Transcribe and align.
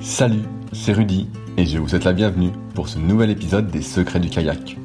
Salut, 0.00 0.42
c'est 0.72 0.92
Rudy 0.92 1.28
et 1.56 1.64
je 1.64 1.78
vous 1.78 1.88
souhaite 1.88 2.04
la 2.04 2.12
bienvenue 2.12 2.50
pour 2.74 2.88
ce 2.88 2.98
nouvel 2.98 3.30
épisode 3.30 3.70
des 3.70 3.82
Secrets 3.82 4.20
du 4.20 4.28
kayak. 4.28 4.76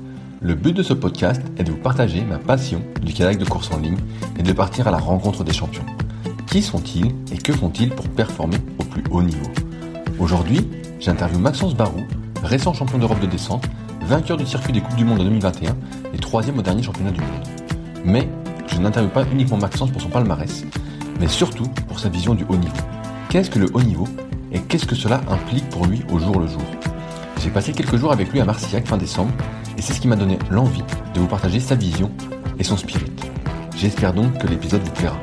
Le 0.42 0.54
but 0.54 0.74
de 0.74 0.84
ce 0.84 0.94
podcast 0.94 1.42
est 1.58 1.64
de 1.64 1.72
vous 1.72 1.78
partager 1.78 2.22
ma 2.22 2.38
passion 2.38 2.82
du 3.02 3.14
kayak 3.14 3.38
de 3.38 3.46
course 3.46 3.72
en 3.72 3.80
ligne 3.80 3.98
et 4.38 4.44
de 4.44 4.54
partir 4.54 4.88
à 4.88 4.92
la 4.92 4.98
rencontre 4.98 5.44
des 5.44 5.54
champions. 5.54 5.86
Qui 6.46 6.62
sont-ils 6.62 7.16
et 7.32 7.38
que 7.38 7.52
font-ils 7.52 7.90
pour 7.90 8.08
performer 8.10 8.58
au 8.80 8.84
plus 8.84 9.04
haut 9.10 9.24
niveau? 9.24 9.48
Aujourd'hui, 10.20 10.68
j'interviewe 11.00 11.40
Maxence 11.40 11.76
Barou, 11.76 12.04
récent 12.44 12.74
champion 12.74 12.98
d'Europe 12.98 13.20
de 13.20 13.28
descente, 13.28 13.68
vainqueur 14.02 14.38
du 14.38 14.46
circuit 14.46 14.74
des 14.74 14.82
Coupes 14.82 14.96
du 14.96 15.06
Monde 15.06 15.22
en 15.22 15.24
2021 15.24 15.76
et 16.14 16.18
troisième 16.18 16.60
au 16.60 16.62
dernier 16.62 16.84
championnat 16.84 17.12
du 17.12 17.22
monde. 17.22 17.48
Mais 18.06 18.30
je 18.68 18.80
n'interviewe 18.80 19.12
pas 19.12 19.26
uniquement 19.32 19.58
Maxence 19.58 19.92
pour 19.92 20.02
son 20.02 20.10
palmarès, 20.10 20.64
mais 21.20 21.28
surtout 21.28 21.68
pour 21.88 22.00
sa 22.00 22.10
vision 22.10 22.36
du 22.36 22.46
haut 22.50 22.58
niveau. 22.58 22.78
Qu'est-ce 23.30 23.50
que 23.50 23.60
le 23.60 23.68
haut 23.74 23.82
niveau 23.82 24.08
et 24.58 24.62
qu'est-ce 24.62 24.88
que 24.88 24.96
cela 24.96 25.22
implique 25.30 25.70
pour 25.70 25.86
lui 25.86 26.02
au 26.10 26.18
jour 26.18 26.40
le 26.40 26.48
jour? 26.48 26.64
J'ai 27.44 27.52
passé 27.52 27.74
quelques 27.74 27.98
jours 27.98 28.12
avec 28.12 28.32
lui 28.32 28.40
à 28.40 28.46
Marcillac 28.46 28.88
fin 28.88 28.98
décembre 28.98 29.32
et 29.78 29.82
c'est 29.84 29.94
ce 29.94 30.02
qui 30.02 30.08
m'a 30.08 30.16
donné 30.16 30.40
l'envie 30.50 30.82
de 31.14 31.20
vous 31.20 31.28
partager 31.28 31.60
sa 31.60 31.76
vision 31.76 32.12
et 32.58 32.64
son 32.64 32.76
spirit. 32.76 33.12
J'espère 33.76 34.14
donc 34.14 34.36
que 34.40 34.48
l'épisode 34.48 34.82
vous 34.82 34.94
plaira. 34.94 35.22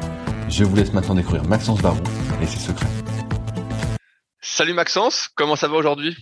Je 0.48 0.62
vous 0.62 0.76
laisse 0.76 0.92
maintenant 0.92 1.16
découvrir 1.16 1.42
Maxence 1.44 1.82
Barou 1.82 1.98
et 2.40 2.46
ses 2.46 2.60
secrets. 2.60 2.86
Salut 4.40 4.72
Maxence, 4.72 5.28
comment 5.34 5.56
ça 5.56 5.66
va 5.66 5.74
aujourd'hui? 5.74 6.16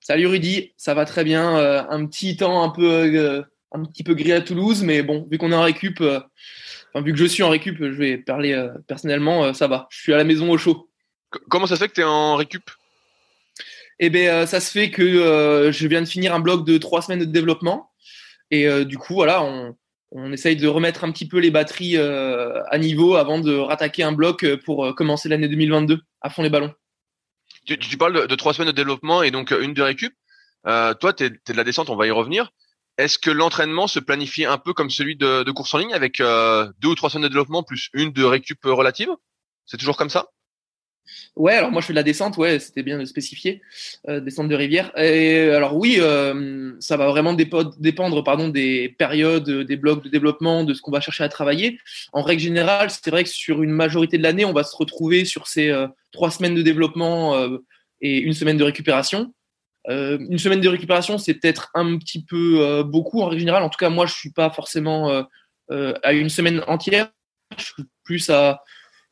Salut 0.00 0.26
Rudy, 0.26 0.74
ça 0.76 0.92
va 0.92 1.06
très 1.06 1.24
bien. 1.24 1.56
Euh, 1.56 1.82
un 1.88 2.04
petit 2.04 2.36
temps 2.36 2.62
un 2.62 2.68
peu, 2.68 2.84
euh, 2.84 3.42
un 3.72 3.84
petit 3.84 4.04
peu 4.04 4.12
gris 4.14 4.32
à 4.32 4.42
Toulouse, 4.42 4.82
mais 4.82 5.02
bon, 5.02 5.26
vu 5.30 5.38
qu'on 5.38 5.50
est 5.50 5.56
en 5.56 5.62
récup, 5.62 6.02
euh, 6.02 6.20
enfin, 6.92 7.02
vu 7.02 7.12
que 7.12 7.18
je 7.18 7.24
suis 7.24 7.42
en 7.42 7.48
récup, 7.48 7.78
je 7.78 7.86
vais 7.86 8.18
parler 8.18 8.52
euh, 8.52 8.68
personnellement, 8.86 9.44
euh, 9.44 9.52
ça 9.54 9.66
va. 9.66 9.86
Je 9.90 9.98
suis 9.98 10.12
à 10.12 10.18
la 10.18 10.24
maison 10.24 10.50
au 10.50 10.58
chaud. 10.58 10.90
Comment 11.48 11.66
ça 11.66 11.76
se 11.76 11.80
fait 11.80 11.88
que 11.88 11.94
tu 11.94 12.00
es 12.00 12.04
en 12.04 12.36
récup? 12.36 12.70
Et 13.98 14.10
ben, 14.10 14.46
ça 14.46 14.60
se 14.60 14.70
fait 14.70 14.90
que 14.90 15.02
euh, 15.02 15.70
je 15.72 15.86
viens 15.86 16.00
de 16.00 16.08
finir 16.08 16.34
un 16.34 16.40
bloc 16.40 16.66
de 16.66 16.78
trois 16.78 17.02
semaines 17.02 17.20
de 17.20 17.24
développement, 17.24 17.90
et 18.50 18.66
euh, 18.66 18.84
du 18.84 18.98
coup, 18.98 19.14
voilà, 19.14 19.42
on, 19.42 19.76
on 20.10 20.32
essaye 20.32 20.56
de 20.56 20.68
remettre 20.68 21.04
un 21.04 21.12
petit 21.12 21.26
peu 21.26 21.38
les 21.38 21.50
batteries 21.50 21.96
euh, 21.96 22.62
à 22.66 22.78
niveau 22.78 23.14
avant 23.16 23.38
de 23.38 23.54
rattaquer 23.56 24.02
un 24.02 24.12
bloc 24.12 24.44
euh, 24.44 24.56
pour 24.56 24.84
euh, 24.84 24.92
commencer 24.92 25.28
l'année 25.28 25.48
2022 25.48 26.00
à 26.20 26.30
fond 26.30 26.42
les 26.42 26.50
ballons. 26.50 26.72
tu, 27.66 27.78
tu 27.78 27.96
parles 27.96 28.22
de, 28.22 28.26
de 28.26 28.34
trois 28.34 28.54
semaines 28.54 28.70
de 28.70 28.76
développement 28.76 29.22
et 29.22 29.30
donc 29.30 29.52
euh, 29.52 29.62
une 29.62 29.74
de 29.74 29.82
récup. 29.82 30.14
Euh, 30.66 30.94
toi, 30.94 31.12
tu 31.12 31.24
es, 31.24 31.30
de 31.30 31.52
la 31.54 31.64
descente, 31.64 31.90
on 31.90 31.96
va 31.96 32.06
y 32.06 32.10
revenir. 32.10 32.50
Est-ce 32.98 33.18
que 33.18 33.30
l'entraînement 33.30 33.86
se 33.86 33.98
planifie 34.00 34.44
un 34.44 34.58
peu 34.58 34.74
comme 34.74 34.90
celui 34.90 35.16
de, 35.16 35.44
de 35.44 35.50
course 35.50 35.72
en 35.74 35.78
ligne 35.78 35.94
avec 35.94 36.20
euh, 36.20 36.70
deux 36.78 36.88
ou 36.88 36.94
trois 36.94 37.08
semaines 37.08 37.24
de 37.24 37.28
développement 37.28 37.62
plus 37.62 37.88
une 37.94 38.12
de 38.12 38.22
récup 38.22 38.64
euh, 38.66 38.74
relative? 38.74 39.08
C'est 39.64 39.78
toujours 39.78 39.96
comme 39.96 40.10
ça? 40.10 40.26
Ouais, 41.36 41.54
alors 41.54 41.70
moi 41.70 41.80
je 41.80 41.86
fais 41.86 41.92
de 41.92 41.96
la 41.96 42.02
descente, 42.02 42.36
ouais, 42.36 42.58
c'était 42.58 42.82
bien 42.82 42.98
de 42.98 43.04
spécifier, 43.04 43.62
euh, 44.08 44.20
descente 44.20 44.48
de 44.48 44.54
rivière. 44.54 44.96
Et 44.98 45.50
alors 45.50 45.76
oui, 45.76 45.96
euh, 45.98 46.74
ça 46.80 46.96
va 46.96 47.08
vraiment 47.08 47.34
dépendre 47.34 48.22
pardon, 48.24 48.48
des 48.48 48.90
périodes, 48.98 49.48
euh, 49.48 49.64
des 49.64 49.76
blocs 49.76 50.04
de 50.04 50.08
développement, 50.08 50.64
de 50.64 50.74
ce 50.74 50.82
qu'on 50.82 50.90
va 50.90 51.00
chercher 51.00 51.24
à 51.24 51.28
travailler. 51.28 51.78
En 52.12 52.22
règle 52.22 52.42
générale, 52.42 52.90
c'est 52.90 53.10
vrai 53.10 53.24
que 53.24 53.30
sur 53.30 53.62
une 53.62 53.70
majorité 53.70 54.18
de 54.18 54.22
l'année, 54.22 54.44
on 54.44 54.52
va 54.52 54.64
se 54.64 54.76
retrouver 54.76 55.24
sur 55.24 55.46
ces 55.46 55.72
trois 56.12 56.30
semaines 56.30 56.54
de 56.54 56.62
développement 56.62 57.48
et 58.00 58.18
une 58.18 58.34
semaine 58.34 58.56
de 58.56 58.64
récupération. 58.64 59.32
Une 59.88 60.38
semaine 60.38 60.60
de 60.60 60.68
récupération, 60.68 61.18
c'est 61.18 61.34
peut-être 61.34 61.70
un 61.74 61.98
petit 61.98 62.24
peu 62.24 62.82
beaucoup 62.84 63.20
en 63.22 63.26
règle 63.26 63.40
générale. 63.40 63.62
En 63.62 63.68
tout 63.68 63.78
cas, 63.78 63.88
moi, 63.88 64.06
je 64.06 64.14
suis 64.14 64.32
pas 64.32 64.50
forcément 64.50 65.26
à 65.70 66.12
une 66.12 66.28
semaine 66.28 66.62
entière. 66.66 67.10
Je 67.56 67.64
suis 67.64 67.84
plus 68.04 68.30
à 68.30 68.62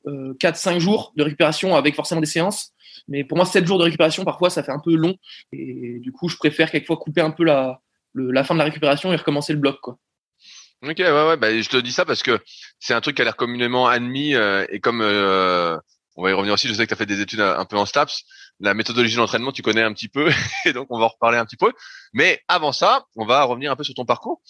4-5 0.06 0.78
jours 0.78 1.12
de 1.16 1.22
récupération 1.22 1.76
avec 1.76 1.94
forcément 1.94 2.20
des 2.20 2.26
séances. 2.26 2.72
Mais 3.08 3.24
pour 3.24 3.36
moi, 3.36 3.46
7 3.46 3.66
jours 3.66 3.78
de 3.78 3.84
récupération, 3.84 4.24
parfois, 4.24 4.50
ça 4.50 4.62
fait 4.62 4.72
un 4.72 4.78
peu 4.78 4.94
long. 4.94 5.16
Et 5.52 5.98
du 6.00 6.12
coup, 6.12 6.28
je 6.28 6.36
préfère 6.36 6.70
quelquefois 6.70 6.96
couper 6.96 7.20
un 7.20 7.30
peu 7.30 7.44
la, 7.44 7.80
la 8.14 8.44
fin 8.44 8.54
de 8.54 8.58
la 8.58 8.64
récupération 8.64 9.12
et 9.12 9.16
recommencer 9.16 9.52
le 9.52 9.58
bloc. 9.58 9.80
Quoi. 9.80 9.98
Ok, 10.82 10.96
ouais, 10.98 11.10
ouais. 11.10 11.36
Bah, 11.36 11.60
je 11.60 11.68
te 11.68 11.76
dis 11.76 11.92
ça 11.92 12.04
parce 12.04 12.22
que 12.22 12.40
c'est 12.78 12.94
un 12.94 13.00
truc 13.00 13.16
qui 13.16 13.22
a 13.22 13.24
l'air 13.24 13.36
communément 13.36 13.86
admis 13.86 14.34
euh, 14.34 14.64
et 14.70 14.80
comme 14.80 15.02
euh, 15.02 15.76
on 16.16 16.22
va 16.22 16.30
y 16.30 16.32
revenir 16.32 16.54
aussi. 16.54 16.68
Je 16.68 16.72
sais 16.72 16.84
que 16.84 16.88
tu 16.88 16.94
as 16.94 16.96
fait 16.96 17.06
des 17.06 17.20
études 17.20 17.40
un, 17.40 17.64
peu 17.66 17.76
en 17.76 17.84
STAPS. 17.84 18.24
La 18.60 18.74
méthodologie 18.74 19.16
d'entraînement, 19.16 19.52
tu 19.52 19.62
connais 19.62 19.82
un 19.82 19.92
petit 19.92 20.08
peu 20.08 20.30
et 20.64 20.72
donc 20.72 20.86
on 20.90 20.98
va 20.98 21.04
en 21.04 21.08
reparler 21.08 21.38
un 21.38 21.44
petit 21.44 21.56
peu. 21.56 21.72
Mais 22.14 22.40
avant 22.48 22.72
ça, 22.72 23.04
on 23.16 23.26
va 23.26 23.42
revenir 23.42 23.70
un 23.70 23.76
peu 23.76 23.84
sur 23.84 23.94
ton 23.94 24.06
parcours. 24.06 24.40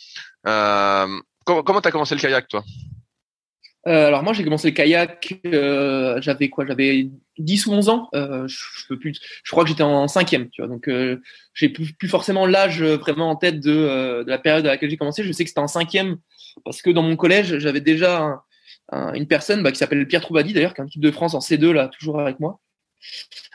Euh, 0.47 1.09
comment 1.45 1.63
comment 1.65 1.81
t'as 1.81 1.91
commencé 1.91 2.15
le 2.15 2.21
kayak, 2.21 2.47
toi? 2.47 2.63
Euh, 3.87 4.09
alors 4.09 4.23
moi, 4.23 4.33
j'ai 4.35 4.45
commencé 4.45 4.69
le 4.69 4.75
kayak, 4.75 5.41
euh, 5.47 6.21
j'avais 6.21 6.51
quoi? 6.51 6.67
J'avais 6.67 7.09
10 7.39 7.67
ou 7.67 7.73
11 7.73 7.89
ans. 7.89 8.09
Euh, 8.15 8.47
je, 8.47 8.57
je 8.79 8.87
peux 8.89 8.99
plus. 8.99 9.19
Je 9.43 9.51
crois 9.51 9.65
que 9.65 9.71
j'étais 9.71 9.83
en 9.83 10.07
cinquième, 10.07 10.51
tu 10.51 10.61
vois. 10.61 10.69
Donc, 10.69 10.87
euh, 10.89 11.21
j'ai 11.55 11.71
plus, 11.71 11.93
plus 11.95 12.09
forcément 12.09 12.45
l'âge 12.47 12.83
euh, 12.83 12.97
vraiment 12.99 13.31
en 13.31 13.37
tête 13.37 13.59
de, 13.61 13.73
euh, 13.73 14.23
de 14.25 14.29
la 14.31 14.39
période 14.39 14.67
à 14.67 14.71
laquelle 14.71 14.91
j'ai 14.91 14.99
commencé. 14.99 15.25
Je 15.25 15.33
sais 15.33 15.45
que 15.45 15.49
c'était 15.51 15.61
en 15.61 15.67
cinquième 15.67 16.19
parce 16.65 16.83
que 16.83 16.91
dans 16.91 17.03
mon 17.03 17.17
collège, 17.17 17.59
j'avais 17.59 17.81
déjà 17.81 18.21
un- 18.21 18.43
un- 18.93 19.15
une 19.15 19.27
personne 19.27 19.63
bah, 19.63 19.73
qui 19.73 19.79
s'appelle 19.79 20.07
Pierre 20.07 20.21
Troubadi, 20.21 20.53
d'ailleurs, 20.53 20.75
qui 20.75 20.81
est 20.83 20.85
un 20.85 20.89
type 20.89 21.01
de 21.03 21.11
France 21.11 21.35
en 21.35 21.41
C2 21.41 21.73
là, 21.73 21.89
toujours 21.89 22.21
avec 22.21 22.39
moi, 22.41 22.61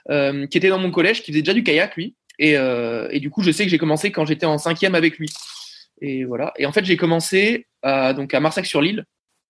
qui 0.07 0.57
était 0.57 0.69
dans 0.69 0.79
mon 0.79 0.91
collège, 0.91 1.21
qui 1.23 1.31
faisait 1.31 1.41
déjà 1.41 1.53
du 1.53 1.63
kayak 1.63 1.95
lui. 1.95 2.15
Et, 2.39 2.53
et 2.53 3.19
du 3.19 3.29
coup, 3.29 3.43
je 3.43 3.51
sais 3.51 3.63
que 3.63 3.69
j'ai 3.69 3.77
commencé 3.77 4.11
quand 4.11 4.25
j'étais 4.25 4.45
en 4.45 4.57
cinquième 4.57 4.95
avec 4.95 5.17
lui. 5.17 5.29
Et 6.01 6.25
voilà. 6.25 6.53
Et 6.57 6.65
en 6.65 6.71
fait, 6.71 6.83
j'ai 6.85 6.97
commencé 6.97 7.67
à, 7.81 8.13
donc 8.13 8.33
à 8.33 8.39
Marsac-sur-l'Île 8.39 9.05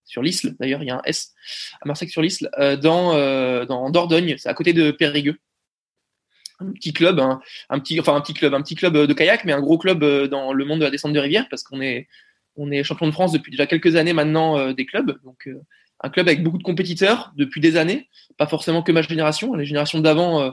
sur 0.06 0.22
l'Isle 0.22 0.56
d'ailleurs, 0.60 0.82
il 0.84 0.88
y 0.88 0.92
a 0.92 0.98
un 0.98 1.02
S 1.06 1.34
à 1.82 1.88
Marsac-sur-l'Isle, 1.88 2.50
euh, 2.60 2.78
dans, 2.78 3.16
euh, 3.16 3.66
dans 3.66 3.90
Dordogne, 3.90 4.36
c'est 4.38 4.50
à 4.50 4.54
côté 4.54 4.74
de 4.74 4.92
Périgueux. 4.92 5.38
Un 6.60 6.72
petit 6.72 6.94
club, 6.94 7.20
un, 7.20 7.80
petit, 7.80 8.00
enfin 8.00 8.16
un 8.16 8.22
petit 8.22 8.34
club, 8.34 8.54
un 8.54 8.62
petit 8.62 8.76
club 8.76 8.96
de 8.96 9.14
kayak, 9.14 9.44
mais 9.44 9.52
un 9.52 9.60
gros 9.60 9.78
club 9.78 10.04
euh, 10.04 10.28
dans 10.28 10.54
le 10.54 10.64
monde 10.64 10.80
de 10.80 10.86
la 10.86 10.92
descente 10.92 11.12
de 11.12 11.20
rivière, 11.20 11.48
parce 11.50 11.64
qu'on 11.64 11.82
est, 11.82 12.08
on 12.56 12.72
est 12.72 12.84
champion 12.84 13.08
de 13.08 13.12
France 13.12 13.34
depuis 13.34 13.52
déjà 13.52 13.68
quelques 13.68 13.96
années 13.98 14.14
maintenant 14.14 14.58
euh, 14.58 14.74
des 14.74 14.86
clubs, 14.86 15.20
donc 15.24 15.48
euh, 15.48 15.60
un 16.02 16.10
club 16.10 16.28
avec 16.28 16.44
beaucoup 16.44 16.58
de 16.58 16.64
compétiteurs 16.64 17.32
depuis 17.36 17.62
des 17.62 17.78
années, 17.78 18.10
pas 18.38 18.48
forcément 18.48 18.84
que 18.84 18.92
ma 18.92 19.02
génération, 19.02 19.54
les 19.56 19.66
générations 19.66 20.00
d'avant 20.00 20.42
euh, 20.42 20.52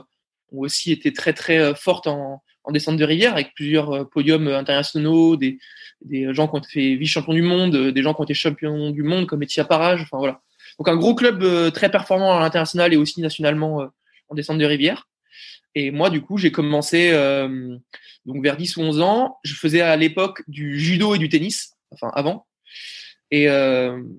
ont 0.51 0.59
aussi 0.59 0.91
été 0.91 1.13
très 1.13 1.33
très 1.33 1.59
euh, 1.59 1.75
fortes 1.75 2.07
en, 2.07 2.41
en 2.63 2.71
descente 2.71 2.97
de 2.97 3.03
rivière, 3.03 3.33
avec 3.33 3.53
plusieurs 3.55 3.91
euh, 3.91 4.03
podiums 4.05 4.47
internationaux, 4.47 5.35
des, 5.35 5.59
des 6.01 6.33
gens 6.33 6.47
qui 6.47 6.55
ont 6.55 6.59
été 6.59 6.95
vice-champions 6.95 7.33
du 7.33 7.41
monde, 7.41 7.75
euh, 7.75 7.91
des 7.91 8.01
gens 8.01 8.13
qui 8.13 8.21
ont 8.21 8.25
été 8.25 8.33
champions 8.33 8.91
du 8.91 9.03
monde 9.03 9.25
comme 9.27 9.43
Etia 9.43 9.65
Parage, 9.65 10.01
enfin 10.01 10.17
voilà. 10.17 10.41
Donc 10.79 10.87
un 10.87 10.95
gros 10.95 11.15
club 11.15 11.43
euh, 11.43 11.71
très 11.71 11.89
performant 11.89 12.37
à 12.37 12.39
l'international 12.41 12.93
et 12.93 12.97
aussi 12.97 13.21
nationalement 13.21 13.81
euh, 13.81 13.87
en 14.29 14.35
descente 14.35 14.57
de 14.57 14.65
rivière. 14.65 15.07
Et 15.75 15.91
moi, 15.91 16.09
du 16.09 16.21
coup, 16.21 16.37
j'ai 16.37 16.51
commencé 16.51 17.11
euh, 17.11 17.77
donc 18.25 18.43
vers 18.43 18.57
10 18.57 18.77
ou 18.77 18.81
11 18.81 19.01
ans. 19.01 19.37
Je 19.43 19.55
faisais 19.55 19.81
à 19.81 19.95
l'époque 19.95 20.43
du 20.47 20.79
judo 20.79 21.15
et 21.15 21.17
du 21.17 21.29
tennis 21.29 21.73
enfin 21.91 22.11
avant. 22.13 22.45
Et 23.31 23.47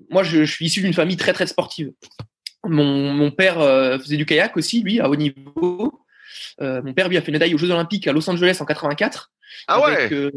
moi, 0.09 0.23
je, 0.23 0.43
je, 0.43 0.51
suis 0.51 0.65
issu 0.65 0.81
d'une 0.81 0.93
famille 0.93 1.15
très 1.15 1.31
très 1.31 1.47
sportive. 1.47 1.93
Mon, 2.65 3.13
mon 3.13 3.31
père 3.31 3.55
faisait 4.01 4.17
du 4.17 4.25
kayak 4.25 4.57
aussi, 4.57 4.81
lui, 4.81 4.99
à 4.99 5.09
haut 5.09 5.15
niveau. 5.15 6.04
Mon 6.59 6.93
père, 6.93 7.09
lui, 7.09 7.17
a 7.17 7.21
fait 7.21 7.27
une 7.27 7.33
médaille 7.33 7.53
aux 7.53 7.57
Jeux 7.57 7.71
Olympiques 7.71 8.07
à 8.07 8.13
Los 8.13 8.29
Angeles 8.29 8.57
en 8.61 8.65
84. 8.65 9.31
Ah 9.67 9.81
ouais 9.81 10.29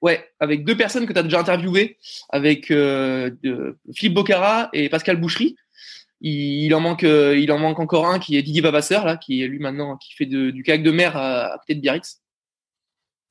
Ouais, 0.00 0.24
avec 0.38 0.64
deux 0.64 0.76
personnes 0.76 1.06
que 1.06 1.12
tu 1.12 1.18
as 1.18 1.24
déjà 1.24 1.40
interviewées, 1.40 1.98
avec 2.28 2.70
euh, 2.70 3.30
Philippe 3.92 4.14
Bocara 4.14 4.68
et 4.72 4.88
Pascal 4.88 5.16
Boucherie. 5.16 5.56
Il, 6.20 6.74
en 6.74 6.80
manque, 6.80 7.04
euh, 7.04 7.38
il 7.38 7.50
en 7.52 7.58
manque 7.58 7.78
encore 7.78 8.06
un 8.06 8.18
qui 8.18 8.36
est 8.36 8.42
Didier 8.42 8.60
Vavasseur 8.60 9.04
là, 9.04 9.16
qui 9.16 9.42
est 9.42 9.46
lui 9.46 9.60
maintenant 9.60 9.96
qui 9.96 10.14
fait 10.14 10.26
du 10.26 10.62
kayak 10.64 10.82
de 10.82 10.90
mer 10.90 11.16
à, 11.16 11.56
côté 11.60 11.74
de 11.74 11.80
Biarritz. 11.80 12.20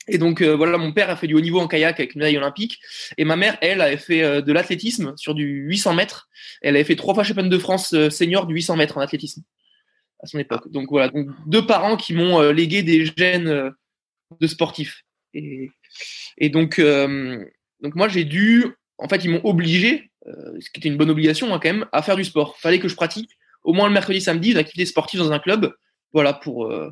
Et 0.10 0.18
donc 0.18 0.42
euh, 0.42 0.56
voilà, 0.56 0.78
mon 0.78 0.94
père 0.94 1.10
a 1.10 1.18
fait 1.18 1.28
du 1.28 1.36
haut 1.36 1.42
niveau 1.42 1.60
en 1.60 1.68
kayak 1.68 2.00
avec 2.00 2.16
une 2.16 2.20
médaille 2.20 2.38
olympique, 2.38 2.80
et 3.18 3.26
ma 3.26 3.36
mère, 3.36 3.58
elle, 3.62 3.82
avait 3.82 3.98
fait 3.98 4.42
de 4.42 4.54
l'athlétisme 4.54 5.14
sur 5.18 5.36
du 5.36 5.66
800 5.68 5.96
mètres. 5.96 6.30
Elle 6.62 6.76
avait 6.76 6.86
fait 6.86 6.96
trois 6.96 7.14
fois 7.14 7.24
championne 7.24 7.50
de 7.50 7.58
France 7.58 7.90
senior 8.10 8.46
du 8.46 8.56
800 8.56 8.76
mètres 8.76 8.98
en 8.98 9.02
athlétisme 9.02 9.44
à 10.20 10.28
son 10.28 10.40
époque. 10.40 10.72
Donc 10.72 10.90
voilà, 10.90 11.12
deux 11.46 11.66
parents 11.66 11.98
qui 11.98 12.14
m'ont 12.14 12.52
légué 12.52 12.84
des 12.84 13.06
gènes 13.06 13.72
de 14.40 14.48
sportifs. 14.48 15.04
Et, 15.34 16.50
donc, 16.50 16.80
euh, 16.80 17.44
donc 17.82 17.96
moi, 17.96 18.08
j'ai 18.08 18.24
dû, 18.24 18.66
en 18.98 19.08
fait, 19.08 19.24
ils 19.24 19.32
m'ont 19.32 19.44
obligé, 19.44 20.12
euh, 20.28 20.58
ce 20.60 20.70
qui 20.70 20.80
était 20.80 20.90
une 20.90 20.98
bonne 20.98 21.10
obligation 21.10 21.54
hein, 21.54 21.60
quand 21.62 21.72
même, 21.72 21.86
à 21.92 22.02
faire 22.02 22.16
du 22.16 22.24
sport. 22.24 22.58
Fallait 22.58 22.80
que 22.80 22.88
je 22.88 22.96
pratique 22.96 23.32
au 23.64 23.74
moins 23.74 23.88
le 23.88 23.94
mercredi, 23.94 24.22
samedi, 24.22 24.52
une 24.52 24.58
activité 24.58 24.86
sportive 24.86 25.20
dans 25.20 25.32
un 25.32 25.40
club. 25.40 25.74
Voilà, 26.14 26.34
pour, 26.34 26.66
euh, 26.66 26.92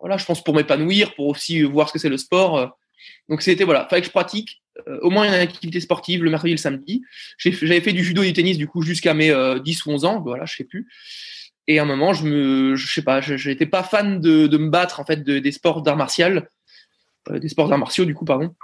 voilà, 0.00 0.16
je 0.16 0.24
pense 0.24 0.44
pour 0.44 0.54
m'épanouir, 0.54 1.14
pour 1.14 1.26
aussi 1.26 1.62
voir 1.62 1.88
ce 1.88 1.94
que 1.94 1.98
c'est 1.98 2.08
le 2.08 2.18
sport. 2.18 2.76
Donc 3.28 3.42
c'était 3.42 3.64
voilà, 3.64 3.88
fallait 3.88 4.02
que 4.02 4.06
je 4.06 4.12
pratique 4.12 4.62
au 5.00 5.10
moins 5.10 5.26
une 5.26 5.34
activité 5.34 5.80
sportive 5.80 6.22
le 6.22 6.30
mercredi 6.30 6.52
et 6.52 6.54
le 6.54 6.60
samedi. 6.60 7.02
J'avais 7.38 7.80
fait 7.80 7.92
du 7.92 8.04
judo 8.04 8.22
et 8.22 8.26
du 8.26 8.32
tennis 8.32 8.56
du 8.56 8.68
coup 8.68 8.82
jusqu'à 8.82 9.12
mes 9.12 9.32
10 9.60 9.86
ou 9.86 9.90
11 9.90 10.04
ans, 10.04 10.20
voilà, 10.20 10.44
je 10.44 10.54
sais 10.54 10.64
plus. 10.64 10.86
Et 11.68 11.78
à 11.78 11.82
un 11.82 11.86
moment, 11.86 12.12
je 12.12 12.24
me, 12.24 12.74
je 12.74 12.92
sais 12.92 13.02
pas, 13.02 13.20
je 13.20 13.48
n'étais 13.48 13.66
pas 13.66 13.82
fan 13.82 14.20
de, 14.20 14.46
de, 14.46 14.58
me 14.58 14.68
battre 14.68 14.98
en 15.00 15.04
fait 15.04 15.22
de, 15.22 15.38
des 15.38 15.52
sports 15.52 15.82
d'art 15.82 15.96
martial. 15.96 16.48
Euh, 17.30 17.38
des 17.38 17.48
sports 17.48 17.68
d'arts 17.68 17.78
martiaux 17.78 18.04
du 18.04 18.14
coup 18.14 18.24
pardon. 18.24 18.54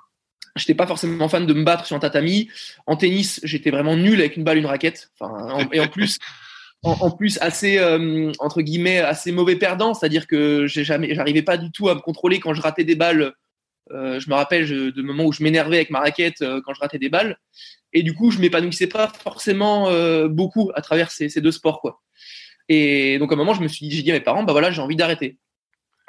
J'étais 0.57 0.75
pas 0.75 0.87
forcément 0.87 1.29
fan 1.29 1.47
de 1.47 1.55
me 1.55 1.63
battre 1.63 1.87
sur 1.87 1.95
un 1.95 2.01
tatami. 2.01 2.49
En 2.87 2.97
tennis 2.97 3.41
j'étais 3.45 3.71
vraiment 3.71 3.97
nul 3.97 4.19
avec 4.19 4.37
une 4.37 4.45
balle 4.45 4.59
une 4.59 4.67
raquette. 4.67 5.11
Enfin 5.19 5.69
et 5.73 5.81
en 5.81 5.89
plus 5.89 6.19
en, 6.83 7.11
plus 7.11 7.39
assez 7.41 7.79
euh, 7.79 8.33
entre 8.41 8.63
guillemets 8.63 8.99
assez 8.99 9.31
mauvais 9.31 9.57
perdant. 9.57 9.95
C'est-à-dire 9.95 10.27
que 10.27 10.67
j'ai 10.67 10.83
jamais 10.83 11.15
j'arrivais 11.15 11.43
pas 11.43 11.57
du 11.57 11.71
tout 11.71 11.89
à 11.89 11.95
me 11.95 12.01
contrôler 12.01 12.41
quand 12.41 12.55
je 12.55 12.63
ratais 12.63 12.85
des 12.85 12.97
balles. 12.97 13.35
Euh, 13.93 14.19
je 14.21 14.29
me 14.29 14.35
rappelle 14.35 14.67
de 14.93 15.03
moments 15.03 15.25
où 15.25 15.33
je 15.33 15.43
m'énervais 15.43 15.77
avec 15.77 15.91
ma 15.91 16.01
raquette 16.01 16.41
quand 16.41 16.75
je 16.75 16.81
ratais 16.81 16.99
des 16.99 17.09
balles. 17.09 17.39
Et 17.93 18.03
du 18.03 18.15
coup 18.15 18.33
je 18.33 18.41
m'épanouissais 18.41 18.89
pas 18.89 19.09
forcément 19.09 19.89
beaucoup 20.29 20.73
à 20.75 20.83
travers 20.83 21.13
ces, 21.13 21.29
ces, 21.29 21.41
deux 21.41 21.53
sports 21.53 21.81
quoi 21.81 22.01
et 22.69 23.19
donc 23.19 23.33
à 23.33 23.35
un 23.35 23.39
moment 23.39 23.55
je 23.55 23.63
me 23.63 23.69
suis 23.69 23.89
dit 23.89 23.97
j'ai 23.97 24.03
dit 24.03 24.11
à 24.11 24.15
mes 24.15 24.21
parents 24.21 24.43
bah 24.43 24.53
voilà 24.53 24.71
j'ai 24.71 24.81
envie 24.81 24.97
d'arrêter 24.97 25.39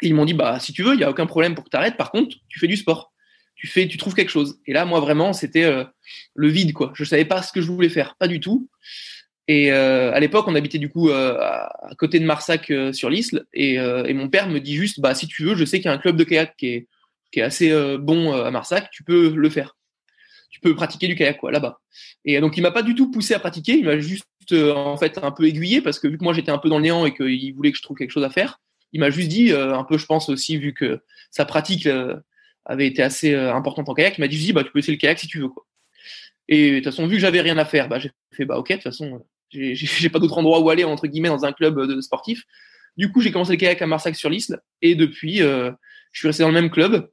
ils 0.02 0.14
m'ont 0.14 0.26
dit, 0.26 0.34
bah, 0.34 0.60
si 0.60 0.74
tu 0.74 0.84
veux, 0.84 0.94
il 0.94 0.98
n'y 0.98 1.04
a 1.04 1.10
aucun 1.10 1.26
problème 1.26 1.56
pour 1.56 1.64
que 1.64 1.70
tu 1.70 1.78
arrêtes. 1.78 1.98
Par 1.98 2.12
contre, 2.12 2.36
tu 2.48 2.60
fais 2.60 2.68
du 2.68 2.78
sport. 2.78 3.14
Tu 3.56 3.68
fais, 3.68 3.88
tu 3.88 3.98
trouves 3.98 4.16
quelque 4.16 4.30
chose. 4.30 4.60
Et 4.66 4.74
là, 4.74 4.86
moi, 4.86 5.00
vraiment, 5.00 5.34
c'était 5.34 5.64
euh, 5.64 5.84
le 6.34 6.48
vide, 6.48 6.74
quoi. 6.74 6.92
Je 6.96 7.04
savais 7.04 7.26
pas 7.26 7.42
ce 7.42 7.52
que 7.52 7.62
je 7.62 7.68
voulais 7.68 7.90
faire. 7.90 8.16
Pas 8.18 8.28
du 8.28 8.40
tout. 8.40 8.70
Et 9.48 9.72
euh, 9.72 10.14
à 10.14 10.20
l'époque, 10.20 10.48
on 10.48 10.56
habitait 10.56 10.78
du 10.78 10.90
coup 10.90 11.10
euh, 11.10 11.36
à 11.40 11.96
côté 11.98 12.20
de 12.20 12.26
Marsac 12.26 12.72
sur 12.94 13.10
l'Isle. 13.10 13.46
Et, 13.54 13.74
et, 13.76 14.14
mon 14.14 14.30
père 14.30 14.48
me 14.48 14.60
dit 14.60 14.76
juste, 14.76 15.00
bah, 15.02 15.16
si 15.16 15.28
tu 15.28 15.44
veux, 15.44 15.56
je 15.56 15.66
sais 15.66 15.80
qu'il 15.80 15.88
y 15.88 15.90
a 15.90 15.94
un 15.94 15.98
club 15.98 16.16
de 16.16 16.24
kayak 16.24 16.56
qui 16.56 16.68
est, 16.68 16.88
qui 17.32 17.40
est 17.40 17.44
assez 17.44 17.98
bon 17.98 18.32
à 18.32 18.52
Marsac. 18.52 18.90
Tu 18.92 19.04
peux 19.04 19.34
le 19.36 19.50
faire. 19.50 19.76
Tu 20.52 20.60
peux 20.62 20.76
pratiquer 20.76 21.08
du 21.08 21.16
kayak, 21.16 21.38
quoi, 21.38 21.52
là-bas. 21.52 21.80
Et 22.26 22.40
donc, 22.40 22.58
il 22.58 22.62
m'a 22.62 22.72
pas 22.72 22.84
du 22.84 22.96
tout 22.96 23.12
poussé 23.12 23.34
à 23.34 23.40
pratiquer. 23.40 23.74
Il 23.74 23.86
m'a 23.86 24.00
juste, 24.00 24.26
en 24.54 24.98
fait, 24.98 25.18
un 25.22 25.32
peu 25.32 25.46
aiguillé 25.46 25.82
parce 25.82 26.00
que 26.00 26.08
vu 26.08 26.18
que 26.18 26.24
moi, 26.24 26.34
j'étais 26.34 26.52
un 26.52 26.58
peu 26.58 26.70
dans 26.70 26.78
le 26.78 26.84
néant 26.84 27.06
et 27.06 27.14
qu'il 27.14 27.54
voulait 27.54 27.72
que 27.72 27.78
je 27.78 27.84
trouve 27.84 27.98
quelque 27.98 28.12
chose 28.12 28.24
à 28.24 28.30
faire, 28.30 28.60
il 28.94 29.00
m'a 29.00 29.10
juste 29.10 29.30
dit, 29.30 29.52
euh, 29.52 29.76
un 29.76 29.84
peu, 29.84 29.98
je 29.98 30.06
pense 30.06 30.30
aussi, 30.30 30.58
vu 30.58 30.74
que 30.74 31.02
sa 31.32 31.46
pratique 31.46 31.86
euh, 31.86 32.16
avait 32.66 32.88
été 32.88 33.02
assez 33.02 33.34
euh, 33.34 33.54
importante 33.54 33.90
en 33.90 33.94
kayak, 33.94 34.18
il 34.18 34.22
m'a 34.22 34.28
dit, 34.28 34.54
bah, 34.54 34.64
tu 34.64 34.72
peux 34.72 34.80
essayer 34.80 34.94
le 34.94 35.00
kayak 35.00 35.20
si 35.20 35.28
tu 35.28 35.40
veux, 35.40 35.50
quoi. 35.50 35.66
Et 36.48 36.72
de 36.72 36.76
toute 36.78 36.86
façon, 36.86 37.06
vu 37.06 37.16
que 37.16 37.22
j'avais 37.22 37.42
rien 37.42 37.58
à 37.58 37.66
faire, 37.66 37.88
bah, 37.88 38.00
j'ai 38.00 38.12
fait, 38.34 38.46
bah, 38.46 38.58
ok, 38.58 38.70
de 38.70 38.74
toute 38.76 38.84
façon, 38.84 39.26
j'ai 39.52 40.10
pas 40.10 40.20
d'autre 40.20 40.38
endroit 40.38 40.60
où 40.60 40.70
aller, 40.70 40.84
entre 40.84 41.08
guillemets, 41.08 41.30
dans 41.30 41.46
un 41.46 41.54
club 41.54 42.02
sportif. 42.02 42.44
Du 42.98 43.12
coup, 43.12 43.22
j'ai 43.22 43.32
commencé 43.32 43.54
le 43.54 43.58
kayak 43.58 43.82
à 43.82 43.88
Marsac 43.88 44.16
sur 44.16 44.30
l'Isle, 44.30 44.60
et 44.82 44.96
depuis, 44.96 45.38
je 45.38 45.74
suis 46.14 46.28
resté 46.28 46.44
dans 46.44 46.50
le 46.50 46.56
même 46.56 46.72
club, 46.72 47.10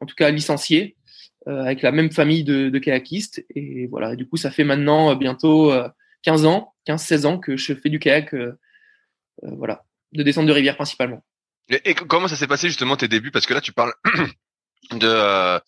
en 0.00 0.06
tout 0.06 0.14
cas 0.14 0.30
licencié, 0.30 0.96
avec 1.46 1.82
la 1.82 1.92
même 1.92 2.10
famille 2.10 2.44
de, 2.44 2.70
de, 2.70 2.78
kayakistes. 2.78 3.44
Et 3.54 3.86
voilà, 3.86 4.16
du 4.16 4.26
coup, 4.26 4.36
ça 4.36 4.50
fait 4.50 4.64
maintenant 4.64 5.14
bientôt 5.14 5.72
15 6.22 6.46
ans, 6.46 6.74
15-16 6.86 7.26
ans 7.26 7.38
que 7.38 7.56
je 7.56 7.74
fais 7.74 7.90
du 7.90 7.98
kayak. 7.98 8.34
voilà, 9.42 9.84
de 10.12 10.22
descente 10.22 10.46
de 10.46 10.52
rivière 10.52 10.76
principalement. 10.76 11.22
Et, 11.68 11.94
comment 11.94 12.28
ça 12.28 12.36
s'est 12.36 12.46
passé 12.46 12.68
justement 12.68 12.96
tes 12.96 13.08
débuts? 13.08 13.30
Parce 13.30 13.46
que 13.46 13.54
là, 13.54 13.60
tu 13.60 13.72
parles 13.72 13.92
de 14.92 15.06
euh, 15.06 15.58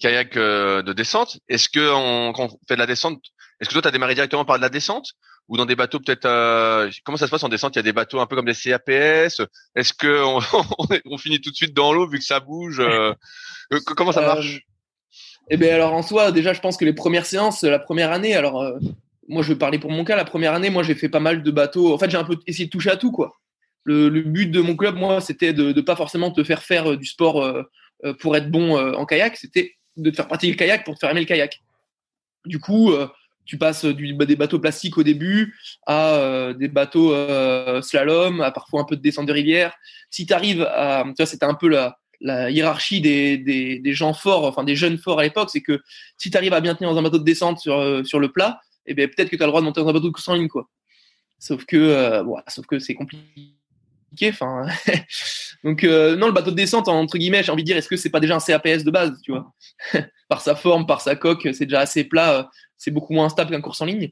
kayak 0.00 0.36
euh, 0.36 0.82
de 0.82 0.92
descente. 0.92 1.38
Est-ce 1.48 1.68
que 1.68 1.92
on, 1.92 2.32
quand 2.32 2.46
on 2.52 2.58
fait 2.66 2.74
de 2.74 2.80
la 2.80 2.86
descente, 2.86 3.22
est-ce 3.60 3.68
que 3.68 3.74
toi, 3.74 3.82
tu 3.82 3.88
as 3.88 3.92
démarré 3.92 4.14
directement 4.14 4.44
par 4.44 4.56
de 4.56 4.62
la 4.62 4.68
descente? 4.68 5.12
Ou 5.48 5.58
dans 5.58 5.66
des 5.66 5.76
bateaux 5.76 6.00
peut-être 6.00 6.24
euh, 6.24 6.90
Comment 7.04 7.18
ça 7.18 7.26
se 7.26 7.30
passe 7.30 7.44
en 7.44 7.50
descente? 7.50 7.76
Il 7.76 7.78
y 7.78 7.80
a 7.80 7.82
des 7.82 7.92
bateaux 7.92 8.18
un 8.18 8.26
peu 8.26 8.34
comme 8.34 8.46
des 8.46 8.54
CAPS. 8.54 9.42
Est-ce 9.76 9.92
que 9.92 10.24
on, 10.24 10.40
on, 11.04 11.18
finit 11.18 11.40
tout 11.40 11.50
de 11.50 11.56
suite 11.56 11.74
dans 11.74 11.92
l'eau 11.92 12.08
vu 12.08 12.18
que 12.18 12.24
ça 12.24 12.40
bouge 12.40 12.82
Comment 13.84 14.12
ça 14.12 14.22
marche? 14.22 14.62
Eh 15.50 15.58
bien, 15.58 15.74
alors 15.74 15.92
en 15.92 16.02
soi, 16.02 16.32
déjà, 16.32 16.54
je 16.54 16.60
pense 16.60 16.78
que 16.78 16.86
les 16.86 16.94
premières 16.94 17.26
séances, 17.26 17.62
la 17.62 17.78
première 17.78 18.10
année, 18.10 18.34
alors 18.34 18.64
moi, 19.28 19.42
je 19.42 19.52
vais 19.52 19.58
parler 19.58 19.78
pour 19.78 19.90
mon 19.90 20.04
cas. 20.04 20.16
La 20.16 20.24
première 20.24 20.54
année, 20.54 20.70
moi, 20.70 20.82
j'ai 20.82 20.94
fait 20.94 21.08
pas 21.08 21.20
mal 21.20 21.42
de 21.42 21.50
bateaux. 21.50 21.94
En 21.94 21.98
fait, 21.98 22.10
j'ai 22.10 22.16
un 22.16 22.24
peu 22.24 22.36
essayé 22.46 22.66
de 22.66 22.70
toucher 22.70 22.90
à 22.90 22.96
tout, 22.96 23.12
quoi 23.12 23.34
le, 23.84 24.22
but 24.22 24.50
de 24.50 24.60
mon 24.60 24.76
club, 24.76 24.96
moi, 24.96 25.20
c'était 25.20 25.52
de 25.52 25.72
ne 25.72 25.80
pas 25.80 25.96
forcément 25.96 26.30
te 26.30 26.42
faire 26.42 26.62
faire 26.62 26.92
euh, 26.92 26.96
du 26.96 27.06
sport 27.06 27.42
euh, 27.42 27.62
euh, 28.04 28.14
pour 28.14 28.36
être 28.36 28.50
bon 28.50 28.76
en 28.76 29.06
kayak, 29.06 29.36
c'était 29.36 29.74
de 29.96 30.10
te 30.10 30.16
faire 30.16 30.26
pratiquer 30.26 30.52
le 30.52 30.58
kayak 30.58 30.84
pour 30.84 30.94
te 30.94 31.00
faire 31.00 31.10
aimer 31.10 31.20
le 31.20 31.26
kayak. 31.26 31.60
Du 32.44 32.58
coup, 32.58 32.92
tu 33.46 33.56
passes 33.56 33.86
bah, 33.86 34.26
des 34.26 34.36
bateaux 34.36 34.58
plastiques 34.58 34.98
au 34.98 35.02
début 35.02 35.56
à 35.86 36.52
des 36.58 36.68
bateaux 36.68 37.14
slalom, 37.80 38.42
à 38.42 38.50
parfois 38.50 38.82
un 38.82 38.84
peu 38.84 38.96
de 38.96 39.00
descente 39.00 39.26
de 39.26 39.32
rivière. 39.32 39.72
Si 40.10 40.26
tu 40.26 40.34
arrives 40.34 40.62
à, 40.62 41.04
tu 41.06 41.14
vois, 41.16 41.26
c'était 41.26 41.46
un 41.46 41.54
peu 41.54 41.68
la, 41.68 41.96
la 42.20 42.50
hiérarchie 42.50 43.00
des, 43.00 43.38
des, 43.38 43.78
des, 43.78 43.92
gens 43.94 44.12
forts, 44.12 44.44
enfin 44.44 44.64
des 44.64 44.76
jeunes 44.76 44.98
forts 44.98 45.20
à 45.20 45.22
l'époque, 45.22 45.48
c'est 45.50 45.62
que 45.62 45.80
si 46.18 46.30
tu 46.30 46.36
arrives 46.36 46.52
à 46.52 46.60
bien 46.60 46.74
tenir 46.74 46.92
dans 46.92 46.98
un 46.98 47.02
bateau 47.02 47.18
de 47.18 47.24
descente 47.24 47.60
sur, 47.60 48.04
sur 48.04 48.18
le 48.18 48.30
plat, 48.30 48.60
eh 48.86 48.94
bien 48.94 49.08
peut-être 49.08 49.30
que 49.30 49.36
tu 49.36 49.42
as 49.42 49.46
le 49.46 49.50
droit 49.50 49.60
de 49.60 49.66
monter 49.66 49.80
dans 49.80 49.88
un 49.88 49.92
bateau 49.92 50.06
de 50.06 50.12
course 50.12 50.28
en 50.28 50.34
ligne, 50.34 50.48
quoi. 50.48 50.68
Sauf 51.38 51.64
que, 51.64 52.22
bon, 52.22 52.36
sauf 52.48 52.66
que 52.66 52.78
c'est 52.78 52.94
compliqué 52.94 53.54
Enfin, 54.28 54.66
donc 55.64 55.84
euh, 55.84 56.16
non, 56.16 56.26
le 56.26 56.32
bateau 56.32 56.50
de 56.50 56.56
descente 56.56 56.88
entre 56.88 57.18
guillemets, 57.18 57.42
j'ai 57.42 57.52
envie 57.52 57.62
de 57.62 57.66
dire, 57.66 57.76
est-ce 57.76 57.88
que 57.88 57.96
c'est 57.96 58.10
pas 58.10 58.20
déjà 58.20 58.36
un 58.36 58.40
CAPS 58.40 58.84
de 58.84 58.90
base, 58.90 59.20
tu 59.22 59.32
vois? 59.32 59.52
Par 60.28 60.40
sa 60.40 60.54
forme, 60.54 60.86
par 60.86 61.02
sa 61.02 61.16
coque, 61.16 61.48
c'est 61.52 61.66
déjà 61.66 61.80
assez 61.80 62.04
plat, 62.04 62.38
euh, 62.38 62.42
c'est 62.78 62.90
beaucoup 62.90 63.12
moins 63.12 63.28
stable 63.28 63.50
qu'un 63.50 63.60
course 63.60 63.82
en 63.82 63.84
ligne. 63.84 64.10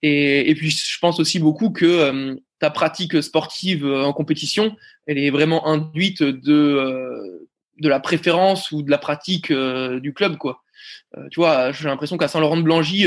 Et, 0.00 0.48
et, 0.48 0.54
puis 0.54 0.70
je 0.70 0.98
pense 1.00 1.20
aussi 1.20 1.40
beaucoup 1.40 1.70
que 1.70 1.84
euh, 1.84 2.36
ta 2.60 2.70
pratique 2.70 3.20
sportive 3.22 3.84
en 3.84 4.12
compétition, 4.12 4.76
elle 5.06 5.18
est 5.18 5.30
vraiment 5.30 5.66
induite 5.66 6.22
de 6.22 7.48
de 7.78 7.88
la 7.88 7.98
préférence 7.98 8.70
ou 8.70 8.82
de 8.82 8.90
la 8.90 8.98
pratique 8.98 9.52
du 9.52 10.14
club, 10.14 10.36
quoi. 10.36 10.62
tu 11.30 11.40
vois, 11.40 11.72
j'ai 11.72 11.88
l'impression 11.88 12.16
qu'à 12.16 12.28
Saint-Laurent-de-Blangy, 12.28 13.06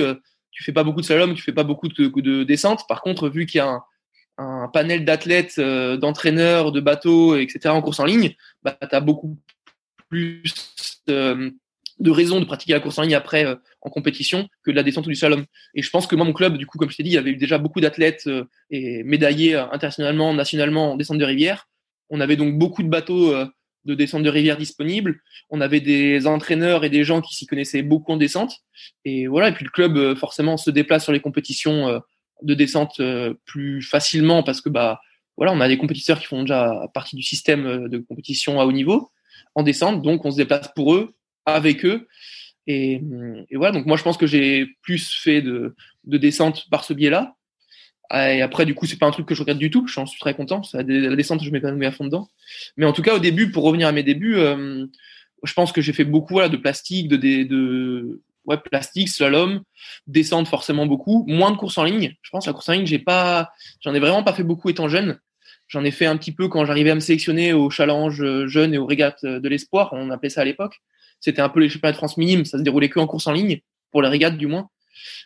tu 0.55 0.63
fais 0.63 0.71
pas 0.71 0.83
beaucoup 0.83 1.01
de 1.01 1.05
slalom, 1.05 1.35
tu 1.35 1.43
fais 1.43 1.51
pas 1.51 1.65
beaucoup 1.65 1.89
de, 1.89 2.07
de 2.07 2.43
descente. 2.43 2.87
Par 2.87 3.01
contre, 3.01 3.29
vu 3.29 3.45
qu'il 3.45 3.59
y 3.59 3.61
a 3.61 3.81
un 4.37 4.69
panel 4.69 5.03
d'athlètes, 5.05 5.55
euh, 5.59 5.97
d'entraîneurs, 5.97 6.71
de 6.71 6.79
bateaux, 6.79 7.35
etc. 7.35 7.69
en 7.69 7.81
course 7.81 7.99
en 7.99 8.05
ligne, 8.05 8.35
bah, 8.63 8.77
tu 8.81 8.95
as 8.95 9.01
beaucoup 9.01 9.37
plus 10.09 10.43
euh, 11.09 11.51
de 11.99 12.11
raisons 12.11 12.39
de 12.39 12.45
pratiquer 12.45 12.73
la 12.73 12.79
course 12.79 12.97
en 12.99 13.01
ligne 13.01 13.15
après 13.15 13.45
euh, 13.45 13.55
en 13.81 13.89
compétition 13.89 14.47
que 14.63 14.71
de 14.71 14.77
la 14.77 14.83
descente 14.83 15.05
ou 15.05 15.09
du 15.09 15.15
slalom. 15.15 15.45
Et 15.73 15.81
je 15.81 15.89
pense 15.89 16.07
que 16.07 16.15
moi, 16.15 16.25
mon 16.25 16.33
club, 16.33 16.57
du 16.57 16.65
coup, 16.65 16.77
comme 16.77 16.89
je 16.89 16.95
t'ai 16.95 17.03
dit, 17.03 17.11
il 17.11 17.15
y 17.15 17.17
avait 17.17 17.33
déjà 17.33 17.57
beaucoup 17.57 17.81
d'athlètes 17.81 18.29
et 18.71 19.03
médaillés 19.03 19.55
internationalement, 19.55 20.33
nationalement 20.33 20.93
en 20.93 20.95
descente 20.95 21.17
de 21.17 21.25
rivière. 21.25 21.67
On 22.09 22.21
avait 22.21 22.37
donc 22.37 22.57
beaucoup 22.57 22.81
de 22.81 22.87
bateaux 22.87 23.33
de 23.85 23.95
descente 23.95 24.23
de 24.23 24.29
rivière 24.29 24.57
disponibles. 24.57 25.21
On 25.49 25.61
avait 25.61 25.79
des 25.79 26.27
entraîneurs 26.27 26.83
et 26.83 26.89
des 26.89 27.03
gens 27.03 27.21
qui 27.21 27.35
s'y 27.35 27.45
connaissaient 27.45 27.83
beaucoup 27.83 28.11
en 28.11 28.17
descente. 28.17 28.57
Et 29.05 29.27
voilà. 29.27 29.49
Et 29.49 29.53
puis 29.53 29.65
le 29.65 29.71
club, 29.71 30.15
forcément, 30.15 30.57
se 30.57 30.71
déplace 30.71 31.03
sur 31.03 31.13
les 31.13 31.21
compétitions 31.21 32.01
de 32.41 32.53
descente 32.53 32.99
euh, 32.99 33.33
plus 33.45 33.81
facilement 33.81 34.43
parce 34.43 34.61
que 34.61 34.69
bah 34.69 34.99
voilà, 35.37 35.51
on 35.51 35.59
a 35.61 35.67
des 35.67 35.77
compétiteurs 35.77 36.19
qui 36.19 36.25
font 36.25 36.41
déjà 36.41 36.89
partie 36.93 37.15
du 37.15 37.23
système 37.23 37.65
euh, 37.65 37.89
de 37.89 37.97
compétition 37.97 38.59
à 38.59 38.65
haut 38.65 38.71
niveau 38.71 39.11
en 39.53 39.63
descente, 39.63 40.01
donc 40.01 40.25
on 40.25 40.31
se 40.31 40.37
déplace 40.37 40.69
pour 40.75 40.95
eux, 40.95 41.13
avec 41.45 41.85
eux. 41.85 42.07
Et, 42.67 43.01
et 43.49 43.57
voilà, 43.57 43.71
donc 43.71 43.85
moi 43.85 43.95
je 43.95 44.03
pense 44.03 44.17
que 44.17 44.27
j'ai 44.27 44.65
plus 44.81 45.13
fait 45.13 45.41
de, 45.41 45.75
de 46.05 46.17
descente 46.17 46.69
par 46.69 46.83
ce 46.83 46.93
biais-là. 46.93 47.35
Et 48.13 48.41
après, 48.41 48.65
du 48.65 48.75
coup, 48.75 48.85
c'est 48.85 48.97
pas 48.97 49.07
un 49.07 49.11
truc 49.11 49.25
que 49.25 49.35
je 49.35 49.41
regarde 49.41 49.59
du 49.59 49.71
tout. 49.71 49.87
J'en 49.87 50.05
suis 50.05 50.19
très 50.19 50.33
content. 50.33 50.61
La 50.73 50.83
descente, 50.83 51.43
je 51.43 51.49
m'épanouis 51.49 51.85
à 51.85 51.91
fond 51.91 52.05
dedans. 52.05 52.29
Mais 52.77 52.85
en 52.85 52.93
tout 52.93 53.01
cas, 53.01 53.15
au 53.15 53.19
début, 53.19 53.51
pour 53.51 53.63
revenir 53.63 53.87
à 53.87 53.91
mes 53.91 54.03
débuts, 54.03 54.35
euh, 54.37 54.85
je 55.43 55.53
pense 55.53 55.71
que 55.71 55.81
j'ai 55.81 55.93
fait 55.93 56.03
beaucoup 56.03 56.33
voilà, 56.33 56.49
de 56.49 56.57
plastique, 56.57 57.07
de, 57.07 57.17
de, 57.17 58.21
ouais, 58.45 58.57
plastique, 58.57 59.09
slalom, 59.09 59.61
descente 60.07 60.47
forcément 60.47 60.85
beaucoup, 60.85 61.25
moins 61.27 61.51
de 61.51 61.57
courses 61.57 61.77
en 61.77 61.83
ligne. 61.83 62.15
Je 62.21 62.29
pense 62.29 62.45
la 62.47 62.53
course 62.53 62.69
en 62.69 62.73
ligne, 62.73 62.85
j'ai 62.85 62.99
pas, 62.99 63.51
j'en 63.81 63.93
ai 63.93 63.99
vraiment 63.99 64.23
pas 64.23 64.33
fait 64.33 64.43
beaucoup 64.43 64.69
étant 64.69 64.87
jeune. 64.87 65.19
J'en 65.67 65.83
ai 65.83 65.91
fait 65.91 66.05
un 66.05 66.15
petit 66.17 66.31
peu 66.31 66.47
quand 66.47 66.63
j'arrivais 66.65 66.91
à 66.91 66.95
me 66.95 66.99
sélectionner 66.99 67.53
au 67.53 67.71
challenge 67.71 68.23
jeune 68.45 68.73
et 68.73 68.77
aux 68.77 68.85
régates 68.85 69.25
de 69.25 69.49
l'espoir, 69.49 69.89
on 69.93 70.11
appelait 70.11 70.29
ça 70.29 70.41
à 70.41 70.45
l'époque. 70.45 70.79
C'était 71.19 71.41
un 71.41 71.49
peu 71.49 71.59
les 71.59 71.69
championnats 71.69 71.93
de 71.93 71.97
France 71.97 72.17
minimes, 72.17 72.45
ça 72.45 72.59
se 72.59 72.63
déroulait 72.63 72.89
que 72.89 72.99
en 72.99 73.07
course 73.07 73.25
en 73.25 73.31
ligne, 73.31 73.61
pour 73.91 74.03
les 74.03 74.09
régates 74.09 74.37
du 74.37 74.45
moins. 74.45 74.69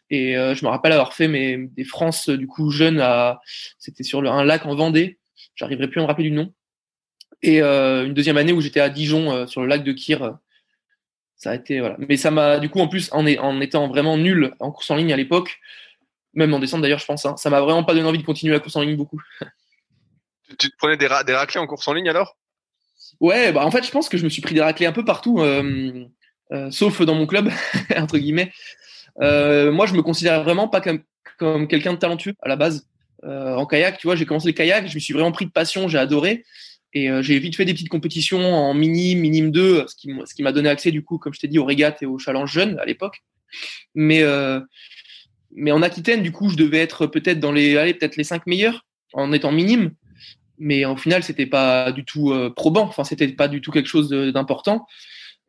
Et 0.09 0.38
euh, 0.38 0.55
je 0.55 0.65
me 0.65 0.69
rappelle 0.69 0.91
avoir 0.91 1.13
fait 1.13 1.27
mes, 1.27 1.57
des 1.57 1.83
France 1.83 2.29
du 2.29 2.47
coup 2.47 2.71
jeunes 2.71 2.99
à, 2.99 3.39
c'était 3.77 4.03
sur 4.03 4.21
le, 4.21 4.29
un 4.29 4.43
lac 4.43 4.65
en 4.65 4.75
Vendée. 4.75 5.19
J'arriverai 5.55 5.88
plus 5.88 5.99
à 5.99 6.03
me 6.03 6.07
rappeler 6.07 6.29
du 6.29 6.35
nom. 6.35 6.53
Et 7.41 7.61
euh, 7.61 8.05
une 8.05 8.13
deuxième 8.13 8.38
année 8.38 8.51
où 8.51 8.61
j'étais 8.61 8.79
à 8.79 8.89
Dijon 8.89 9.31
euh, 9.31 9.47
sur 9.47 9.61
le 9.61 9.67
lac 9.67 9.83
de 9.83 9.91
Kir. 9.93 10.38
ça 11.35 11.51
a 11.51 11.55
été 11.55 11.79
voilà. 11.79 11.95
Mais 11.99 12.17
ça 12.17 12.31
m'a 12.31 12.59
du 12.59 12.69
coup 12.69 12.79
en 12.79 12.88
plus 12.88 13.09
en, 13.13 13.25
en 13.25 13.61
étant 13.61 13.88
vraiment 13.88 14.17
nul 14.17 14.53
en 14.59 14.71
course 14.71 14.91
en 14.91 14.95
ligne 14.95 15.13
à 15.13 15.17
l'époque, 15.17 15.59
même 16.33 16.53
en 16.53 16.59
descente 16.59 16.81
d'ailleurs 16.81 16.99
je 16.99 17.05
pense, 17.05 17.25
hein, 17.25 17.38
ça 17.38 17.49
m'a 17.49 17.61
vraiment 17.61 17.83
pas 17.83 17.93
donné 17.93 18.07
envie 18.07 18.19
de 18.19 18.25
continuer 18.25 18.53
la 18.53 18.59
course 18.59 18.75
en 18.75 18.81
ligne 18.81 18.97
beaucoup. 18.97 19.21
tu 20.57 20.69
te 20.69 20.77
prenais 20.77 20.97
des, 20.97 21.07
ra 21.07 21.23
des 21.23 21.33
raclés 21.33 21.59
en 21.59 21.67
course 21.67 21.88
en 21.88 21.93
ligne 21.93 22.09
alors? 22.09 22.38
Ouais, 23.19 23.51
bah 23.51 23.65
en 23.65 23.71
fait 23.71 23.85
je 23.85 23.91
pense 23.91 24.09
que 24.09 24.17
je 24.17 24.23
me 24.23 24.29
suis 24.29 24.41
pris 24.41 24.55
des 24.55 24.61
raclés 24.61 24.85
un 24.85 24.91
peu 24.91 25.05
partout, 25.05 25.39
euh, 25.39 26.05
euh, 26.51 26.71
sauf 26.71 27.01
dans 27.01 27.15
mon 27.15 27.25
club 27.25 27.49
entre 27.95 28.17
guillemets. 28.17 28.51
Euh, 29.21 29.71
moi, 29.71 29.85
je 29.85 29.93
me 29.93 30.01
considère 30.01 30.43
vraiment 30.43 30.67
pas 30.67 30.81
comme, 30.81 31.67
quelqu'un 31.67 31.93
de 31.93 31.99
talentueux 31.99 32.33
à 32.41 32.47
la 32.47 32.55
base. 32.55 32.88
Euh, 33.25 33.55
en 33.55 33.65
kayak, 33.65 33.97
tu 33.97 34.07
vois, 34.07 34.15
j'ai 34.15 34.25
commencé 34.25 34.47
le 34.47 34.53
kayak, 34.53 34.88
je 34.88 34.95
me 34.95 34.99
suis 34.99 35.13
vraiment 35.13 35.31
pris 35.31 35.45
de 35.45 35.51
passion, 35.51 35.88
j'ai 35.88 35.97
adoré. 35.97 36.45
Et 36.93 37.09
euh, 37.09 37.21
j'ai 37.21 37.38
vite 37.38 37.55
fait 37.55 37.65
des 37.65 37.73
petites 37.73 37.89
compétitions 37.89 38.39
en 38.39 38.73
mini, 38.73 39.15
minime 39.15 39.51
2, 39.51 39.85
ce 39.88 39.95
qui, 39.95 40.43
m'a 40.43 40.51
donné 40.51 40.69
accès, 40.69 40.91
du 40.91 41.03
coup, 41.03 41.17
comme 41.17 41.33
je 41.33 41.39
t'ai 41.39 41.47
dit, 41.47 41.59
aux 41.59 41.65
régates 41.65 42.01
et 42.01 42.05
aux 42.05 42.17
challenges 42.17 42.51
jeunes 42.51 42.79
à 42.79 42.85
l'époque. 42.85 43.21
Mais, 43.93 44.23
en 44.25 45.81
Aquitaine, 45.81 46.23
du 46.23 46.31
coup, 46.31 46.49
je 46.49 46.55
devais 46.55 46.79
être 46.79 47.05
peut-être 47.07 47.39
dans 47.39 47.51
les, 47.51 47.77
allez, 47.77 47.93
peut-être 47.93 48.15
les 48.15 48.23
cinq 48.23 48.47
meilleurs 48.47 48.85
en 49.13 49.31
étant 49.33 49.51
minime. 49.51 49.91
Mais 50.57 50.83
au 50.83 50.97
final, 50.97 51.23
c'était 51.23 51.45
pas 51.45 51.91
du 51.91 52.03
tout 52.05 52.33
probant. 52.55 52.83
Enfin, 52.83 53.03
c'était 53.03 53.27
pas 53.29 53.47
du 53.47 53.61
tout 53.61 53.71
quelque 53.71 53.88
chose 53.88 54.09
d'important. 54.09 54.88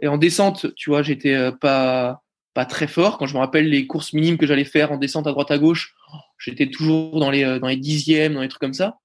Et 0.00 0.08
en 0.08 0.18
descente, 0.18 0.74
tu 0.76 0.90
vois, 0.90 1.02
j'étais 1.02 1.50
pas, 1.60 2.22
pas 2.54 2.64
très 2.64 2.86
fort. 2.86 3.18
Quand 3.18 3.26
je 3.26 3.34
me 3.34 3.38
rappelle 3.38 3.68
les 3.68 3.86
courses 3.86 4.12
minimes 4.12 4.38
que 4.38 4.46
j'allais 4.46 4.64
faire 4.64 4.92
en 4.92 4.96
descente 4.96 5.26
à 5.26 5.30
droite 5.30 5.50
à 5.50 5.58
gauche, 5.58 5.94
j'étais 6.38 6.68
toujours 6.68 7.18
dans 7.20 7.30
les 7.30 7.44
euh, 7.44 7.58
dans 7.58 7.68
les 7.68 7.76
dixièmes, 7.76 8.34
dans 8.34 8.42
les 8.42 8.48
trucs 8.48 8.60
comme 8.60 8.74
ça, 8.74 8.98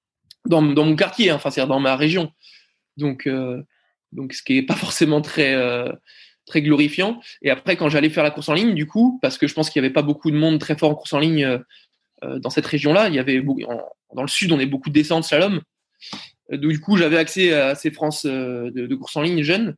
dans, 0.48 0.62
dans 0.62 0.86
mon 0.86 0.96
quartier, 0.96 1.30
hein, 1.30 1.36
enfin 1.36 1.52
c'est 1.52 1.66
dans 1.66 1.80
ma 1.80 1.96
région. 1.96 2.32
Donc 2.98 3.28
euh, 3.28 3.62
donc 4.12 4.34
ce 4.34 4.44
qui 4.44 4.58
est 4.58 4.64
pas 4.64 4.76
forcément 4.76 5.22
très 5.22 5.54
euh, 5.54 5.92
très 6.46 6.62
glorifiant. 6.62 7.20
Et 7.42 7.50
après 7.50 7.76
quand 7.76 7.90
j'allais 7.90 8.10
faire 8.10 8.24
la 8.24 8.32
course 8.32 8.50
en 8.50 8.54
ligne, 8.54 8.74
du 8.74 8.88
coup, 8.88 9.20
parce 9.22 9.38
que 9.38 9.48
je 9.48 9.54
pense 9.54 9.70
qu'il 9.70 9.82
y 9.82 9.86
avait 9.86 9.94
pas 9.94 10.02
beaucoup 10.02 10.32
de 10.32 10.38
monde 10.38 10.60
très 10.60 10.78
fort 10.78 10.92
en 10.92 10.96
course 10.96 11.14
en 11.14 11.20
ligne 11.20 11.60
dans 12.24 12.50
cette 12.50 12.66
région-là, 12.66 13.10
il 13.10 13.14
y 13.14 13.20
avait 13.20 13.40
dans 13.42 14.22
le 14.22 14.28
sud 14.28 14.52
on 14.52 14.60
est 14.60 14.66
beaucoup 14.66 14.90
de 14.90 14.96
descentes 14.96 15.26
slalom. 15.26 15.62
Du 16.50 16.80
coup, 16.80 16.98
j'avais 16.98 17.18
accès 17.18 17.54
à 17.54 17.76
ces 17.76 17.92
France 17.92 18.26
de, 18.26 18.72
de 18.72 18.96
course 18.96 19.16
en 19.16 19.22
ligne 19.22 19.44
jeunes. 19.44 19.76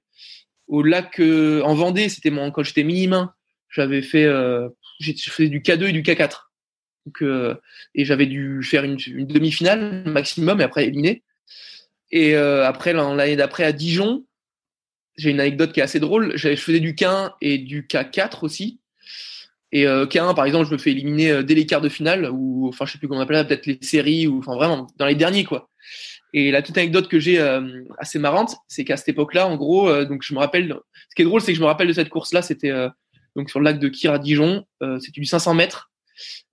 Au 0.67 0.81
lac 0.81 1.19
en 1.19 1.73
Vendée, 1.73 2.07
c'était 2.09 2.31
quand 2.31 2.63
j'étais 2.63 2.83
minime 2.83 3.29
j'avais 3.69 4.01
fait, 4.01 4.25
euh, 4.25 4.69
j'ai 4.99 5.13
fait 5.15 5.49
du 5.49 5.61
K2 5.61 5.87
et 5.87 5.91
du 5.91 6.03
K4. 6.03 6.47
Donc, 7.05 7.21
euh, 7.21 7.55
et 7.95 8.03
j'avais 8.03 8.25
dû 8.25 8.61
faire 8.63 8.83
une, 8.83 8.97
demi-finale 8.97 10.03
maximum 10.05 10.59
et 10.59 10.63
après 10.63 10.85
éliminer. 10.85 11.23
Et 12.11 12.35
euh, 12.35 12.65
après, 12.65 12.93
l'année 12.93 13.35
d'après 13.35 13.63
à 13.63 13.71
Dijon, 13.71 14.25
j'ai 15.17 15.31
une 15.31 15.39
anecdote 15.39 15.73
qui 15.73 15.79
est 15.79 15.83
assez 15.83 15.99
drôle. 15.99 16.33
Je 16.35 16.55
faisais 16.55 16.79
du 16.79 16.93
K1 16.93 17.31
et 17.41 17.57
du 17.57 17.83
K4 17.83 18.43
aussi. 18.43 18.79
Et 19.71 19.85
euh, 19.85 20.05
K1, 20.05 20.33
par 20.35 20.45
exemple, 20.45 20.67
je 20.67 20.73
me 20.73 20.77
fais 20.77 20.91
éliminer 20.91 21.31
euh, 21.31 21.43
dès 21.43 21.55
les 21.55 21.65
quarts 21.65 21.81
de 21.81 21.89
finale, 21.89 22.29
ou 22.31 22.67
enfin, 22.67 22.85
je 22.85 22.93
sais 22.93 22.97
plus 22.97 23.07
comment 23.07 23.19
on 23.19 23.23
appelle 23.23 23.37
ça, 23.37 23.43
peut-être 23.45 23.65
les 23.65 23.79
séries, 23.81 24.27
ou 24.27 24.39
enfin 24.39 24.55
vraiment 24.55 24.87
dans 24.97 25.05
les 25.05 25.15
derniers 25.15 25.43
quoi. 25.43 25.69
Et 26.33 26.51
la 26.51 26.61
toute 26.61 26.77
anecdote 26.77 27.07
que 27.07 27.19
j'ai 27.19 27.39
assez 27.97 28.19
marrante, 28.19 28.57
c'est 28.67 28.83
qu'à 28.83 28.97
cette 28.97 29.07
époque-là, 29.07 29.47
en 29.47 29.55
gros, 29.55 30.03
donc 30.05 30.23
je 30.23 30.33
me 30.33 30.39
rappelle, 30.39 30.75
ce 31.09 31.15
qui 31.15 31.21
est 31.21 31.25
drôle, 31.25 31.39
c'est 31.41 31.53
que 31.53 31.57
je 31.57 31.61
me 31.61 31.67
rappelle 31.67 31.87
de 31.87 31.93
cette 31.93 32.09
course-là, 32.09 32.41
c'était 32.41 32.71
donc 33.37 33.49
sur 33.49 33.59
le 33.59 33.65
lac 33.65 33.79
de 33.79 33.87
Kir 33.87 34.11
à 34.11 34.19
Dijon. 34.19 34.65
Euh, 34.81 34.99
c'était 34.99 35.21
du 35.21 35.25
500 35.25 35.53
mètres. 35.53 35.91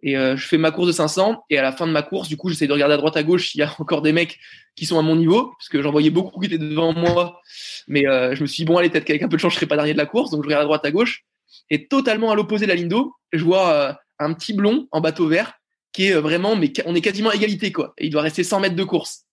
Et 0.02 0.18
euh, 0.18 0.36
je 0.36 0.46
fais 0.46 0.58
ma 0.58 0.70
course 0.70 0.88
de 0.88 0.92
500 0.92 1.44
et 1.48 1.56
à 1.56 1.62
la 1.62 1.72
fin 1.72 1.86
de 1.86 1.92
ma 1.92 2.02
course, 2.02 2.28
du 2.28 2.36
coup, 2.36 2.50
j'essaie 2.50 2.66
de 2.66 2.72
regarder 2.72 2.94
à 2.94 2.98
droite 2.98 3.16
à 3.16 3.22
gauche 3.22 3.48
s'il 3.48 3.60
y 3.60 3.62
a 3.62 3.74
encore 3.80 4.02
des 4.02 4.12
mecs 4.12 4.38
qui 4.76 4.84
sont 4.84 4.98
à 4.98 5.02
mon 5.02 5.16
niveau, 5.16 5.54
parce 5.58 5.70
que 5.70 5.80
j'en 5.82 5.90
voyais 5.90 6.10
beaucoup 6.10 6.38
qui 6.38 6.46
étaient 6.46 6.58
devant 6.58 6.92
moi. 6.92 7.40
Mais 7.88 8.06
euh, 8.06 8.34
je 8.34 8.42
me 8.42 8.46
suis 8.46 8.62
dit 8.62 8.64
bon, 8.66 8.76
allez, 8.76 8.90
peut-être 8.90 9.04
qu'avec 9.04 9.22
un 9.22 9.28
peu 9.28 9.36
de 9.36 9.40
chance, 9.40 9.54
je 9.54 9.56
serai 9.56 9.66
pas 9.66 9.76
dernier 9.76 9.94
de 9.94 9.98
la 9.98 10.06
course, 10.06 10.30
donc 10.30 10.42
je 10.42 10.46
regarde 10.46 10.62
à 10.62 10.66
droite 10.66 10.84
à 10.84 10.90
gauche. 10.90 11.24
Et 11.70 11.88
totalement 11.88 12.30
à 12.30 12.34
l'opposé 12.34 12.66
de 12.66 12.70
la 12.70 12.76
ligne 12.76 12.88
d'eau, 12.88 13.14
je 13.32 13.42
vois 13.42 13.98
un 14.18 14.34
petit 14.34 14.52
blond 14.52 14.86
en 14.92 15.00
bateau 15.00 15.26
vert 15.26 15.54
qui 15.92 16.06
est 16.06 16.14
vraiment, 16.14 16.56
mais 16.56 16.70
on 16.84 16.94
est 16.94 17.00
quasiment 17.00 17.32
égalité 17.32 17.72
quoi. 17.72 17.94
Il 17.98 18.10
doit 18.10 18.22
rester 18.22 18.44
100 18.44 18.60
mètres 18.60 18.76
de 18.76 18.84
course. 18.84 19.24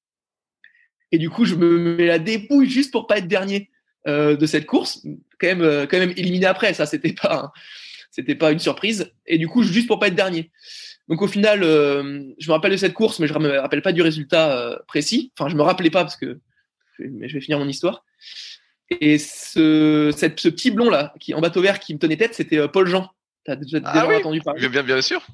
Et 1.11 1.17
du 1.17 1.29
coup, 1.29 1.43
je 1.43 1.55
me 1.55 1.95
mets 1.95 2.05
la 2.05 2.19
dépouille 2.19 2.69
juste 2.69 2.91
pour 2.91 3.07
pas 3.07 3.17
être 3.17 3.27
dernier 3.27 3.69
de 4.07 4.45
cette 4.45 4.65
course, 4.65 5.05
quand 5.41 5.47
même, 5.47 5.61
euh, 5.61 5.87
quand 5.87 5.97
même 5.97 6.13
éliminé 6.15 6.45
après. 6.45 6.73
Ça, 6.73 6.85
c'était 6.85 7.13
pas, 7.13 7.51
c'était 8.11 8.35
pas 8.35 8.51
une 8.51 8.59
surprise. 8.59 9.11
Et 9.25 9.37
du 9.37 9.47
coup, 9.47 9.63
juste 9.63 9.87
pour 9.87 9.99
pas 9.99 10.07
être 10.07 10.15
dernier. 10.15 10.51
Donc 11.09 11.21
au 11.21 11.27
final, 11.27 11.63
euh, 11.63 12.23
je 12.39 12.47
me 12.47 12.53
rappelle 12.53 12.71
de 12.71 12.77
cette 12.77 12.93
course, 12.93 13.19
mais 13.19 13.27
je 13.27 13.33
me 13.33 13.59
rappelle 13.59 13.81
pas 13.81 13.91
du 13.91 14.01
résultat 14.01 14.57
euh, 14.57 14.77
précis. 14.87 15.31
Enfin, 15.37 15.49
je 15.49 15.55
me 15.55 15.63
rappelais 15.63 15.89
pas 15.89 16.03
parce 16.03 16.15
que 16.15 16.39
mais 16.99 17.27
je 17.27 17.33
vais 17.33 17.41
finir 17.41 17.57
mon 17.57 17.67
histoire. 17.67 18.05
Et 19.01 19.17
ce, 19.17 20.13
cette, 20.15 20.39
ce 20.39 20.49
petit 20.49 20.69
blond 20.69 20.89
là, 20.89 21.13
qui 21.19 21.33
en 21.33 21.41
bateau 21.41 21.61
vert, 21.61 21.79
qui 21.79 21.93
me 21.93 21.99
tenait 21.99 22.17
tête, 22.17 22.35
c'était 22.35 22.67
Paul 22.67 22.87
Jean. 22.87 23.09
T'as 23.43 23.55
déjà, 23.55 23.79
Ah 23.83 24.07
oui 24.07 24.15
entendu 24.17 24.41
parler? 24.41 24.67
Bien, 24.69 24.83
bien, 24.83 25.01
sûr. 25.01 25.25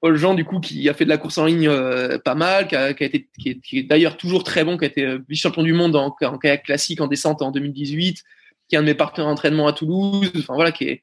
Paul 0.00 0.16
Jean, 0.16 0.34
du 0.34 0.44
coup, 0.44 0.60
qui 0.60 0.88
a 0.88 0.94
fait 0.94 1.04
de 1.04 1.10
la 1.10 1.18
course 1.18 1.38
en 1.38 1.46
ligne 1.46 1.68
euh, 1.68 2.18
pas 2.18 2.34
mal, 2.34 2.66
qui, 2.66 2.76
a, 2.76 2.92
qui, 2.92 3.04
a 3.04 3.06
été, 3.06 3.28
qui 3.38 3.60
est, 3.78 3.82
d'ailleurs 3.84 4.16
toujours 4.16 4.44
très 4.44 4.64
bon, 4.64 4.76
qui 4.76 4.84
a 4.84 4.88
été 4.88 5.18
vice-champion 5.28 5.62
du 5.62 5.72
monde 5.72 5.94
en, 5.96 6.14
en 6.20 6.38
kayak 6.38 6.64
classique 6.64 7.00
en 7.00 7.06
descente 7.06 7.42
en 7.42 7.50
2018, 7.50 8.22
qui 8.68 8.76
est 8.76 8.78
un 8.78 8.82
de 8.82 8.86
mes 8.86 8.94
partenaires 8.94 9.28
d'entraînement 9.28 9.66
à 9.66 9.72
Toulouse, 9.72 10.32
enfin 10.36 10.54
voilà, 10.54 10.72
qui 10.72 10.84
est, 10.84 11.02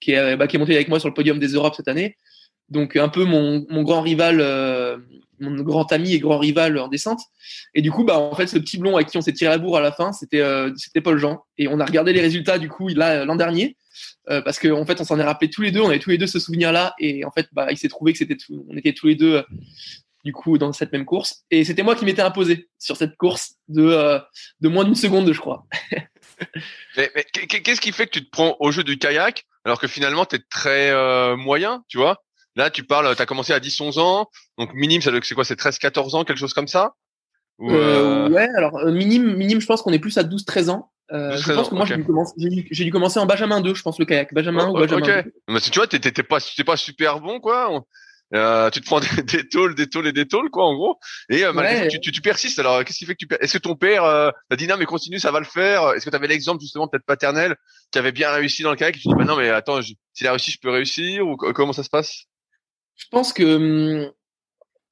qui 0.00 0.12
est, 0.12 0.36
bah, 0.36 0.46
qui 0.46 0.56
est 0.56 0.58
monté 0.58 0.74
avec 0.74 0.88
moi 0.88 0.98
sur 1.00 1.08
le 1.08 1.14
podium 1.14 1.38
des 1.38 1.48
Europes 1.48 1.74
cette 1.76 1.88
année. 1.88 2.16
Donc 2.70 2.96
un 2.96 3.08
peu 3.08 3.24
mon, 3.24 3.66
mon 3.68 3.82
grand 3.82 4.00
rival, 4.00 4.40
euh, 4.40 4.96
mon 5.38 5.62
grand 5.62 5.90
ami 5.92 6.14
et 6.14 6.18
grand 6.18 6.38
rival 6.38 6.78
en 6.78 6.88
descente. 6.88 7.20
Et 7.74 7.82
du 7.82 7.90
coup, 7.90 8.04
bah 8.04 8.18
en 8.18 8.34
fait, 8.34 8.46
ce 8.46 8.58
petit 8.58 8.78
blond 8.78 8.96
à 8.96 9.04
qui 9.04 9.16
on 9.18 9.20
s'est 9.20 9.32
tiré 9.32 9.50
la 9.50 9.58
bourre 9.58 9.76
à 9.76 9.80
la 9.80 9.92
fin, 9.92 10.12
c'était 10.12 10.40
euh, 10.40 10.72
c'était 10.76 11.00
Paul 11.00 11.18
Jean. 11.18 11.44
Et 11.58 11.68
on 11.68 11.78
a 11.80 11.84
regardé 11.84 12.12
les 12.12 12.20
résultats 12.20 12.58
du 12.58 12.68
coup 12.68 12.88
l'an 12.88 13.36
dernier. 13.36 13.76
Euh, 14.28 14.40
parce 14.42 14.58
qu'en 14.58 14.80
en 14.80 14.86
fait, 14.86 15.00
on 15.00 15.04
s'en 15.04 15.20
est 15.20 15.24
rappelé 15.24 15.50
tous 15.50 15.62
les 15.62 15.70
deux, 15.70 15.80
on 15.80 15.88
avait 15.88 16.00
tous 16.00 16.10
les 16.10 16.18
deux 16.18 16.26
ce 16.26 16.40
souvenir-là, 16.40 16.94
et 16.98 17.24
en 17.24 17.30
fait, 17.30 17.46
bah, 17.52 17.68
il 17.70 17.78
s'est 17.78 17.88
trouvé 17.88 18.12
que 18.12 18.18
c'était, 18.18 18.36
on 18.68 18.76
était 18.76 18.92
tous 18.92 19.06
les 19.06 19.14
deux, 19.14 19.44
du 20.24 20.32
coup, 20.32 20.58
dans 20.58 20.72
cette 20.72 20.90
même 20.90 21.04
course, 21.04 21.44
et 21.50 21.62
c'était 21.62 21.84
moi 21.84 21.94
qui 21.94 22.04
m'étais 22.04 22.22
imposé 22.22 22.68
sur 22.76 22.96
cette 22.96 23.16
course 23.16 23.54
de 23.68 24.18
de 24.60 24.68
moins 24.68 24.82
d'une 24.82 24.96
seconde, 24.96 25.32
je 25.32 25.38
crois. 25.38 25.66
Mais, 26.96 27.10
mais 27.14 27.24
qu'est- 27.32 27.62
qu'est-ce 27.62 27.80
qui 27.80 27.92
fait 27.92 28.06
que 28.06 28.12
tu 28.12 28.24
te 28.24 28.30
prends 28.30 28.56
au 28.60 28.70
jeu 28.70 28.84
du 28.84 28.98
kayak 28.98 29.44
alors 29.64 29.80
que 29.80 29.86
finalement 29.88 30.26
tu 30.26 30.36
es 30.36 30.40
très 30.50 30.90
euh, 30.90 31.36
moyen, 31.36 31.84
tu 31.88 31.96
vois? 31.98 32.22
Là, 32.56 32.70
tu 32.70 32.84
parles, 32.84 33.16
tu 33.16 33.22
as 33.22 33.26
commencé 33.26 33.52
à 33.52 33.58
10-11 33.60 33.98
ans, 33.98 34.28
donc 34.58 34.72
minime, 34.74 35.00
c'est 35.02 35.34
quoi 35.34 35.44
C'est 35.44 35.58
13-14 35.58 36.14
ans, 36.14 36.24
quelque 36.24 36.38
chose 36.38 36.54
comme 36.54 36.68
ça? 36.68 36.94
Ou, 37.58 37.72
Euh, 37.72 38.26
euh, 38.26 38.28
ouais, 38.28 38.48
alors 38.56 38.76
euh, 38.76 38.92
minime, 38.92 39.34
minime, 39.34 39.60
je 39.60 39.66
pense 39.66 39.82
qu'on 39.82 39.92
est 39.92 39.98
plus 39.98 40.18
à 40.18 40.22
12-13 40.22 40.70
ans. 40.70 40.90
Euh, 41.12 41.30
12, 41.32 41.38
je 41.38 41.42
13 41.44 41.56
pense 41.56 41.68
que 41.68 41.74
moi, 41.74 41.84
ok. 41.84 41.90
j'ai 42.36 42.48
dû, 42.48 42.62
dû- 42.62 42.84
dû 42.84 42.90
commencer 42.90 43.18
en 43.18 43.26
Benjamin 43.26 43.60
2, 43.60 43.74
je 43.74 43.82
pense, 43.82 43.98
le 43.98 44.04
kayak. 44.04 44.32
Benjamin 44.32 44.68
Oh, 44.68 44.76
ou 44.76 44.78
Benjamin 44.78 45.06
ok. 45.06 45.24
2. 45.24 45.32
Mais 45.48 45.60
si 45.60 45.70
tu 45.70 45.78
vois, 45.78 45.86
t'es 45.86 45.98
pas, 46.22 46.38
pas 46.66 46.76
super 46.76 47.20
bon, 47.20 47.40
quoi. 47.40 47.84
Euh, 48.34 48.68
tu 48.70 48.80
te 48.80 48.84
prends 48.86 49.00
des, 49.00 49.22
des 49.22 49.48
tôles, 49.48 49.74
des 49.74 49.86
tôles 49.88 50.08
et 50.08 50.12
des 50.12 50.26
tôles, 50.26 50.50
quoi, 50.50 50.64
en 50.66 50.74
gros. 50.74 50.98
Et 51.30 51.44
euh, 51.44 51.52
malgré 51.52 51.76
Ouais. 51.76 51.82
tout, 51.88 51.92
tu, 51.94 52.00
tu, 52.00 52.12
tu 52.12 52.20
persistes. 52.20 52.58
Alors, 52.58 52.84
qu'est-ce 52.84 52.98
qui 52.98 53.06
fait 53.06 53.14
que 53.14 53.24
tu 53.24 53.28
Est-ce 53.40 53.52
que 53.52 53.58
ton 53.62 53.76
père 53.76 54.04
euh, 54.04 54.30
t'a 54.50 54.56
dit 54.56 54.66
non, 54.66 54.76
mais 54.76 54.86
continue, 54.86 55.18
ça 55.20 55.30
va 55.30 55.38
le 55.38 55.44
faire? 55.44 55.90
Est-ce 55.92 56.04
que 56.04 56.10
tu 56.10 56.16
avais 56.16 56.26
l'exemple 56.26 56.60
justement 56.60 56.88
peut-être 56.88 57.04
paternel 57.06 57.54
qui 57.92 57.98
avait 57.98 58.12
bien 58.12 58.30
réussi 58.32 58.62
dans 58.62 58.70
le 58.70 58.76
kayak 58.76 58.96
et 58.96 58.98
tu 59.00 59.08
dis 59.08 59.14
bah 59.14 59.24
non, 59.24 59.36
mais 59.36 59.50
attends, 59.50 59.80
je- 59.80 59.94
s'il 60.14 60.26
a 60.26 60.30
réussi, 60.32 60.50
je 60.50 60.58
peux 60.60 60.70
réussir 60.70 61.26
ou 61.26 61.36
co- 61.36 61.52
comment 61.52 61.72
ça 61.72 61.84
se 61.84 61.90
passe? 61.90 62.24
Je 62.96 63.04
pense 63.10 63.32
que 63.32 64.04
hum, 64.04 64.10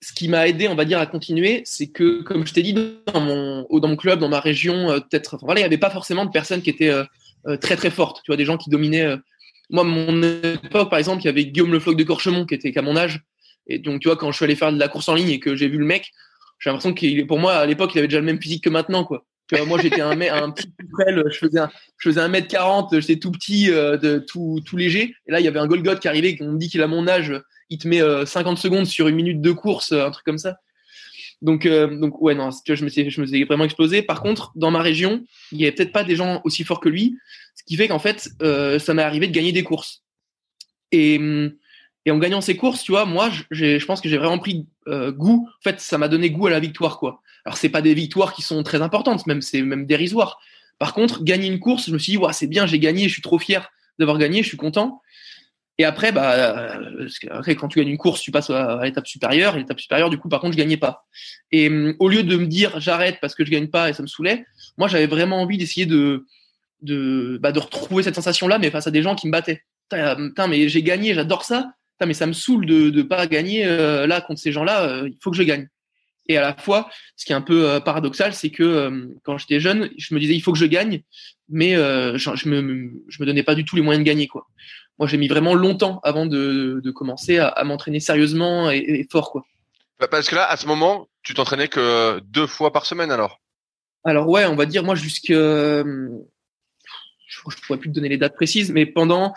ce 0.01 0.13
qui 0.13 0.29
m'a 0.29 0.47
aidé, 0.49 0.69
on 0.69 0.75
va 0.75 0.85
dire, 0.85 0.99
à 1.01 1.07
continuer, 1.07 1.63
c'est 1.65 1.89
que, 1.89 2.23
comme 2.23 2.47
je 2.47 2.53
t'ai 2.53 2.63
dit, 2.63 2.75
dans 2.75 3.21
mon, 3.21 3.67
au- 3.71 3.81
dans 3.81 3.89
mon 3.89 3.97
club, 3.97 4.19
dans 4.21 4.29
ma 4.29 4.41
région, 4.41 4.91
euh, 4.91 4.99
peut-être, 5.01 5.35
enfin, 5.35 5.47
voilà, 5.47 5.61
il 5.61 5.63
n'y 5.63 5.67
avait 5.67 5.79
pas 5.79 5.91
forcément 5.91 6.25
de 6.27 6.31
personnes 6.31 6.63
qui 6.63 6.71
étaient 6.71 6.93
très 7.61 7.75
très 7.77 7.91
fortes. 7.91 8.21
Tu 8.25 8.31
vois, 8.31 8.37
des 8.37 8.45
gens 8.45 8.57
qui 8.57 8.71
dominaient. 8.71 9.17
moi, 9.71 9.83
à 9.83 9.87
mon 9.87 10.23
époque, 10.23 10.91
par 10.91 10.99
exemple, 10.99 11.23
il 11.23 11.27
y 11.27 11.29
avait 11.29 11.47
Guillaume 11.47 11.73
Le 11.73 11.81
Floc 11.81 11.97
de 11.97 12.05
Corchemont 12.05 12.47
qui 12.47 12.55
était 12.55 12.71
qu'à 12.73 12.83
mon 12.83 12.97
âge. 12.97 13.21
Et 13.67 13.79
donc, 13.79 14.01
tu 14.01 14.09
vois, 14.09 14.17
quand 14.17 14.31
je 14.31 14.37
suis 14.37 14.45
allé 14.45 14.57
faire 14.57 14.73
de 14.73 14.79
la 14.79 14.89
course 14.89 15.09
en 15.09 15.15
ligne 15.15 15.31
et 15.31 15.41
que 15.41 15.55
j'ai 15.57 15.69
vu 15.69 15.79
le 15.79 15.85
mec, 15.85 16.11
j'ai 16.59 16.71
l'impression 16.71 16.95
qu'il 16.95 17.19
est, 17.19 17.25
pour 17.25 17.39
moi, 17.39 17.55
à 17.55 17.67
l'époque, 17.67 17.93
il 17.95 17.99
avait 17.99 18.09
déjà 18.09 18.21
le 18.21 18.27
même 18.27 18.41
physique 18.41 18.65
que 18.65 18.71
maintenant, 18.71 19.05
quoi. 19.05 19.25
Moi, 19.67 19.79
j'étais 19.83 20.01
un, 20.01 20.19
un 20.19 20.51
petit 20.51 20.73
frêle, 20.95 21.23
je 21.31 21.37
faisais 21.37 21.61
je 21.99 22.09
faisais 22.09 22.21
un 22.21 22.29
mètre 22.29 22.49
40, 22.49 22.99
j'étais 23.01 23.19
tout 23.19 23.31
petit, 23.31 23.71
euh, 23.71 24.21
tout, 24.27 24.63
tout 24.65 24.77
léger. 24.79 25.15
Et 25.27 25.33
là, 25.33 25.41
il 25.41 25.45
y 25.45 25.49
avait 25.49 25.59
un 25.59 25.67
Golgot 25.67 25.97
qui 25.97 26.09
arrivait, 26.09 26.39
on 26.41 26.53
me 26.53 26.59
dit 26.59 26.71
qu'il 26.71 26.81
a 26.81 26.87
mon 26.87 27.07
âge, 27.07 27.35
il 27.69 27.77
te 27.77 27.87
met 27.87 28.01
euh, 28.01 28.25
50 28.25 28.57
secondes 28.57 28.87
sur 28.87 29.09
une 29.09 29.17
minute 29.17 29.43
de 29.43 29.53
course, 29.53 29.93
euh, 29.93 30.07
un 30.07 30.11
truc 30.11 30.25
comme 30.25 30.39
ça. 30.39 30.57
Donc, 31.43 31.67
euh, 31.67 31.89
donc 31.99 32.23
ouais, 32.23 32.35
non, 32.35 32.51
je 32.51 32.85
me 32.85 32.89
suis, 32.89 33.11
je 33.11 33.21
me 33.21 33.27
suis 33.27 33.45
vraiment 33.45 33.65
explosé. 33.65 34.01
Par 34.03 34.23
contre, 34.23 34.53
dans 34.55 34.71
ma 34.71 34.81
région, 34.81 35.25
il 35.51 35.61
y 35.61 35.65
avait 35.65 35.73
peut-être 35.73 35.93
pas 35.93 36.05
des 36.05 36.15
gens 36.15 36.41
aussi 36.45 36.63
forts 36.63 36.81
que 36.81 36.89
lui, 36.89 37.19
ce 37.57 37.65
qui 37.65 37.77
fait 37.77 37.89
qu'en 37.89 37.99
fait, 37.99 38.31
euh, 38.43 38.79
ça 38.79 38.95
m'est 38.95 39.03
arrivé 39.03 39.27
de 39.27 39.33
gagner 39.33 39.51
des 39.51 39.65
courses. 39.65 40.05
Et, 40.93 41.19
et 42.05 42.11
en 42.11 42.19
gagnant 42.19 42.41
ces 42.41 42.57
courses, 42.57 42.83
tu 42.83 42.93
vois, 42.93 43.05
moi, 43.05 43.31
je 43.51 43.85
pense 43.85 44.01
que 44.01 44.09
j'ai 44.09 44.19
vraiment 44.19 44.39
pris 44.39 44.67
goût. 44.87 45.49
En 45.49 45.63
fait, 45.63 45.81
ça 45.81 45.99
m'a 45.99 46.09
donné 46.09 46.31
goût 46.31 46.49
à 46.49 46.51
la 46.51 46.61
victoire, 46.61 46.99
quoi. 46.99 47.23
Alors, 47.45 47.57
c'est 47.57 47.69
pas 47.69 47.83
des 47.83 47.95
victoires 47.95 48.35
qui 48.35 48.43
sont 48.43 48.63
très 48.63 48.83
importantes, 48.83 49.27
même 49.27 49.43
c'est 49.43 49.63
même 49.63 49.87
dérisoire. 49.87 50.39
Par 50.79 50.95
contre, 50.95 51.23
gagner 51.23 51.47
une 51.47 51.61
course, 51.61 51.87
je 51.87 51.93
me 51.93 51.99
suis 51.99 52.13
dit, 52.13 52.19
ouais, 52.19 52.33
c'est 52.33 52.47
bien, 52.47 52.67
j'ai 52.67 52.79
gagné, 52.79 53.05
je 53.05 53.13
suis 53.13 53.23
trop 53.23 53.39
fier 53.39 53.71
d'avoir 53.99 54.19
gagné, 54.19 54.43
je 54.43 54.49
suis 54.49 54.57
content. 54.57 55.01
Et 55.79 55.85
après, 55.85 56.13
bah, 56.13 56.79
après, 57.31 57.55
quand 57.57 57.69
tu 57.69 57.79
gagnes 57.79 57.89
une 57.89 57.99
course, 57.99 58.21
tu 58.21 58.31
passes 58.31 58.51
à, 58.51 58.81
l'étape 58.83 59.07
supérieure. 59.07 59.57
Et 59.57 59.61
l'étape 59.61 59.81
supérieure, 59.81 60.11
du 60.11 60.19
coup, 60.19 60.29
par 60.29 60.41
contre, 60.41 60.53
je 60.53 60.59
gagnais 60.59 60.77
pas. 60.77 61.07
Et 61.51 61.71
au 61.99 62.09
lieu 62.09 62.23
de 62.23 62.37
me 62.37 62.47
dire 62.47 62.79
j'arrête 62.79 63.19
parce 63.21 63.35
que 63.35 63.45
je 63.45 63.51
gagne 63.51 63.69
pas 63.69 63.91
et 63.91 63.93
ça 63.93 64.03
me 64.03 64.07
saoulait, 64.07 64.45
moi, 64.77 64.89
j'avais 64.89 65.07
vraiment 65.07 65.41
envie 65.41 65.59
d'essayer 65.59 65.87
de 65.87 66.27
de, 66.83 67.39
bah, 67.41 67.53
de 67.53 67.61
retrouver 67.61 68.03
cette 68.03 68.17
sensation-là, 68.17 68.59
mais 68.59 68.71
face 68.71 68.89
à 68.89 68.91
des 68.91 69.03
gens 69.03 69.15
qui 69.15 69.29
me 69.29 69.33
battaient. 69.33 69.63
Putain, 69.89 70.47
mais 70.49 70.69
j'ai 70.69 70.83
gagné, 70.83 71.15
j'adore 71.15 71.45
ça. 71.45 71.73
Mais 72.05 72.15
ça 72.15 72.27
me 72.27 72.33
saoule 72.33 72.67
de 72.67 72.91
ne 72.91 73.03
pas 73.03 73.27
gagner 73.27 73.65
euh, 73.65 74.09
là 74.09 74.21
contre 74.21 74.41
ces 74.41 74.51
gens-là. 74.51 74.83
Euh, 74.83 75.09
il 75.09 75.17
faut 75.23 75.31
que 75.31 75.37
je 75.37 75.45
gagne. 75.45 75.69
Et 76.29 76.37
à 76.37 76.41
la 76.41 76.55
fois, 76.55 76.89
ce 77.17 77.25
qui 77.25 77.33
est 77.33 77.37
un 77.37 77.41
peu 77.41 77.69
euh, 77.69 77.81
paradoxal, 77.81 78.35
c'est 78.35 78.51
que 78.51 79.09
quand 79.25 79.39
j'étais 79.39 79.61
jeune, 79.61 79.91
je 79.97 80.15
me 80.15 80.21
disais 80.21 80.35
il 80.35 80.41
faut 80.41 80.53
que 80.53 80.59
je 80.59 80.67
gagne, 80.67 81.03
mais 81.49 81.75
je, 81.75 82.31
je, 82.35 82.49
me 82.49 82.91
je 83.09 83.23
me 83.23 83.27
donnais 83.27 83.43
pas 83.43 83.55
du 83.55 83.65
tout 83.65 83.77
les 83.77 83.83
moyens 83.83 84.05
de 84.05 84.09
gagner 84.09 84.27
quoi. 84.27 84.47
Moi, 84.99 85.09
j'ai 85.09 85.17
mis 85.17 85.29
vraiment 85.29 85.55
longtemps 85.55 86.01
avant 86.05 86.27
de, 86.27 86.81
de 86.83 86.91
commencer 86.91 87.39
à, 87.39 87.49
à 87.49 87.65
m'entraîner 87.65 87.99
sérieusement 87.99 88.71
et, 88.71 88.79
et, 88.79 89.09
fort 89.11 89.31
quoi. 89.31 89.45
Bah, 89.99 90.09
parce 90.09 90.29
que 90.29 90.35
là, 90.35 90.49
à 90.49 90.57
ce 90.57 90.67
moment, 90.67 91.09
tu 91.23 91.35
t'entraînais 91.35 91.69
que 91.69 92.21
deux 92.21 92.47
fois 92.47 92.73
par 92.73 92.87
semaine 92.87 93.11
alors? 93.11 93.41
Alors 94.05 94.29
ouais, 94.29 94.45
on 94.47 94.57
va 94.57 94.67
dire 94.67 94.83
moi 94.83 94.95
jusqu'à 94.95 95.35
je, 95.35 95.83
ne 97.47 97.67
pourrais 97.67 97.79
plus 97.79 97.91
te 97.91 97.95
donner 97.95 98.09
les 98.09 98.19
dates 98.19 98.35
précises, 98.35 98.73
mais 98.73 98.87
pendant 98.87 99.35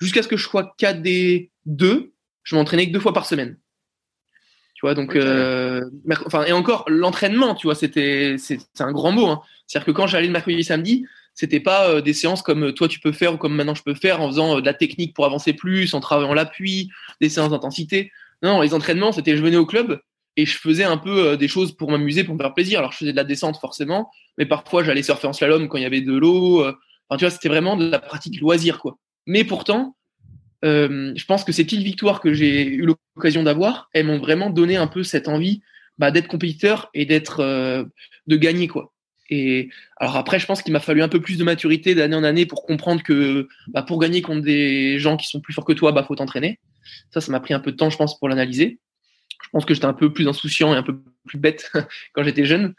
jusqu'à 0.00 0.22
ce 0.22 0.28
que 0.28 0.36
je 0.36 0.44
sois 0.44 0.74
KD 0.78 1.50
2, 1.66 2.12
je 2.42 2.56
m'entraînais 2.56 2.86
que 2.86 2.92
deux 2.92 3.00
fois 3.00 3.12
par 3.12 3.26
semaine. 3.26 3.58
Tu 4.74 4.86
vois, 4.86 4.94
donc, 4.94 5.16
euh, 5.16 5.82
enfin, 6.26 6.44
et 6.44 6.52
encore, 6.52 6.84
l'entraînement, 6.86 7.56
tu 7.56 7.66
vois, 7.66 7.74
c'était, 7.74 8.36
c'est 8.38 8.60
un 8.78 8.92
grand 8.92 9.10
mot. 9.10 9.26
Hein. 9.26 9.42
C'est-à-dire 9.66 9.86
que 9.86 9.90
quand 9.90 10.06
j'allais 10.06 10.28
le 10.28 10.32
mercredi 10.32 10.58
et 10.58 10.62
samedi, 10.62 11.04
c'était 11.34 11.58
pas 11.58 11.90
euh, 11.90 12.00
des 12.00 12.12
séances 12.12 12.42
comme 12.42 12.66
euh, 12.66 12.72
toi 12.72 12.86
tu 12.86 13.00
peux 13.00 13.10
faire 13.10 13.34
ou 13.34 13.36
comme 13.38 13.54
maintenant 13.54 13.74
je 13.74 13.82
peux 13.82 13.94
faire 13.94 14.20
en 14.20 14.28
faisant 14.28 14.60
de 14.60 14.64
la 14.64 14.74
technique 14.74 15.14
pour 15.14 15.26
avancer 15.26 15.52
plus, 15.52 15.94
en 15.94 16.00
travaillant 16.00 16.32
l'appui, 16.32 16.90
des 17.20 17.28
séances 17.28 17.50
d'intensité. 17.50 18.12
Non, 18.44 18.60
les 18.60 18.72
entraînements, 18.72 19.10
c'était 19.10 19.36
je 19.36 19.42
venais 19.42 19.56
au 19.56 19.66
club 19.66 20.00
et 20.36 20.46
je 20.46 20.56
faisais 20.56 20.84
un 20.84 20.96
peu 20.96 21.36
des 21.36 21.48
choses 21.48 21.72
pour 21.72 21.90
m'amuser, 21.90 22.22
pour 22.22 22.36
me 22.36 22.40
faire 22.40 22.54
plaisir. 22.54 22.78
Alors 22.78 22.92
je 22.92 22.98
faisais 22.98 23.10
de 23.10 23.16
la 23.16 23.24
descente 23.24 23.58
forcément, 23.58 24.12
mais 24.36 24.46
parfois 24.46 24.84
j'allais 24.84 25.02
surfer 25.02 25.26
en 25.26 25.32
slalom 25.32 25.68
quand 25.68 25.78
il 25.78 25.82
y 25.82 25.86
avait 25.86 26.02
de 26.02 26.16
l'eau, 26.16 26.64
tu 27.10 27.24
vois, 27.24 27.30
c'était 27.30 27.48
vraiment 27.48 27.76
de 27.76 27.88
la 27.88 27.98
pratique 27.98 28.40
loisir, 28.40 28.78
quoi. 28.78 28.96
Mais 29.28 29.44
pourtant, 29.44 29.94
euh, 30.64 31.12
je 31.14 31.24
pense 31.26 31.44
que 31.44 31.52
ces 31.52 31.62
petites 31.62 31.82
victoires 31.82 32.20
que 32.20 32.32
j'ai 32.32 32.64
eu 32.66 32.86
l'occasion 33.14 33.42
d'avoir, 33.42 33.90
elles 33.92 34.06
m'ont 34.06 34.18
vraiment 34.18 34.48
donné 34.48 34.76
un 34.76 34.86
peu 34.86 35.02
cette 35.02 35.28
envie 35.28 35.60
bah, 35.98 36.10
d'être 36.10 36.28
compétiteur 36.28 36.88
et 36.94 37.04
d'être, 37.04 37.40
euh, 37.40 37.84
de 38.26 38.36
gagner, 38.36 38.68
quoi. 38.68 38.94
Et 39.28 39.68
alors 39.98 40.16
après, 40.16 40.40
je 40.40 40.46
pense 40.46 40.62
qu'il 40.62 40.72
m'a 40.72 40.80
fallu 40.80 41.02
un 41.02 41.08
peu 41.08 41.20
plus 41.20 41.36
de 41.36 41.44
maturité 41.44 41.94
d'année 41.94 42.16
en 42.16 42.24
année 42.24 42.46
pour 42.46 42.64
comprendre 42.64 43.02
que 43.02 43.46
bah, 43.66 43.82
pour 43.82 43.98
gagner 43.98 44.22
contre 44.22 44.40
des 44.40 44.98
gens 44.98 45.18
qui 45.18 45.26
sont 45.26 45.42
plus 45.42 45.52
forts 45.52 45.66
que 45.66 45.74
toi, 45.74 45.92
bah 45.92 46.02
faut 46.02 46.14
t'entraîner. 46.14 46.58
Ça, 47.12 47.20
ça 47.20 47.30
m'a 47.30 47.40
pris 47.40 47.52
un 47.52 47.60
peu 47.60 47.70
de 47.70 47.76
temps, 47.76 47.90
je 47.90 47.98
pense, 47.98 48.18
pour 48.18 48.30
l'analyser. 48.30 48.78
Je 49.44 49.50
pense 49.52 49.66
que 49.66 49.74
j'étais 49.74 49.84
un 49.84 49.92
peu 49.92 50.10
plus 50.10 50.26
insouciant 50.26 50.72
et 50.72 50.78
un 50.78 50.82
peu 50.82 51.02
plus 51.26 51.38
bête 51.38 51.70
quand 52.14 52.24
j'étais 52.24 52.46
jeune. 52.46 52.74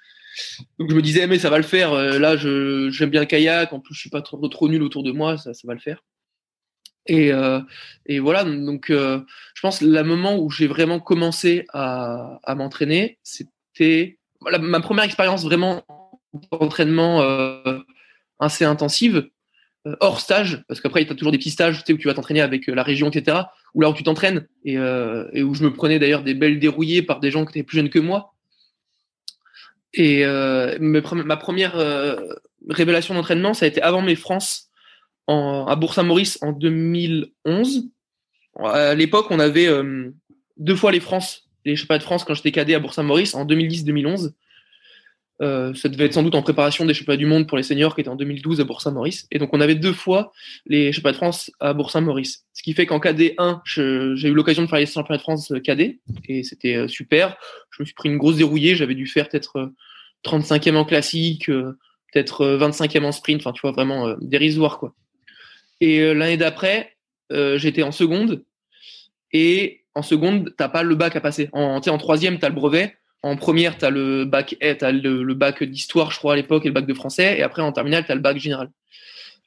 Donc 0.80 0.90
je 0.90 0.96
me 0.96 1.04
disais, 1.04 1.28
mais 1.28 1.38
ça 1.38 1.52
va 1.52 1.58
le 1.58 1.64
faire. 1.64 1.94
Euh, 1.94 2.18
là, 2.18 2.36
j'aime 2.36 3.12
bien 3.12 3.22
le 3.22 3.28
kayak. 3.28 3.72
En 3.72 3.80
plus, 3.80 3.94
je 3.94 4.00
suis 4.00 4.10
pas 4.10 4.24
trop, 4.24 4.48
trop 4.48 4.68
nul 4.68 4.82
autour 4.82 5.04
de 5.04 5.12
moi. 5.12 5.38
Ça, 5.38 5.54
ça 5.54 5.68
va 5.68 5.76
le 5.76 5.80
faire. 5.80 6.04
Et, 7.10 7.34
euh, 7.34 7.60
et 8.06 8.20
voilà. 8.20 8.46
Donc, 8.46 8.90
euh, 8.90 9.20
je 9.56 9.62
pense 9.62 9.82
le 9.82 10.04
moment 10.04 10.38
où 10.38 10.50
j'ai 10.50 10.68
vraiment 10.68 11.02
commencé 11.02 11.66
à, 11.74 12.40
m'entraîner, 12.56 13.20
c'était 13.24 14.18
ma 14.42 14.80
première 14.80 15.04
expérience 15.04 15.44
vraiment 15.44 15.84
d'entraînement 16.52 17.22
assez 18.40 18.64
intensive, 18.64 19.30
hors 20.00 20.22
stage, 20.22 20.64
parce 20.68 20.80
qu'après, 20.80 21.04
tu 21.06 21.12
as 21.12 21.16
toujours 21.16 21.34
des 21.34 21.40
petits 21.40 21.50
stages 21.50 21.80
tu 21.80 21.88
sais, 21.88 21.94
où 21.94 21.98
tu 21.98 22.08
vas 22.08 22.14
t'entraîner 22.14 22.42
avec 22.42 22.68
la 22.68 22.84
région, 22.84 23.10
etc. 23.10 23.38
Où 23.74 23.82
là 23.82 23.90
où 23.90 23.94
tu 23.94 24.04
t'entraînes 24.04 24.48
et, 24.64 24.78
où 24.78 25.54
je 25.54 25.64
me 25.64 25.74
prenais 25.74 26.00
d'ailleurs 26.00 26.24
des 26.24 26.36
belles 26.36 26.60
dérouillées 26.60 27.02
par 27.02 27.20
des 27.20 27.32
gens 27.32 27.44
qui 27.44 27.58
étaient 27.58 27.66
plus 27.66 27.78
jeunes 27.78 27.90
que 27.90 28.00
moi. 28.00 28.34
Et 29.94 30.24
euh, 30.24 30.78
ma 30.80 31.38
première 31.38 31.78
euh, 31.78 32.16
révélation 32.70 33.14
d'entraînement, 33.16 33.54
ça 33.54 33.66
a 33.66 33.68
été 33.68 33.82
avant 33.82 34.02
mes 34.02 34.16
France 34.16 34.69
à 35.30 35.76
Bourg-Saint-Maurice 35.76 36.40
en 36.42 36.52
2011. 36.52 37.90
À 38.58 38.96
l'époque, 38.96 39.28
on 39.30 39.40
avait 39.40 39.68
euh, 39.68 40.12
deux 40.58 40.76
fois 40.76 40.92
les 40.92 41.00
France, 41.00 41.50
les 41.66 41.76
championnats 41.76 42.00
de 42.00 42.04
France 42.04 42.24
quand 42.24 42.34
j'étais 42.34 42.52
cadet 42.52 42.76
à 42.76 42.80
Bourg-Saint-Maurice 42.80 43.36
en 43.36 43.46
2010-2011. 43.46 44.34
Euh, 45.42 45.74
ça 45.74 45.88
devait 45.88 46.06
être 46.06 46.14
sans 46.14 46.24
doute 46.24 46.36
en 46.36 46.42
préparation 46.42 46.86
des 46.86 46.94
championnats 46.94 47.18
du 47.18 47.26
monde 47.26 47.48
pour 47.48 47.56
les 47.56 47.64
seniors 47.64 47.96
qui 47.96 48.02
étaient 48.02 48.10
en 48.10 48.18
2012 48.18 48.60
à 48.60 48.66
Bourg-Saint-Maurice. 48.66 49.26
Et 49.32 49.40
donc 49.40 49.52
on 49.54 49.62
avait 49.62 49.76
deux 49.76 49.94
fois 49.94 50.34
les 50.66 50.92
championnats 50.92 51.14
de 51.14 51.18
France 51.18 51.52
à 51.62 51.74
Bourg-Saint-Maurice. 51.74 52.46
Ce 52.54 52.62
qui 52.62 52.74
fait 52.74 52.86
qu'en 52.86 53.00
KD1, 53.00 53.62
j'ai 53.66 54.28
eu 54.28 54.34
l'occasion 54.34 54.64
de 54.64 54.68
faire 54.68 54.80
les 54.80 54.86
championnats 54.86 55.18
de 55.18 55.22
France 55.22 55.54
KD 55.64 56.00
et 56.28 56.44
c'était 56.44 56.76
euh, 56.76 56.88
super. 56.90 57.38
Je 57.72 57.82
me 57.82 57.86
suis 57.86 57.96
pris 57.96 58.10
une 58.10 58.18
grosse 58.18 58.36
dérouillée. 58.36 58.76
J'avais 58.76 58.96
dû 58.96 59.08
faire 59.08 59.30
peut-être 59.30 59.72
35e 60.26 60.74
euh, 60.74 60.78
en 60.80 60.86
classique, 60.86 61.46
peut-être 61.46 62.46
25e 62.58 63.06
en 63.06 63.14
sprint. 63.14 63.40
Enfin, 63.40 63.54
tu 63.54 63.62
vois, 63.62 63.72
vraiment 63.72 64.14
dérisoire 64.20 64.78
quoi. 64.78 64.94
Et 65.82 66.14
l'année 66.14 66.38
d'après, 66.38 66.98
j'étais 67.30 67.84
en 67.84 67.92
seconde 67.92 68.44
et 69.32 69.86
en 69.96 70.02
seconde, 70.02 70.54
t'as 70.58 70.70
pas 70.70 70.84
le 70.84 70.96
bac 70.96 71.16
à 71.16 71.22
passer. 71.22 71.50
En, 71.54 71.80
en 71.86 71.98
troisième, 71.98 72.40
t'as 72.40 72.50
le 72.50 72.56
brevet 72.56 72.96
en 73.22 73.36
première, 73.36 73.78
tu 73.78 73.86
as 73.86 73.90
le 73.90 74.26
bac 74.26 74.56
eh, 74.62 74.84
as 74.84 74.92
le, 74.92 75.34
bac 75.34 75.64
d'histoire, 75.64 76.12
je 76.12 76.18
crois, 76.18 76.34
à 76.34 76.36
l'époque, 76.36 76.66
et 76.66 76.70
le 76.70 76.74
bac 76.74 76.86
de 76.86 76.94
français. 76.94 77.38
Et 77.38 77.44
après, 77.44 77.62
en 77.62 77.72
terminale, 77.72 78.06
tu 78.06 78.12
as 78.12 78.16
le 78.16 78.22
bac 78.22 78.38
général. 78.38 78.70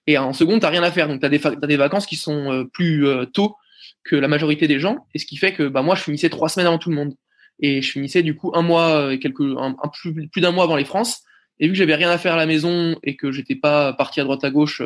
Et 0.06 0.18
en 0.18 0.32
seconde, 0.32 0.60
tu 0.60 0.66
rien 0.66 0.82
à 0.82 0.90
faire. 0.90 1.08
Donc, 1.08 1.20
tu 1.20 1.26
as, 1.26 1.28
des 1.30 1.76
vacances 1.76 2.06
qui 2.06 2.16
sont 2.16 2.52
euh, 2.52 2.64
plus 2.64 3.06
euh, 3.06 3.24
tôt 3.24 3.56
que 4.04 4.16
la 4.16 4.28
majorité 4.28 4.68
des 4.68 4.78
gens. 4.78 5.06
Et 5.14 5.18
ce 5.18 5.26
qui 5.26 5.36
fait 5.36 5.54
que 5.54 5.68
bah, 5.68 5.82
moi, 5.82 5.94
je 5.94 6.02
finissais 6.02 6.28
trois 6.28 6.48
semaines 6.48 6.66
avant 6.66 6.78
tout 6.78 6.90
le 6.90 6.96
monde. 6.96 7.14
Et 7.60 7.80
je 7.80 7.90
finissais 7.90 8.22
du 8.22 8.34
coup 8.34 8.50
un 8.54 8.62
mois, 8.62 8.90
euh, 8.90 9.10
et 9.10 9.18
quelques, 9.18 9.40
un, 9.40 9.74
plus, 9.92 10.28
plus 10.28 10.40
d'un 10.40 10.50
mois 10.50 10.64
avant 10.64 10.76
les 10.76 10.84
France. 10.84 11.22
Et 11.58 11.66
vu 11.66 11.72
que 11.72 11.78
j'avais 11.78 11.94
rien 11.94 12.10
à 12.10 12.18
faire 12.18 12.34
à 12.34 12.36
la 12.36 12.46
maison 12.46 12.96
et 13.04 13.16
que 13.16 13.30
j'étais 13.30 13.54
pas 13.54 13.92
parti 13.92 14.20
à 14.20 14.24
droite 14.24 14.44
à 14.44 14.50
gauche 14.50 14.82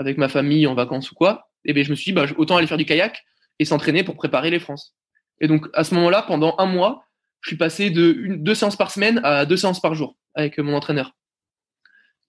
avec 0.00 0.16
ma 0.16 0.28
famille 0.28 0.66
en 0.66 0.74
vacances 0.74 1.12
ou 1.12 1.14
quoi, 1.14 1.50
et 1.64 1.70
eh 1.70 1.72
bien 1.74 1.84
je 1.84 1.90
me 1.90 1.94
suis 1.94 2.06
dit, 2.06 2.12
bah, 2.12 2.24
autant 2.38 2.56
aller 2.56 2.66
faire 2.66 2.78
du 2.78 2.86
kayak 2.86 3.22
et 3.58 3.66
s'entraîner 3.66 4.02
pour 4.02 4.16
préparer 4.16 4.50
les 4.50 4.58
France. 4.58 4.96
Et 5.40 5.46
donc, 5.46 5.66
à 5.74 5.84
ce 5.84 5.94
moment-là, 5.94 6.22
pendant 6.22 6.54
un 6.58 6.66
mois, 6.66 7.04
je 7.42 7.50
suis 7.50 7.56
passé 7.56 7.90
de 7.90 8.36
deux 8.36 8.54
séances 8.54 8.76
par 8.76 8.90
semaine 8.90 9.20
à 9.22 9.46
deux 9.46 9.56
séances 9.56 9.80
par 9.80 9.94
jour 9.94 10.16
avec 10.34 10.58
mon 10.58 10.74
entraîneur. 10.74 11.12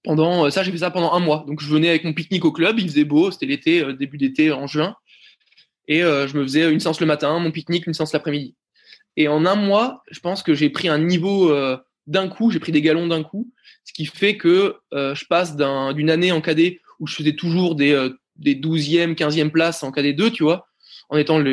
Pendant 0.04 0.46
euh, 0.46 0.50
ça, 0.50 0.64
j'ai 0.64 0.72
fait 0.72 0.80
ça 0.80 0.92
pendant 0.92 1.14
un 1.14 1.20
mois. 1.20 1.46
Donc, 1.48 1.62
je 1.62 1.68
venais 1.68 1.90
avec 1.90 2.04
mon 2.04 2.14
pique-nique 2.14 2.46
au 2.46 2.52
club, 2.52 2.80
il 2.80 2.90
faisait 2.90 3.06
beau, 3.06 3.32
c'était 3.32 3.46
l'été, 3.46 3.82
euh, 3.82 3.94
début 3.94 4.18
d'été 4.18 4.52
en 4.52 4.68
juin, 4.68 4.96
et 5.88 6.04
euh, 6.04 6.28
je 6.28 6.38
me 6.38 6.44
faisais 6.44 6.72
une 6.72 6.80
séance 6.80 7.00
le 7.00 7.06
matin, 7.06 7.40
mon 7.40 7.52
pique-nique, 7.52 7.88
une 7.88 7.94
séance 7.94 8.14
l'après-midi. 8.14 8.56
Et 9.16 9.28
en 9.28 9.46
un 9.46 9.56
mois, 9.56 10.04
je 10.10 10.20
pense 10.20 10.44
que 10.44 10.54
j'ai 10.54 10.70
pris 10.70 10.88
un 10.88 10.98
niveau 10.98 11.54
d'un 12.08 12.30
coup, 12.30 12.50
j'ai 12.50 12.60
pris 12.60 12.72
des 12.72 12.82
galons 12.82 13.08
d'un 13.08 13.24
coup, 13.24 13.52
ce 13.84 13.92
qui 13.92 14.06
fait 14.06 14.38
que 14.38 14.78
je 14.92 15.26
passe 15.26 15.58
d'une 15.58 16.10
année 16.10 16.32
en 16.32 16.40
cadet 16.40 16.80
où 17.02 17.08
je 17.08 17.16
faisais 17.16 17.34
toujours 17.34 17.76
des, 17.76 18.10
des 18.38 18.56
12e, 18.56 19.16
15e 19.16 19.50
places 19.50 19.84
en 19.84 19.92
cadet 19.92 20.14
2, 20.14 20.32
tu 20.32 20.44
vois, 20.44 20.68
en 21.12 21.18
étant 21.18 21.44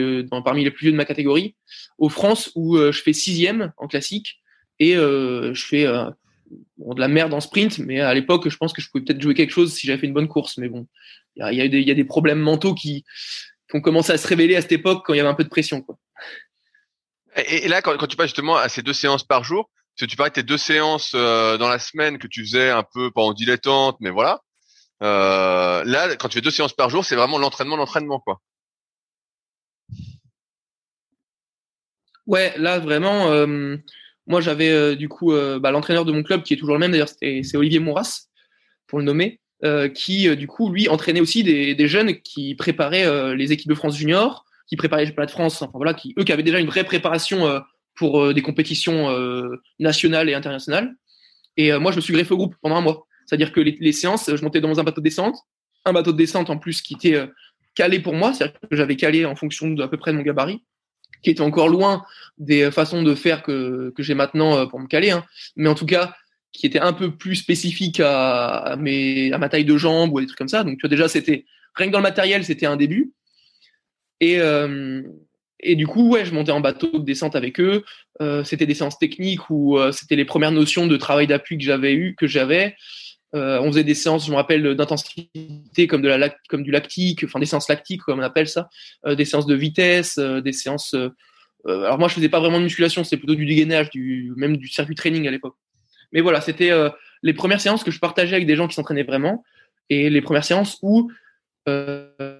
parmi 0.42 0.64
les 0.64 0.70
plus 0.70 0.84
vieux 0.84 0.92
de 0.92 0.96
ma 0.96 1.04
catégorie, 1.04 1.56
aux 1.98 2.08
France 2.08 2.52
où 2.54 2.76
euh, 2.76 2.92
je 2.92 3.02
fais 3.02 3.12
sixième 3.12 3.72
en 3.76 3.88
classique 3.88 4.40
et 4.78 4.96
euh, 4.96 5.52
je 5.52 5.66
fais 5.66 5.84
euh, 5.84 6.04
de 6.78 7.00
la 7.00 7.08
merde 7.08 7.34
en 7.34 7.40
sprint, 7.40 7.78
mais 7.78 8.00
à 8.00 8.14
l'époque, 8.14 8.48
je 8.48 8.56
pense 8.56 8.72
que 8.72 8.80
je 8.80 8.88
pouvais 8.88 9.04
peut-être 9.04 9.20
jouer 9.20 9.34
quelque 9.34 9.50
chose 9.50 9.74
si 9.74 9.86
j'avais 9.86 9.98
fait 9.98 10.06
une 10.06 10.14
bonne 10.14 10.28
course. 10.28 10.58
Mais 10.58 10.68
bon, 10.68 10.86
il 11.36 11.54
y 11.54 11.90
a, 11.90 11.94
des 11.94 12.04
problèmes 12.04 12.38
mentaux 12.38 12.74
qui, 12.74 13.04
ont 13.74 13.80
commencé 13.80 14.12
à 14.12 14.16
se 14.16 14.26
révéler 14.26 14.56
à 14.56 14.62
cette 14.62 14.72
époque 14.72 15.02
quand 15.04 15.12
il 15.12 15.18
y 15.18 15.20
avait 15.20 15.28
un 15.28 15.34
peu 15.34 15.44
de 15.44 15.50
pression. 15.50 15.84
Et, 17.36 17.68
là, 17.68 17.82
quand, 17.82 18.06
tu 18.06 18.16
passes 18.16 18.28
justement 18.28 18.56
à 18.56 18.68
ces 18.68 18.82
deux 18.82 18.94
séances 18.94 19.24
par 19.24 19.44
jour, 19.44 19.68
parce 19.98 20.08
tu 20.08 20.16
parlais 20.16 20.30
de 20.30 20.34
tes 20.34 20.42
deux 20.42 20.56
séances 20.56 21.12
dans 21.12 21.68
la 21.68 21.78
semaine 21.80 22.18
que 22.18 22.28
tu 22.28 22.46
faisais 22.46 22.70
un 22.70 22.84
peu 22.94 23.10
pendant 23.10 23.34
dilettante, 23.34 23.96
mais 24.00 24.10
voilà. 24.10 24.40
Euh, 25.02 25.84
là, 25.84 26.16
quand 26.16 26.28
tu 26.28 26.38
fais 26.38 26.42
deux 26.42 26.50
séances 26.50 26.72
par 26.72 26.90
jour, 26.90 27.04
c'est 27.04 27.16
vraiment 27.16 27.38
l'entraînement, 27.38 27.76
l'entraînement, 27.76 28.20
quoi. 28.20 28.40
Ouais, 32.26 32.52
là 32.58 32.78
vraiment, 32.78 33.30
euh, 33.30 33.76
moi 34.26 34.42
j'avais 34.42 34.68
euh, 34.68 34.94
du 34.94 35.08
coup 35.08 35.32
bah, 35.32 35.70
l'entraîneur 35.70 36.04
de 36.04 36.12
mon 36.12 36.22
club 36.22 36.42
qui 36.42 36.52
est 36.52 36.58
toujours 36.58 36.74
le 36.74 36.80
même 36.80 36.90
d'ailleurs, 36.90 37.08
c'est 37.08 37.56
Olivier 37.56 37.78
Mouras 37.78 38.26
pour 38.86 38.98
le 38.98 39.04
nommer, 39.06 39.40
qui 39.94 40.36
du 40.36 40.46
coup 40.46 40.70
lui 40.70 40.90
entraînait 40.90 41.20
aussi 41.20 41.42
des, 41.42 41.88
jeunes 41.88 42.20
qui 42.20 42.54
préparaient 42.54 43.34
les 43.34 43.52
équipes 43.52 43.70
de 43.70 43.74
France 43.74 43.96
junior, 43.96 44.44
qui 44.66 44.76
préparaient 44.76 45.04
les 45.04 45.08
championnats 45.08 45.26
de 45.26 45.30
France, 45.30 45.62
enfin 45.62 45.72
voilà, 45.74 45.94
qui 45.94 46.14
eux 46.18 46.24
qui 46.24 46.32
avaient 46.32 46.42
déjà 46.42 46.58
une 46.58 46.66
vraie 46.66 46.84
préparation 46.84 47.62
pour 47.94 48.34
des 48.34 48.42
compétitions 48.42 49.08
nationales 49.78 50.28
et 50.28 50.34
internationales. 50.34 50.94
Et 51.56 51.72
moi 51.78 51.92
je 51.92 51.96
me 51.96 52.02
suis 52.02 52.12
greffé 52.12 52.34
au 52.34 52.36
groupe 52.36 52.56
pendant 52.60 52.76
un 52.76 52.82
mois, 52.82 53.07
c'est-à-dire 53.28 53.52
que 53.52 53.60
les, 53.60 53.92
séances, 53.92 54.34
je 54.34 54.42
montais 54.42 54.60
dans 54.60 54.80
un 54.80 54.84
bateau 54.84 55.02
de 55.02 55.04
descente, 55.04 55.36
un 55.84 55.92
bateau 55.92 56.12
de 56.12 56.16
descente 56.16 56.48
en 56.48 56.56
plus 56.56 56.80
qui 56.80 56.94
était 56.94 57.22
calé 57.74 58.00
pour 58.00 58.14
moi, 58.14 58.32
c'est-à-dire 58.32 58.58
que 58.70 58.76
j'avais 58.76 58.96
calé 58.96 59.26
en 59.26 59.36
fonction 59.36 59.68
de 59.68 59.82
à 59.82 59.88
peu 59.88 59.98
près 59.98 60.12
de 60.12 60.16
mon 60.16 60.22
gabarit, 60.22 60.62
qui 61.22 61.30
était 61.30 61.42
encore 61.42 61.68
loin 61.68 62.04
des 62.38 62.70
façons 62.70 63.02
de 63.02 63.14
faire 63.14 63.42
que, 63.42 63.92
que 63.94 64.02
j'ai 64.02 64.14
maintenant 64.14 64.66
pour 64.66 64.80
me 64.80 64.86
caler, 64.86 65.10
hein. 65.10 65.24
mais 65.56 65.68
en 65.68 65.74
tout 65.74 65.86
cas 65.86 66.14
qui 66.52 66.66
était 66.66 66.78
un 66.78 66.92
peu 66.92 67.14
plus 67.14 67.36
spécifique 67.36 68.00
à, 68.00 68.76
mes, 68.78 69.32
à 69.32 69.38
ma 69.38 69.48
taille 69.48 69.64
de 69.64 69.76
jambe 69.76 70.12
ou 70.12 70.20
des 70.20 70.26
trucs 70.26 70.38
comme 70.38 70.48
ça. 70.48 70.64
Donc 70.64 70.78
tu 70.78 70.80
vois 70.80 70.88
déjà 70.88 71.08
c'était 71.08 71.44
rien 71.74 71.88
que 71.88 71.92
dans 71.92 71.98
le 71.98 72.04
matériel 72.04 72.44
c'était 72.44 72.66
un 72.66 72.76
début. 72.76 73.12
Et, 74.20 74.40
euh, 74.40 75.02
et 75.60 75.76
du 75.76 75.86
coup, 75.86 76.10
ouais, 76.10 76.24
je 76.24 76.34
montais 76.34 76.52
en 76.52 76.60
bateau 76.60 76.90
de 76.98 77.04
descente 77.04 77.36
avec 77.36 77.60
eux. 77.60 77.84
Euh, 78.20 78.44
c'était 78.44 78.66
des 78.66 78.74
séances 78.74 78.98
techniques 78.98 79.50
où 79.50 79.78
euh, 79.78 79.92
c'était 79.92 80.16
les 80.16 80.24
premières 80.24 80.52
notions 80.52 80.86
de 80.86 80.96
travail 80.96 81.26
d'appui 81.26 81.58
que 81.58 81.64
j'avais 81.64 81.94
eu, 81.94 82.14
que 82.16 82.26
j'avais. 82.26 82.76
Euh, 83.34 83.60
on 83.60 83.66
faisait 83.66 83.84
des 83.84 83.94
séances, 83.94 84.26
je 84.26 84.30
me 84.30 84.36
rappelle, 84.36 84.74
d'intensité 84.74 85.86
comme 85.86 86.00
de 86.00 86.08
la 86.08 86.30
comme 86.48 86.62
du 86.62 86.70
lactique, 86.70 87.24
enfin 87.24 87.38
des 87.38 87.46
séances 87.46 87.68
lactiques 87.68 88.00
comme 88.02 88.20
on 88.20 88.22
appelle 88.22 88.48
ça, 88.48 88.68
euh, 89.06 89.14
des 89.14 89.26
séances 89.26 89.46
de 89.46 89.54
vitesse, 89.54 90.16
euh, 90.18 90.40
des 90.40 90.52
séances. 90.52 90.94
alors 91.66 91.98
moi, 91.98 92.08
je 92.08 92.14
faisais 92.14 92.30
pas 92.30 92.40
vraiment 92.40 92.58
de 92.58 92.64
musculation, 92.64 93.04
c'était 93.04 93.18
plutôt 93.18 93.34
du 93.34 93.44
dégainage, 93.44 93.90
du 93.90 94.32
même 94.36 94.56
du 94.56 94.68
circuit 94.68 94.94
training 94.94 95.28
à 95.28 95.30
l'époque. 95.30 95.56
Mais 96.12 96.22
voilà, 96.22 96.40
c'était 96.40 96.72
les 97.22 97.34
premières 97.34 97.60
séances 97.60 97.84
que 97.84 97.90
je 97.90 97.98
partageais 97.98 98.36
avec 98.36 98.46
des 98.46 98.56
gens 98.56 98.66
qui 98.66 98.74
s'entraînaient 98.74 99.02
vraiment 99.02 99.44
et 99.90 100.08
les 100.08 100.22
premières 100.22 100.44
séances 100.44 100.78
où 100.80 101.10
je 101.66 102.38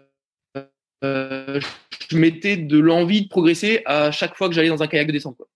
mettais 2.14 2.57
de 2.57 2.79
l'envie 2.79 3.24
de 3.24 3.29
progresser 3.29 3.83
à 3.85 4.11
chaque 4.11 4.35
fois 4.37 4.48
que 4.48 4.55
j'allais 4.55 4.68
dans 4.68 4.83
un 4.83 4.87
kayak 4.87 5.07
de 5.07 5.12
descente. 5.12 5.37
Quoi. 5.37 5.48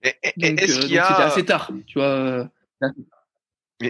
Est-ce 0.00 0.80
qu'il 0.80 0.92
y 0.92 0.98
a... 0.98 1.08
C'était 1.08 1.22
assez 1.22 1.44
tard, 1.44 1.70
tu 1.86 1.98
vois. 1.98 2.48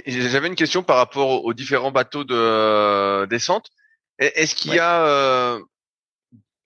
J'avais 0.06 0.48
une 0.48 0.54
question 0.54 0.82
par 0.82 0.96
rapport 0.96 1.44
aux 1.44 1.54
différents 1.54 1.90
bateaux 1.90 2.24
de 2.24 2.34
euh, 2.34 3.26
descente. 3.26 3.70
Est-ce 4.18 4.54
qu'il 4.54 4.72
ouais. 4.72 4.76
y 4.76 4.80
a, 4.80 5.06
euh, 5.06 5.60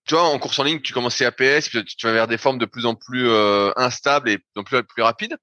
tu 0.06 0.14
vois, 0.14 0.24
en 0.24 0.38
course 0.38 0.58
en 0.58 0.64
ligne, 0.64 0.80
tu 0.80 0.92
commençais 0.92 1.24
APS, 1.24 1.68
puis 1.68 1.84
tu 1.84 2.06
vas 2.06 2.12
vers 2.12 2.26
des 2.26 2.38
formes 2.38 2.58
de 2.58 2.66
plus 2.66 2.86
en 2.86 2.94
plus 2.94 3.28
euh, 3.28 3.70
instables 3.76 4.28
et 4.30 4.38
de 4.38 4.42
plus 4.42 4.60
en 4.60 4.64
plus, 4.64 4.82
plus 4.84 5.02
rapides. 5.02 5.36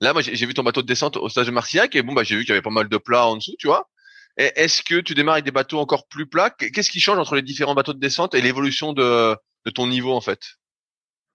Là, 0.00 0.12
moi, 0.12 0.22
j'ai 0.22 0.46
vu 0.46 0.54
ton 0.54 0.62
bateau 0.62 0.82
de 0.82 0.86
descente 0.86 1.16
au 1.16 1.28
stage 1.28 1.46
de 1.46 1.50
Marcillac 1.50 1.94
et 1.94 2.02
bon, 2.02 2.12
bah, 2.12 2.22
j'ai 2.22 2.36
vu 2.36 2.42
qu'il 2.42 2.50
y 2.50 2.52
avait 2.52 2.62
pas 2.62 2.70
mal 2.70 2.88
de 2.88 2.98
plats 2.98 3.26
en 3.26 3.36
dessous, 3.36 3.56
tu 3.58 3.66
vois. 3.66 3.88
Est-ce 4.36 4.82
que 4.82 5.00
tu 5.00 5.14
démarres 5.14 5.34
avec 5.34 5.46
des 5.46 5.50
bateaux 5.50 5.78
encore 5.78 6.06
plus 6.08 6.26
plats? 6.26 6.50
Qu'est-ce 6.50 6.90
qui 6.90 7.00
change 7.00 7.18
entre 7.18 7.36
les 7.36 7.42
différents 7.42 7.74
bateaux 7.74 7.94
de 7.94 7.98
descente 7.98 8.34
et 8.34 8.42
l'évolution 8.42 8.92
de, 8.92 9.34
de, 9.64 9.70
ton 9.70 9.86
niveau 9.86 10.12
en 10.12 10.20
fait? 10.20 10.40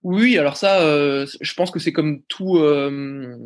Oui, 0.04 0.38
alors 0.38 0.56
ça, 0.56 0.82
euh, 0.82 1.26
je 1.42 1.54
pense 1.56 1.72
que 1.72 1.80
c'est 1.80 1.94
comme 1.94 2.22
tout, 2.24 2.58
euh, 2.58 3.38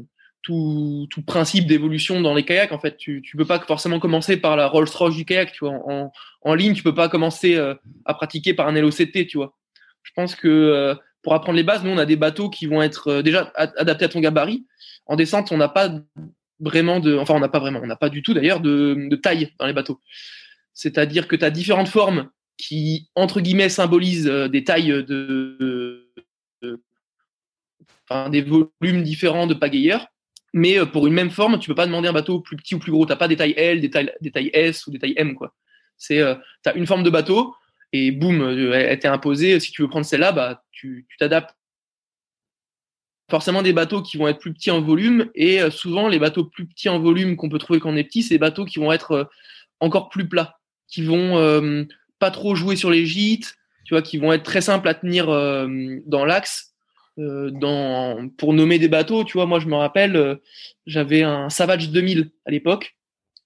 tout, 0.46 1.08
tout, 1.10 1.24
principe 1.24 1.66
d'évolution 1.66 2.22
dans 2.22 2.36
les 2.36 2.46
kayaks. 2.46 2.72
En 2.72 2.80
fait, 2.80 2.98
tu 2.98 3.24
ne 3.34 3.38
peux 3.38 3.46
pas 3.46 3.60
forcément 3.60 4.00
commencer 4.00 4.38
par 4.38 4.56
la 4.56 4.68
Rolls 4.68 4.88
Royce 4.94 5.16
du 5.16 5.26
kayak. 5.26 5.52
Tu 5.52 5.66
vois, 5.66 5.74
en, 5.74 6.12
en 6.42 6.54
ligne, 6.54 6.74
tu 6.74 6.84
peux 6.84 6.94
pas 6.94 7.10
commencer 7.10 7.56
euh, 7.56 7.74
à 8.06 8.14
pratiquer 8.14 8.54
par 8.54 8.68
un 8.68 8.80
LOCT. 8.80 9.28
Tu 9.28 9.38
vois. 9.38 9.58
Je 10.04 10.12
pense 10.16 10.36
que 10.36 10.48
euh, 10.48 10.96
pour 11.24 11.34
apprendre 11.34 11.58
les 11.58 11.64
bases, 11.64 11.84
nous 11.84 11.90
on 11.90 11.98
a 11.98 12.06
des 12.06 12.16
bateaux 12.16 12.50
qui 12.50 12.68
vont 12.68 12.84
être 12.84 13.08
euh, 13.08 13.22
déjà 13.24 13.52
adaptés 13.56 14.06
à 14.06 14.10
ton 14.10 14.20
gabarit. 14.20 14.66
En 15.08 15.16
descente, 15.16 15.52
on 15.52 15.58
n'a 15.58 15.68
pas 15.68 15.90
vraiment 16.60 17.00
de, 17.00 17.18
enfin 17.18 17.34
on 17.34 17.40
n'a 17.40 17.50
pas 17.50 17.60
vraiment, 17.60 17.80
on 17.82 17.88
n'a 17.88 17.96
pas 17.96 18.10
du 18.10 18.22
tout 18.22 18.34
d'ailleurs 18.34 18.60
de, 18.60 19.08
de, 19.10 19.16
taille 19.16 19.52
dans 19.60 19.66
les 19.66 19.74
bateaux. 19.74 20.00
C'est-à-dire 20.74 21.28
que 21.28 21.36
tu 21.36 21.44
as 21.44 21.50
différentes 21.50 21.88
formes 21.88 22.30
qui, 22.58 23.10
entre 23.16 23.42
guillemets, 23.42 23.70
symbolisent 23.70 24.28
euh, 24.28 24.48
des 24.48 24.64
tailles 24.64 25.04
de, 25.04 25.58
de 26.62 26.82
enfin, 28.08 28.30
des 28.30 28.42
volumes 28.42 29.04
différents 29.04 29.48
de 29.48 29.56
pagayeurs. 29.56 30.08
Mais 30.56 30.80
euh, 30.80 30.86
pour 30.88 31.06
une 31.06 31.14
même 31.14 31.30
forme, 31.30 31.60
tu 31.60 31.68
peux 31.68 31.76
pas 31.76 31.86
demander 31.86 32.08
un 32.08 32.14
bateau 32.14 32.40
plus 32.40 32.58
petit 32.58 32.74
ou 32.74 32.80
plus 32.80 32.92
gros. 32.92 33.06
T'as 33.06 33.16
pas 33.16 33.28
des 33.28 33.36
tailles 33.36 33.54
L, 33.56 33.82
des 33.82 33.92
tailles, 33.92 34.50
S 34.54 34.88
ou 34.88 34.92
des 34.92 34.98
tailles 34.98 35.14
M, 35.18 35.36
quoi. 35.36 35.54
C'est, 35.98 36.20
euh, 36.20 36.36
une 36.76 36.88
forme 36.88 37.04
de 37.04 37.10
bateau 37.10 37.56
et 37.94 38.12
boum, 38.12 38.42
elle 38.74 38.98
t'est 38.98 39.08
imposée. 39.08 39.60
Si 39.60 39.72
tu 39.72 39.84
veux 39.84 39.88
prendre 39.88 40.06
celle-là, 40.06 40.32
bah, 40.32 40.64
tu 40.72 41.08
t'adaptes 41.20 41.56
forcément 43.30 43.62
des 43.62 43.74
bateaux 43.74 44.02
qui 44.02 44.18
vont 44.18 44.28
être 44.28 44.40
plus 44.40 44.54
petits 44.54 44.72
en 44.72 44.82
volume 44.82 45.30
et 45.36 45.62
euh, 45.62 45.72
souvent 45.72 46.08
les 46.08 46.20
bateaux 46.20 46.46
plus 46.46 46.66
petits 46.66 46.90
en 46.90 47.00
volume 47.00 47.36
qu'on 47.36 47.50
peut 47.50 47.58
trouver 47.58 47.80
quand 47.80 47.92
on 47.92 47.96
est 47.96 48.04
petit, 48.04 48.24
c'est 48.24 48.36
des 48.36 48.40
bateaux 48.40 48.66
qui 48.66 48.80
vont 48.80 48.92
être 48.92 49.12
euh, 49.12 49.24
encore 49.80 50.10
plus 50.10 50.28
plats, 50.28 50.60
qui 50.88 51.04
vont 51.04 51.38
euh, 51.38 51.84
pas 52.20 52.32
trop 52.32 52.56
jouer 52.56 52.76
sur 52.76 52.92
les 52.92 53.06
gîtes, 53.06 53.56
qui 54.04 54.18
vont 54.18 54.34
être 54.34 54.44
très 54.44 54.62
simples 54.62 54.88
à 54.88 54.94
tenir 54.94 55.30
euh, 55.30 55.68
dans 56.06 56.26
l'axe. 56.26 56.75
Euh, 57.18 57.50
dans, 57.50 58.28
pour 58.38 58.54
nommer 58.54 58.78
des 58.78 58.90
bateaux, 58.90 59.24
tu 59.24 59.34
vois, 59.34 59.46
moi 59.46 59.60
je 59.60 59.68
me 59.68 59.76
rappelle, 59.76 60.40
j'avais 60.86 61.24
un 61.24 61.50
Savage 61.50 61.90
2000 61.90 62.32
à 62.46 62.52
l'époque. 62.52 62.96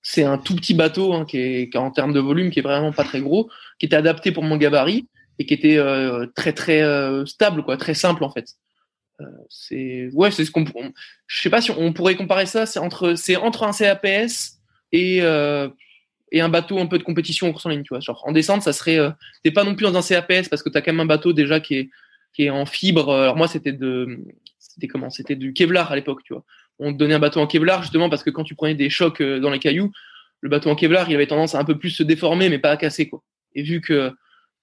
C'est 0.02 0.24
un 0.24 0.38
tout 0.38 0.56
petit 0.56 0.74
bateau 0.74 1.14
hein, 1.14 1.26
qui, 1.26 1.38
est, 1.38 1.76
en 1.76 1.92
termes 1.92 2.14
de 2.14 2.20
volume, 2.20 2.52
qui 2.52 2.60
est 2.60 2.64
vraiment 2.64 2.92
pas 2.92 3.04
très 3.04 3.22
gros, 3.22 3.50
qui 3.80 3.86
était 3.86 3.96
adapté 3.96 4.32
pour 4.32 4.44
mon 4.44 4.58
gabarit 4.58 5.08
et 5.38 5.46
qui 5.46 5.54
était 5.54 5.78
très 6.36 6.54
très 6.54 6.84
stable, 7.26 7.64
quoi, 7.64 7.78
très 7.78 7.94
simple 7.94 8.24
en 8.24 8.32
fait 8.32 8.56
c'est 9.50 10.10
ouais, 10.14 10.32
c'est 10.32 10.46
ce 10.46 10.52
qu'on. 10.52 10.66
Je 11.28 11.42
sais 11.42 11.50
pas 11.50 11.62
si 11.62 11.72
on 11.72 11.94
pourrait 11.94 12.16
comparer 12.16 12.46
ça. 12.46 12.66
C'est 12.66 12.80
entre 12.80 13.16
c'est 13.16 13.36
entre 13.36 13.64
un 13.64 13.72
CAPS 13.72 14.60
et 14.92 15.22
euh, 15.22 15.70
et 16.32 16.42
un 16.42 16.50
bateau 16.50 16.80
un 16.80 16.86
peu 16.86 16.98
de 16.98 17.04
compétition 17.04 17.48
en 17.48 17.52
course 17.52 17.66
en 17.66 17.70
ligne. 17.70 17.84
Tu 17.84 17.90
vois, 17.90 18.00
genre 18.00 18.24
en 18.26 18.32
descente, 18.32 18.62
ça 18.62 18.74
serait. 18.74 18.98
Euh, 18.98 19.12
T'es 19.44 19.52
pas 19.52 19.64
non 19.64 19.76
plus 19.76 19.84
dans 19.84 19.98
un 19.98 20.02
CAPS 20.02 20.50
parce 20.50 20.64
que 20.64 20.70
t'as 20.70 20.82
quand 20.82 20.94
même 20.94 21.02
un 21.02 21.06
bateau 21.06 21.34
déjà 21.34 21.60
qui 21.60 21.76
est 21.76 21.90
qui 22.34 22.44
est 22.44 22.50
en 22.50 22.66
fibre. 22.66 23.14
Alors 23.14 23.36
moi, 23.36 23.48
c'était 23.48 23.72
de 23.72 24.20
c'était 24.58 24.88
comment? 24.88 25.10
C'était 25.10 25.36
du 25.36 25.54
Kevlar 25.54 25.92
à 25.92 25.96
l'époque. 25.96 26.22
Tu 26.24 26.34
vois, 26.34 26.44
on 26.80 26.94
te 26.94 26.98
donnait 26.98 27.16
un 27.16 27.20
bateau 27.20 27.40
en 27.40 27.48
Kevlar 27.48 27.82
justement 27.82 28.10
parce 28.10 28.24
que 28.24 28.30
quand 28.30 28.44
tu 28.44 28.56
prenais 28.56 28.76
des 28.76 28.90
chocs 28.90 29.22
euh, 29.22 29.40
dans 29.40 29.50
les 29.50 29.60
cailloux, 29.60 29.92
le 30.42 30.50
bateau 30.50 30.70
en 30.70 30.76
Kevlar, 30.76 31.10
il 31.10 31.16
avait 31.16 31.28
tendance 31.28 31.56
à 31.56 31.60
un 31.60 31.66
peu 31.66 31.78
plus 31.78 31.92
se 31.92 32.04
déformer, 32.04 32.50
mais 32.50 32.60
pas 32.60 32.72
à 32.72 32.78
casser 32.78 33.10
quoi. 33.10 33.24
Et 33.56 33.64
vu 33.64 33.82
que 33.82 34.12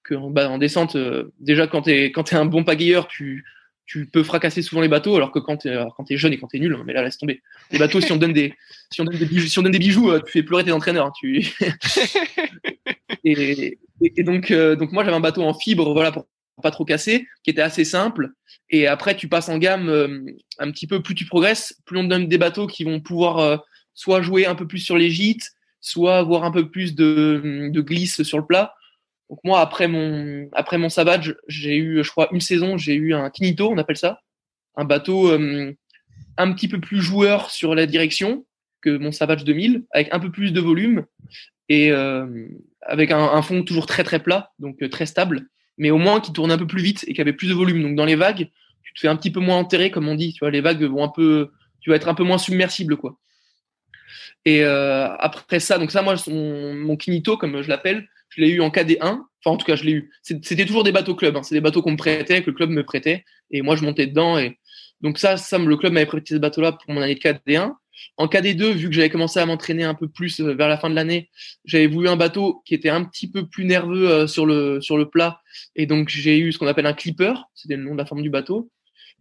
que 0.03 0.15
bah, 0.31 0.49
en 0.49 0.57
descente, 0.57 0.95
euh, 0.95 1.33
déjà 1.39 1.67
quand 1.67 1.83
t'es 1.83 2.05
quand 2.05 2.23
t'es 2.23 2.35
un 2.35 2.45
bon 2.45 2.63
pagayeur, 2.63 3.07
tu 3.07 3.45
tu 3.87 4.05
peux 4.05 4.21
fracasser 4.21 4.61
souvent 4.61 4.81
les 4.81 4.89
bateaux, 4.89 5.15
alors 5.15 5.31
que 5.31 5.39
quand 5.39 5.57
tu 5.57 5.69
es, 5.69 6.17
jeune 6.17 6.33
et 6.33 6.37
quand 6.37 6.47
tu 6.47 6.57
es 6.57 6.59
nul, 6.59 6.77
mais 6.85 6.91
là, 6.91 7.03
laisse 7.03 7.17
tomber. 7.17 7.41
Les 7.71 7.79
bateaux, 7.79 8.01
si 8.01 8.11
on 8.11 8.17
donne 8.17 8.33
des, 8.33 8.53
si 8.91 8.99
on 8.99 9.05
donne 9.05 9.17
des 9.17 9.25
bijoux, 9.25 9.47
si 9.47 9.59
on 9.59 9.61
donne 9.61 9.71
des 9.71 9.79
bijoux 9.79 10.11
euh, 10.11 10.19
tu 10.25 10.33
fais 10.33 10.43
pleurer 10.43 10.65
tes 10.65 10.73
entraîneurs. 10.73 11.05
Hein, 11.07 11.13
tu... 11.17 11.47
et, 13.23 13.77
et, 14.01 14.23
donc, 14.23 14.51
euh, 14.51 14.75
donc 14.75 14.91
moi, 14.91 15.05
j'avais 15.05 15.15
un 15.15 15.21
bateau 15.21 15.41
en 15.41 15.53
fibre, 15.53 15.93
voilà, 15.93 16.11
pour 16.11 16.27
pas 16.61 16.71
trop 16.71 16.85
casser, 16.85 17.27
qui 17.43 17.51
était 17.51 17.61
assez 17.61 17.85
simple. 17.85 18.29
Et 18.69 18.87
après, 18.87 19.15
tu 19.15 19.27
passes 19.27 19.49
en 19.49 19.57
gamme 19.57 19.89
euh, 19.89 20.25
un 20.59 20.71
petit 20.71 20.87
peu, 20.87 21.01
plus 21.01 21.15
tu 21.15 21.25
progresses, 21.25 21.79
plus 21.85 21.97
on 21.97 22.03
te 22.03 22.09
donne 22.09 22.27
des 22.27 22.37
bateaux 22.37 22.67
qui 22.67 22.83
vont 22.83 22.99
pouvoir 22.99 23.63
soit 23.93 24.21
jouer 24.21 24.45
un 24.45 24.55
peu 24.55 24.67
plus 24.67 24.79
sur 24.79 24.97
les 24.97 25.09
gîtes, 25.09 25.51
soit 25.81 26.17
avoir 26.17 26.43
un 26.43 26.51
peu 26.51 26.69
plus 26.69 26.95
de, 26.95 27.71
glisse 27.75 28.23
sur 28.23 28.37
le 28.37 28.45
plat. 28.45 28.73
Donc 29.29 29.39
moi, 29.43 29.59
après 29.59 29.87
mon, 29.87 30.49
après 30.53 30.77
mon 30.77 30.89
Savage, 30.89 31.35
j'ai 31.47 31.77
eu, 31.77 32.03
je 32.03 32.09
crois, 32.11 32.29
une 32.31 32.39
saison, 32.39 32.77
j'ai 32.77 32.93
eu 32.93 33.13
un 33.13 33.29
Kinito, 33.29 33.69
on 33.69 33.77
appelle 33.77 33.97
ça, 33.97 34.21
un 34.75 34.85
bateau 34.85 35.29
euh, 35.31 35.73
un 36.37 36.53
petit 36.53 36.67
peu 36.67 36.79
plus 36.79 37.01
joueur 37.01 37.49
sur 37.49 37.75
la 37.75 37.85
direction 37.85 38.45
que 38.81 38.95
mon 38.97 39.11
Savage 39.11 39.43
2000, 39.43 39.85
avec 39.91 40.13
un 40.13 40.19
peu 40.19 40.31
plus 40.31 40.53
de 40.53 40.61
volume 40.61 41.05
et 41.67 41.91
euh, 41.91 42.47
avec 42.81 43.11
un, 43.11 43.19
un, 43.19 43.41
fond 43.41 43.63
toujours 43.63 43.87
très 43.87 44.03
très 44.03 44.19
plat, 44.19 44.51
donc 44.59 44.81
euh, 44.81 44.87
très 44.87 45.05
stable, 45.05 45.49
mais 45.77 45.91
au 45.91 45.97
moins 45.97 46.19
qui 46.19 46.33
tourne 46.33 46.51
un 46.51 46.57
peu 46.57 46.67
plus 46.67 46.81
vite 46.81 47.05
et 47.07 47.13
qui 47.13 47.21
avait 47.21 47.33
plus 47.33 47.49
de 47.49 47.53
volume. 47.53 47.81
Donc 47.81 47.95
dans 47.95 48.05
les 48.05 48.15
vagues, 48.15 48.49
tu 48.83 48.93
te 48.93 48.99
fais 48.99 49.07
un 49.07 49.15
petit 49.15 49.31
peu 49.31 49.39
moins 49.39 49.57
enterrer, 49.57 49.91
comme 49.91 50.07
on 50.07 50.15
dit. 50.15 50.33
Tu 50.33 50.39
vois, 50.39 50.51
les 50.51 50.61
vagues 50.61 50.83
vont 50.83 51.03
un 51.03 51.09
peu, 51.09 51.51
tu 51.81 51.89
vas 51.89 51.95
être 51.95 52.07
un 52.07 52.13
peu 52.13 52.23
moins 52.23 52.37
submersible, 52.37 52.97
quoi. 52.97 53.17
Et 54.45 54.63
euh, 54.63 55.07
après 55.17 55.59
ça, 55.59 55.77
donc 55.77 55.91
ça, 55.91 56.01
moi, 56.01 56.15
mon, 56.27 56.95
Kinito, 56.95 57.37
comme 57.37 57.61
je 57.61 57.67
l'appelle, 57.67 58.07
je 58.29 58.41
l'ai 58.41 58.49
eu 58.49 58.61
en 58.61 58.69
KD1. 58.69 59.01
Enfin, 59.01 59.25
en 59.43 59.57
tout 59.57 59.65
cas, 59.65 59.75
je 59.75 59.83
l'ai 59.83 59.91
eu. 59.91 60.11
C'était 60.21 60.65
toujours 60.65 60.83
des 60.83 60.91
bateaux 60.91 61.15
club. 61.15 61.35
Hein. 61.35 61.43
C'est 61.43 61.55
des 61.55 61.61
bateaux 61.61 61.81
qu'on 61.81 61.91
me 61.91 61.97
prêtait, 61.97 62.41
que 62.41 62.49
le 62.49 62.55
club 62.55 62.69
me 62.69 62.83
prêtait. 62.83 63.25
Et 63.51 63.61
moi, 63.61 63.75
je 63.75 63.83
montais 63.83 64.07
dedans. 64.07 64.37
Et 64.37 64.57
donc 65.01 65.17
ça, 65.17 65.37
ça 65.37 65.57
le 65.57 65.77
club 65.77 65.93
m'avait 65.93 66.05
prêté 66.05 66.33
ce 66.33 66.39
bateau-là 66.39 66.71
pour 66.71 66.93
mon 66.93 67.01
année 67.01 67.15
de 67.15 67.19
KD1. 67.19 67.73
En 68.17 68.27
KD2, 68.27 68.71
vu 68.71 68.89
que 68.89 68.95
j'avais 68.95 69.09
commencé 69.09 69.39
à 69.39 69.45
m'entraîner 69.45 69.83
un 69.83 69.93
peu 69.93 70.07
plus 70.07 70.39
euh, 70.39 70.53
vers 70.53 70.67
la 70.67 70.77
fin 70.77 70.89
de 70.89 70.95
l'année, 70.95 71.29
j'avais 71.65 71.87
voulu 71.87 72.07
un 72.07 72.15
bateau 72.15 72.61
qui 72.65 72.73
était 72.73 72.89
un 72.89 73.03
petit 73.03 73.29
peu 73.29 73.47
plus 73.47 73.65
nerveux 73.65 74.09
euh, 74.09 74.27
sur 74.27 74.45
le 74.45 74.81
sur 74.81 74.97
le 74.97 75.09
plat. 75.09 75.41
Et 75.75 75.85
donc 75.85 76.09
j'ai 76.09 76.39
eu 76.39 76.51
ce 76.51 76.57
qu'on 76.57 76.67
appelle 76.67 76.85
un 76.85 76.93
clipper. 76.93 77.33
C'était 77.53 77.75
le 77.75 77.83
nom 77.83 77.93
de 77.93 77.97
la 77.97 78.05
forme 78.05 78.23
du 78.23 78.29
bateau. 78.29 78.71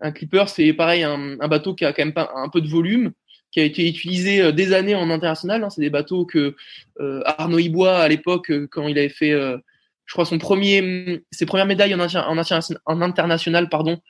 Un 0.00 0.12
clipper, 0.12 0.44
c'est 0.48 0.72
pareil, 0.72 1.02
un, 1.02 1.36
bateau 1.48 1.74
qui 1.74 1.84
a 1.84 1.92
quand 1.92 2.04
même 2.04 2.12
pas 2.12 2.30
un 2.34 2.50
peu 2.50 2.60
de 2.60 2.68
volume, 2.68 3.12
qui 3.50 3.60
a 3.60 3.64
été 3.64 3.88
utilisé 3.88 4.42
euh, 4.42 4.52
des 4.52 4.72
années 4.72 4.94
en 4.94 5.10
international. 5.10 5.64
Hein. 5.64 5.70
C'est 5.70 5.80
des 5.80 5.90
bateaux 5.90 6.26
que 6.26 6.54
Arnaud 6.98 7.58
Ibois, 7.58 7.98
à 7.98 8.08
l'époque, 8.08 8.52
quand 8.70 8.88
il 8.88 8.98
avait 8.98 9.08
fait, 9.08 9.32
je 9.32 10.12
crois, 10.12 10.26
son 10.26 10.38
premier, 10.38 11.22
ses 11.30 11.46
premières 11.46 11.66
médailles 11.66 11.94
en 11.94 12.00
international, 12.00 13.68
pardon, 13.70 14.00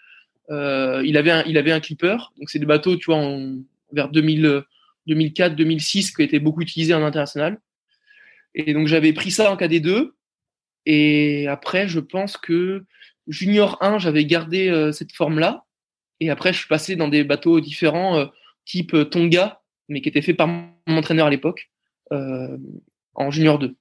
il, 0.50 1.16
avait 1.16 1.30
un, 1.30 1.44
il 1.46 1.56
avait 1.56 1.72
un 1.72 1.80
clipper. 1.80 2.16
Donc, 2.38 2.50
c'est 2.50 2.58
des 2.58 2.66
bateaux, 2.66 2.96
tu 2.96 3.06
vois, 3.06 3.18
en, 3.18 3.58
vers 3.92 4.08
2000, 4.08 4.62
2004, 5.06 5.56
2006, 5.56 6.12
qui 6.12 6.22
étaient 6.22 6.38
beaucoup 6.38 6.62
utilisés 6.62 6.94
en 6.94 7.02
international. 7.02 7.60
Et 8.54 8.72
donc, 8.72 8.86
j'avais 8.86 9.12
pris 9.12 9.30
ça 9.30 9.52
en 9.52 9.56
KD2. 9.56 10.12
Et 10.86 11.48
après, 11.48 11.88
je 11.88 12.00
pense 12.00 12.36
que 12.36 12.84
Junior 13.26 13.76
1, 13.82 13.98
j'avais 13.98 14.24
gardé 14.24 14.90
cette 14.92 15.12
forme-là. 15.12 15.64
Et 16.20 16.30
après, 16.30 16.52
je 16.52 16.58
suis 16.58 16.68
passé 16.68 16.96
dans 16.96 17.08
des 17.08 17.24
bateaux 17.24 17.60
différents 17.60 18.28
type 18.66 18.92
euh, 18.92 19.04
Tonga, 19.04 19.62
mais 19.88 20.02
qui 20.02 20.10
était 20.10 20.20
fait 20.20 20.34
par 20.34 20.48
mon 20.48 20.68
entraîneur 20.88 21.28
à 21.28 21.30
l'époque, 21.30 21.70
euh, 22.12 22.58
en 23.14 23.30
junior 23.30 23.58
2. 23.58 23.74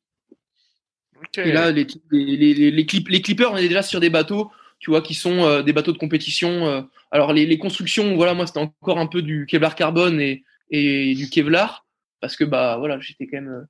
Et 1.38 1.52
là, 1.52 1.72
les, 1.72 1.88
les, 2.12 2.54
les, 2.54 2.72
les, 2.72 2.86
clip, 2.86 3.10
les 3.10 3.22
clippers, 3.22 3.52
on 3.52 3.58
est 3.58 3.68
déjà 3.68 3.82
sur 3.82 4.00
des 4.00 4.10
bateaux, 4.10 4.52
tu 4.80 4.92
vois, 4.92 5.02
qui 5.02 5.14
sont 5.14 5.62
des 5.62 5.74
bateaux 5.74 5.94
de 5.94 5.98
compétition. 5.98 6.88
alors 7.12 7.34
les, 7.34 7.58
constructions, 7.58 8.16
voilà, 8.16 8.34
moi 8.34 8.46
c'était 8.46 8.60
encore 8.60 9.00
un 9.00 9.08
peu 9.08 9.22
du 9.22 9.46
Kevlar 9.48 9.76
carbone 9.76 10.20
et, 10.22 11.16
du 11.16 11.30
Kevlar, 11.30 11.86
parce 12.22 12.36
que 12.36 12.44
bah 12.44 12.78
voilà, 12.78 13.00
j'étais 13.00 13.28
quand 13.28 13.42
même 13.42 13.68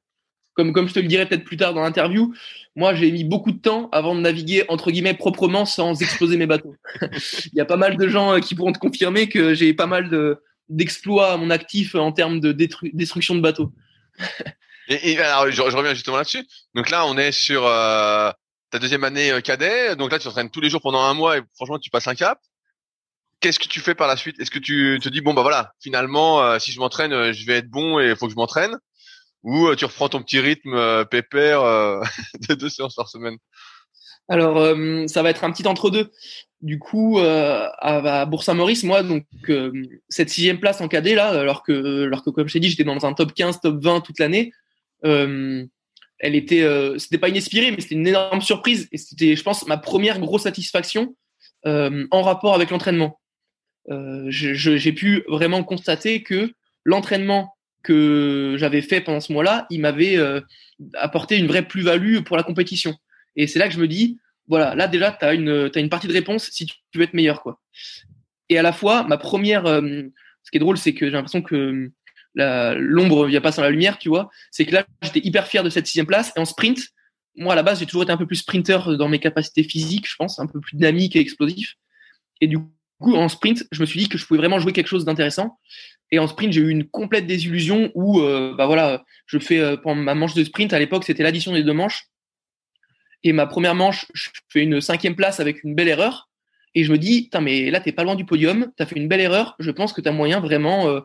comme, 0.55 0.71
comme 0.73 0.87
je 0.87 0.93
te 0.93 0.99
le 0.99 1.07
dirai 1.07 1.25
peut-être 1.27 1.43
plus 1.43 1.57
tard 1.57 1.73
dans 1.73 1.81
l'interview, 1.81 2.33
moi 2.75 2.95
j'ai 2.95 3.11
mis 3.11 3.23
beaucoup 3.23 3.51
de 3.51 3.59
temps 3.59 3.89
avant 3.91 4.15
de 4.15 4.21
naviguer 4.21 4.63
entre 4.69 4.89
guillemets 4.89 5.13
proprement 5.13 5.65
sans 5.65 6.01
exploser 6.01 6.37
mes 6.37 6.47
bateaux. 6.47 6.75
Il 7.01 7.57
y 7.57 7.61
a 7.61 7.65
pas 7.65 7.77
mal 7.77 7.97
de 7.97 8.07
gens 8.07 8.33
euh, 8.33 8.39
qui 8.39 8.55
pourront 8.55 8.71
te 8.71 8.79
confirmer 8.79 9.29
que 9.29 9.53
j'ai 9.53 9.73
pas 9.73 9.85
mal 9.85 10.09
de, 10.09 10.41
d'exploits 10.69 11.33
à 11.33 11.37
mon 11.37 11.49
actif 11.49 11.93
en 11.95 12.11
termes 12.11 12.39
de 12.39 12.53
destruction 12.93 13.35
de 13.35 13.41
bateaux. 13.41 13.71
et, 14.87 15.19
alors 15.19 15.51
je, 15.51 15.61
reviens 15.61 15.93
justement 15.93 16.17
là-dessus. 16.17 16.45
Donc 16.73 16.89
là 16.89 17.05
on 17.05 17.17
est 17.17 17.33
sur 17.33 17.67
euh, 17.67 18.31
ta 18.71 18.79
deuxième 18.79 19.03
année 19.03 19.31
euh, 19.31 19.41
cadet, 19.41 19.95
donc 19.95 20.11
là 20.11 20.19
tu 20.19 20.25
t'entraînes 20.25 20.49
tous 20.49 20.61
les 20.61 20.69
jours 20.69 20.81
pendant 20.81 21.01
un 21.01 21.13
mois 21.13 21.37
et 21.37 21.41
franchement 21.55 21.79
tu 21.79 21.89
passes 21.89 22.07
un 22.07 22.15
cap. 22.15 22.39
Qu'est-ce 23.41 23.59
que 23.59 23.67
tu 23.67 23.79
fais 23.79 23.95
par 23.95 24.07
la 24.07 24.17
suite? 24.17 24.39
Est-ce 24.39 24.51
que 24.51 24.59
tu 24.59 24.99
te 25.01 25.09
dis 25.09 25.21
bon 25.21 25.33
bah 25.33 25.41
voilà 25.41 25.73
finalement 25.79 26.57
si 26.57 26.71
je 26.71 26.79
m'entraîne 26.79 27.31
je 27.31 27.45
vais 27.45 27.57
être 27.57 27.69
bon 27.69 27.99
et 27.99 28.09
il 28.09 28.15
faut 28.15 28.27
que 28.27 28.31
je 28.31 28.37
m'entraîne? 28.37 28.77
Ou 29.45 29.67
euh, 29.67 29.75
tu 29.75 29.85
reprends 29.85 30.09
ton 30.09 30.23
petit 30.23 30.39
rythme 30.39 30.73
euh, 30.73 31.05
pépère 31.05 31.61
euh, 31.61 32.01
de 32.49 32.55
deux 32.55 32.67
séances 32.67 32.95
par 32.95 33.07
semaine? 33.07 33.37
Alors, 34.27 34.57
ça 35.07 35.21
va 35.21 35.29
être 35.29 35.43
un 35.43 35.51
petit 35.51 35.67
entre-deux. 35.67 36.09
Du 36.59 36.79
coup, 36.79 37.19
à, 37.19 38.25
Bourg-Saint-Maurice, 38.25 38.83
moi, 38.83 39.03
donc 39.03 39.23
cette 40.09 40.31
sixième 40.31 40.59
place 40.59 40.81
en 40.81 40.87
cadet 40.87 41.13
là, 41.13 41.27
alors 41.27 41.61
que, 41.61 42.05
alors 42.05 42.23
que 42.23 42.31
comme 42.31 42.47
je 42.47 42.53
t'ai 42.53 42.59
dit, 42.59 42.71
j'étais 42.71 42.83
dans 42.83 43.05
un 43.05 43.13
top 43.13 43.35
15, 43.35 43.61
top 43.61 43.83
20 43.83 44.01
toute 44.01 44.17
l'année. 44.17 44.51
Elle 46.19 46.35
était, 46.35 46.65
c'était 46.97 47.17
pas 47.17 47.29
inespéré, 47.29 47.71
mais 47.71 47.81
c'était 47.81 47.95
une 47.95 48.07
énorme 48.07 48.41
surprise 48.41 48.87
et 48.91 48.97
c'était, 48.97 49.35
je 49.35 49.43
pense, 49.43 49.67
ma 49.67 49.77
première 49.77 50.19
grosse 50.19 50.43
satisfaction 50.43 51.15
en 51.65 52.21
rapport 52.21 52.55
avec 52.55 52.69
l'entraînement. 52.69 53.19
j'ai 54.29 54.93
pu 54.93 55.23
vraiment 55.27 55.63
constater 55.63 56.23
que 56.23 56.53
l'entraînement 56.85 57.55
que 57.85 58.55
j'avais 58.57 58.81
fait 58.81 58.99
pendant 58.99 59.21
ce 59.21 59.31
mois-là, 59.31 59.67
il 59.69 59.79
m'avait 59.79 60.17
euh, 60.17 60.41
apporté 60.95 61.37
une 61.37 61.47
vraie 61.47 61.67
plus-value 61.67 62.21
pour 62.21 62.35
la 62.35 62.43
compétition. 62.43 62.95
Et 63.35 63.47
c'est 63.47 63.59
là 63.59 63.67
que 63.67 63.73
je 63.73 63.79
me 63.79 63.87
dis, 63.87 64.17
voilà, 64.47 64.75
là 64.75 64.87
déjà, 64.87 65.11
tu 65.11 65.23
as 65.23 65.33
une, 65.33 65.69
as 65.73 65.79
une 65.79 65.89
partie 65.89 66.07
de 66.07 66.13
réponse 66.13 66.49
si 66.49 66.65
tu 66.65 66.75
veux 66.95 67.03
être 67.03 67.13
meilleur. 67.13 67.41
quoi. 67.41 67.61
Et 68.49 68.57
à 68.57 68.63
la 68.63 68.73
fois, 68.73 69.03
ma 69.03 69.17
première, 69.17 69.65
euh, 69.67 69.81
ce 70.43 70.51
qui 70.51 70.57
est 70.57 70.59
drôle, 70.59 70.77
c'est 70.77 70.93
que 70.93 71.05
j'ai 71.05 71.11
l'impression 71.11 71.43
que 71.43 71.91
l'ombre 72.35 73.25
vient 73.27 73.41
pas 73.41 73.51
sans 73.51 73.61
la 73.61 73.69
lumière, 73.69 73.97
tu 73.97 74.09
vois, 74.09 74.29
c'est 74.51 74.65
que 74.65 74.73
là, 74.73 74.85
j'étais 75.01 75.21
hyper 75.25 75.47
fier 75.47 75.63
de 75.63 75.69
cette 75.69 75.87
sixième 75.87 76.05
place. 76.05 76.31
Et 76.35 76.39
en 76.39 76.45
sprint, 76.45 76.79
moi, 77.35 77.53
à 77.53 77.55
la 77.55 77.63
base, 77.63 77.79
j'ai 77.79 77.85
toujours 77.85 78.03
été 78.03 78.11
un 78.11 78.17
peu 78.17 78.27
plus 78.27 78.37
sprinter 78.37 78.97
dans 78.97 79.07
mes 79.07 79.19
capacités 79.19 79.63
physiques, 79.63 80.09
je 80.09 80.15
pense, 80.17 80.39
un 80.39 80.47
peu 80.47 80.59
plus 80.59 80.75
dynamique 80.77 81.15
et 81.15 81.19
explosif. 81.19 81.75
Et 82.41 82.47
du 82.47 82.57
coup, 82.99 83.15
en 83.15 83.29
sprint, 83.29 83.65
je 83.71 83.81
me 83.81 83.85
suis 83.85 83.99
dit 83.99 84.09
que 84.09 84.17
je 84.17 84.25
pouvais 84.25 84.37
vraiment 84.37 84.59
jouer 84.59 84.73
quelque 84.73 84.87
chose 84.87 85.05
d'intéressant. 85.05 85.59
Et 86.11 86.19
en 86.19 86.27
sprint, 86.27 86.53
j'ai 86.53 86.61
eu 86.61 86.69
une 86.69 86.87
complète 86.87 87.27
désillusion 87.27 87.91
où, 87.95 88.21
euh, 88.21 88.53
bah 88.55 88.67
voilà, 88.67 89.03
je 89.25 89.39
fais 89.39 89.59
euh, 89.59 89.75
pendant 89.75 90.01
ma 90.01 90.15
manche 90.15 90.33
de 90.33 90.43
sprint 90.43 90.71
à 90.73 90.79
l'époque, 90.79 91.03
c'était 91.03 91.23
l'addition 91.23 91.51
des 91.51 91.63
deux 91.63 91.73
manches. 91.73 92.05
Et 93.23 93.33
ma 93.33 93.47
première 93.47 93.75
manche, 93.75 94.05
je 94.13 94.29
fais 94.49 94.61
une 94.61 94.81
cinquième 94.81 95.15
place 95.15 95.39
avec 95.39 95.63
une 95.63 95.73
belle 95.73 95.87
erreur. 95.87 96.29
Et 96.75 96.83
je 96.83 96.91
me 96.91 96.97
dis, 96.97 97.29
mais 97.41 97.71
là, 97.71 97.79
t'es 97.79 97.91
pas 97.91 98.03
loin 98.03 98.15
du 98.15 98.25
podium, 98.25 98.71
t'as 98.77 98.85
fait 98.85 98.97
une 98.97 99.07
belle 99.07 99.21
erreur. 99.21 99.55
Je 99.59 99.71
pense 99.71 99.93
que 99.93 100.01
tu 100.01 100.09
as 100.09 100.11
moyen 100.11 100.41
vraiment 100.41 100.87
euh, 100.89 100.99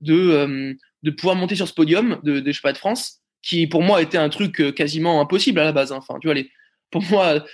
de, 0.00 0.76
de 1.02 1.10
pouvoir 1.10 1.36
monter 1.36 1.54
sur 1.54 1.68
ce 1.68 1.74
podium 1.74 2.18
de, 2.22 2.40
de 2.40 2.52
pas 2.62 2.72
de 2.72 2.78
France, 2.78 3.20
qui 3.42 3.66
pour 3.66 3.82
moi 3.82 4.02
était 4.02 4.18
un 4.18 4.28
truc 4.28 4.74
quasiment 4.74 5.20
impossible 5.20 5.60
à 5.60 5.64
la 5.64 5.72
base. 5.72 5.92
Hein. 5.92 5.98
Enfin, 5.98 6.18
tu 6.20 6.26
vois, 6.26 6.34
les, 6.34 6.50
pour 6.90 7.02
moi, 7.10 7.44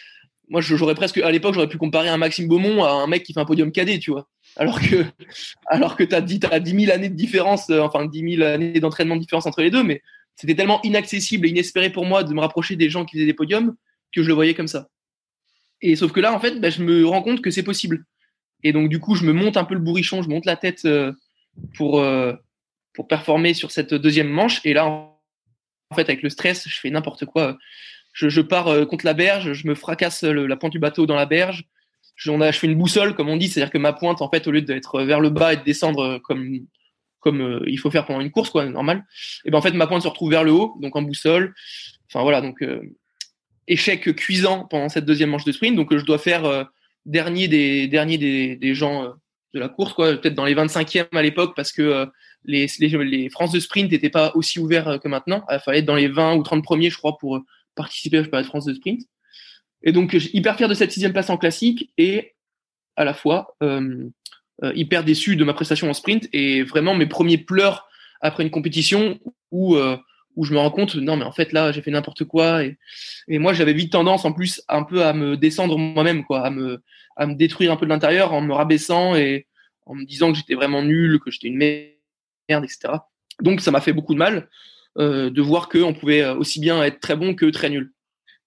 moi, 0.48 0.60
j'aurais 0.60 0.94
presque, 0.94 1.18
à 1.18 1.30
l'époque, 1.30 1.54
j'aurais 1.54 1.68
pu 1.68 1.78
comparer 1.78 2.08
un 2.08 2.16
Maxime 2.16 2.48
Beaumont 2.48 2.84
à 2.84 2.90
un 2.90 3.06
mec 3.06 3.22
qui 3.24 3.32
fait 3.32 3.40
un 3.40 3.44
podium 3.44 3.72
cadet, 3.72 3.98
tu 3.98 4.10
vois 4.10 4.28
alors 4.56 4.80
que 4.80 5.04
alors 5.66 5.96
que 5.96 6.04
tu 6.04 6.14
as, 6.14 6.18
as 6.18 6.60
10 6.60 6.80
000 6.86 6.92
années 6.92 7.08
de 7.08 7.14
différence, 7.14 7.70
euh, 7.70 7.80
enfin 7.80 8.06
10 8.06 8.36
000 8.36 8.42
années 8.42 8.80
d'entraînement 8.80 9.16
de 9.16 9.20
différence 9.20 9.46
entre 9.46 9.62
les 9.62 9.70
deux, 9.70 9.82
mais 9.82 10.02
c'était 10.34 10.54
tellement 10.54 10.80
inaccessible 10.82 11.46
et 11.46 11.50
inespéré 11.50 11.90
pour 11.90 12.04
moi 12.04 12.24
de 12.24 12.32
me 12.34 12.40
rapprocher 12.40 12.76
des 12.76 12.90
gens 12.90 13.04
qui 13.04 13.16
faisaient 13.16 13.26
des 13.26 13.34
podiums 13.34 13.76
que 14.14 14.22
je 14.22 14.28
le 14.28 14.34
voyais 14.34 14.54
comme 14.54 14.68
ça. 14.68 14.88
Et 15.82 15.96
sauf 15.96 16.12
que 16.12 16.20
là, 16.20 16.34
en 16.34 16.40
fait, 16.40 16.58
bah, 16.60 16.70
je 16.70 16.82
me 16.82 17.06
rends 17.06 17.22
compte 17.22 17.42
que 17.42 17.50
c'est 17.50 17.62
possible. 17.62 18.04
Et 18.62 18.72
donc, 18.72 18.88
du 18.88 18.98
coup, 18.98 19.14
je 19.14 19.24
me 19.24 19.32
monte 19.32 19.56
un 19.56 19.64
peu 19.64 19.74
le 19.74 19.80
bourrichon, 19.80 20.22
je 20.22 20.28
monte 20.28 20.46
la 20.46 20.56
tête 20.56 20.84
euh, 20.84 21.12
pour, 21.74 22.00
euh, 22.00 22.34
pour 22.94 23.08
performer 23.08 23.54
sur 23.54 23.70
cette 23.70 23.94
deuxième 23.94 24.28
manche. 24.28 24.60
Et 24.64 24.72
là, 24.72 24.86
en 24.86 25.18
fait, 25.94 26.02
avec 26.02 26.22
le 26.22 26.30
stress, 26.30 26.68
je 26.68 26.80
fais 26.80 26.90
n'importe 26.90 27.24
quoi. 27.24 27.58
Je, 28.12 28.28
je 28.28 28.40
pars 28.40 28.86
contre 28.88 29.04
la 29.04 29.14
berge, 29.14 29.52
je 29.52 29.68
me 29.68 29.74
fracasse 29.74 30.22
la 30.22 30.56
pointe 30.56 30.72
du 30.72 30.78
bateau 30.78 31.06
dans 31.06 31.16
la 31.16 31.26
berge, 31.26 31.66
je, 32.16 32.30
on 32.30 32.40
a, 32.40 32.50
je 32.50 32.58
fais 32.58 32.66
une 32.66 32.76
boussole, 32.76 33.14
comme 33.14 33.28
on 33.28 33.36
dit, 33.36 33.48
c'est-à-dire 33.48 33.70
que 33.70 33.78
ma 33.78 33.92
pointe, 33.92 34.22
en 34.22 34.30
fait, 34.30 34.46
au 34.48 34.50
lieu 34.50 34.62
d'être 34.62 35.02
vers 35.02 35.20
le 35.20 35.30
bas 35.30 35.52
et 35.52 35.58
de 35.58 35.62
descendre 35.62 36.02
euh, 36.02 36.18
comme 36.18 36.66
comme 37.20 37.40
euh, 37.40 37.64
il 37.66 37.78
faut 37.78 37.90
faire 37.90 38.06
pendant 38.06 38.20
une 38.20 38.30
course, 38.30 38.50
quoi, 38.50 38.64
normal, 38.66 39.04
et 39.44 39.50
ben 39.50 39.58
en 39.58 39.62
fait 39.62 39.72
ma 39.72 39.86
pointe 39.86 40.02
se 40.02 40.08
retrouve 40.08 40.30
vers 40.30 40.44
le 40.44 40.52
haut, 40.52 40.76
donc 40.80 40.94
en 40.94 41.02
boussole. 41.02 41.54
Enfin 42.08 42.22
voilà, 42.22 42.40
donc 42.40 42.62
euh, 42.62 42.80
échec 43.66 44.14
cuisant 44.14 44.64
pendant 44.64 44.88
cette 44.88 45.04
deuxième 45.04 45.30
manche 45.30 45.44
de 45.44 45.50
sprint, 45.50 45.76
donc 45.76 45.94
je 45.96 46.04
dois 46.04 46.18
faire 46.18 46.68
dernier 47.04 47.48
des 47.48 47.88
derniers 47.88 48.18
des, 48.18 48.54
des 48.54 48.74
gens 48.74 49.12
de 49.56 49.60
la 49.60 49.68
course, 49.68 49.94
quoi, 49.94 50.14
peut-être 50.16 50.34
dans 50.34 50.44
les 50.44 50.54
25e 50.54 51.06
à 51.12 51.22
l'époque, 51.22 51.54
parce 51.56 51.72
que 51.72 52.06
les, 52.44 52.66
les, 52.78 52.88
les 52.88 53.28
France 53.30 53.52
de 53.52 53.58
sprint 53.58 53.90
n'étaient 53.90 54.10
pas 54.10 54.32
aussi 54.34 54.60
ouverts 54.60 55.00
que 55.02 55.08
maintenant. 55.08 55.44
Il 55.50 55.58
fallait 55.58 55.78
être 55.78 55.86
dans 55.86 55.96
les 55.96 56.08
20 56.08 56.36
ou 56.36 56.42
30 56.42 56.62
premiers, 56.62 56.90
je 56.90 56.98
crois, 56.98 57.16
pour 57.18 57.40
participer 57.74 58.18
à 58.18 58.22
la 58.30 58.44
France 58.44 58.66
de 58.66 58.74
sprint. 58.74 59.00
Et 59.82 59.92
donc, 59.92 60.16
hyper 60.32 60.56
fier 60.56 60.68
de 60.68 60.74
cette 60.74 60.92
sixième 60.92 61.12
place 61.12 61.30
en 61.30 61.36
classique 61.36 61.90
et 61.96 62.34
à 62.96 63.04
la 63.04 63.14
fois 63.14 63.56
euh, 63.62 64.08
euh, 64.64 64.72
hyper 64.74 65.04
déçu 65.04 65.36
de 65.36 65.44
ma 65.44 65.54
prestation 65.54 65.88
en 65.88 65.94
sprint 65.94 66.28
et 66.32 66.62
vraiment 66.62 66.94
mes 66.94 67.06
premiers 67.06 67.38
pleurs 67.38 67.88
après 68.20 68.42
une 68.42 68.50
compétition 68.50 69.20
où 69.50 69.76
euh, 69.76 69.96
où 70.36 70.44
je 70.44 70.52
me 70.52 70.58
rends 70.58 70.70
compte 70.70 70.94
non 70.96 71.16
mais 71.16 71.24
en 71.24 71.32
fait 71.32 71.52
là 71.52 71.72
j'ai 71.72 71.82
fait 71.82 71.90
n'importe 71.90 72.24
quoi 72.24 72.62
et, 72.62 72.76
moi 73.28 73.52
j'avais 73.52 73.72
vite 73.72 73.92
tendance 73.92 74.24
en 74.24 74.32
plus 74.32 74.62
un 74.68 74.82
peu 74.82 75.04
à 75.04 75.12
me 75.12 75.36
descendre 75.36 75.78
moi-même 75.78 76.24
quoi 76.24 76.46
à 76.46 76.50
me 76.50 76.82
à 77.16 77.26
me 77.26 77.34
détruire 77.34 77.72
un 77.72 77.76
peu 77.76 77.86
de 77.86 77.90
l'intérieur 77.90 78.32
en 78.32 78.40
me 78.40 78.52
rabaissant 78.52 79.16
et 79.16 79.46
en 79.86 79.94
me 79.94 80.04
disant 80.04 80.30
que 80.32 80.38
j'étais 80.38 80.54
vraiment 80.54 80.82
nul 80.82 81.18
que 81.20 81.30
j'étais 81.30 81.48
une 81.48 81.56
merde 81.56 82.64
etc 82.64 82.94
donc 83.40 83.60
ça 83.60 83.70
m'a 83.70 83.80
fait 83.80 83.92
beaucoup 83.92 84.14
de 84.14 84.18
mal 84.18 84.48
euh, 84.98 85.30
de 85.30 85.42
voir 85.42 85.68
qu'on 85.68 85.94
pouvait 85.94 86.26
aussi 86.28 86.60
bien 86.60 86.82
être 86.82 87.00
très 87.00 87.16
bon 87.16 87.34
que 87.34 87.46
très 87.46 87.70
nul 87.70 87.92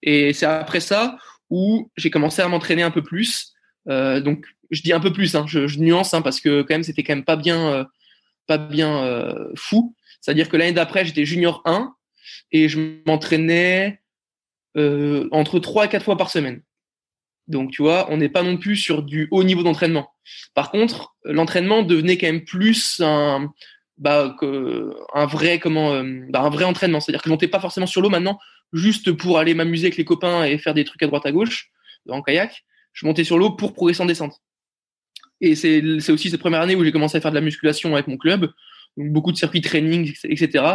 et 0.01 0.33
c'est 0.33 0.45
après 0.45 0.79
ça 0.79 1.17
où 1.49 1.91
j'ai 1.97 2.09
commencé 2.09 2.41
à 2.41 2.47
m'entraîner 2.47 2.83
un 2.83 2.91
peu 2.91 3.03
plus. 3.03 3.53
Euh, 3.87 4.21
donc 4.21 4.45
je 4.71 4.81
dis 4.81 4.93
un 4.93 4.99
peu 4.99 5.11
plus, 5.11 5.35
hein, 5.35 5.45
je, 5.47 5.79
nuance 5.79 6.13
hein, 6.13 6.21
parce 6.21 6.39
que 6.39 6.61
quand 6.61 6.75
même 6.75 6.83
c'était 6.83 7.03
quand 7.03 7.15
même 7.15 7.25
pas 7.25 7.35
bien, 7.35 7.73
euh, 7.73 7.83
pas 8.47 8.57
bien 8.57 9.03
euh, 9.03 9.51
fou. 9.55 9.95
C'est-à-dire 10.21 10.49
que 10.49 10.57
l'année 10.57 10.73
d'après 10.73 11.05
j'étais 11.05 11.25
junior 11.25 11.61
1 11.65 11.93
et 12.51 12.69
je 12.69 12.79
m'entraînais 13.05 14.01
euh, 14.77 15.27
entre 15.31 15.59
3 15.59 15.85
et 15.85 15.89
4 15.89 16.03
fois 16.03 16.17
par 16.17 16.29
semaine. 16.29 16.61
Donc 17.47 17.71
tu 17.71 17.81
vois, 17.81 18.07
on 18.11 18.17
n'est 18.17 18.29
pas 18.29 18.43
non 18.43 18.57
plus 18.57 18.75
sur 18.75 19.01
du 19.01 19.27
haut 19.31 19.43
niveau 19.43 19.63
d'entraînement. 19.63 20.11
Par 20.53 20.69
contre, 20.69 21.15
l'entraînement 21.23 21.81
devenait 21.81 22.17
quand 22.17 22.27
même 22.27 22.45
plus 22.45 23.01
un, 23.03 23.51
bah, 23.97 24.35
vrai 25.25 25.59
comment, 25.59 25.93
euh, 25.93 26.25
bah, 26.29 26.41
un 26.41 26.49
vrai 26.49 26.65
entraînement. 26.65 26.99
C'est-à-dire 26.99 27.21
que 27.21 27.29
je 27.29 27.33
montais 27.33 27.47
pas 27.47 27.59
forcément 27.59 27.87
sur 27.87 28.01
l'eau 28.01 28.09
maintenant 28.09 28.37
juste 28.71 29.11
pour 29.13 29.39
aller 29.39 29.55
m'amuser 29.55 29.87
avec 29.87 29.97
les 29.97 30.05
copains 30.05 30.43
et 30.43 30.57
faire 30.59 30.75
des 30.75 30.85
trucs 30.85 31.01
à 31.01 31.07
droite 31.07 31.25
à 31.25 31.31
gauche 31.31 31.71
en 32.07 32.21
kayak. 32.21 32.63
Je 32.93 33.05
montais 33.05 33.23
sur 33.23 33.37
l'eau 33.37 33.51
pour 33.51 33.73
progresser 33.73 34.01
en 34.01 34.05
descente. 34.05 34.35
Et 35.41 35.55
c'est 35.55 36.11
aussi 36.11 36.29
cette 36.29 36.39
première 36.39 36.61
année 36.61 36.75
où 36.75 36.83
j'ai 36.83 36.91
commencé 36.91 37.17
à 37.17 37.21
faire 37.21 37.31
de 37.31 37.35
la 37.35 37.41
musculation 37.41 37.93
avec 37.93 38.07
mon 38.07 38.17
club, 38.17 38.51
beaucoup 38.97 39.31
de 39.31 39.37
circuits 39.37 39.61
training, 39.61 40.13
etc. 40.23 40.65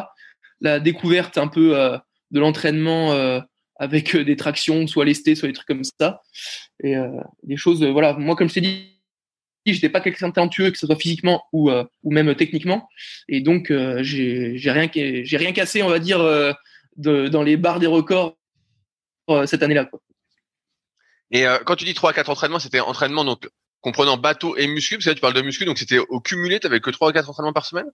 La 0.61 0.81
découverte 0.81 1.39
un 1.39 1.49
peu 1.49 1.79
euh, 1.79 1.99
de 2.31 2.41
l'entraînement 2.41 3.13
euh, 3.13 3.41
avec 3.77 4.15
euh, 4.15 4.25
des 4.25 4.37
tractions, 4.37 4.87
soit 4.87 5.05
lesté, 5.05 5.35
soit 5.35 5.49
des 5.49 5.55
trucs 5.55 5.67
comme 5.67 5.85
ça, 5.85 6.23
et 6.83 6.95
des 7.43 7.57
choses. 7.57 7.85
voilà, 7.85 8.15
moi 8.15 8.37
comme 8.37 8.49
je 8.49 8.55
t'ai 8.55 8.61
dit, 8.61 8.91
j'étais 9.67 9.89
pas 9.89 10.01
quelqu'un 10.01 10.29
de 10.29 10.35
talentueux, 10.35 10.71
que 10.71 10.79
ce 10.79 10.87
soit 10.87 10.97
physiquement 10.97 11.45
ou 11.53 11.71
ou 11.71 12.13
même 12.13 12.35
techniquement, 12.35 12.89
et 13.29 13.41
donc 13.41 13.73
j'ai 14.03 14.59
rien 14.65 14.89
rien 14.95 15.53
cassé, 15.53 15.83
on 15.83 15.89
va 15.89 15.99
dire 15.99 16.19
dans 16.97 17.43
les 17.43 17.57
barres 17.57 17.81
des 17.81 17.87
records 17.87 18.37
cette 19.47 19.63
année-là. 19.63 19.89
Et 21.31 21.47
quand 21.65 21.77
tu 21.77 21.85
dis 21.85 21.95
3 21.95 22.11
à 22.11 22.13
4 22.13 22.31
entraînements, 22.31 22.59
c'était 22.59 22.81
entraînement 22.81 23.25
donc 23.25 23.49
comprenant 23.85 24.17
bateau 24.17 24.57
et 24.57 24.67
muscu, 24.67 24.97
parce 24.97 25.05
que 25.05 25.11
là 25.11 25.15
tu 25.15 25.21
parles 25.21 25.35
de 25.35 25.43
muscu, 25.43 25.65
donc 25.65 25.79
c'était 25.79 25.99
au 25.99 26.21
cumulé, 26.21 26.59
tu 26.59 26.67
avais 26.67 26.81
que 26.81 26.91
3 26.91 27.11
à 27.11 27.13
4 27.13 27.31
entraînements 27.31 27.53
par 27.53 27.67
semaine? 27.67 27.87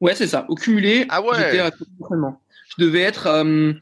Ouais, 0.00 0.14
c'est 0.14 0.26
ça. 0.26 0.46
Au 0.48 0.54
cumulé, 0.54 1.06
ah 1.08 1.20
ouais. 1.20 1.36
j'étais 1.36 1.58
à 1.58 1.70
Je 1.70 2.84
devais 2.84 3.02
être... 3.02 3.26
Euh, 3.26 3.72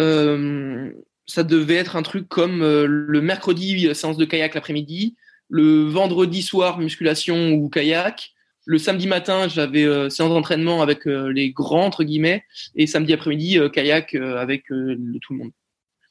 euh, 0.00 0.90
ça 1.26 1.42
devait 1.42 1.76
être 1.76 1.96
un 1.96 2.02
truc 2.02 2.28
comme 2.28 2.60
le 2.60 3.20
mercredi, 3.22 3.94
séance 3.94 4.18
de 4.18 4.24
kayak 4.26 4.54
l'après-midi, 4.54 5.16
le 5.48 5.84
vendredi 5.84 6.42
soir, 6.42 6.78
musculation 6.78 7.52
ou 7.52 7.70
kayak, 7.70 8.34
le 8.66 8.78
samedi 8.78 9.06
matin, 9.06 9.48
j'avais 9.48 9.84
euh, 9.84 10.08
séance 10.08 10.30
d'entraînement 10.30 10.82
avec 10.82 11.06
euh, 11.06 11.28
les 11.28 11.50
grands 11.50 11.84
entre 11.84 12.04
guillemets, 12.04 12.44
et 12.74 12.86
samedi 12.86 13.12
après-midi 13.12 13.58
euh, 13.58 13.68
kayak 13.68 14.14
avec 14.14 14.64
tout 14.66 15.32
le 15.32 15.36
monde. 15.36 15.52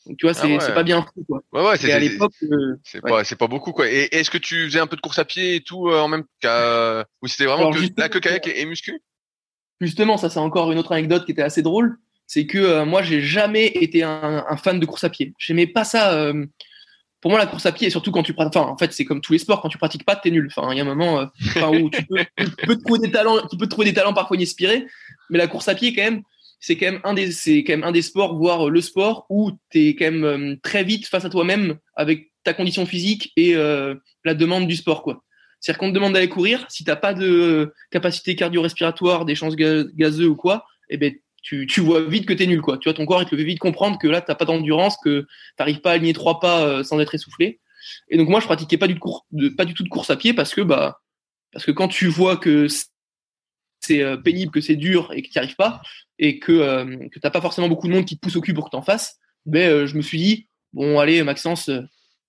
Donc 0.05 0.17
tu 0.17 0.25
vois, 0.25 0.33
c'est 0.33 0.41
Ah 0.41 0.67
ouais. 0.67 0.73
pas 0.73 0.83
bien 0.83 1.01
fou 1.01 1.23
quoi. 1.27 1.41
Ouais, 1.53 1.61
ouais, 1.65 1.77
c'est 1.77 1.91
à 1.93 1.99
c'est- 1.99 2.09
l'époque, 2.09 2.33
euh, 2.43 2.75
c'est 2.83 3.03
ouais. 3.03 3.11
pas 3.11 3.23
c'est 3.23 3.35
pas 3.37 3.47
beaucoup 3.47 3.71
quoi. 3.71 3.89
Et 3.89 4.09
est-ce 4.11 4.29
que 4.29 4.37
tu 4.37 4.65
faisais 4.65 4.79
un 4.79 4.87
peu 4.87 4.95
de 4.97 5.01
course 5.01 5.19
à 5.19 5.25
pied 5.25 5.55
et 5.55 5.61
tout 5.61 5.87
euh, 5.89 5.99
en 6.01 6.07
même 6.09 6.23
qu'à 6.41 7.05
ou 7.21 7.27
c'était 7.27 7.45
vraiment 7.45 7.69
Alors, 7.71 7.73
que 7.73 7.99
là 8.01 8.09
que 8.09 8.17
kayak 8.19 8.47
et, 8.47 8.61
et 8.61 8.65
muscu? 8.65 9.01
justement, 9.79 10.17
ça 10.17 10.29
c'est 10.29 10.39
encore 10.39 10.71
une 10.71 10.79
autre 10.79 10.91
anecdote 10.91 11.25
qui 11.25 11.31
était 11.31 11.41
assez 11.41 11.61
drôle, 11.61 11.97
c'est 12.27 12.45
que 12.45 12.57
euh, 12.57 12.85
moi 12.85 13.01
j'ai 13.01 13.21
jamais 13.21 13.67
été 13.67 14.03
un, 14.03 14.45
un 14.47 14.57
fan 14.57 14.79
de 14.79 14.85
course 14.85 15.03
à 15.03 15.09
pied. 15.09 15.33
J'aimais 15.37 15.67
pas 15.67 15.83
ça. 15.83 16.13
euh, 16.13 16.45
pour 17.21 17.31
moi, 17.31 17.39
la 17.39 17.47
course 17.47 17.65
à 17.65 17.71
pied, 17.71 17.87
et 17.87 17.89
surtout 17.89 18.11
quand 18.11 18.21
tu 18.23 18.33
pratiques, 18.33 18.57
enfin, 18.57 18.69
en 18.69 18.77
fait, 18.77 18.91
c'est 18.91 19.05
comme 19.05 19.21
tous 19.21 19.31
les 19.31 19.39
sports, 19.39 19.61
quand 19.61 19.69
tu 19.69 19.77
pratiques 19.77 20.05
pas, 20.05 20.17
t'es 20.17 20.29
nul. 20.29 20.49
Enfin, 20.53 20.73
il 20.73 20.77
y 20.77 20.81
a 20.81 20.83
un 20.83 20.87
moment, 20.87 21.21
euh, 21.21 21.67
où 21.69 21.89
tu 21.89 22.05
peux, 22.05 22.25
tu 22.37 22.47
peux 22.65 22.77
trouver 22.77 22.99
des 22.99 23.11
talents, 23.11 23.47
tu 23.47 23.55
peux 23.55 23.67
trouver 23.67 23.87
des 23.87 23.93
talents 23.93 24.13
parfois 24.13 24.35
inspirés, 24.37 24.85
mais 25.29 25.37
la 25.37 25.47
course 25.47 25.69
à 25.69 25.75
pied, 25.75 25.93
quand 25.95 26.01
même, 26.03 26.21
c'est 26.65 26.77
quand 26.77 26.85
même 26.85 27.01
un 27.03 27.13
des, 27.13 27.33
c'est 27.33 27.65
quand 27.65 27.73
même 27.73 27.83
un 27.83 27.91
des 27.91 28.01
sports, 28.01 28.37
voire 28.37 28.69
le 28.69 28.79
sport 28.79 29.25
où 29.29 29.51
t'es 29.69 29.97
quand 29.99 30.05
même 30.05 30.23
euh, 30.23 30.55
très 30.63 30.85
vite 30.85 31.07
face 31.07 31.25
à 31.25 31.29
toi-même 31.29 31.77
avec 31.93 32.31
ta 32.45 32.53
condition 32.53 32.85
physique 32.85 33.33
et 33.35 33.53
euh, 33.57 33.95
la 34.23 34.33
demande 34.33 34.65
du 34.65 34.77
sport, 34.77 35.03
quoi. 35.03 35.25
C'est-à-dire 35.59 35.79
qu'on 35.79 35.89
te 35.89 35.93
demande 35.93 36.13
d'aller 36.13 36.29
courir, 36.29 36.65
si 36.69 36.85
t'as 36.85 36.95
pas 36.95 37.13
de 37.13 37.73
capacité 37.91 38.37
cardio-respiratoire, 38.37 39.25
d'échange 39.25 39.57
ga- 39.57 39.83
gazeux 39.93 40.29
ou 40.29 40.37
quoi, 40.37 40.65
eh 40.89 40.95
ben, 40.95 41.13
tu, 41.41 41.67
tu 41.67 41.81
vois 41.81 42.01
vite 42.01 42.25
que 42.25 42.31
t'es 42.31 42.47
nul, 42.47 42.61
quoi. 42.61 42.77
Tu 42.77 42.87
vois, 42.87 42.93
ton 42.93 43.05
corps, 43.05 43.21
il 43.21 43.27
te 43.27 43.35
fait 43.35 43.43
vite 43.43 43.59
comprendre 43.59 43.97
que 43.99 44.07
là, 44.07 44.21
t'as 44.21 44.35
pas 44.35 44.45
d'endurance, 44.45 44.95
que 45.03 45.27
t'arrives 45.57 45.81
pas 45.81 45.91
à 45.91 45.93
aligner 45.95 46.13
trois 46.13 46.39
pas 46.39 46.65
euh, 46.65 46.83
sans 46.85 46.97
être 47.01 47.13
essoufflé. 47.13 47.59
Et 48.07 48.17
donc, 48.17 48.29
moi, 48.29 48.39
je 48.39 48.45
pratiquais 48.45 48.77
pas 48.77 48.87
du, 48.87 48.97
de, 49.31 49.49
pas 49.49 49.65
du 49.65 49.73
tout 49.73 49.83
de 49.83 49.89
course 49.89 50.09
à 50.09 50.15
pied 50.15 50.33
parce 50.33 50.53
que, 50.53 50.61
bah, 50.61 51.01
parce 51.51 51.65
que 51.65 51.71
quand 51.71 51.89
tu 51.89 52.07
vois 52.07 52.37
que 52.37 52.67
c'est 53.85 54.01
euh, 54.01 54.17
pénible, 54.17 54.51
que 54.51 54.61
c'est 54.61 54.75
dur 54.75 55.11
et 55.13 55.21
que 55.21 55.27
tu 55.27 55.33
n'y 55.37 55.39
arrives 55.39 55.55
pas, 55.55 55.81
et 56.19 56.39
que, 56.39 56.51
euh, 56.51 57.07
que 57.09 57.19
t'as 57.19 57.29
pas 57.29 57.41
forcément 57.41 57.67
beaucoup 57.67 57.87
de 57.87 57.93
monde 57.93 58.05
qui 58.05 58.15
te 58.15 58.21
pousse 58.21 58.35
au 58.35 58.41
cul 58.41 58.53
pour 58.53 58.65
que 58.65 58.71
t'en 58.71 58.81
fasses, 58.81 59.19
ben, 59.45 59.69
euh, 59.69 59.87
je 59.87 59.95
me 59.95 60.01
suis 60.01 60.17
dit, 60.17 60.47
bon, 60.73 60.99
allez, 60.99 61.21
Maxence, 61.23 61.69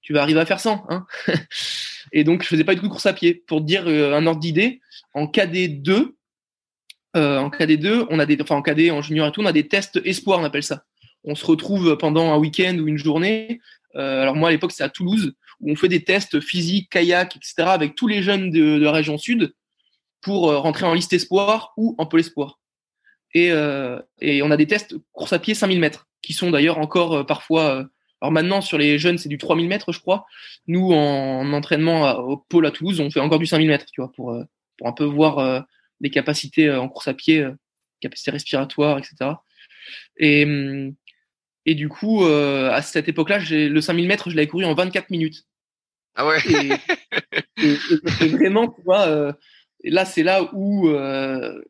tu 0.03 0.13
vas 0.13 0.23
arriver 0.23 0.41
à 0.41 0.47
faire 0.47 0.61
100, 0.61 0.87
hein. 0.89 1.07
et 2.13 2.25
donc, 2.25 2.43
je 2.43 2.49
faisais 2.49 2.65
pas 2.65 2.75
du 2.75 2.81
tout 2.81 2.87
de 2.87 2.93
course 2.93 3.07
à 3.07 3.13
pied. 3.13 3.35
Pour 3.47 3.61
te 3.61 3.67
dire 3.67 3.87
un 3.87 4.27
ordre 4.27 4.41
d'idée, 4.41 4.81
en 5.15 5.27
KD2, 5.27 6.15
euh, 7.17 7.39
en 7.39 7.49
KD2, 7.49 8.07
on 8.11 8.19
a 8.19 8.27
des, 8.27 8.37
enfin 8.41 8.57
en 8.57 8.63
KD, 8.63 8.91
en 8.91 9.01
junior 9.01 9.29
et 9.29 9.33
tout, 9.33 9.41
on 9.41 9.47
a 9.47 9.53
des 9.53 9.69
tests 9.69 10.01
espoir, 10.05 10.41
on 10.41 10.45
appelle 10.45 10.65
ça. 10.65 10.85
On 11.23 11.35
se 11.35 11.47
retrouve 11.47 11.97
pendant 11.97 12.33
un 12.33 12.37
week-end 12.37 12.77
ou 12.79 12.89
une 12.89 12.99
journée. 12.99 13.61
Alors 13.95 14.35
moi 14.35 14.49
à 14.49 14.53
l'époque 14.53 14.73
c'est 14.73 14.83
à 14.83 14.89
Toulouse 14.89 15.35
où 15.61 15.71
on 15.71 15.77
fait 15.77 15.87
des 15.87 16.03
tests 16.03 16.41
physiques, 16.41 16.91
kayak, 16.91 17.37
etc. 17.37 17.55
avec 17.69 17.95
tous 17.95 18.09
les 18.09 18.25
jeunes 18.25 18.51
de 18.51 18.81
la 18.81 18.91
région 18.91 19.17
sud 19.17 19.55
pour 20.25 20.51
euh, 20.51 20.59
rentrer 20.59 20.87
en 20.87 20.95
liste 20.95 21.13
espoir 21.13 21.73
ou 21.77 21.95
en 21.99 22.07
pôle 22.07 22.21
espoir. 22.21 22.59
Et, 23.35 23.51
euh, 23.53 24.01
et 24.21 24.43
on 24.43 24.51
a 24.51 24.57
des 24.57 24.67
tests 24.67 24.95
course 25.13 25.33
à 25.33 25.39
pied 25.39 25.55
5000 25.55 25.79
mètres 25.81 26.09
qui 26.23 26.33
sont 26.33 26.51
d'ailleurs 26.51 26.79
encore 26.79 27.13
euh, 27.15 27.25
parfois. 27.25 27.77
euh, 27.81 27.85
alors 28.21 28.33
maintenant 28.33 28.63
sur 28.63 28.79
les 28.79 28.99
jeunes 28.99 29.19
c'est 29.19 29.29
du 29.29 29.37
3000 29.39 29.69
mètres 29.69 29.93
je 29.93 30.01
crois. 30.01 30.25
Nous 30.67 30.93
en, 30.93 31.41
en 31.41 31.53
entraînement 31.53 32.07
à- 32.07 32.15
au 32.17 32.39
pôle 32.39 32.65
à 32.67 32.71
Toulouse 32.71 33.01
on 33.01 33.11
fait 33.11 33.21
encore 33.21 33.39
du 33.39 33.47
5000 33.47 33.69
mètres 33.69 33.87
tu 33.93 34.01
vois 34.01 34.11
pour 34.13 34.35
pour 34.79 34.89
un 34.89 34.93
peu 34.93 35.05
voir 35.05 35.65
les 36.01 36.11
capacités 36.11 36.71
en 36.73 36.89
course 36.89 37.07
à 37.09 37.15
pied, 37.15 37.47
capacités 38.01 38.31
respiratoires, 38.33 38.99
etc. 38.99 39.33
Et, 40.19 40.45
hum, 40.45 40.95
et 41.67 41.75
du 41.77 41.89
coup, 41.89 42.25
à 42.27 42.83
cette 42.83 43.09
époque-là, 43.09 43.39
le 43.51 43.81
5000 43.81 44.07
mètres, 44.09 44.31
je 44.31 44.37
l'avais 44.37 44.49
couru 44.49 44.65
en 44.65 44.75
24 44.75 45.11
minutes. 45.11 45.45
Ah 46.17 46.27
ouais. 46.27 46.39
Et, 46.51 46.73
et- 47.63 47.73
et- 47.73 48.25
et 48.25 48.29
vraiment, 48.29 48.69
tu 48.69 48.83
vois, 48.83 49.07
euh, 49.07 49.33
et 49.85 49.91
là, 49.91 50.07
c'est 50.07 50.23
là 50.23 50.51
où, 50.55 50.89
euh, 50.89 51.63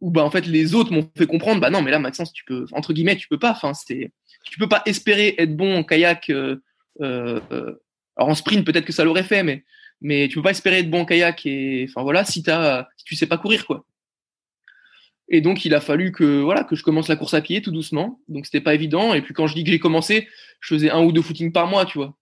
bah, 0.00 0.28
fait, 0.30 0.46
les 0.46 0.74
autres 0.74 0.92
m'ont 0.92 1.10
fait 1.16 1.26
comprendre, 1.26 1.60
bah 1.60 1.70
non, 1.70 1.82
mais 1.82 1.90
là, 1.90 1.98
Maxence, 1.98 2.32
tu 2.32 2.44
peux, 2.44 2.66
entre 2.70 2.92
guillemets, 2.92 3.16
tu 3.16 3.26
peux 3.28 3.38
pas. 3.38 3.50
Enfin, 3.50 3.74
c'est, 3.74 4.12
tu 4.44 4.58
peux 4.58 4.68
pas 4.68 4.82
espérer 4.86 5.34
être 5.36 5.56
bon 5.56 5.78
en 5.78 5.82
kayak. 5.82 6.30
Euh, 6.30 6.62
euh, 7.00 7.40
euh, 7.50 7.74
alors 8.16 8.30
en 8.30 8.34
sprint, 8.34 8.64
peut-être 8.64 8.86
que 8.86 8.92
ça 8.92 9.04
l'aurait 9.04 9.24
fait, 9.24 9.42
mais 9.42 9.64
mais 10.00 10.28
tu 10.28 10.36
peux 10.36 10.42
pas 10.42 10.50
espérer 10.50 10.78
être 10.78 10.90
bon 10.90 11.00
en 11.00 11.04
kayak 11.04 11.44
et 11.46 11.86
enfin 11.88 12.02
voilà 12.02 12.24
si 12.24 12.42
t'as 12.42 12.86
si 12.96 13.04
tu 13.04 13.16
sais 13.16 13.26
pas 13.26 13.38
courir 13.38 13.66
quoi. 13.66 13.84
Et 15.28 15.40
donc 15.40 15.64
il 15.64 15.74
a 15.74 15.80
fallu 15.80 16.12
que 16.12 16.40
voilà 16.40 16.64
que 16.64 16.76
je 16.76 16.82
commence 16.82 17.08
la 17.08 17.16
course 17.16 17.34
à 17.34 17.40
pied 17.40 17.60
tout 17.60 17.72
doucement. 17.72 18.20
Donc 18.28 18.46
c'était 18.46 18.60
pas 18.60 18.74
évident. 18.74 19.14
Et 19.14 19.22
puis 19.22 19.34
quand 19.34 19.46
je 19.46 19.54
dis 19.54 19.64
que 19.64 19.70
j'ai 19.70 19.78
commencé, 19.78 20.28
je 20.60 20.74
faisais 20.74 20.90
un 20.90 21.02
ou 21.02 21.12
deux 21.12 21.22
footings 21.22 21.52
par 21.52 21.66
mois, 21.66 21.84
tu 21.84 21.98
vois. 21.98 22.16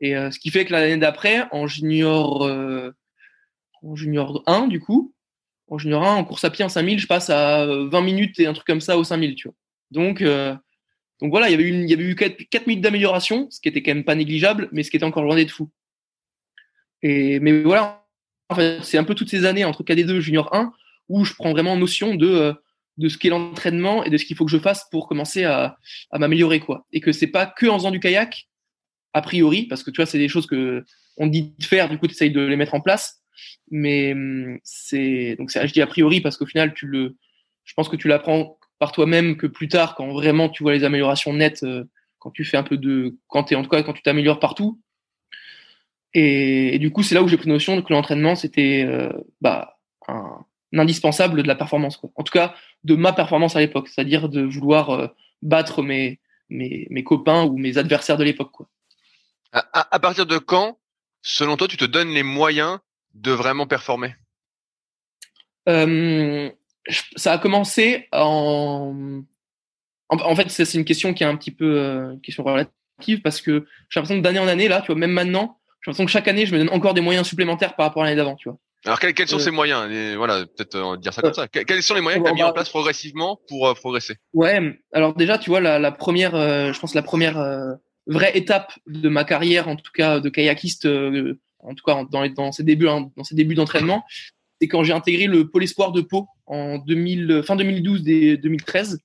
Et 0.00 0.14
ce 0.14 0.38
qui 0.38 0.50
fait 0.50 0.64
que 0.64 0.72
l'année 0.72 0.96
d'après, 0.96 1.44
en 1.52 1.66
junior 1.66 2.48
en 3.82 3.96
junior 3.96 4.42
1 4.46 4.68
du 4.68 4.80
coup, 4.80 5.14
en 5.68 5.78
junior 5.78 6.04
1 6.04 6.16
en 6.16 6.24
course 6.24 6.44
à 6.44 6.50
pied 6.50 6.64
en 6.64 6.68
5000, 6.68 6.98
je 6.98 7.06
passe 7.06 7.30
à 7.30 7.62
euh, 7.62 7.88
20 7.88 8.00
minutes 8.02 8.40
et 8.40 8.46
un 8.46 8.52
truc 8.52 8.66
comme 8.66 8.80
ça 8.80 8.98
au 8.98 9.04
5000, 9.04 9.34
tu 9.34 9.48
vois. 9.48 9.54
Donc 9.90 10.20
euh, 10.22 10.54
donc 11.20 11.30
voilà, 11.30 11.48
il 11.48 11.52
y 11.52 11.54
avait 11.54 11.64
eu 11.64 11.72
il 11.72 11.88
y 11.88 11.92
avait 11.92 12.04
eu 12.04 12.14
4, 12.14 12.66
minutes 12.66 12.82
d'amélioration, 12.82 13.48
ce 13.50 13.60
qui 13.60 13.68
était 13.68 13.82
quand 13.82 13.94
même 13.94 14.04
pas 14.04 14.14
négligeable, 14.14 14.68
mais 14.72 14.82
ce 14.82 14.90
qui 14.90 14.96
était 14.96 15.06
encore 15.06 15.22
loin 15.22 15.36
d'être 15.36 15.50
fou. 15.50 15.70
Et 17.02 17.40
mais 17.40 17.62
voilà, 17.62 18.04
c'est 18.82 18.98
un 18.98 19.04
peu 19.04 19.14
toutes 19.14 19.30
ces 19.30 19.44
années 19.44 19.64
entre 19.64 19.82
KD2 19.82 20.16
et 20.16 20.20
Junior 20.20 20.54
1 20.54 20.72
où 21.08 21.24
je 21.24 21.34
prends 21.34 21.52
vraiment 21.52 21.76
notion 21.76 22.14
de 22.14 22.28
euh, 22.28 22.52
de 22.98 23.08
ce 23.08 23.16
qu'est 23.16 23.30
l'entraînement 23.30 24.04
et 24.04 24.10
de 24.10 24.16
ce 24.18 24.24
qu'il 24.24 24.36
faut 24.36 24.44
que 24.44 24.50
je 24.50 24.58
fasse 24.58 24.86
pour 24.90 25.08
commencer 25.08 25.44
à, 25.44 25.78
m'améliorer 26.12 26.60
quoi. 26.60 26.86
Et 26.92 27.00
que 27.00 27.12
c'est 27.12 27.26
pas 27.26 27.46
que 27.46 27.66
en 27.66 27.78
faisant 27.78 27.90
du 27.90 28.00
kayak 28.00 28.48
a 29.14 29.22
priori 29.22 29.64
parce 29.64 29.82
que 29.82 29.90
tu 29.90 29.96
vois 29.96 30.06
c'est 30.06 30.18
des 30.18 30.28
choses 30.28 30.46
que 30.46 30.84
on 31.16 31.26
dit 31.26 31.54
de 31.58 31.64
faire 31.64 31.88
du 31.88 31.98
coup 31.98 32.06
tu 32.06 32.14
essayes 32.14 32.30
de 32.30 32.40
les 32.40 32.56
mettre 32.56 32.74
en 32.74 32.80
place 32.80 33.21
mais 33.70 34.12
hum, 34.12 34.58
c'est 34.64 35.36
donc 35.38 35.50
c'est 35.50 35.66
je 35.66 35.72
dis 35.72 35.82
a 35.82 35.86
priori 35.86 36.20
parce 36.20 36.36
qu'au 36.36 36.46
final 36.46 36.74
tu 36.74 36.86
le 36.86 37.16
je 37.64 37.74
pense 37.74 37.88
que 37.88 37.96
tu 37.96 38.08
l'apprends 38.08 38.58
par 38.78 38.92
toi-même 38.92 39.36
que 39.36 39.46
plus 39.46 39.68
tard 39.68 39.94
quand 39.94 40.12
vraiment 40.12 40.48
tu 40.48 40.62
vois 40.62 40.72
les 40.72 40.84
améliorations 40.84 41.32
nettes 41.32 41.62
euh, 41.62 41.84
quand 42.18 42.30
tu 42.30 42.44
fais 42.44 42.56
un 42.56 42.62
peu 42.62 42.76
de 42.76 43.16
quand 43.28 43.44
t'es 43.44 43.54
en 43.54 43.62
tout 43.62 43.70
cas 43.70 43.82
quand 43.82 43.92
tu 43.92 44.02
t'améliores 44.02 44.40
partout 44.40 44.80
et, 46.14 46.78
du 46.78 46.90
coup, 46.90 47.02
c'est 47.02 47.14
là 47.14 47.22
où 47.22 47.28
j'ai 47.28 47.36
pris 47.36 47.48
notion 47.48 47.80
que 47.80 47.92
l'entraînement, 47.92 48.34
c'était 48.34 48.84
euh, 48.86 49.10
bah, 49.40 49.78
un, 50.08 50.44
indispensable 50.76 51.42
de 51.42 51.48
la 51.48 51.54
performance. 51.54 51.96
Quoi. 51.96 52.10
En 52.16 52.22
tout 52.22 52.32
cas, 52.32 52.54
de 52.84 52.94
ma 52.94 53.12
performance 53.12 53.56
à 53.56 53.60
l'époque, 53.60 53.88
c'est-à-dire 53.88 54.28
de 54.28 54.42
vouloir 54.42 54.90
euh, 54.90 55.06
battre 55.40 55.82
mes, 55.82 56.20
mes, 56.50 56.86
mes 56.90 57.04
copains 57.04 57.44
ou 57.44 57.56
mes 57.56 57.78
adversaires 57.78 58.18
de 58.18 58.24
l'époque. 58.24 58.52
Quoi. 58.52 58.68
À 59.52 59.98
partir 59.98 60.24
de 60.24 60.38
quand, 60.38 60.78
selon 61.20 61.56
toi, 61.56 61.68
tu 61.68 61.76
te 61.76 61.84
donnes 61.84 62.08
les 62.08 62.22
moyens 62.22 62.78
de 63.14 63.32
vraiment 63.32 63.66
performer? 63.66 64.14
Euh, 65.68 66.50
ça 67.16 67.32
a 67.32 67.38
commencé 67.38 68.08
en... 68.12 69.22
En, 70.08 70.16
en 70.18 70.36
fait, 70.36 70.50
c'est 70.50 70.74
une 70.74 70.84
question 70.84 71.14
qui 71.14 71.22
est 71.22 71.26
un 71.26 71.36
petit 71.36 71.52
peu 71.52 71.78
euh, 71.78 72.16
question 72.22 72.44
relative 72.44 73.22
parce 73.22 73.40
que 73.40 73.66
j'ai 73.88 73.98
l'impression 74.00 74.18
que 74.18 74.22
d'année 74.24 74.38
en 74.40 74.48
année, 74.48 74.68
là, 74.68 74.80
tu 74.80 74.88
vois, 74.88 74.96
même 74.96 75.12
maintenant, 75.12 75.58
j'ai 75.80 75.90
l'impression 75.90 76.04
que 76.04 76.10
chaque 76.10 76.28
année, 76.28 76.44
je 76.44 76.52
me 76.52 76.58
donne 76.58 76.68
encore 76.70 76.92
des 76.94 77.00
moyens 77.00 77.26
supplémentaires 77.26 77.76
par 77.76 77.86
rapport 77.86 78.02
à 78.02 78.06
l'année 78.06 78.16
d'avant, 78.16 78.36
tu 78.36 78.48
vois. 78.48 78.58
Alors 78.84 78.98
quels, 78.98 79.14
quels 79.14 79.28
sont 79.28 79.36
Euh. 79.36 79.40
ces 79.40 79.50
moyens? 79.52 79.90
Et 79.90 80.16
Voilà, 80.16 80.44
peut-être 80.44 80.74
euh, 80.74 80.96
dire 80.96 81.14
ça 81.14 81.22
comme 81.22 81.32
ça. 81.32 81.46
Que- 81.48 81.60
Quels 81.60 81.82
sont 81.82 81.94
les 81.94 82.00
moyens 82.00 82.22
que 82.22 82.28
tu 82.28 82.32
as 82.32 82.34
mis 82.34 82.42
en 82.42 82.52
place 82.52 82.68
progressivement 82.68 83.40
pour 83.48 83.68
euh, 83.68 83.74
progresser? 83.74 84.16
Ouais, 84.34 84.78
alors 84.92 85.14
déjà, 85.14 85.38
tu 85.38 85.48
vois, 85.50 85.60
la, 85.60 85.78
la 85.78 85.92
première, 85.92 86.34
euh, 86.34 86.72
je 86.72 86.80
pense 86.80 86.94
la 86.94 87.02
première 87.02 87.38
vraie 88.08 88.36
étape 88.36 88.72
de 88.88 89.08
ma 89.08 89.22
carrière, 89.24 89.68
en 89.68 89.76
tout 89.76 89.92
cas 89.94 90.18
de 90.20 90.28
kayakiste, 90.28 90.86
en 91.62 91.74
tout 91.74 91.84
cas 91.84 92.04
dans, 92.10 92.26
dans 92.28 92.52
ses 92.52 92.64
débuts, 92.64 92.88
hein, 92.88 93.10
dans 93.16 93.24
ses 93.24 93.34
débuts 93.34 93.54
d'entraînement, 93.54 94.04
c'est 94.60 94.68
quand 94.68 94.84
j'ai 94.84 94.92
intégré 94.92 95.26
le 95.26 95.48
pôle 95.48 95.64
espoir 95.64 95.90
de 95.92 96.00
Pau 96.02 96.28
en 96.46 96.78
2000, 96.78 97.42
fin 97.44 97.56
2012 97.56 98.06
et 98.06 98.36
2013. 98.36 99.00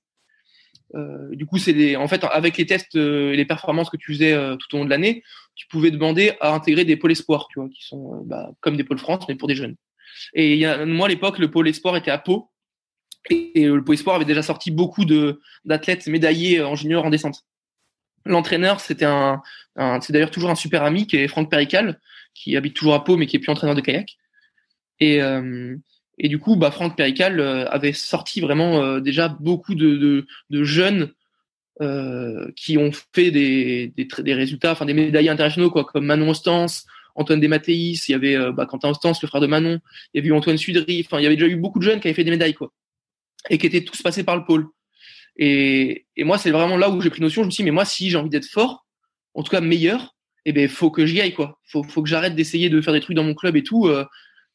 Euh, 0.94 1.34
du 1.34 1.46
coup, 1.46 1.58
c'est 1.58 1.96
en 1.96 2.08
fait, 2.08 2.24
avec 2.24 2.56
les 2.56 2.66
tests 2.66 2.96
euh, 2.96 3.32
et 3.32 3.36
les 3.36 3.44
performances 3.44 3.90
que 3.90 3.96
tu 3.96 4.12
faisais 4.14 4.32
euh, 4.32 4.56
tout 4.56 4.74
au 4.74 4.78
long 4.78 4.84
de 4.84 4.90
l'année, 4.90 5.22
tu 5.54 5.66
pouvais 5.66 5.90
demander 5.90 6.34
à 6.40 6.54
intégrer 6.54 6.84
des 6.84 6.96
pôles 6.96 7.12
espoirs, 7.12 7.48
qui 7.48 7.84
sont 7.84 8.14
euh, 8.14 8.20
bah, 8.24 8.50
comme 8.60 8.76
des 8.76 8.84
pôles 8.84 8.98
France, 8.98 9.24
mais 9.28 9.34
pour 9.34 9.48
des 9.48 9.54
jeunes. 9.54 9.76
Et 10.32 10.64
moi, 10.86 11.06
à 11.06 11.08
l'époque, 11.08 11.38
le 11.38 11.50
pôle 11.50 11.68
espoir 11.68 11.96
était 11.96 12.10
à 12.10 12.18
Pau. 12.18 12.50
Et, 13.30 13.66
le 13.66 13.82
pôle 13.84 13.94
espoir 13.94 14.16
avait 14.16 14.24
déjà 14.24 14.42
sorti 14.42 14.70
beaucoup 14.70 15.04
d'athlètes 15.04 16.06
médaillés 16.06 16.62
en 16.62 16.74
junior 16.74 17.04
en 17.04 17.10
descente. 17.10 17.44
L'entraîneur, 18.24 18.80
c'était 18.80 19.04
un 19.04 19.42
c'est 20.00 20.12
d'ailleurs 20.12 20.30
toujours 20.30 20.50
un 20.50 20.54
super 20.54 20.82
ami 20.82 21.06
qui 21.06 21.16
est 21.16 21.28
Franck 21.28 21.50
Perical, 21.50 22.00
qui 22.34 22.56
habite 22.56 22.74
toujours 22.74 22.94
à 22.94 23.04
Pau, 23.04 23.16
mais 23.16 23.26
qui 23.26 23.36
est 23.36 23.38
plus 23.38 23.50
entraîneur 23.50 23.74
de 23.74 23.80
kayak. 23.80 24.16
Et, 25.00 25.22
euh, 25.22 25.76
et 26.18 26.28
du 26.28 26.38
coup, 26.38 26.56
bah, 26.56 26.70
Franck 26.70 26.96
Perical 26.96 27.40
euh, 27.40 27.68
avait 27.68 27.92
sorti 27.92 28.40
vraiment 28.40 28.82
euh, 28.82 29.00
déjà 29.00 29.28
beaucoup 29.28 29.74
de, 29.74 30.26
de, 30.50 30.64
jeunes 30.64 31.12
qui 32.56 32.76
ont 32.76 32.90
fait 33.14 33.30
des, 33.30 33.92
des, 33.96 34.34
résultats, 34.34 34.72
enfin 34.72 34.84
des 34.84 34.94
médaillés 34.94 35.30
internationaux, 35.30 35.70
quoi, 35.70 35.84
comme 35.84 36.06
Manon 36.06 36.30
Ostens, 36.30 36.86
Antoine 37.14 37.38
Desmatteis, 37.38 38.00
il 38.08 38.10
y 38.10 38.14
avait 38.14 38.36
bah, 38.50 38.66
Quentin 38.66 38.90
Ostens, 38.90 39.22
le 39.22 39.28
frère 39.28 39.40
de 39.40 39.46
Manon, 39.46 39.78
il 40.12 40.18
y 40.18 40.20
avait 40.20 40.28
eu 40.28 40.32
Antoine 40.32 40.58
Sudry, 40.58 41.04
enfin 41.06 41.20
il 41.20 41.22
y 41.22 41.26
avait 41.26 41.36
déjà 41.36 41.46
eu 41.46 41.54
beaucoup 41.54 41.78
de 41.78 41.84
jeunes 41.84 42.00
qui 42.00 42.08
avaient 42.08 42.16
fait 42.16 42.24
des 42.24 42.32
médailles, 42.32 42.54
quoi, 42.54 42.72
et 43.48 43.58
qui 43.58 43.66
étaient 43.66 43.84
tous 43.84 44.02
passés 44.02 44.24
par 44.24 44.36
le 44.36 44.44
pôle. 44.44 44.66
Et, 45.36 46.06
et 46.16 46.24
moi, 46.24 46.36
c'est 46.36 46.50
vraiment 46.50 46.76
là 46.76 46.90
où 46.90 47.00
j'ai 47.00 47.10
pris 47.10 47.20
notion. 47.20 47.42
Je 47.42 47.46
me 47.46 47.50
suis 47.52 47.62
dit, 47.62 47.66
mais 47.66 47.74
moi, 47.74 47.84
si 47.84 48.10
j'ai 48.10 48.16
envie 48.16 48.28
d'être 48.28 48.46
fort, 48.46 48.84
en 49.34 49.44
tout 49.44 49.52
cas 49.52 49.60
meilleur, 49.60 50.16
eh 50.44 50.52
ben, 50.52 50.68
faut 50.68 50.90
que 50.90 51.06
j'y 51.06 51.20
aille, 51.20 51.34
quoi. 51.34 51.58
Faut, 51.64 51.82
faut 51.82 52.02
que 52.02 52.08
j'arrête 52.08 52.34
d'essayer 52.34 52.70
de 52.70 52.80
faire 52.80 52.92
des 52.92 53.00
trucs 53.00 53.16
dans 53.16 53.24
mon 53.24 53.34
club 53.34 53.56
et 53.56 53.62
tout. 53.62 53.86
Euh, 53.86 54.04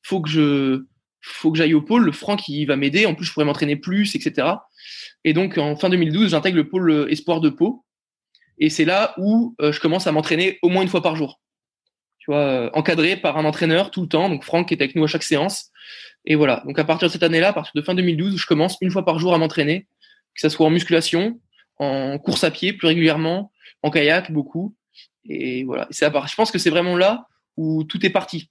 faut 0.02 0.22
que 0.22 0.30
je, 0.30 0.84
faut 1.22 1.52
que 1.52 1.58
j'aille 1.58 1.74
au 1.74 1.82
pôle. 1.82 2.06
Le 2.06 2.12
Franck, 2.12 2.48
il 2.48 2.66
va 2.66 2.76
m'aider. 2.76 3.06
En 3.06 3.16
plus, 3.16 3.26
je 3.26 3.34
pourrais 3.34 3.46
m'entraîner 3.46 3.76
plus, 3.76 4.16
etc. 4.16 4.48
Et 5.24 5.34
donc, 5.34 5.58
en 5.58 5.76
fin 5.76 5.90
2012, 5.90 6.32
j'intègre 6.32 6.58
le 6.58 6.68
pôle 6.68 7.08
espoir 7.10 7.42
de 7.42 7.50
Pau. 7.50 7.86
Et 8.60 8.70
c'est 8.70 8.86
là 8.86 9.14
où 9.18 9.56
je 9.60 9.80
commence 9.80 10.08
à 10.08 10.12
m'entraîner 10.12 10.60
au 10.62 10.70
moins 10.70 10.84
une 10.84 10.90
fois 10.90 11.02
par 11.02 11.16
jour. 11.16 11.40
Tu 12.20 12.32
vois, 12.32 12.70
encadré 12.78 13.18
par 13.18 13.38
un 13.38 13.46
entraîneur 13.46 13.92
tout 13.92 14.02
le 14.02 14.08
temps. 14.08 14.30
Donc, 14.30 14.44
Franck 14.44 14.72
est 14.72 14.82
avec 14.82 14.96
nous 14.96 15.04
à 15.04 15.08
chaque 15.08 15.24
séance. 15.24 15.72
Et 16.26 16.36
voilà. 16.36 16.64
Donc, 16.66 16.80
à 16.80 16.84
partir 16.84 17.08
de 17.08 17.12
cette 17.12 17.24
année-là, 17.24 17.50
à 17.50 17.54
partir 17.54 17.74
de 17.76 17.82
fin 17.82 17.96
2012, 17.96 18.38
je 18.40 18.46
commence 18.46 18.78
une 18.82 18.92
fois 18.92 19.04
par 19.06 19.20
jour 19.20 19.34
à 19.34 19.38
m'entraîner, 19.38 19.88
que 20.36 20.42
ce 20.42 20.50
soit 20.50 20.66
en 20.66 20.70
musculation, 20.70 21.40
en 21.78 22.18
course 22.20 22.44
à 22.44 22.52
pied 22.52 22.74
plus 22.74 22.88
régulièrement, 22.88 23.52
en 23.82 23.92
kayak 23.92 24.32
beaucoup. 24.32 24.76
Et 25.26 25.64
voilà. 25.64 25.88
c'est 25.92 26.06
je 26.06 26.36
pense 26.36 26.52
que 26.52 26.60
c'est 26.60 26.70
vraiment 26.70 26.98
là 26.98 27.28
où 27.58 27.84
tout 27.84 28.06
est 28.06 28.10
parti. 28.10 28.50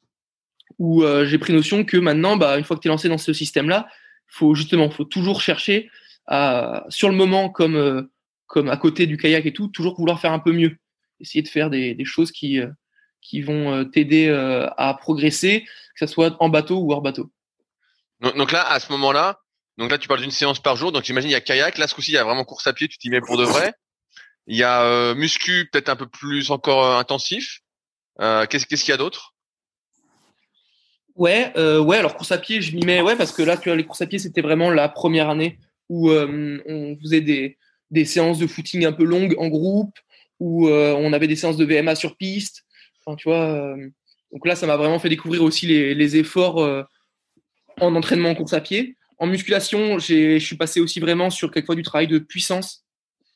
Où 0.79 1.03
euh, 1.03 1.27
j'ai 1.27 1.39
pris 1.39 1.53
notion 1.53 1.85
que 1.85 1.97
maintenant, 1.97 2.37
bah, 2.37 2.59
une 2.59 2.65
fois 2.65 2.77
que 2.77 2.83
tu 2.83 2.89
es 2.89 2.91
lancé 2.91 3.09
dans 3.09 3.19
ce 3.19 3.33
système-là, 3.33 3.89
faut 4.27 4.55
justement, 4.55 4.91
faut 4.91 5.05
toujours 5.05 5.41
chercher 5.41 5.91
à, 6.27 6.85
sur 6.89 7.11
le 7.11 7.15
moment, 7.15 7.51
comme, 7.51 7.77
euh, 7.77 8.03
comme 8.47 8.69
à 8.69 8.77
côté 8.77 9.07
du 9.07 9.17
kayak 9.17 9.45
et 9.45 9.53
tout, 9.53 9.69
toujours 9.69 9.97
vouloir 9.97 10.21
faire 10.21 10.33
un 10.33 10.39
peu 10.39 10.53
mieux. 10.53 10.77
Essayer 11.21 11.43
de 11.43 11.49
faire 11.49 11.69
des, 11.69 11.97
choses 12.05 12.33
qui, 12.33 12.59
euh, 12.59 12.69
qui 13.21 13.43
vont 13.43 13.85
t'aider 13.85 14.29
à 14.77 14.95
progresser, 14.95 15.65
que 15.95 16.07
ce 16.07 16.13
soit 16.13 16.37
en 16.41 16.49
bateau 16.49 16.79
ou 16.79 16.93
hors 16.93 17.03
bateau. 17.03 17.31
Donc, 18.21 18.37
donc 18.37 18.53
là, 18.53 18.67
à 18.69 18.81
ce 18.81 18.91
moment-là, 18.93 19.43
donc 19.79 19.91
là, 19.91 19.99
tu 19.99 20.09
parles 20.09 20.21
d'une 20.21 20.31
séance 20.31 20.61
par 20.61 20.77
jour. 20.77 20.93
Donc 20.93 21.05
j'imagine 21.05 21.31
il 21.31 21.33
y 21.33 21.37
a 21.37 21.41
kayak. 21.41 21.79
Là, 21.79 21.87
ce 21.87 21.95
coup-ci, 21.95 22.13
il 22.13 22.15
y 22.15 22.19
a 22.19 22.25
vraiment 22.25 22.45
course 22.45 22.67
à 22.67 22.73
pied. 22.73 22.89
Tu 22.89 22.99
t'y 22.99 23.11
mets 23.11 23.21
pour 23.21 23.37
de 23.37 23.45
vrai. 23.45 23.75
Il 24.47 24.57
y 24.57 24.63
a 24.63 24.83
euh, 24.83 25.15
muscu, 25.15 25.69
peut-être 25.71 25.89
un 25.89 25.97
peu 25.97 26.07
plus 26.07 26.51
encore 26.51 26.85
euh, 26.85 26.99
intensif. 26.99 27.61
Euh, 28.21 28.47
qu'est-ce 28.47 28.67
qu'il 28.67 28.89
y 28.89 28.93
a 28.93 28.97
d'autre? 28.97 29.35
Ouais, 31.15 31.53
ouais. 31.57 31.99
Alors 31.99 32.17
course 32.17 32.33
à 32.33 32.39
pied, 32.39 32.63
je 32.63 32.75
m'y 32.75 32.85
mets. 32.85 33.03
Ouais, 33.03 33.17
parce 33.17 33.33
que 33.33 33.43
là, 33.43 33.57
tu 33.57 33.69
vois, 33.69 33.77
les 33.77 33.85
courses 33.85 34.03
à 34.03 34.07
pied, 34.07 34.19
c'était 34.19 34.41
vraiment 34.41 34.71
la 34.71 34.89
première 34.89 35.29
année 35.29 35.59
où 35.91 36.11
on 36.11 36.97
faisait 37.03 37.21
des, 37.21 37.59
des 37.91 38.07
séances 38.07 38.39
de 38.39 38.47
footing 38.47 38.87
un 38.87 38.93
peu 38.93 39.05
longues 39.05 39.35
en 39.39 39.49
groupe, 39.49 39.99
où 40.41 40.69
on 40.71 41.13
avait 41.13 41.29
des 41.29 41.37
séances 41.37 41.59
de 41.59 41.67
VMA 41.67 41.97
sur 41.97 42.17
piste. 42.17 42.65
Enfin, 43.05 43.17
tu 43.17 43.29
vois. 43.29 43.77
donc 44.33 44.47
là, 44.47 44.57
ça 44.57 44.67
m'a 44.67 44.79
vraiment 44.79 44.99
fait 44.99 45.11
découvrir 45.11 45.43
aussi 45.43 45.67
les, 45.67 45.95
les 45.95 46.17
efforts 46.17 46.87
en 47.79 47.95
entraînement 47.95 48.31
en 48.31 48.35
course 48.35 48.55
à 48.55 48.63
pied. 48.63 48.97
En 49.19 49.27
musculation, 49.27 49.99
je 49.99 50.39
suis 50.39 50.57
passé 50.57 50.81
aussi 50.81 50.99
vraiment 50.99 51.29
sur 51.29 51.51
quelquefois 51.51 51.77
du 51.77 51.83
travail 51.83 52.07
de 52.07 52.19
puissance, 52.19 52.82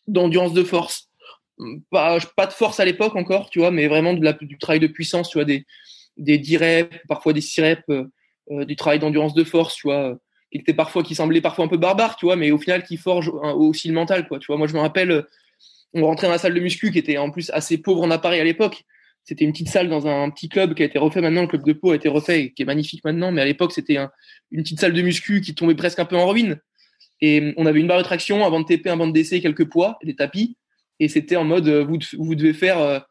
d'endurance 0.06 0.52
de 0.52 0.62
force. 0.62 1.08
Pas, 1.90 2.18
pas 2.36 2.46
de 2.46 2.52
force 2.52 2.80
à 2.80 2.84
l'époque 2.84 3.16
encore, 3.16 3.48
tu 3.48 3.60
vois, 3.60 3.70
mais 3.70 3.86
vraiment 3.88 4.12
du 4.12 4.58
travail 4.58 4.80
de 4.80 4.86
puissance, 4.86 5.30
tu 5.30 5.38
vois, 5.38 5.44
des, 5.44 5.64
des 6.16 6.38
10 6.38 6.56
reps, 6.58 6.96
parfois 7.08 7.32
des 7.32 7.40
6 7.40 7.60
reps, 7.62 7.82
euh, 7.90 8.04
euh, 8.50 8.64
du 8.64 8.76
travail 8.76 8.98
d'endurance 8.98 9.34
de 9.34 9.44
force, 9.44 9.74
tu 9.76 9.88
vois, 9.88 10.18
qui 10.52 10.58
était 10.58 10.74
parfois, 10.74 11.02
qui 11.02 11.14
semblait 11.14 11.40
parfois 11.40 11.64
un 11.64 11.68
peu 11.68 11.78
barbare, 11.78 12.16
tu 12.16 12.26
vois, 12.26 12.36
mais 12.36 12.50
au 12.50 12.58
final 12.58 12.82
qui 12.82 12.96
forge 12.96 13.28
aussi 13.28 13.88
le 13.88 13.94
mental, 13.94 14.28
quoi. 14.28 14.38
Tu 14.38 14.46
vois, 14.46 14.58
moi 14.58 14.66
je 14.66 14.74
me 14.74 14.80
rappelle, 14.80 15.24
on 15.94 16.04
rentrait 16.04 16.26
dans 16.26 16.34
la 16.34 16.38
salle 16.38 16.54
de 16.54 16.60
muscu 16.60 16.90
qui 16.90 16.98
était 16.98 17.16
en 17.16 17.30
plus 17.30 17.50
assez 17.50 17.78
pauvre 17.78 18.02
en 18.02 18.10
appareil 18.10 18.40
à 18.40 18.44
l'époque. 18.44 18.84
C'était 19.26 19.44
une 19.44 19.50
petite 19.50 19.70
salle 19.70 19.88
dans 19.88 20.06
un 20.06 20.30
petit 20.30 20.48
club 20.48 20.74
qui 20.74 20.82
a 20.84 20.86
été 20.86 21.00
refait 21.00 21.20
maintenant. 21.20 21.42
Le 21.42 21.48
club 21.48 21.64
de 21.64 21.72
Pau 21.72 21.90
a 21.90 21.96
été 21.96 22.08
refait 22.08 22.52
qui 22.54 22.62
est 22.62 22.64
magnifique 22.64 23.04
maintenant. 23.04 23.32
Mais 23.32 23.42
à 23.42 23.44
l'époque, 23.44 23.72
c'était 23.72 23.96
une 24.52 24.62
petite 24.62 24.78
salle 24.78 24.92
de 24.92 25.02
muscu 25.02 25.40
qui 25.40 25.52
tombait 25.52 25.74
presque 25.74 25.98
un 25.98 26.04
peu 26.04 26.16
en 26.16 26.28
ruine. 26.28 26.60
Et 27.20 27.54
on 27.56 27.66
avait 27.66 27.80
une 27.80 27.86
barre 27.86 27.98
de 27.98 28.04
traction, 28.04 28.44
un 28.44 28.50
banc 28.50 28.60
de 28.60 28.66
TP, 28.66 28.88
un 28.88 28.96
banc 28.96 29.06
de 29.06 29.12
DC, 29.12 29.40
quelques 29.40 29.68
poids, 29.68 29.98
des 30.02 30.14
tapis. 30.14 30.56
Et 31.00 31.08
c'était 31.08 31.36
en 31.36 31.44
mode, 31.44 31.68
euh, 31.68 31.84
vous, 31.84 31.98
vous 32.18 32.34
devez 32.34 32.52
faire 32.52 33.04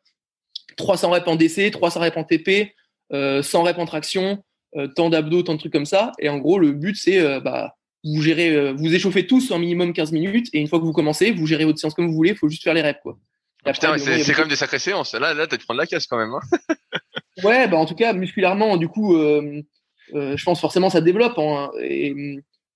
300 0.78 1.08
euh, 1.08 1.14
reps 1.14 1.28
en 1.28 1.36
DC, 1.36 1.72
300 1.72 2.00
reps 2.00 2.18
en 2.18 2.24
TP, 2.24 2.74
100 3.12 3.16
euh, 3.16 3.42
reps 3.42 3.80
en 3.80 3.86
traction, 3.86 4.44
tant 4.96 5.10
d'abdos, 5.10 5.44
tant 5.44 5.54
de 5.54 5.60
trucs 5.60 5.74
comme 5.74 5.86
ça. 5.86 6.12
Et 6.20 6.30
en 6.30 6.38
gros, 6.38 6.60
le 6.60 6.72
but, 6.72 6.96
c'est 6.96 7.40
bah, 7.42 7.76
vous 8.04 8.22
gérez, 8.22 8.74
vous 8.74 8.94
échauffez 8.94 9.26
tous 9.26 9.52
en 9.52 9.60
minimum 9.60 9.94
15 9.94 10.12
minutes. 10.12 10.48
Et 10.54 10.60
une 10.60 10.68
fois 10.68 10.80
que 10.80 10.86
vous 10.86 10.94
commencez, 10.94 11.32
vous 11.32 11.48
gérez 11.48 11.66
votre 11.66 11.80
séance 11.80 11.94
comme 11.94 12.08
vous 12.08 12.16
voulez. 12.16 12.32
Il 12.32 12.38
faut 12.38 12.50
juste 12.50 12.64
faire 12.64 12.74
les 12.74 12.82
reps. 12.82 13.00
Quoi. 13.02 13.18
Ah, 13.66 13.74
putain, 13.74 13.98
c'est 13.98 14.34
quand 14.34 14.42
même 14.42 14.50
des 14.50 14.56
sacrées 14.56 14.80
séances. 14.80 15.14
Là, 15.16 15.34
là, 15.34 15.48
t'as 15.48 15.58
prendre 15.58 15.80
la 15.80 15.88
casse 15.88 16.06
quand 16.06 16.18
même. 16.18 16.34
Hein. 16.34 16.76
ouais, 17.44 17.68
bah 17.68 17.78
en 17.78 17.86
tout 17.86 17.96
cas, 17.96 18.14
musculairement, 18.14 18.78
du 18.78 18.88
coup, 18.88 19.18
euh, 19.18 19.64
euh, 20.14 20.38
je 20.38 20.44
pense 20.44 20.62
forcément 20.62 20.92
ça 20.92 21.02
développe. 21.02 21.38
Hein, 21.40 21.72
et, 21.82 22.14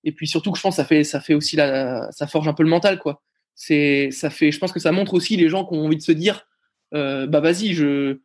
et, 0.04 0.12
puis 0.12 0.26
surtout 0.26 0.52
que 0.52 0.58
je 0.58 0.62
pense 0.62 0.76
ça 0.76 0.84
fait, 0.84 1.04
ça 1.04 1.20
fait 1.20 1.34
aussi 1.34 1.56
la, 1.56 2.10
ça 2.12 2.26
forge 2.26 2.48
un 2.48 2.54
peu 2.54 2.62
le 2.62 2.68
mental, 2.68 2.98
quoi. 2.98 3.22
C'est, 3.54 4.10
ça 4.10 4.30
fait, 4.30 4.52
je 4.52 4.58
pense 4.58 4.72
que 4.72 4.80
ça 4.80 4.92
montre 4.92 5.14
aussi 5.14 5.36
les 5.36 5.48
gens 5.48 5.66
qui 5.66 5.74
ont 5.74 5.84
envie 5.84 5.96
de 5.96 6.02
se 6.02 6.12
dire, 6.12 6.46
euh, 6.94 7.26
bah 7.26 7.40
vas-y, 7.40 7.74
je, 7.74 8.18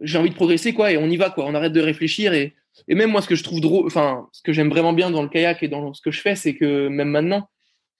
j'ai 0.00 0.18
envie 0.18 0.30
de 0.30 0.34
progresser, 0.34 0.72
quoi, 0.72 0.92
et 0.92 0.96
on 0.96 1.08
y 1.08 1.16
va, 1.16 1.30
quoi. 1.30 1.44
On 1.46 1.54
arrête 1.54 1.72
de 1.72 1.80
réfléchir 1.80 2.32
et, 2.32 2.54
et 2.88 2.94
même 2.94 3.10
moi, 3.10 3.22
ce 3.22 3.28
que 3.28 3.34
je 3.34 3.42
trouve 3.42 3.60
drôle, 3.60 3.86
enfin, 3.86 4.28
ce 4.32 4.42
que 4.42 4.52
j'aime 4.52 4.70
vraiment 4.70 4.92
bien 4.92 5.10
dans 5.10 5.22
le 5.22 5.28
kayak 5.28 5.62
et 5.62 5.68
dans 5.68 5.92
ce 5.92 6.00
que 6.00 6.10
je 6.10 6.20
fais, 6.20 6.36
c'est 6.36 6.54
que 6.54 6.88
même 6.88 7.10
maintenant, 7.10 7.48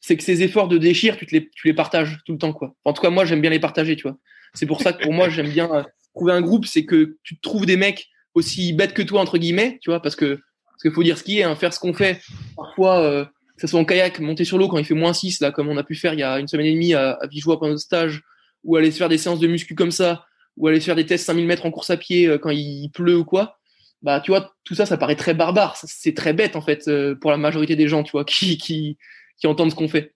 c'est 0.01 0.16
que 0.16 0.23
ces 0.23 0.43
efforts 0.43 0.68
de 0.68 0.79
déchire, 0.79 1.16
tu, 1.16 1.27
les, 1.31 1.49
tu 1.51 1.66
les 1.66 1.75
partages 1.75 2.18
tout 2.25 2.33
le 2.33 2.39
temps, 2.39 2.53
quoi. 2.53 2.75
En 2.85 2.93
tout 2.93 3.03
cas, 3.03 3.11
moi, 3.11 3.25
j'aime 3.25 3.41
bien 3.41 3.51
les 3.51 3.61
partager, 3.61 3.97
tu 3.97 4.03
vois. 4.03 4.16
C'est 4.55 4.66
pour 4.66 4.81
ça 4.81 4.93
que 4.93 5.03
pour 5.03 5.12
moi, 5.12 5.29
j'aime 5.29 5.51
bien 5.51 5.71
euh, 5.73 5.83
trouver 6.14 6.33
un 6.33 6.41
groupe, 6.41 6.66
c'est 6.66 6.85
que 6.85 7.18
tu 7.23 7.39
trouves 7.41 7.66
des 7.66 7.77
mecs 7.77 8.09
aussi 8.35 8.73
bêtes 8.73 8.95
que 8.95 9.03
toi, 9.03 9.21
entre 9.21 9.39
guillemets, 9.39 9.79
tu 9.83 9.91
vois, 9.91 10.01
parce 10.01 10.16
que, 10.16 10.41
parce 10.81 10.95
qu'il 10.95 10.95
faut 10.95 11.03
dire 11.03 11.18
ce 11.18 11.24
qui 11.24 11.41
est, 11.41 11.43
hein, 11.43 11.55
faire 11.57 11.74
ce 11.74 11.78
qu'on 11.78 11.93
fait. 11.93 12.22
Parfois, 12.57 13.01
euh, 13.01 13.24
que 13.26 13.61
ce 13.61 13.66
soit 13.66 13.78
en 13.78 13.85
kayak, 13.85 14.18
monter 14.20 14.47
sur 14.47 14.57
l'eau 14.57 14.66
quand 14.66 14.78
il 14.78 14.87
fait 14.87 14.95
moins 14.95 15.12
6, 15.12 15.41
là, 15.41 15.53
comme 15.53 15.68
on 15.68 15.76
a 15.76 15.85
pu 15.85 15.95
faire 15.95 16.14
il 16.14 16.20
y 16.20 16.22
a 16.22 16.39
une 16.39 16.49
semaine 16.49 16.64
et 16.64 16.72
demie 16.72 16.95
à, 16.95 17.11
à 17.12 17.26
Vigeois 17.26 17.59
pendant 17.59 17.72
notre 17.72 17.83
stage, 17.83 18.22
ou 18.64 18.76
aller 18.76 18.91
se 18.91 18.97
faire 18.97 19.11
des 19.11 19.18
séances 19.18 19.41
de 19.41 19.47
muscu 19.47 19.74
comme 19.74 19.91
ça, 19.91 20.24
ou 20.57 20.68
aller 20.68 20.81
se 20.81 20.87
faire 20.87 20.97
des 20.97 21.05
tests 21.05 21.26
5000 21.26 21.47
mètres 21.47 21.66
en 21.66 21.70
course 21.70 21.91
à 21.91 21.99
pied 21.99 22.26
euh, 22.26 22.39
quand 22.39 22.49
il 22.49 22.89
pleut 22.95 23.18
ou 23.18 23.26
quoi. 23.26 23.59
Bah, 24.01 24.20
tu 24.20 24.31
vois, 24.31 24.55
tout 24.64 24.74
ça, 24.74 24.87
ça 24.87 24.97
paraît 24.97 25.16
très 25.16 25.35
barbare. 25.35 25.76
C'est 25.85 26.14
très 26.14 26.33
bête, 26.33 26.57
en 26.57 26.62
fait, 26.62 26.91
pour 27.20 27.31
la 27.31 27.37
majorité 27.37 27.76
des 27.76 27.87
gens, 27.87 28.03
tu 28.03 28.12
vois, 28.12 28.24
qui, 28.26 28.57
qui, 28.57 28.97
entendent 29.45 29.70
ce 29.70 29.76
qu'on 29.76 29.89
fait. 29.89 30.14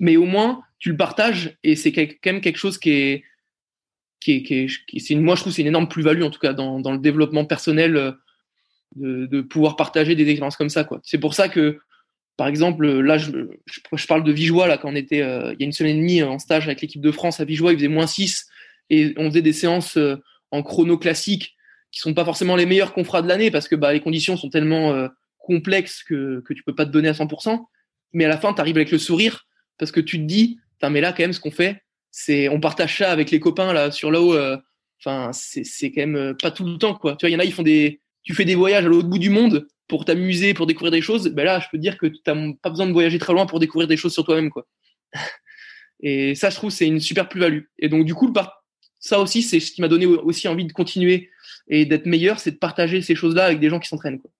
Mais 0.00 0.16
au 0.16 0.24
moins, 0.24 0.62
tu 0.80 0.90
le 0.90 0.96
partages 0.96 1.56
et 1.62 1.76
c'est 1.76 1.92
quand 1.92 2.06
même 2.26 2.40
quelque 2.40 2.56
chose 2.56 2.78
qui 2.78 2.90
est, 2.90 3.24
qui 4.18 4.32
est, 4.32 4.42
qui 4.42 4.54
est, 4.96 5.10
une, 5.10 5.20
moi 5.20 5.36
je 5.36 5.42
trouve 5.42 5.52
c'est 5.52 5.62
une 5.62 5.68
énorme 5.68 5.88
plus-value 5.88 6.22
en 6.22 6.30
tout 6.30 6.40
cas 6.40 6.52
dans, 6.52 6.80
dans 6.80 6.92
le 6.92 6.98
développement 6.98 7.44
personnel 7.44 7.96
euh, 7.96 8.12
de, 8.96 9.40
pouvoir 9.40 9.76
partager 9.76 10.14
des 10.14 10.28
expériences 10.28 10.56
comme 10.56 10.70
ça. 10.70 10.88
C'est 11.02 11.18
pour 11.18 11.34
ça 11.34 11.48
que 11.48 11.78
par 12.36 12.48
exemple 12.48 12.86
là 13.00 13.16
je, 13.16 13.30
je, 13.66 14.06
parle 14.06 14.24
de 14.24 14.32
Vigeois 14.32 14.66
là 14.66 14.76
quand 14.76 14.90
on 14.90 14.96
était 14.96 15.22
euh, 15.22 15.52
il 15.52 15.60
y 15.60 15.62
a 15.62 15.66
une 15.66 15.72
semaine 15.72 15.96
et 15.96 16.00
demie 16.00 16.22
en 16.24 16.40
stage 16.40 16.66
avec 16.66 16.80
l'équipe 16.80 17.00
de 17.00 17.12
France 17.12 17.38
à 17.38 17.44
Vigeois, 17.44 17.72
il 17.72 17.76
faisait 17.78 17.88
moins 17.88 18.08
6 18.08 18.46
et 18.90 19.14
on 19.16 19.30
faisait 19.30 19.42
des 19.42 19.52
séances 19.52 19.96
euh, 19.96 20.16
en 20.50 20.62
chrono 20.64 20.98
classique 20.98 21.54
qui 21.92 22.00
sont 22.00 22.12
pas 22.12 22.24
forcément 22.24 22.56
les 22.56 22.66
meilleurs 22.66 22.92
qu'on 22.92 23.04
fera 23.04 23.22
de 23.22 23.28
l'année 23.28 23.52
parce 23.52 23.68
que 23.68 23.76
bah, 23.76 23.92
les 23.92 24.00
conditions 24.00 24.36
sont 24.36 24.50
tellement 24.50 25.08
complexes 25.38 26.02
que, 26.02 26.42
que 26.44 26.52
tu 26.52 26.64
peux 26.64 26.74
pas 26.74 26.86
te 26.86 26.90
donner 26.90 27.08
à 27.08 27.12
100% 27.12 27.60
mais 28.14 28.24
à 28.24 28.28
la 28.28 28.38
fin, 28.38 28.54
tu 28.54 28.60
arrives 28.60 28.76
avec 28.76 28.90
le 28.90 28.98
sourire 28.98 29.46
parce 29.76 29.92
que 29.92 30.00
tu 30.00 30.18
te 30.18 30.24
dis, 30.24 30.58
mais 30.90 31.00
là, 31.00 31.12
quand 31.12 31.22
même, 31.22 31.32
ce 31.32 31.40
qu'on 31.40 31.50
fait, 31.50 31.82
c'est 32.10 32.48
on 32.48 32.60
partage 32.60 32.98
ça 32.98 33.10
avec 33.10 33.30
les 33.30 33.40
copains 33.40 33.72
là 33.72 33.90
sur 33.90 34.10
là-haut. 34.10 34.34
Euh, 34.34 34.56
enfin, 35.00 35.30
c'est 35.32 35.90
quand 35.90 36.00
même 36.00 36.16
euh, 36.16 36.34
pas 36.34 36.50
tout 36.50 36.64
le 36.64 36.78
temps, 36.78 36.94
quoi. 36.94 37.16
Tu 37.16 37.24
vois, 37.24 37.30
il 37.30 37.32
y 37.32 37.36
en 37.36 37.40
a, 37.40 37.44
ils 37.44 37.52
font 37.52 37.62
des. 37.62 38.00
Tu 38.24 38.34
fais 38.34 38.44
des 38.44 38.54
voyages 38.54 38.84
à 38.84 38.88
l'autre 38.88 39.08
bout 39.08 39.18
du 39.18 39.30
monde 39.30 39.66
pour 39.86 40.04
t'amuser, 40.04 40.54
pour 40.54 40.66
découvrir 40.66 40.90
des 40.90 41.02
choses. 41.02 41.28
Ben 41.28 41.44
là, 41.44 41.60
je 41.60 41.66
peux 41.70 41.78
te 41.78 41.82
dire 41.82 41.98
que 41.98 42.06
tu 42.06 42.20
n'as 42.26 42.52
pas 42.62 42.70
besoin 42.70 42.86
de 42.86 42.92
voyager 42.92 43.18
très 43.18 43.32
loin 43.32 43.46
pour 43.46 43.60
découvrir 43.60 43.86
des 43.86 43.96
choses 43.96 44.12
sur 44.12 44.24
toi-même, 44.24 44.50
quoi. 44.50 44.66
Et 46.00 46.34
ça, 46.34 46.50
je 46.50 46.56
trouve, 46.56 46.70
c'est 46.70 46.86
une 46.86 47.00
super 47.00 47.28
plus-value. 47.28 47.62
Et 47.78 47.88
donc, 47.88 48.04
du 48.04 48.14
coup, 48.14 48.32
ça 48.98 49.20
aussi, 49.20 49.42
c'est 49.42 49.60
ce 49.60 49.70
qui 49.72 49.80
m'a 49.80 49.88
donné 49.88 50.06
aussi 50.06 50.48
envie 50.48 50.66
de 50.66 50.72
continuer 50.72 51.30
et 51.68 51.86
d'être 51.86 52.06
meilleur, 52.06 52.40
c'est 52.40 52.50
de 52.50 52.56
partager 52.56 53.00
ces 53.00 53.14
choses-là 53.14 53.44
avec 53.44 53.60
des 53.60 53.70
gens 53.70 53.78
qui 53.78 53.88
s'entraînent, 53.88 54.20
quoi. 54.20 54.30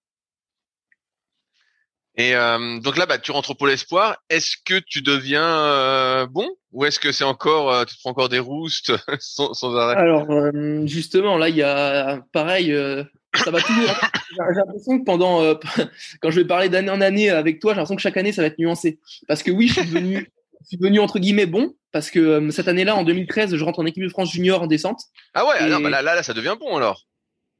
Et 2.17 2.37
euh, 2.37 2.79
donc 2.79 2.97
là, 2.97 3.07
bah, 3.07 3.19
tu 3.19 3.33
rentres 3.33 3.51
au 3.51 3.55
pôle 3.55 3.73
espoir. 3.73 4.17
Est-ce 4.29 4.57
que 4.65 4.79
tu 4.79 5.03
deviens 5.03 5.59
euh, 5.65 6.27
bon? 6.27 6.49
Ou 6.71 6.85
est-ce 6.85 7.01
que 7.01 7.11
c'est 7.11 7.25
encore, 7.25 7.73
euh, 7.73 7.85
tu 7.85 7.97
te 7.97 8.01
prends 8.01 8.11
encore 8.11 8.29
des 8.29 8.39
roustes 8.39 8.93
sans, 9.19 9.53
sans, 9.53 9.75
arrêt? 9.75 9.97
Alors 9.97 10.29
justement, 10.87 11.37
là, 11.39 11.49
il 11.49 11.57
y 11.57 11.63
a 11.63 12.21
pareil, 12.33 12.73
ça 13.39 13.51
va 13.51 13.61
toujours. 13.61 13.95
J'ai 14.31 14.55
l'impression 14.57 14.99
que 14.99 15.05
pendant, 15.05 15.55
quand 16.21 16.31
je 16.31 16.41
vais 16.41 16.47
parler 16.47 16.69
d'année 16.69 16.91
en 16.91 17.01
année 17.01 17.31
avec 17.31 17.61
toi, 17.61 17.73
j'ai 17.73 17.77
l'impression 17.77 17.97
que 17.97 18.03
chaque 18.03 18.17
année, 18.17 18.33
ça 18.33 18.43
va 18.43 18.49
être 18.49 18.59
nuancé. 18.59 18.99
Parce 19.29 19.43
que 19.43 19.51
oui, 19.51 19.69
je 19.69 19.81
suis 19.81 19.87
devenu, 19.87 20.31
je 20.63 20.67
suis 20.69 20.77
devenu 20.77 21.01
entre 21.01 21.19
guillemets 21.19 21.47
bon 21.47 21.75
parce 21.93 22.11
que 22.11 22.51
cette 22.51 22.67
année-là, 22.67 22.97
en 22.97 23.05
2013, 23.05 23.55
je 23.55 23.65
rentre 23.65 23.79
en 23.79 23.87
équipe 23.87 24.03
de 24.03 24.09
France 24.09 24.33
junior 24.33 24.63
en 24.63 24.67
descente. 24.67 25.01
Ah 25.33 25.47
ouais, 25.47 25.55
alors, 25.59 25.81
bah 25.81 25.91
là, 25.91 26.03
là, 26.03 26.17
là, 26.17 26.23
ça 26.25 26.35
devient 26.35 26.57
bon 26.59 26.77
alors. 26.77 27.07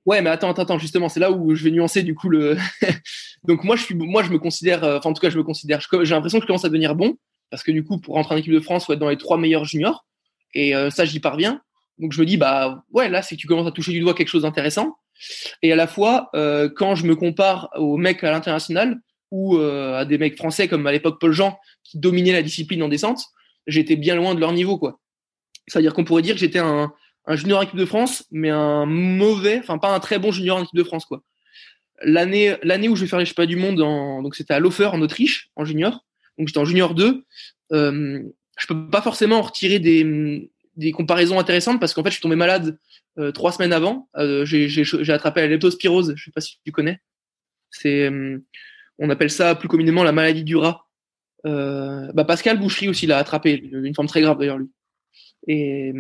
Ouais, 0.07 0.21
mais 0.21 0.31
attends, 0.31 0.53
attends, 0.53 0.79
justement, 0.79 1.09
c'est 1.09 1.21
là 1.21 1.31
où 1.31 1.55
je 1.55 1.65
vais 1.65 1.71
nuancer 1.71 2.03
du 2.03 2.15
coup 2.15 2.29
le. 2.29 2.57
Donc 3.45 3.65
moi, 3.65 3.77
je 3.77 3.85
suis, 3.85 3.95
moi, 3.95 4.23
je 4.23 4.31
me 4.31 4.39
considère, 4.39 4.85
euh, 4.85 4.99
enfin 4.99 5.11
en 5.11 5.13
tout 5.15 5.21
cas, 5.21 5.31
je 5.31 5.39
me 5.39 5.45
considère. 5.45 5.81
J'ai 5.81 6.15
l'impression 6.15 6.39
que 6.39 6.43
je 6.43 6.47
commence 6.47 6.65
à 6.65 6.69
devenir 6.69 6.95
bon 6.95 7.17
parce 7.51 7.63
que 7.63 7.73
du 7.73 7.85
coup, 7.85 7.99
pour 7.99 8.15
rentrer 8.15 8.35
en 8.35 8.39
équipe 8.39 8.53
de 8.53 8.61
France, 8.61 8.87
faut 8.87 8.93
être 8.93 8.99
dans 8.99 9.09
les 9.09 9.17
trois 9.17 9.39
meilleurs 9.39 9.65
juniors 9.65 10.05
et 10.53 10.75
euh, 10.75 10.91
ça, 10.91 11.05
j'y 11.05 11.21
parviens. 11.21 11.63
Donc 11.99 12.13
je 12.13 12.21
me 12.21 12.27
dis, 12.27 12.37
bah 12.37 12.83
ouais, 12.91 13.09
là, 13.09 13.23
c'est 13.23 13.37
que 13.37 13.41
tu 13.41 13.47
commences 13.47 13.67
à 13.67 13.71
toucher 13.71 13.93
du 13.93 14.01
doigt 14.01 14.15
quelque 14.15 14.29
chose 14.29 14.43
d'intéressant. 14.43 14.97
Et 15.63 15.73
à 15.73 15.77
la 15.77 15.87
fois, 15.87 16.31
euh, 16.35 16.69
quand 16.69 16.95
je 16.95 17.07
me 17.07 17.17
compare 17.17 17.71
aux 17.77 17.97
mecs 17.97 18.23
à 18.25 18.31
l'international 18.31 19.01
ou 19.31 19.57
à 19.59 20.05
des 20.05 20.17
mecs 20.17 20.37
français 20.37 20.69
comme 20.69 20.87
à 20.87 20.93
l'époque 20.93 21.21
Paul 21.21 21.33
Jean 21.33 21.59
qui 21.83 21.99
dominaient 21.99 22.33
la 22.33 22.43
discipline 22.43 22.85
en 22.85 22.89
descente, 22.89 23.25
j'étais 23.67 23.97
bien 23.97 24.15
loin 24.15 24.35
de 24.35 24.41
leur 24.41 24.53
niveau. 24.53 24.81
C'est-à-dire 25.67 25.93
qu'on 25.93 26.05
pourrait 26.05 26.23
dire 26.23 26.35
que 26.35 26.41
j'étais 26.41 26.61
un, 26.61 26.93
un 27.27 27.37
junior 27.37 27.63
équipe 27.63 27.77
de 27.77 27.85
France, 27.85 28.27
mais 28.31 28.51
un 28.51 28.87
mauvais, 28.87 29.59
enfin 29.59 29.79
pas 29.79 29.95
un 29.95 30.01
très 30.01 30.19
bon 30.19 30.31
junior 30.31 30.59
en 30.59 30.63
équipe 30.63 30.77
de 30.77 30.85
France, 30.85 31.07
l'année 32.03 32.89
où 32.89 32.97
je 32.97 33.03
vais 33.03 33.07
faire 33.07 33.19
les 33.19 33.25
championnats 33.25 33.47
du 33.47 33.57
monde, 33.57 33.81
en, 33.81 34.23
donc 34.23 34.35
c'était 34.35 34.55
à 34.55 34.59
Laufer 34.59 34.87
en 34.87 35.01
Autriche, 35.01 35.51
en 35.57 35.65
junior. 35.65 36.05
Donc 36.39 36.49
j'étais 36.49 36.59
en 36.59 36.65
junior 36.65 36.95
2. 36.95 37.25
Euh, 37.73 38.23
je 38.59 38.67
peux 38.67 38.89
pas 38.89 39.03
forcément 39.03 39.41
retirer 39.43 39.79
des, 39.79 40.51
des 40.77 40.93
comparaisons 40.93 41.39
intéressantes 41.39 41.81
parce 41.81 41.95
qu'en 41.95 42.03
fait 42.03 42.11
je 42.11 42.15
suis 42.15 42.23
tombé 42.23 42.37
malade 42.37 42.79
euh, 43.19 43.33
trois 43.33 43.53
semaines 43.53 43.73
avant. 43.73 44.09
Euh, 44.17 44.45
j'ai 44.45 45.13
attrapé 45.13 45.41
la 45.43 45.49
leptospirose. 45.49 46.15
Je 46.17 46.25
sais 46.25 46.33
pas 46.33 46.41
si 46.41 46.59
tu 46.65 46.73
connais. 46.73 47.01
C'est 47.71 48.11
euh, 48.11 48.39
on 48.99 49.11
appelle 49.11 49.31
ça 49.31 49.55
plus 49.55 49.69
communément 49.69 50.05
la 50.05 50.13
maladie 50.13 50.45
du 50.45 50.57
rat. 50.57 50.87
Bah 51.45 52.25
Pascal 52.27 52.59
Boucherie 52.59 52.89
aussi 52.89 53.07
l'a 53.07 53.19
attrapé, 53.19 53.63
une 53.71 53.95
forme 53.95 54.09
très 54.09 54.23
grave 54.23 54.39
d'ailleurs 54.39 54.59
lui. 54.59 54.71
Et, 55.47 55.93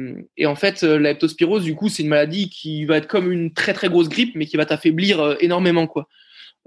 en 0.47 0.55
fait, 0.55 0.83
la 0.83 0.99
leptospirose, 0.99 1.65
du 1.65 1.75
coup, 1.75 1.91
c'est 1.91 2.03
une 2.03 2.09
maladie 2.09 2.49
qui 2.49 2.87
va 2.87 2.97
être 2.97 3.07
comme 3.07 3.31
une 3.31 3.53
très 3.53 3.75
très 3.75 3.91
grosse 3.91 4.09
grippe, 4.09 4.35
mais 4.37 4.47
qui 4.47 4.57
va 4.57 4.65
t'affaiblir 4.65 5.37
énormément, 5.41 5.87
quoi. 5.87 6.09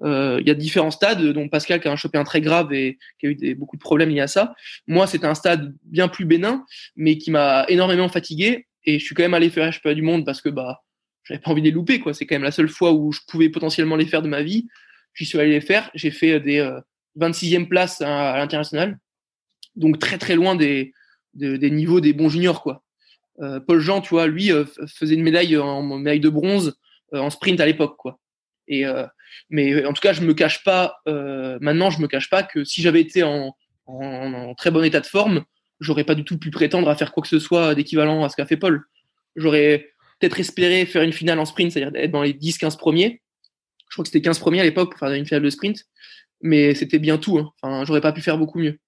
Il 0.03 0.43
y 0.45 0.51
a 0.51 0.53
différents 0.53 0.91
stades, 0.91 1.23
dont 1.33 1.49
Pascal 1.49 1.81
qui 1.81 1.87
a 1.87 1.91
un 1.91 2.23
très 2.23 2.41
grave 2.41 2.71
et 2.71 2.99
qui 3.19 3.25
a 3.25 3.29
eu 3.29 3.55
beaucoup 3.55 3.77
de 3.77 3.81
problèmes 3.81 4.09
liés 4.09 4.19
à 4.19 4.27
ça. 4.27 4.53
Moi, 4.85 5.07
c'était 5.07 5.25
un 5.25 5.33
stade 5.33 5.73
bien 5.81 6.07
plus 6.07 6.25
bénin, 6.25 6.63
mais 6.95 7.17
qui 7.17 7.31
m'a 7.31 7.65
énormément 7.69 8.09
fatigué. 8.09 8.67
Et 8.87 8.97
je 8.97 9.05
suis 9.05 9.13
quand 9.13 9.21
même 9.21 9.35
allé 9.35 9.51
faire 9.51 9.67
un 9.67 9.71
championnat 9.71 9.93
du 9.93 10.01
monde 10.01 10.25
parce 10.25 10.41
que 10.41 10.49
bah, 10.49 10.83
j'avais 11.23 11.39
pas 11.39 11.51
envie 11.51 11.61
de 11.61 11.67
les 11.67 11.71
louper. 11.73 11.99
Quoi. 11.99 12.15
C'est 12.15 12.25
quand 12.25 12.35
même 12.35 12.43
la 12.43 12.51
seule 12.51 12.69
fois 12.69 12.93
où 12.93 13.11
je 13.11 13.19
pouvais 13.27 13.49
potentiellement 13.49 13.95
les 13.95 14.07
faire 14.07 14.23
de 14.23 14.27
ma 14.27 14.41
vie. 14.41 14.67
J'y 15.13 15.25
suis 15.25 15.39
allé 15.39 15.51
les 15.51 15.61
faire. 15.61 15.91
J'ai 15.93 16.09
fait 16.09 16.39
des 16.39 16.57
euh, 16.57 16.79
26e 17.19 17.67
places 17.67 18.01
à, 18.01 18.37
l'international. 18.37 18.97
Donc 19.75 19.99
très 19.99 20.17
très 20.17 20.35
loin 20.35 20.55
des, 20.55 20.93
des, 21.35 21.69
niveaux 21.69 22.01
des 22.01 22.13
bons 22.13 22.29
juniors. 22.29 22.63
quoi. 22.63 22.83
Euh, 23.41 23.59
Paul 23.59 23.79
Jean, 23.79 24.01
tu 24.01 24.09
vois, 24.09 24.25
lui, 24.25 24.51
euh, 24.51 24.65
faisait 24.87 25.13
une 25.13 25.21
médaille 25.21 25.55
en 25.57 25.83
médaille 25.83 26.19
de 26.19 26.29
bronze 26.29 26.79
euh, 27.13 27.19
en 27.19 27.29
sprint 27.29 27.59
à 27.59 27.65
l'époque. 27.67 27.97
quoi. 27.97 28.19
Et 28.67 28.85
euh, 28.85 29.05
mais 29.49 29.85
en 29.85 29.93
tout 29.93 30.01
cas, 30.01 30.13
je 30.13 30.21
me 30.21 30.33
cache 30.33 30.63
pas. 30.63 30.97
Euh, 31.07 31.57
maintenant, 31.61 31.89
je 31.89 32.01
me 32.01 32.07
cache 32.07 32.29
pas 32.29 32.43
que 32.43 32.63
si 32.63 32.81
j'avais 32.81 33.01
été 33.01 33.23
en, 33.23 33.55
en, 33.85 34.55
très 34.55 34.71
bon 34.71 34.83
état 34.83 34.99
de 34.99 35.05
forme, 35.05 35.43
j'aurais 35.79 36.03
pas 36.03 36.15
du 36.15 36.23
tout 36.23 36.37
pu 36.37 36.51
prétendre 36.51 36.89
à 36.89 36.95
faire 36.95 37.11
quoi 37.11 37.21
que 37.21 37.29
ce 37.29 37.39
soit 37.39 37.75
d'équivalent 37.75 38.23
à 38.23 38.29
ce 38.29 38.35
qu'a 38.35 38.45
fait 38.45 38.57
Paul. 38.57 38.83
J'aurais 39.35 39.89
peut-être 40.19 40.39
espéré 40.39 40.85
faire 40.85 41.03
une 41.03 41.13
finale 41.13 41.39
en 41.39 41.45
sprint, 41.45 41.71
c'est-à-dire 41.71 42.01
être 42.01 42.11
dans 42.11 42.23
les 42.23 42.33
10-15 42.33 42.77
premiers. 42.77 43.21
Je 43.89 43.95
crois 43.95 44.03
que 44.03 44.09
c'était 44.09 44.21
15 44.21 44.39
premiers 44.39 44.61
à 44.61 44.63
l'époque 44.63 44.91
pour 44.91 44.99
faire 44.99 45.11
une 45.11 45.25
finale 45.25 45.43
de 45.43 45.49
sprint, 45.49 45.85
mais 46.41 46.73
c'était 46.73 46.99
bien 46.99 47.17
tout. 47.17 47.37
Hein. 47.37 47.51
Enfin, 47.61 47.85
j'aurais 47.85 48.01
pas 48.01 48.11
pu 48.11 48.21
faire 48.21 48.37
beaucoup 48.37 48.59
mieux. 48.59 48.79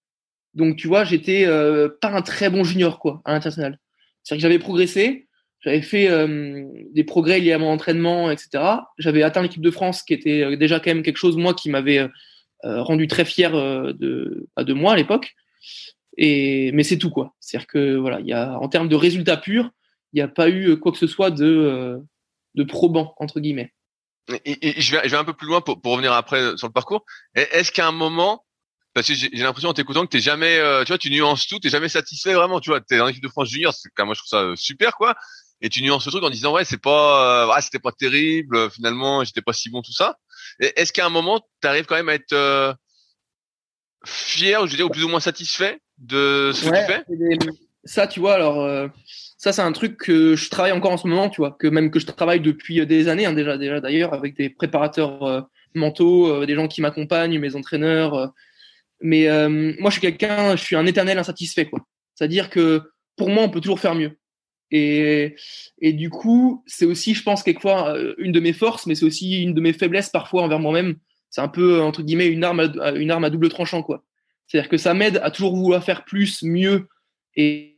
Donc, 0.56 0.76
tu 0.76 0.88
vois, 0.88 1.04
j'étais 1.04 1.46
euh, 1.46 1.90
pas 2.02 2.10
un 2.10 2.22
très 2.22 2.50
bon 2.50 2.64
junior 2.64 3.00
quoi 3.00 3.22
à 3.26 3.34
l'international. 3.34 3.80
C'est-à-dire 4.24 4.42
que 4.42 4.50
j'avais 4.50 4.60
progressé, 4.60 5.28
j'avais 5.62 5.82
fait 5.82 6.10
euh, 6.10 6.66
des 6.92 7.04
progrès 7.04 7.40
liés 7.40 7.54
à 7.54 7.60
mon 7.60 7.70
entraînement, 7.70 8.32
etc. 8.32 8.64
J'avais 8.98 9.24
atteint 9.24 9.42
l'équipe 9.42 9.62
de 9.62 9.72
France, 9.72 10.04
qui 10.04 10.14
était 10.14 10.44
euh, 10.44 10.58
déjà 10.58 10.80
quand 10.80 10.90
même 10.90 11.04
quelque 11.04 11.18
chose, 11.18 11.38
moi, 11.38 11.54
qui 11.54 11.70
m'avait 11.70 12.08
rendu 12.62 13.08
très 13.08 13.24
fier 13.24 13.54
de, 13.54 14.46
de 14.58 14.74
moi 14.74 14.92
à 14.92 14.96
l'époque. 14.98 15.34
Et, 16.22 16.72
mais 16.74 16.84
c'est 16.84 16.98
tout, 16.98 17.10
quoi. 17.10 17.34
C'est-à-dire 17.40 17.68
que, 17.68 17.96
voilà, 17.96 18.20
il 18.20 18.28
y 18.28 18.34
a, 18.34 18.60
en 18.60 18.68
termes 18.68 18.90
de 18.90 18.96
résultats 18.96 19.38
purs, 19.38 19.72
il 20.14 20.18
n'y 20.18 20.22
a 20.22 20.28
pas 20.28 20.50
eu 20.50 20.78
quoi 20.80 20.92
que 20.92 20.98
ce 20.98 21.08
soit 21.08 21.32
de, 21.32 22.00
de 22.56 22.64
probant, 22.64 23.16
entre 23.18 23.40
guillemets. 23.40 23.74
Et, 24.46 24.80
je, 24.80 24.96
vais, 24.96 25.02
je 25.06 25.10
vais 25.10 25.18
un 25.18 25.24
peu 25.24 25.34
plus 25.34 25.48
loin 25.48 25.62
pour, 25.62 25.82
pour 25.82 25.94
revenir 25.94 26.14
après 26.14 26.56
sur 26.58 26.68
le 26.68 26.74
parcours. 26.74 27.04
Est-ce 27.36 27.72
qu'à 27.72 27.88
un 27.88 27.92
moment, 27.92 28.46
parce 28.94 29.08
que 29.08 29.14
j'ai 29.14 29.30
l'impression 29.32 29.70
en 29.70 29.74
t'écoutant 29.74 30.06
que 30.06 30.10
t'es 30.12 30.20
jamais, 30.20 30.60
tu 30.86 30.90
vois, 30.90 30.98
tu 30.98 31.10
nuances 31.10 31.48
tout, 31.48 31.60
t'es 31.60 31.70
jamais 31.70 31.90
satisfait 31.90 32.34
vraiment, 32.34 32.60
tu 32.60 32.70
vois, 32.70 32.82
t'es 32.82 32.98
dans 32.98 33.08
l'équipe 33.08 33.24
de 33.24 33.30
France 33.30 33.50
junior, 33.50 33.74
c'est 33.74 33.90
moi 34.04 34.14
je 34.14 34.20
trouve 34.20 34.30
ça 34.30 34.54
super 34.56 34.98
quoi, 34.98 35.16
et 35.62 35.70
tu 35.70 35.82
nuances 35.82 36.06
le 36.06 36.12
truc 36.12 36.24
en 36.24 36.30
disant 36.30 36.54
ouais 36.54 36.66
c'est 36.66 36.82
pas 36.82 37.46
euh, 37.46 37.52
ah, 37.54 37.62
c'était 37.62 37.80
pas 37.80 37.92
terrible 37.92 38.56
euh, 38.56 38.70
finalement 38.70 39.24
j'étais 39.24 39.42
pas 39.42 39.54
si 39.54 39.70
bon 39.70 39.82
tout 39.82 39.94
ça 39.94 40.18
est-ce 40.60 40.94
qu'à 40.94 41.06
un 41.06 41.10
moment 41.10 41.42
tu 41.62 41.68
arrives 41.68 41.86
quand 41.86 41.96
même 41.96 42.10
à 42.10 42.16
être 42.16 42.34
euh, 42.34 42.74
fier 44.06 44.66
je 44.66 44.72
veux 44.72 44.78
dire 44.78 44.86
ou 44.86 44.90
plus 44.90 45.04
ou 45.04 45.10
moins 45.10 45.20
satisfait 45.20 45.80
de 46.00 46.52
ce 46.54 46.70
que 46.70 46.70
tu 46.70 46.86
fais 46.86 47.50
ça 47.86 48.08
tu 48.08 48.20
vois 48.20 48.34
alors 48.34 48.90
ça 49.38 49.54
c'est 49.54 49.62
un 49.62 49.72
truc 49.72 49.98
que 49.98 50.36
je 50.36 50.50
travaille 50.50 50.72
encore 50.72 50.92
en 50.92 50.98
ce 50.98 51.08
moment 51.08 51.30
tu 51.30 51.42
vois 51.42 51.52
que 51.52 51.68
même 51.68 51.92
que 51.92 52.00
je 52.00 52.06
travaille 52.06 52.42
depuis 52.42 52.86
des 52.86 53.08
années 53.08 53.26
hein, 53.26 53.34
déjà 53.34 53.58
déjà 53.58 53.80
d'ailleurs 53.80 54.14
avec 54.14 54.36
des 54.36 54.50
préparateurs 54.50 55.48
mentaux 55.76 56.46
des 56.46 56.56
gens 56.56 56.68
qui 56.68 56.82
m'accompagnent 56.82 57.40
mes 57.40 57.56
entraîneurs 57.56 58.34
mais 59.02 59.28
moi 59.80 59.90
je 59.90 60.00
suis 60.00 60.02
quelqu'un 60.02 60.56
je 60.56 60.64
suis 60.64 60.76
un 60.76 60.86
éternel 60.86 61.18
insatisfait 61.18 61.66
quoi 61.66 61.80
c'est 62.16 62.26
à 62.26 62.28
dire 62.28 62.50
que 62.50 62.82
pour 63.16 63.30
moi 63.30 63.44
on 63.44 63.50
peut 63.50 63.62
toujours 63.62 63.80
faire 63.80 63.96
mieux 63.96 64.20
et, 64.72 65.36
et 65.80 65.94
du 65.94 66.10
coup, 66.10 66.64
c'est 66.68 66.86
aussi, 66.86 67.14
je 67.14 67.24
pense, 67.24 67.44
quelquefois 67.44 67.96
euh, 67.96 68.14
une 68.18 68.32
de 68.32 68.40
mes 68.40 68.54
forces, 68.54 68.86
mais 68.86 68.96
c'est 68.96 69.06
aussi 69.06 69.42
une 69.42 69.54
de 69.54 69.62
mes 69.62 69.74
faiblesses 69.74 70.10
parfois 70.10 70.44
envers 70.44 70.60
moi-même. 70.60 70.96
C'est 71.30 71.42
un 71.42 71.48
peu, 71.48 71.82
entre 71.82 72.04
guillemets, 72.04 72.28
une 72.28 72.44
arme 72.44 72.60
à, 72.60 72.92
une 72.92 73.12
arme 73.12 73.24
à 73.24 73.30
double 73.30 73.50
tranchant, 73.50 73.84
quoi. 73.84 74.04
C'est-à-dire 74.50 74.70
que 74.70 74.78
ça 74.78 74.94
m'aide 74.94 75.22
à 75.24 75.32
toujours 75.32 75.56
vouloir 75.56 75.84
faire 75.84 76.04
plus, 76.04 76.44
mieux 76.44 76.90
et, 77.36 77.78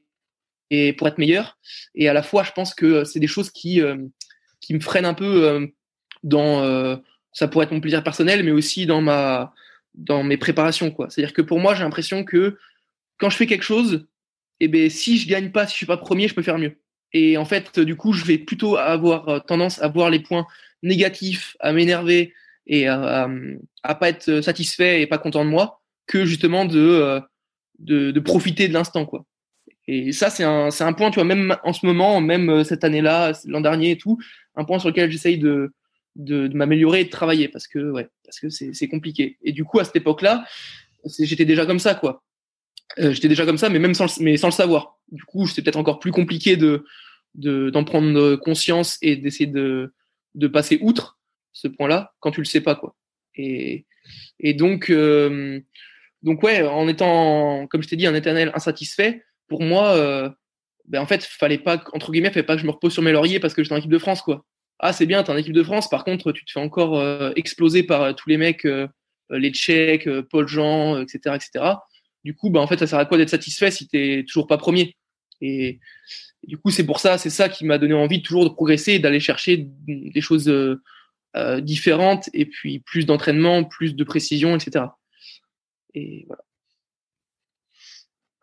pour 0.97 1.07
être 1.07 1.17
meilleur. 1.17 1.59
Et 1.95 2.07
à 2.07 2.13
la 2.13 2.23
fois, 2.23 2.43
je 2.43 2.51
pense 2.51 2.73
que 2.73 3.03
c'est 3.03 3.19
des 3.19 3.27
choses 3.27 3.51
qui, 3.51 3.81
euh, 3.81 3.97
me 4.69 4.79
freinent 4.79 5.05
un 5.05 5.13
peu 5.13 5.43
euh, 5.45 5.67
dans, 6.23 6.97
ça 7.33 7.47
pourrait 7.47 7.65
être 7.65 7.71
mon 7.71 7.81
plaisir 7.81 8.03
personnel, 8.03 8.43
mais 8.43 8.51
aussi 8.51 8.85
dans 8.85 9.01
ma, 9.01 9.53
dans 9.93 10.23
mes 10.23 10.37
préparations. 10.37 10.95
C'est-à-dire 11.09 11.33
que 11.33 11.41
pour 11.41 11.59
moi, 11.59 11.75
j'ai 11.75 11.83
l'impression 11.83 12.23
que 12.23 12.57
quand 13.17 13.29
je 13.29 13.37
fais 13.37 13.47
quelque 13.47 13.63
chose, 13.63 14.07
eh 14.59 14.67
ben 14.67 14.89
si 14.89 15.17
je 15.17 15.27
gagne 15.27 15.51
pas, 15.51 15.67
si 15.67 15.73
je 15.73 15.77
suis 15.77 15.85
pas 15.85 15.97
premier, 15.97 16.27
je 16.27 16.35
peux 16.35 16.41
faire 16.41 16.57
mieux. 16.57 16.77
Et 17.13 17.37
en 17.37 17.45
fait, 17.45 17.79
du 17.79 17.95
coup, 17.95 18.13
je 18.13 18.23
vais 18.23 18.37
plutôt 18.37 18.77
avoir 18.77 19.27
euh, 19.27 19.39
tendance 19.39 19.81
à 19.81 19.87
voir 19.89 20.09
les 20.09 20.19
points 20.19 20.47
négatifs, 20.81 21.57
à 21.59 21.73
m'énerver 21.73 22.33
et 22.67 22.87
à, 22.87 23.29
à, 23.83 23.95
pas 23.95 24.09
être 24.09 24.41
satisfait 24.41 25.01
et 25.01 25.07
pas 25.07 25.17
content 25.17 25.43
de 25.43 25.49
moi, 25.49 25.80
que 26.11 26.25
justement 26.25 26.65
de, 26.65 26.79
euh, 26.79 27.19
de, 27.79 28.11
de 28.11 28.19
profiter 28.19 28.67
de 28.67 28.73
l'instant, 28.73 29.05
quoi. 29.05 29.25
Et 29.87 30.11
ça, 30.11 30.29
c'est 30.29 30.43
un, 30.43 30.69
c'est 30.69 30.83
un 30.83 30.93
point, 30.93 31.09
tu 31.09 31.15
vois, 31.15 31.23
même 31.23 31.57
en 31.63 31.73
ce 31.73 31.85
moment, 31.85 32.21
même 32.21 32.49
euh, 32.49 32.63
cette 32.63 32.83
année-là, 32.83 33.31
l'an 33.45 33.61
dernier 33.61 33.91
et 33.91 33.97
tout, 33.97 34.17
un 34.55 34.65
point 34.65 34.77
sur 34.77 34.89
lequel 34.89 35.09
j'essaye 35.09 35.37
de, 35.37 35.73
de, 36.15 36.47
de 36.47 36.55
m'améliorer 36.55 37.01
et 37.01 37.05
de 37.05 37.09
travailler 37.09 37.47
parce 37.47 37.67
que, 37.67 37.79
ouais, 37.91 38.07
parce 38.25 38.39
que 38.39 38.49
c'est, 38.49 38.73
c'est 38.73 38.89
compliqué. 38.89 39.37
Et 39.41 39.53
du 39.53 39.63
coup, 39.63 39.79
à 39.79 39.85
cette 39.85 39.95
époque-là, 39.95 40.45
j'étais 41.19 41.45
déjà 41.45 41.65
comme 41.65 41.79
ça, 41.79 41.95
quoi. 41.95 42.23
Euh, 42.99 43.13
j'étais 43.13 43.29
déjà 43.29 43.45
comme 43.45 43.57
ça, 43.57 43.69
mais 43.69 43.79
même 43.79 43.93
sans, 43.93 44.19
mais 44.19 44.35
sans 44.37 44.47
le 44.49 44.53
savoir. 44.53 44.99
Du 45.11 45.23
coup, 45.23 45.47
c'est 45.47 45.61
peut-être 45.61 45.79
encore 45.79 45.99
plus 45.99 46.11
compliqué 46.11 46.57
de 46.57 46.85
d'en 47.33 47.85
prendre 47.85 48.35
conscience 48.35 48.97
et 49.01 49.15
d'essayer 49.15 49.47
de, 49.49 49.93
de 50.35 50.47
passer 50.49 50.77
outre 50.81 51.17
ce 51.53 51.69
point-là 51.69 52.13
quand 52.19 52.31
tu 52.31 52.41
le 52.41 52.45
sais 52.45 52.59
pas 52.59 52.75
quoi. 52.75 52.93
Et, 53.35 53.85
et 54.41 54.53
donc 54.53 54.91
donc 56.23 56.43
ouais, 56.43 56.61
en 56.65 56.87
étant 56.87 57.67
comme 57.67 57.81
je 57.83 57.87
t'ai 57.87 57.95
dit 57.95 58.07
un 58.07 58.15
éternel 58.15 58.51
insatisfait, 58.53 59.23
pour 59.47 59.61
moi, 59.63 59.95
euh, 59.95 60.29
ben 60.87 61.01
en 61.01 61.05
fait, 61.05 61.23
fallait 61.23 61.57
pas 61.57 61.83
entre 61.93 62.11
guillemets, 62.11 62.31
fallait 62.31 62.45
pas 62.45 62.55
que 62.55 62.61
je 62.61 62.65
me 62.67 62.71
repose 62.71 62.93
sur 62.93 63.03
mes 63.03 63.11
lauriers 63.11 63.39
parce 63.39 63.53
que 63.53 63.63
j'étais 63.63 63.73
en 63.73 63.79
équipe 63.79 63.91
de 63.91 63.97
France 63.97 64.21
quoi. 64.21 64.45
Ah 64.79 64.93
c'est 64.93 65.05
bien, 65.05 65.23
t'es 65.23 65.31
en 65.31 65.37
équipe 65.37 65.53
de 65.53 65.63
France. 65.63 65.89
Par 65.89 66.03
contre, 66.03 66.31
tu 66.31 66.43
te 66.45 66.51
fais 66.51 66.59
encore 66.59 66.99
euh, 66.99 67.31
exploser 67.35 67.83
par 67.83 68.15
tous 68.15 68.29
les 68.29 68.37
mecs, 68.37 68.67
les 69.29 69.51
Tchèques, 69.51 70.09
Paul 70.29 70.47
Jean, 70.47 70.99
etc., 71.01 71.35
etc 71.35 71.75
du 72.23 72.35
coup, 72.35 72.49
bah, 72.49 72.59
en 72.59 72.67
fait, 72.67 72.77
ça 72.77 72.87
sert 72.87 72.99
à 72.99 73.05
quoi 73.05 73.17
d'être 73.17 73.29
satisfait 73.29 73.71
si 73.71 73.87
t'es 73.87 74.23
toujours 74.27 74.47
pas 74.47 74.57
premier? 74.57 74.95
Et, 75.41 75.79
du 76.43 76.57
coup, 76.57 76.71
c'est 76.71 76.85
pour 76.85 76.99
ça, 76.99 77.17
c'est 77.17 77.29
ça 77.29 77.49
qui 77.49 77.65
m'a 77.65 77.77
donné 77.77 77.93
envie 77.93 78.21
toujours 78.21 78.43
de 78.43 78.49
progresser 78.49 78.93
et 78.93 78.99
d'aller 78.99 79.19
chercher 79.19 79.67
des 79.87 80.21
choses 80.21 80.49
euh, 80.49 80.81
euh, 81.35 81.61
différentes 81.61 82.29
et 82.33 82.45
puis 82.45 82.79
plus 82.79 83.05
d'entraînement, 83.05 83.63
plus 83.63 83.95
de 83.95 84.03
précision, 84.03 84.55
etc. 84.55 84.85
Et 85.93 86.25
voilà. 86.27 86.43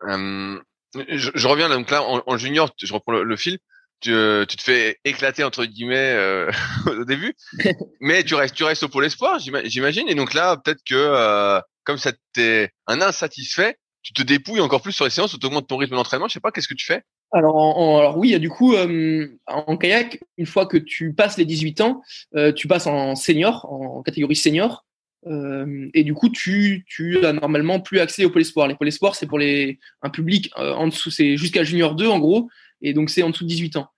Euh, 0.07 0.61
je, 1.09 1.47
reviens 1.47 1.69
donc 1.69 1.89
là 1.91 2.01
en, 2.03 2.37
junior, 2.37 2.71
je 2.81 2.93
reprends 2.93 3.11
le, 3.11 3.35
fil. 3.35 3.59
Tu, 3.99 4.11
tu, 4.47 4.55
te 4.57 4.63
fais 4.63 4.97
éclater 5.03 5.43
entre 5.43 5.65
guillemets 5.65 6.47
au 6.87 7.03
début, 7.03 7.35
mais 7.99 8.23
tu 8.23 8.35
restes, 8.35 8.55
tu 8.55 8.63
restes 8.63 8.83
au 8.83 8.89
pôle 8.89 9.05
espoir, 9.05 9.39
j'imagine. 9.39 10.07
Et 10.07 10.15
donc 10.15 10.33
là, 10.33 10.55
peut-être 10.57 10.81
que 10.87 11.61
comme 11.83 11.97
ça 11.97 12.13
t'es 12.33 12.71
un 12.87 13.01
insatisfait, 13.01 13.77
tu 14.01 14.13
te 14.13 14.21
dépouilles 14.21 14.61
encore 14.61 14.81
plus 14.81 14.91
sur 14.91 15.05
les 15.05 15.11
séances, 15.11 15.37
tu 15.37 15.45
augmentes 15.45 15.67
ton 15.67 15.77
rythme 15.77 15.95
d'entraînement. 15.95 16.27
Je 16.27 16.33
sais 16.33 16.39
pas, 16.39 16.51
qu'est-ce 16.51 16.67
que 16.67 16.73
tu 16.73 16.85
fais? 16.85 17.03
Alors, 17.31 17.55
alors 17.99 18.17
oui, 18.17 18.39
du 18.39 18.49
coup, 18.49 18.73
euh, 18.73 19.27
en 19.45 19.77
kayak, 19.77 20.19
une 20.37 20.45
fois 20.45 20.65
que 20.65 20.77
tu 20.77 21.13
passes 21.13 21.37
les 21.37 21.45
18 21.45 21.81
ans, 21.81 22.01
euh, 22.35 22.51
tu 22.51 22.67
passes 22.67 22.87
en 22.87 23.15
senior, 23.15 23.71
en 23.71 24.01
catégorie 24.01 24.35
senior. 24.35 24.85
Euh, 25.27 25.89
et 25.93 26.03
du 26.03 26.13
coup, 26.13 26.29
tu, 26.29 26.85
tu 26.87 27.25
as 27.25 27.33
normalement 27.33 27.79
plus 27.79 27.99
accès 27.99 28.25
au 28.25 28.29
pôle 28.29 28.41
espoir. 28.41 28.67
Les 28.67 28.75
pôles 28.75 28.87
espoir, 28.87 29.15
c'est 29.15 29.27
pour 29.27 29.39
les, 29.39 29.79
un 30.01 30.09
public 30.09 30.51
en 30.55 30.87
dessous, 30.87 31.11
c'est 31.11 31.37
jusqu'à 31.37 31.63
junior 31.63 31.95
2 31.95 32.07
en 32.07 32.19
gros, 32.19 32.49
et 32.81 32.93
donc 32.93 33.09
c'est 33.09 33.23
en 33.23 33.29
dessous 33.29 33.43
de 33.43 33.49
18 33.49 33.75
ans 33.77 33.89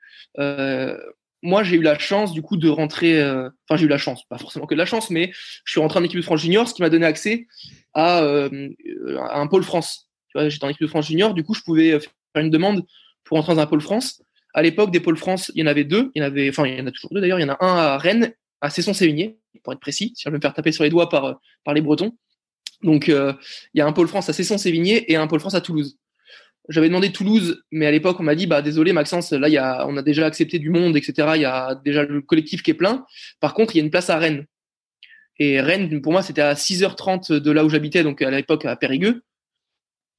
moi, 1.44 1.64
j'ai 1.64 1.78
eu 1.78 1.82
la 1.82 1.98
chance 1.98 2.34
du 2.34 2.42
coup 2.42 2.58
de 2.58 2.70
rentrer. 2.70 3.20
Euh, 3.20 3.50
enfin, 3.68 3.78
j'ai 3.78 3.86
eu 3.86 3.90
la 3.90 3.98
chance, 3.98 4.24
pas 4.30 4.38
forcément 4.38 4.66
que 4.66 4.76
de 4.76 4.80
la 4.80 4.86
chance, 4.86 5.10
mais 5.10 5.32
je 5.66 5.72
suis 5.72 5.80
rentré 5.80 6.00
en 6.00 6.04
équipe 6.04 6.18
de 6.18 6.24
France 6.24 6.42
junior, 6.42 6.68
ce 6.68 6.74
qui 6.74 6.82
m'a 6.82 6.90
donné 6.90 7.06
accès 7.06 7.48
à, 7.94 8.22
euh, 8.22 8.70
à, 9.18 9.40
un 9.40 9.48
pôle 9.48 9.64
France. 9.64 10.10
J'étais 10.36 10.64
en 10.64 10.70
équipe 10.70 10.82
de 10.82 10.88
France 10.88 11.08
junior, 11.08 11.34
du 11.34 11.44
coup, 11.44 11.54
je 11.54 11.62
pouvais 11.62 12.00
faire 12.00 12.44
une 12.44 12.50
demande 12.50 12.86
pour 13.24 13.38
rentrer 13.38 13.56
dans 13.56 13.62
un 13.62 13.66
pôle 13.66 13.82
France. 13.82 14.22
À 14.54 14.62
l'époque, 14.62 14.92
des 14.92 15.00
pôles 15.00 15.18
France, 15.18 15.52
il 15.56 15.62
y 15.62 15.64
en 15.64 15.68
avait 15.68 15.84
deux. 15.84 16.12
Il 16.14 16.22
y 16.22 16.24
en 16.24 16.28
avait, 16.28 16.50
enfin, 16.50 16.66
il 16.66 16.78
y 16.78 16.82
en 16.82 16.88
a 16.88 16.92
toujours 16.92 17.12
deux 17.12 17.22
d'ailleurs. 17.22 17.40
Il 17.40 17.44
y 17.44 17.46
en 17.46 17.54
a 17.54 17.58
un 17.60 17.78
à 17.78 17.98
Rennes, 17.98 18.34
à 18.60 18.70
Cesson-Sévigné, 18.70 19.38
pour 19.64 19.74
être 19.74 19.80
précis. 19.80 20.14
Si 20.16 20.24
je 20.24 20.30
vais 20.30 20.38
me 20.38 20.42
faire 20.42 20.54
taper 20.54 20.72
sur 20.72 20.84
les 20.84 20.90
doigts 20.90 21.10
par 21.10 21.40
par 21.64 21.74
les 21.74 21.82
Bretons. 21.82 22.16
Donc 22.84 23.08
il 23.08 23.36
y 23.76 23.82
a 23.82 23.86
un 23.86 23.94
pôle 23.94 24.08
France 24.08 24.30
à 24.30 24.34
Cesson-Sévigné 24.34 25.12
et 25.12 25.16
un 25.16 25.28
pôle 25.28 25.40
France 25.40 25.56
à 25.56 25.62
Toulouse. 25.62 25.98
J'avais 26.70 26.88
demandé 26.88 27.12
Toulouse, 27.12 27.64
mais 27.72 27.86
à 27.86 27.92
l'époque 27.92 28.20
on 28.20 28.24
m'a 28.24 28.36
dit 28.36 28.48
bah 28.48 28.62
désolé 28.62 28.94
Maxence, 28.94 29.32
là 29.32 29.50
y 29.50 29.58
a, 29.58 29.86
on 29.88 29.98
a 29.98 30.02
déjà 30.02 30.26
accepté 30.26 30.58
du 30.58 30.70
monde, 30.70 30.96
etc. 30.96 31.34
Il 31.36 31.42
y 31.42 31.46
a 31.46 31.76
déjà 31.76 32.04
le 32.04 32.22
collectif 32.22 32.64
qui 32.64 32.72
est 32.72 32.76
plein. 32.76 33.06
Par 33.40 33.54
contre 33.54 33.76
il 33.76 33.80
y 33.80 33.82
a 33.82 33.84
une 33.84 33.92
place 33.92 34.10
à 34.10 34.18
Rennes. 34.18 34.46
Et 35.38 35.62
Rennes 35.62 36.02
pour 36.02 36.12
moi 36.12 36.22
c'était 36.24 36.42
à 36.42 36.54
6h30 36.54 37.34
de 37.34 37.52
là 37.52 37.66
où 37.66 37.70
j'habitais, 37.70 38.04
donc 38.04 38.22
à 38.22 38.32
l'époque 38.32 38.66
à 38.66 38.76
Périgueux. 38.76 39.24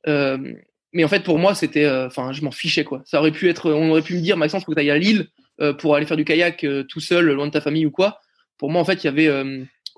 Euh, 0.06 0.54
mais 0.92 1.04
en 1.04 1.08
fait, 1.08 1.22
pour 1.22 1.38
moi, 1.38 1.54
c'était, 1.54 1.84
euh, 1.84 2.06
enfin, 2.06 2.32
je 2.32 2.42
m'en 2.42 2.50
fichais 2.50 2.84
quoi. 2.84 3.02
Ça 3.04 3.18
aurait 3.18 3.32
pu 3.32 3.48
être, 3.48 3.70
on 3.70 3.90
aurait 3.90 4.02
pu 4.02 4.14
me 4.14 4.20
dire, 4.20 4.36
Maxence, 4.36 4.64
faut 4.64 4.72
que 4.72 4.76
tu 4.76 4.80
ailles 4.80 4.90
à 4.90 4.98
Lille 4.98 5.28
euh, 5.60 5.72
pour 5.72 5.94
aller 5.94 6.06
faire 6.06 6.16
du 6.16 6.24
kayak 6.24 6.66
tout 6.88 7.00
seul, 7.00 7.32
loin 7.32 7.46
de 7.46 7.52
ta 7.52 7.60
famille 7.60 7.86
ou 7.86 7.90
quoi. 7.90 8.20
Pour 8.62 8.70
moi, 8.70 8.80
en 8.80 8.84
fait, 8.84 9.02
il 9.02 9.06
y 9.06 9.08
avait 9.08 9.28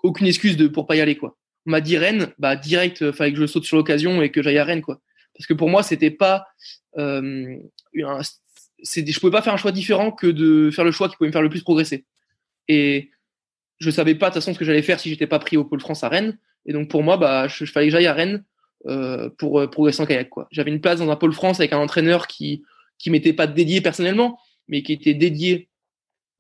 aucune 0.02 0.26
excuse 0.26 0.56
de 0.56 0.68
pour 0.68 0.86
pas 0.86 0.96
y 0.96 1.02
aller 1.02 1.16
quoi. 1.16 1.36
On 1.66 1.70
m'a 1.72 1.82
dit 1.82 1.98
Rennes, 1.98 2.32
bah 2.38 2.56
direct, 2.56 3.12
fallait 3.12 3.34
que 3.34 3.38
je 3.38 3.44
saute 3.44 3.64
sur 3.64 3.76
l'occasion 3.76 4.22
et 4.22 4.30
que 4.30 4.42
j'aille 4.42 4.56
à 4.56 4.64
Rennes 4.64 4.80
quoi. 4.80 5.02
Parce 5.34 5.46
que 5.46 5.52
pour 5.52 5.68
moi, 5.68 5.82
c'était 5.82 6.10
pas, 6.10 6.46
euh, 6.96 7.58
je 7.92 9.20
pouvais 9.20 9.30
pas 9.30 9.42
faire 9.42 9.52
un 9.52 9.58
choix 9.58 9.70
différent 9.70 10.12
que 10.12 10.28
de 10.28 10.70
faire 10.70 10.86
le 10.86 10.92
choix 10.92 11.10
qui 11.10 11.16
pouvait 11.16 11.28
me 11.28 11.32
faire 11.32 11.42
le 11.42 11.50
plus 11.50 11.60
progresser. 11.60 12.06
Et 12.66 13.10
je 13.80 13.90
savais 13.90 14.14
pas 14.14 14.30
de 14.30 14.32
toute 14.32 14.42
façon 14.42 14.54
ce 14.54 14.58
que 14.58 14.64
j'allais 14.64 14.80
faire 14.80 14.98
si 14.98 15.10
j'étais 15.10 15.26
pas 15.26 15.38
pris 15.38 15.58
au 15.58 15.66
pôle 15.66 15.80
France 15.80 16.02
à 16.02 16.08
Rennes. 16.08 16.38
Et 16.64 16.72
donc 16.72 16.88
pour 16.88 17.02
moi, 17.02 17.18
bah, 17.18 17.48
je, 17.48 17.66
fallait 17.66 17.88
que 17.88 17.92
j'aille 17.92 18.06
à 18.06 18.14
Rennes 18.14 18.46
euh, 18.86 19.28
pour 19.36 19.60
euh, 19.60 19.66
progresser 19.66 20.00
en 20.00 20.06
kayak. 20.06 20.30
Quoi. 20.30 20.48
J'avais 20.50 20.70
une 20.70 20.80
place 20.80 21.00
dans 21.00 21.10
un 21.10 21.16
pôle 21.16 21.34
France 21.34 21.60
avec 21.60 21.74
un 21.74 21.78
entraîneur 21.80 22.28
qui 22.28 22.64
qui 22.96 23.10
m'était 23.10 23.34
pas 23.34 23.46
dédié 23.46 23.82
personnellement, 23.82 24.38
mais 24.68 24.82
qui 24.82 24.94
était 24.94 25.12
dédié 25.12 25.68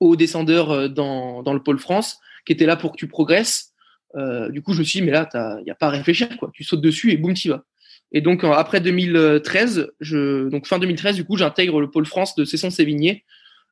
aux 0.00 0.16
descendeurs 0.16 0.70
euh, 0.70 0.88
dans, 0.88 1.42
dans 1.42 1.52
le 1.54 1.62
pôle 1.62 1.78
France, 1.78 2.18
qui 2.46 2.52
était 2.52 2.66
là 2.66 2.76
pour 2.76 2.92
que 2.92 2.96
tu 2.96 3.08
progresses. 3.08 3.72
Euh, 4.16 4.48
du 4.50 4.62
coup, 4.62 4.72
je 4.72 4.80
me 4.80 4.84
suis 4.84 5.00
dit, 5.00 5.06
mais 5.06 5.12
là, 5.12 5.28
il 5.60 5.64
n'y 5.64 5.70
a 5.70 5.74
pas 5.74 5.86
à 5.86 5.90
réfléchir. 5.90 6.28
Quoi. 6.38 6.50
Tu 6.52 6.64
sautes 6.64 6.80
dessus 6.80 7.12
et 7.12 7.16
boum, 7.16 7.34
tu 7.34 7.48
vas. 7.48 7.64
Et 8.12 8.20
donc, 8.20 8.44
après 8.44 8.80
2013, 8.80 9.90
je, 10.00 10.48
donc 10.48 10.66
fin 10.66 10.78
2013, 10.78 11.16
du 11.16 11.24
coup, 11.24 11.36
j'intègre 11.36 11.80
le 11.80 11.90
pôle 11.90 12.06
France 12.06 12.36
de 12.36 12.44
Cesson-Sévigné, 12.44 13.24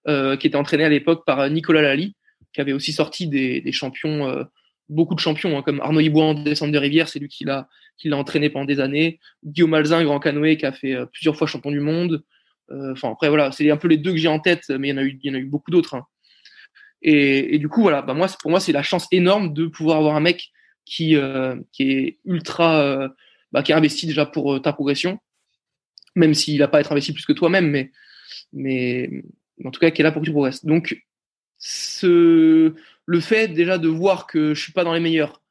euh, 0.09 0.37
qui 0.37 0.49
était 0.49 0.57
entraîné 0.57 0.85
à 0.85 0.89
l'époque 0.89 1.25
par 1.25 1.49
Nicolas 1.49 1.83
Lally, 1.83 2.17
qui 2.53 2.61
avait 2.61 2.73
aussi 2.73 2.93
sorti 2.93 3.29
des, 3.29 3.61
des 3.61 3.73
champions, 3.73 4.29
euh, 4.29 4.43
beaucoup 4.89 5.15
de 5.15 5.21
champions, 5.21 5.57
hein, 5.57 5.63
comme 5.63 5.81
Arnaud 5.81 6.01
Ibois 6.01 6.25
en 6.25 6.35
descente 6.35 6.73
de 6.73 6.79
rivière, 6.79 7.09
c'est 7.09 7.19
lui 7.19 7.29
qui 7.29 7.45
l'a 7.45 7.69
qui 7.99 8.09
l'a 8.09 8.17
entraîné 8.17 8.51
pendant 8.51 8.65
des 8.65 8.81
années. 8.81 9.21
Guillaume 9.45 9.71
Malzin, 9.71 10.03
grand 10.03 10.19
canoë, 10.19 10.57
qui 10.57 10.67
a 10.67 10.73
fait 10.73 10.95
euh, 10.95 11.07
plusieurs 11.07 11.37
fois 11.37 11.47
champion 11.47 11.71
du 11.71 11.81
monde. 11.81 12.25
Euh, 12.71 12.93
enfin, 12.93 13.13
après, 13.13 13.29
voilà, 13.29 13.53
c'est 13.53 13.71
un 13.71 13.77
peu 13.77 13.87
les 13.87 13.97
deux 13.97 14.13
que 14.13 14.17
j'ai 14.17 14.29
en 14.29 14.41
tête, 14.41 14.71
mais 14.71 14.89
il 14.89 14.91
y 14.91 14.95
en 14.95 14.99
a 14.99 15.03
eu, 15.03 15.19
y 15.23 15.31
en 15.31 15.35
a 15.35 15.39
eu 15.39 15.45
beaucoup 15.45 15.71
d'autres. 15.71 15.95
Hein. 15.95 16.07
Et, 17.03 17.59
du 17.59 17.69
coup, 17.69 17.83
voilà, 17.83 18.01
bah 18.03 18.15
moi, 18.15 18.29
pour 18.41 18.51
moi, 18.51 18.61
c'est 18.61 18.73
la 18.73 18.83
chance 18.83 19.09
énorme 19.11 19.53
de 19.53 19.67
pouvoir 19.67 19.99
avoir 19.99 20.15
un 20.15 20.21
mec 20.21 20.53
qui, 20.85 21.17
euh, 21.17 21.57
est 21.81 22.19
ultra, 22.25 23.09
bah, 23.51 23.63
qui 23.63 23.73
est 23.73 23.75
investi 23.75 24.07
déjà 24.07 24.25
pour 24.25 24.63
ta 24.63 24.73
progression, 24.73 25.19
même 26.15 26.35
s'il 26.35 26.59
va 26.59 26.69
pas 26.69 26.81
être 26.81 26.93
investi 26.93 27.13
plus 27.13 27.27
que 27.27 27.33
toi-même, 27.33 27.69
mais, 27.71 27.91
mais 28.53 29.25
en 29.65 29.71
tout 29.71 29.81
cas, 29.81 29.91
qui 29.91 30.01
est 30.01 30.05
là 30.05 30.13
pour 30.13 30.23
que 30.23 30.27
tu 30.27 30.33
progresses. 30.33 30.65
Donc, 30.65 31.03
le 32.03 33.21
fait 33.21 33.49
déjà 33.49 33.79
de 33.79 33.89
voir 33.89 34.27
que 34.27 34.55
je 34.55 34.63
suis 34.63 34.73
pas 34.73 34.85
dans 34.85 34.95
les 34.95 35.01
meilleurs, 35.01 35.43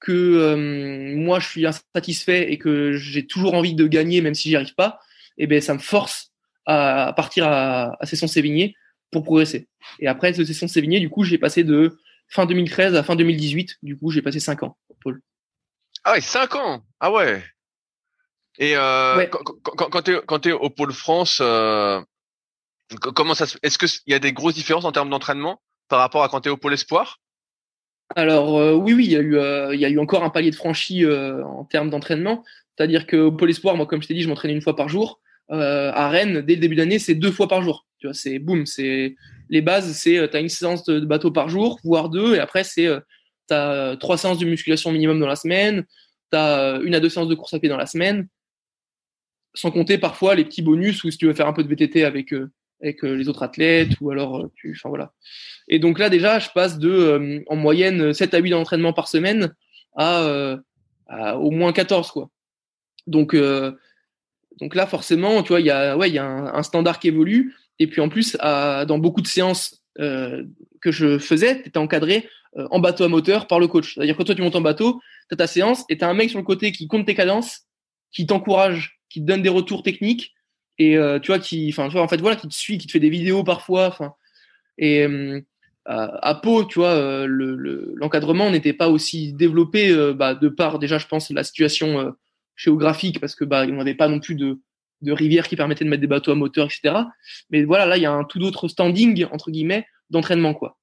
que 0.00 0.12
euh, 0.12 1.16
moi 1.16 1.38
je 1.38 1.48
suis 1.48 1.66
insatisfait 1.66 2.52
et 2.52 2.58
que 2.58 2.92
j'ai 2.92 3.26
toujours 3.26 3.54
envie 3.54 3.74
de 3.74 3.86
gagner 3.86 4.20
même 4.20 4.34
si 4.34 4.48
j'y 4.48 4.56
arrive 4.56 4.74
pas, 4.74 4.98
et 5.38 5.44
eh 5.44 5.46
ben 5.46 5.60
ça 5.60 5.74
me 5.74 5.78
force 5.78 6.32
à, 6.66 7.12
partir 7.16 7.46
à, 7.46 7.96
à 8.00 8.06
Session 8.06 8.26
Sévigné 8.26 8.74
pour 9.12 9.22
progresser. 9.22 9.68
Et 10.00 10.08
après 10.08 10.32
de 10.32 10.42
Session 10.42 10.66
Sévigné, 10.66 10.98
du 10.98 11.10
coup, 11.10 11.22
j'ai 11.22 11.38
passé 11.38 11.62
de 11.62 11.98
fin 12.28 12.46
2013 12.46 12.96
à 12.96 13.04
fin 13.04 13.14
2018. 13.14 13.76
Du 13.82 13.96
coup, 13.96 14.10
j'ai 14.10 14.22
passé 14.22 14.40
5 14.40 14.64
ans, 14.64 14.76
Paul. 15.02 15.20
Ah 16.02 16.12
ouais, 16.12 16.20
5 16.20 16.56
ans 16.56 16.82
Ah 16.98 17.12
ouais 17.12 17.44
Et 18.58 18.74
euh, 18.74 19.24
quand, 19.26 19.90
quand, 19.90 20.02
quand 20.26 20.38
tu 20.40 20.48
es, 20.48 20.52
au 20.52 20.70
Pôle 20.70 20.92
France, 20.92 21.38
euh, 21.40 22.00
comment 23.14 23.34
ça 23.34 23.44
Est-ce 23.62 23.78
qu'il 23.78 24.12
y 24.12 24.14
a 24.14 24.18
des 24.18 24.32
grosses 24.32 24.54
différences 24.54 24.86
en 24.86 24.92
termes 24.92 25.10
d'entraînement 25.10 25.60
par 25.88 26.00
rapport 26.00 26.24
à 26.24 26.28
quand 26.28 26.40
tu 26.40 26.48
es 26.48 26.52
au 26.52 26.56
Pôle 26.56 26.72
Espoir? 26.72 27.20
Alors 28.16 28.58
euh, 28.58 28.72
oui, 28.74 28.94
oui, 28.94 29.04
il 29.04 29.12
y, 29.12 29.16
a 29.16 29.20
eu, 29.20 29.36
il 29.74 29.80
y 29.80 29.84
a 29.84 29.88
eu 29.88 29.98
encore 29.98 30.24
un 30.24 30.30
palier 30.30 30.50
de 30.50 30.56
franchi 30.56 31.04
en 31.06 31.64
termes 31.64 31.90
d'entraînement. 31.90 32.44
C'est-à-dire 32.76 33.06
qu'au 33.06 33.30
Pôle 33.30 33.50
Espoir, 33.50 33.76
moi, 33.76 33.86
comme 33.86 34.02
je 34.02 34.08
t'ai 34.08 34.14
dit, 34.14 34.22
je 34.22 34.28
m'entraînais 34.28 34.54
une 34.54 34.62
fois 34.62 34.74
par 34.74 34.88
jour. 34.88 35.20
à 35.50 36.08
Rennes, 36.08 36.40
dès 36.40 36.54
le 36.54 36.60
début 36.60 36.76
d'année, 36.76 36.98
c'est 36.98 37.14
deux 37.14 37.30
fois 37.30 37.46
par 37.46 37.62
jour. 37.62 37.86
Tu 38.02 38.08
vois, 38.08 38.14
c'est 38.14 38.42
c'est 38.66 39.14
les 39.48 39.62
bases, 39.62 39.92
c'est 39.92 40.28
tu 40.28 40.36
as 40.36 40.40
une 40.40 40.48
séance 40.48 40.84
de 40.84 41.00
bateau 41.00 41.30
par 41.30 41.48
jour, 41.48 41.78
voire 41.84 42.08
deux, 42.10 42.34
et 42.34 42.38
après 42.40 42.64
c'est 42.64 42.88
tu 43.48 43.54
as 43.54 43.96
trois 43.98 44.18
séances 44.18 44.38
de 44.38 44.44
musculation 44.44 44.92
minimum 44.92 45.20
dans 45.20 45.26
la 45.26 45.36
semaine, 45.36 45.84
tu 46.32 46.36
as 46.36 46.80
une 46.82 46.94
à 46.94 47.00
deux 47.00 47.08
séances 47.08 47.28
de 47.28 47.34
course 47.34 47.54
à 47.54 47.60
pied 47.60 47.68
dans 47.68 47.76
la 47.76 47.86
semaine, 47.86 48.26
sans 49.54 49.70
compter 49.70 49.98
parfois 49.98 50.34
les 50.34 50.44
petits 50.44 50.62
bonus 50.62 51.04
où 51.04 51.10
si 51.10 51.16
tu 51.16 51.26
veux 51.26 51.34
faire 51.34 51.46
un 51.46 51.52
peu 51.52 51.62
de 51.62 51.68
VTT 51.68 52.04
avec 52.04 52.34
avec 52.82 53.02
les 53.02 53.28
autres 53.28 53.44
athlètes 53.44 53.92
ou 54.00 54.10
alors 54.10 54.50
tu 54.56 54.72
enfin 54.76 54.88
voilà 54.88 55.12
et 55.68 55.78
donc 55.78 55.98
là, 55.98 56.08
déjà, 56.08 56.38
je 56.38 56.48
passe 56.50 56.78
de, 56.78 56.90
euh, 56.90 57.42
en 57.46 57.56
moyenne, 57.56 58.12
7 58.12 58.34
à 58.34 58.38
8 58.38 58.50
d'entraînement 58.50 58.92
par 58.92 59.08
semaine 59.08 59.54
à, 59.96 60.56
au 61.36 61.50
moins 61.50 61.72
14, 61.72 62.10
quoi. 62.10 62.30
Donc, 63.06 63.34
euh, 63.34 63.72
donc 64.60 64.74
là, 64.74 64.86
forcément, 64.86 65.42
tu 65.42 65.48
vois, 65.48 65.60
il 65.60 65.66
y 65.66 65.70
a, 65.70 65.96
ouais, 65.96 66.08
il 66.08 66.14
y 66.14 66.18
a 66.18 66.26
un, 66.26 66.62
standard 66.62 66.98
qui 66.98 67.08
évolue. 67.08 67.54
Et 67.82 67.86
puis 67.86 68.00
en 68.00 68.08
plus, 68.08 68.36
dans 68.36 68.98
beaucoup 68.98 69.20
de 69.20 69.26
séances 69.26 69.84
euh, 69.98 70.44
que 70.80 70.90
je 70.90 71.18
faisais, 71.18 71.62
tu 71.62 71.68
étais 71.68 71.78
encadré 71.78 72.28
en 72.54 72.80
bateau 72.80 73.04
à 73.04 73.08
moteur 73.08 73.46
par 73.46 73.58
le 73.58 73.66
coach. 73.66 73.94
C'est-à-dire 73.94 74.16
que 74.16 74.22
toi, 74.22 74.34
tu 74.34 74.42
montes 74.42 74.56
en 74.56 74.60
bateau, 74.60 75.00
tu 75.28 75.34
as 75.34 75.36
ta 75.36 75.46
séance 75.46 75.84
et 75.88 75.96
tu 75.96 76.04
as 76.04 76.08
un 76.08 76.14
mec 76.14 76.28
sur 76.28 76.38
le 76.38 76.44
côté 76.44 76.70
qui 76.70 76.86
compte 76.86 77.06
tes 77.06 77.14
cadences, 77.14 77.62
qui 78.10 78.26
t'encourage, 78.26 79.00
qui 79.08 79.20
te 79.20 79.26
donne 79.26 79.42
des 79.42 79.48
retours 79.48 79.82
techniques 79.82 80.34
et 80.78 80.96
tu 81.22 81.28
vois, 81.28 81.38
qui, 81.38 81.68
enfin, 81.70 81.88
en 81.94 82.08
fait, 82.08 82.20
voilà, 82.20 82.36
qui 82.36 82.48
te 82.48 82.54
suit, 82.54 82.78
qui 82.78 82.86
te 82.86 82.92
fait 82.92 83.00
des 83.00 83.10
vidéos 83.10 83.42
parfois. 83.42 84.16
Et, 84.78 85.06
à 85.86 86.34
Pau, 86.34 86.64
tu 86.64 86.78
vois, 86.78 86.94
euh, 86.94 87.26
l'encadrement 87.96 88.50
n'était 88.50 88.72
pas 88.72 88.88
aussi 88.88 89.32
développé 89.32 89.90
euh, 89.90 90.12
bah, 90.12 90.34
de 90.34 90.48
par 90.48 90.78
déjà, 90.78 90.98
je 90.98 91.06
pense, 91.06 91.30
la 91.30 91.44
situation 91.44 92.00
euh, 92.00 92.10
géographique, 92.56 93.20
parce 93.20 93.34
que 93.34 93.44
bah, 93.44 93.64
on 93.68 93.72
n'avait 93.72 93.94
pas 93.94 94.08
non 94.08 94.20
plus 94.20 94.34
de, 94.34 94.60
de 95.02 95.12
rivière 95.12 95.48
qui 95.48 95.56
permettait 95.56 95.84
de 95.84 95.90
mettre 95.90 96.00
des 96.00 96.06
bateaux 96.06 96.32
à 96.32 96.34
moteur, 96.34 96.66
etc. 96.66 97.04
Mais 97.50 97.64
voilà, 97.64 97.86
là, 97.86 97.96
il 97.96 98.02
y 98.02 98.06
a 98.06 98.12
un 98.12 98.24
tout 98.24 98.40
autre 98.42 98.68
standing 98.68 99.26
entre 99.32 99.50
guillemets 99.50 99.86
d'entraînement, 100.10 100.54
quoi. 100.54 100.78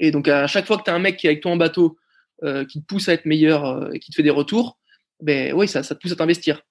Et 0.00 0.10
donc 0.10 0.28
à 0.28 0.46
chaque 0.46 0.66
fois 0.66 0.78
que 0.78 0.84
tu 0.84 0.90
as 0.90 0.94
un 0.94 0.98
mec 0.98 1.16
qui 1.16 1.26
est 1.26 1.30
avec 1.30 1.42
toi 1.42 1.52
en 1.52 1.56
bateau, 1.56 1.98
qui 2.68 2.80
te 2.80 2.86
pousse 2.86 3.08
à 3.08 3.12
être 3.12 3.24
meilleur 3.24 3.94
et 3.94 4.00
qui 4.00 4.10
te 4.10 4.16
fait 4.16 4.22
des 4.22 4.30
retours, 4.30 4.78
ben 5.20 5.52
oui, 5.52 5.68
ça, 5.68 5.82
ça 5.82 5.94
te 5.94 6.00
pousse 6.00 6.12
à 6.12 6.16
t'investir. 6.16 6.62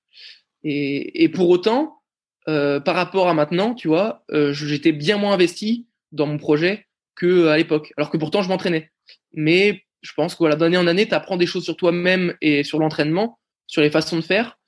Et, 0.63 1.30
pour 1.30 1.49
autant, 1.49 2.01
par 2.45 2.95
rapport 2.95 3.30
à 3.30 3.34
maintenant, 3.34 3.74
tu 3.74 3.88
vois, 3.88 4.26
j'étais 4.51 4.91
bien 4.91 5.17
moins 5.17 5.34
investi 5.34 5.88
dans 6.11 6.28
mon 6.28 6.38
projet 6.38 6.88
que 7.15 7.47
à 7.47 7.57
l'époque. 7.57 7.93
Alors 7.97 8.09
que 8.09 8.17
pourtant, 8.17 8.41
je 8.41 8.49
m'entraînais. 8.49 8.91
Mais 9.34 9.84
je 10.01 10.11
pense 10.13 10.34
que 10.34 10.39
voilà, 10.39 10.55
d'année 10.55 10.78
en 10.78 10.88
année, 10.88 11.07
tu 11.07 11.13
apprends 11.13 11.38
des 11.38 11.45
choses 11.45 11.63
sur 11.63 11.78
toi-même 11.78 12.36
et 12.41 12.63
sur 12.63 12.80
l'entraînement, 12.80 13.39
sur 13.67 13.82
les 13.82 13.91
façons 13.91 14.17
de 14.17 14.22
faire. 14.22 14.59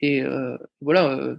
Et 0.00 0.22
euh, 0.22 0.56
voilà, 0.80 1.12
euh, 1.12 1.36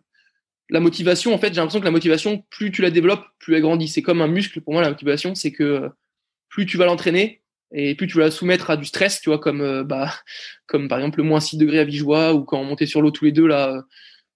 la 0.70 0.80
motivation, 0.80 1.34
en 1.34 1.38
fait, 1.38 1.50
j'ai 1.50 1.56
l'impression 1.56 1.80
que 1.80 1.86
la 1.86 1.92
motivation, 1.92 2.44
plus 2.50 2.72
tu 2.72 2.82
la 2.82 2.92
développes, 2.92 3.26
plus 3.40 3.56
elle 3.56 3.62
grandit. 3.62 3.88
C'est 3.88 4.02
comme 4.02 4.22
un 4.22 4.28
muscle 4.28 4.62
pour 4.62 4.74
moi, 4.74 4.82
la 4.82 4.90
motivation, 4.90 5.36
c'est 5.36 5.52
que 5.52 5.64
euh, 5.64 5.90
plus 6.50 6.66
tu 6.66 6.78
vas 6.78 6.86
l'entraîner 6.86 7.42
et 7.74 7.96
plus 7.96 8.08
tu 8.08 8.18
vas 8.18 8.26
la 8.26 8.32
soumettre 8.32 8.70
à 8.70 8.78
du 8.78 8.86
stress, 8.86 9.22
tu 9.22 9.30
vois, 9.30 9.40
comme 9.40 9.84
bah, 9.84 10.14
comme 10.68 10.88
par 10.90 11.00
exemple 11.00 11.20
le 11.20 11.24
moins 11.24 11.40
6 11.40 11.58
degrés 11.58 11.80
à 11.80 11.86
Vigeois 11.86 12.34
ou 12.34 12.44
quand 12.44 12.60
on 12.60 12.66
montait 12.66 12.86
sur 12.86 13.02
l'eau 13.02 13.12
tous 13.12 13.26
les 13.26 13.32
deux 13.32 13.48
là 13.48 13.86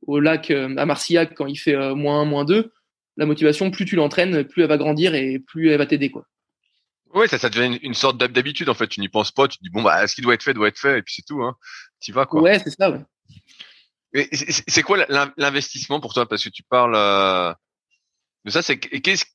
au 0.07 0.21
lac 0.21 0.51
à 0.51 0.85
Marcillac 0.85 1.33
quand 1.33 1.45
il 1.45 1.57
fait 1.57 1.75
moins 1.93 2.21
1, 2.21 2.25
moins 2.25 2.45
2 2.45 2.71
la 3.17 3.25
motivation, 3.25 3.71
plus 3.71 3.85
tu 3.85 3.95
l'entraînes, 3.95 4.43
plus 4.43 4.63
elle 4.63 4.69
va 4.69 4.77
grandir 4.77 5.15
et 5.15 5.39
plus 5.39 5.69
elle 5.69 5.77
va 5.77 5.85
t'aider, 5.85 6.11
quoi. 6.11 6.25
Oui, 7.13 7.29
ça, 7.29 7.37
ça 7.37 7.49
devient 7.49 7.79
une, 7.81 7.93
sorte 7.93 8.17
d'habitude, 8.17 8.67
en 8.67 8.73
fait. 8.73 8.87
Tu 8.87 8.99
n'y 8.99 9.07
penses 9.07 9.31
pas, 9.31 9.47
tu 9.47 9.57
te 9.57 9.63
dis, 9.63 9.69
bon, 9.69 9.81
bah, 9.81 10.05
ce 10.05 10.15
qui 10.15 10.21
doit 10.21 10.33
être 10.33 10.43
fait, 10.43 10.53
doit 10.53 10.67
être 10.67 10.79
fait, 10.79 10.99
et 10.99 11.01
puis 11.01 11.15
c'est 11.15 11.25
tout, 11.25 11.41
hein. 11.41 11.55
Tu 12.01 12.11
vas, 12.11 12.25
quoi. 12.25 12.41
Ouais, 12.41 12.59
c'est 12.59 12.71
ça, 12.71 12.91
ouais. 12.91 12.99
C'est 14.67 14.83
quoi 14.83 15.05
l'investissement 15.37 15.99
pour 15.99 16.13
toi? 16.13 16.27
Parce 16.27 16.43
que 16.43 16.49
tu 16.49 16.63
parles, 16.63 16.95
euh, 16.95 17.53
de 18.45 18.51
ça, 18.51 18.61
c'est, 18.61 18.77
qu'est-ce, 18.79 19.25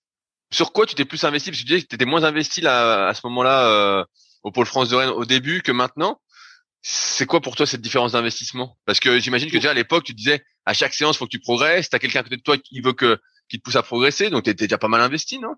sur 0.51 0.73
quoi 0.73 0.87
tu 0.87 0.95
t'es 0.95 1.05
plus 1.05 1.23
investi? 1.25 1.51
Parce 1.51 1.59
que 1.59 1.63
tu 1.63 1.69
disais 1.69 1.83
que 1.83 1.89
tu 1.89 1.95
étais 1.95 2.05
moins 2.05 2.25
investi 2.25 2.61
là, 2.61 3.09
à 3.09 3.15
ce 3.15 3.21
moment-là, 3.25 3.67
euh, 3.67 4.05
au 4.43 4.51
Pôle 4.51 4.67
France 4.67 4.89
de 4.89 4.97
Rennes 4.97 5.11
au 5.11 5.25
début 5.25 5.63
que 5.63 5.73
maintenant. 5.73 6.21
C'est 6.83 7.27
quoi 7.27 7.43
pour 7.43 7.57
toi 7.57 7.67
cette 7.67 7.83
différence 7.83 8.13
d'investissement? 8.13 8.79
Parce 8.87 9.01
que 9.01 9.19
j'imagine 9.19 9.51
que 9.51 9.57
déjà 9.57 9.73
à 9.73 9.75
l'époque, 9.75 10.05
tu 10.05 10.15
disais 10.15 10.43
à 10.65 10.73
chaque 10.73 10.95
séance, 10.95 11.19
faut 11.19 11.27
que 11.27 11.31
tu 11.31 11.41
progresses. 11.41 11.91
T'as 11.91 11.99
quelqu'un 11.99 12.21
à 12.21 12.23
côté 12.23 12.39
de 12.39 12.43
toi 12.43 12.57
qui 12.57 12.81
veut 12.81 12.95
que 12.95 13.19
qui 13.51 13.59
te 13.59 13.63
pousse 13.63 13.77
à 13.77 13.83
progresser. 13.83 14.31
Donc, 14.31 14.45
tu 14.45 14.55
déjà 14.55 14.79
pas 14.79 14.89
mal 14.89 15.03
investi, 15.03 15.39
non? 15.39 15.55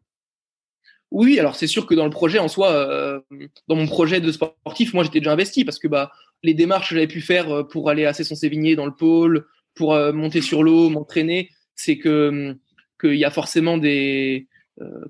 Oui, 1.12 1.38
alors 1.38 1.54
c'est 1.56 1.66
sûr 1.66 1.86
que 1.86 1.94
dans 1.94 2.06
le 2.06 2.10
projet 2.10 2.38
en 2.38 2.48
soi, 2.48 2.72
euh, 2.72 3.20
dans 3.68 3.76
mon 3.76 3.86
projet 3.86 4.20
de 4.20 4.32
sportif, 4.32 4.94
moi 4.94 5.04
j'étais 5.04 5.20
déjà 5.20 5.32
investi 5.32 5.62
parce 5.62 5.78
que 5.78 5.86
bah, 5.86 6.10
les 6.42 6.54
démarches 6.54 6.90
que 6.90 6.94
j'avais 6.94 7.06
pu 7.06 7.20
faire 7.20 7.50
euh, 7.50 7.62
pour 7.64 7.90
aller 7.90 8.04
à 8.04 8.12
Cesson-Sévigné 8.12 8.76
dans 8.76 8.86
le 8.86 8.94
pôle, 8.94 9.46
pour 9.74 9.94
euh, 9.94 10.12
monter 10.12 10.40
sur 10.40 10.62
l'eau, 10.62 10.90
m'entraîner, 10.90 11.50
c'est 11.74 11.98
que 11.98 12.56
qu'il 13.00 13.16
y 13.16 13.24
a 13.24 13.30
forcément 13.30 13.78
des 13.78 14.48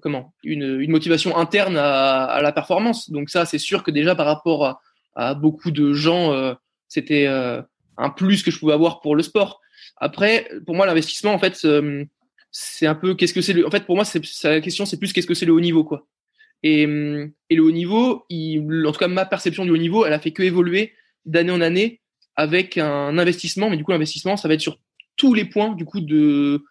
comment 0.03 0.35
une, 0.43 0.81
une, 0.81 0.91
motivation 0.91 1.37
interne 1.37 1.77
à, 1.79 2.41
la 2.43 2.53
performance. 2.53 3.11
Donc 3.11 3.31
ça, 3.31 3.47
c'est 3.47 3.59
sûr 3.59 3.83
que 3.83 3.91
déjà 3.91 4.15
par 4.15 4.27
rapport 4.27 4.81
à, 5.15 5.35
beaucoup 5.35 5.71
de 5.71 5.93
gens, 5.93 6.57
c'était 6.89 7.27
un 7.27 8.11
plus 8.11 8.43
que 8.43 8.51
je 8.51 8.59
pouvais 8.59 8.73
avoir 8.73 9.01
pour 9.01 9.15
le 9.15 9.23
sport. 9.23 9.61
Après, 9.97 10.51
pour 10.67 10.75
moi, 10.75 10.85
l'investissement, 10.85 11.33
en 11.33 11.39
fait, 11.39 11.67
c'est 12.51 12.87
un 12.87 12.95
peu 12.95 13.15
qu'est-ce 13.15 13.33
que 13.33 13.41
c'est. 13.41 13.65
En 13.65 13.71
fait, 13.71 13.87
pour 13.87 13.95
moi, 13.95 14.05
c'est 14.05 14.21
la 14.45 14.61
question, 14.61 14.85
c'est 14.85 14.99
plus 14.99 15.13
qu'est-ce 15.13 15.29
que 15.29 15.35
c'est 15.35 15.47
le 15.47 15.53
haut 15.53 15.61
niveau, 15.61 15.85
quoi. 15.85 16.07
Et, 16.63 16.83
et 16.83 17.57
le 17.57 17.63
haut 17.63 17.73
niveau, 17.73 18.27
en 18.31 18.93
tout 18.93 18.99
cas, 18.99 19.09
ma 19.09 19.25
perception 19.25 19.65
du 19.65 19.71
haut 19.71 19.77
niveau, 19.77 20.05
elle 20.05 20.13
a 20.13 20.19
fait 20.19 20.33
que 20.33 20.43
évoluer 20.43 20.93
d'année 21.25 21.53
en 21.53 21.61
année 21.61 22.01
avec 22.37 22.79
un 22.79 23.19
investissement. 23.19 23.71
Mais 23.71 23.77
du 23.77 23.85
coup, 23.85 23.93
l'investissement, 23.93 24.37
ça 24.37 24.49
va 24.49 24.55
être 24.55 24.61
sur 24.61 24.79
tous 25.17 25.35
les 25.35 25.45
points, 25.45 25.75
du 25.75 25.85
coup, 25.85 26.01
de 26.01 26.65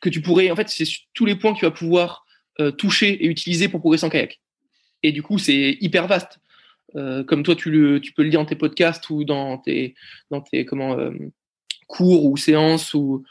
que 0.00 0.08
tu 0.08 0.20
pourrais. 0.20 0.50
En 0.50 0.56
fait, 0.56 0.68
c'est 0.68 0.84
tous 1.14 1.24
les 1.24 1.34
points 1.34 1.54
que 1.54 1.58
tu 1.60 1.64
vas 1.64 1.70
pouvoir 1.70 2.24
euh, 2.60 2.70
toucher 2.70 3.24
et 3.24 3.26
utiliser 3.26 3.68
pour 3.68 3.80
progresser 3.80 4.06
en 4.06 4.10
kayak. 4.10 4.40
Et 5.02 5.12
du 5.12 5.22
coup, 5.22 5.38
c'est 5.38 5.76
hyper 5.80 6.06
vaste. 6.06 6.38
Euh, 6.96 7.24
comme 7.24 7.42
toi, 7.42 7.56
tu, 7.56 7.70
le, 7.70 8.00
tu 8.00 8.12
peux 8.12 8.22
le 8.22 8.30
dire 8.30 8.40
dans 8.40 8.46
tes 8.46 8.54
podcasts 8.54 9.08
ou 9.10 9.24
dans 9.24 9.58
tes, 9.58 9.94
dans 10.30 10.40
tes 10.40 10.64
comment, 10.64 10.98
euh, 10.98 11.10
cours 11.86 12.24
ou 12.26 12.36
séances 12.36 12.94
ou 12.94 13.24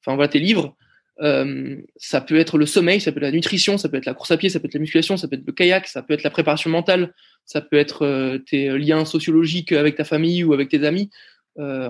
enfin 0.00 0.16
voilà 0.16 0.28
tes 0.28 0.40
livres. 0.40 0.76
Euh, 1.20 1.76
ça 1.96 2.20
peut 2.20 2.36
être 2.36 2.58
le 2.58 2.66
sommeil, 2.66 3.00
ça 3.00 3.12
peut 3.12 3.18
être 3.18 3.24
la 3.24 3.30
nutrition, 3.30 3.78
ça 3.78 3.88
peut 3.88 3.96
être 3.96 4.06
la 4.06 4.14
course 4.14 4.32
à 4.32 4.36
pied, 4.36 4.48
ça 4.48 4.58
peut 4.58 4.66
être 4.66 4.74
la 4.74 4.80
musculation, 4.80 5.16
ça 5.16 5.28
peut 5.28 5.36
être 5.36 5.46
le 5.46 5.52
kayak, 5.52 5.86
ça 5.86 6.02
peut 6.02 6.14
être 6.14 6.24
la 6.24 6.30
préparation 6.30 6.70
mentale, 6.70 7.14
ça 7.44 7.60
peut 7.60 7.76
être 7.76 8.04
euh, 8.04 8.38
tes 8.38 8.76
liens 8.78 9.04
sociologiques 9.04 9.72
avec 9.72 9.96
ta 9.96 10.04
famille 10.04 10.42
ou 10.42 10.52
avec 10.52 10.70
tes 10.70 10.84
amis. 10.84 11.10
Euh, 11.58 11.88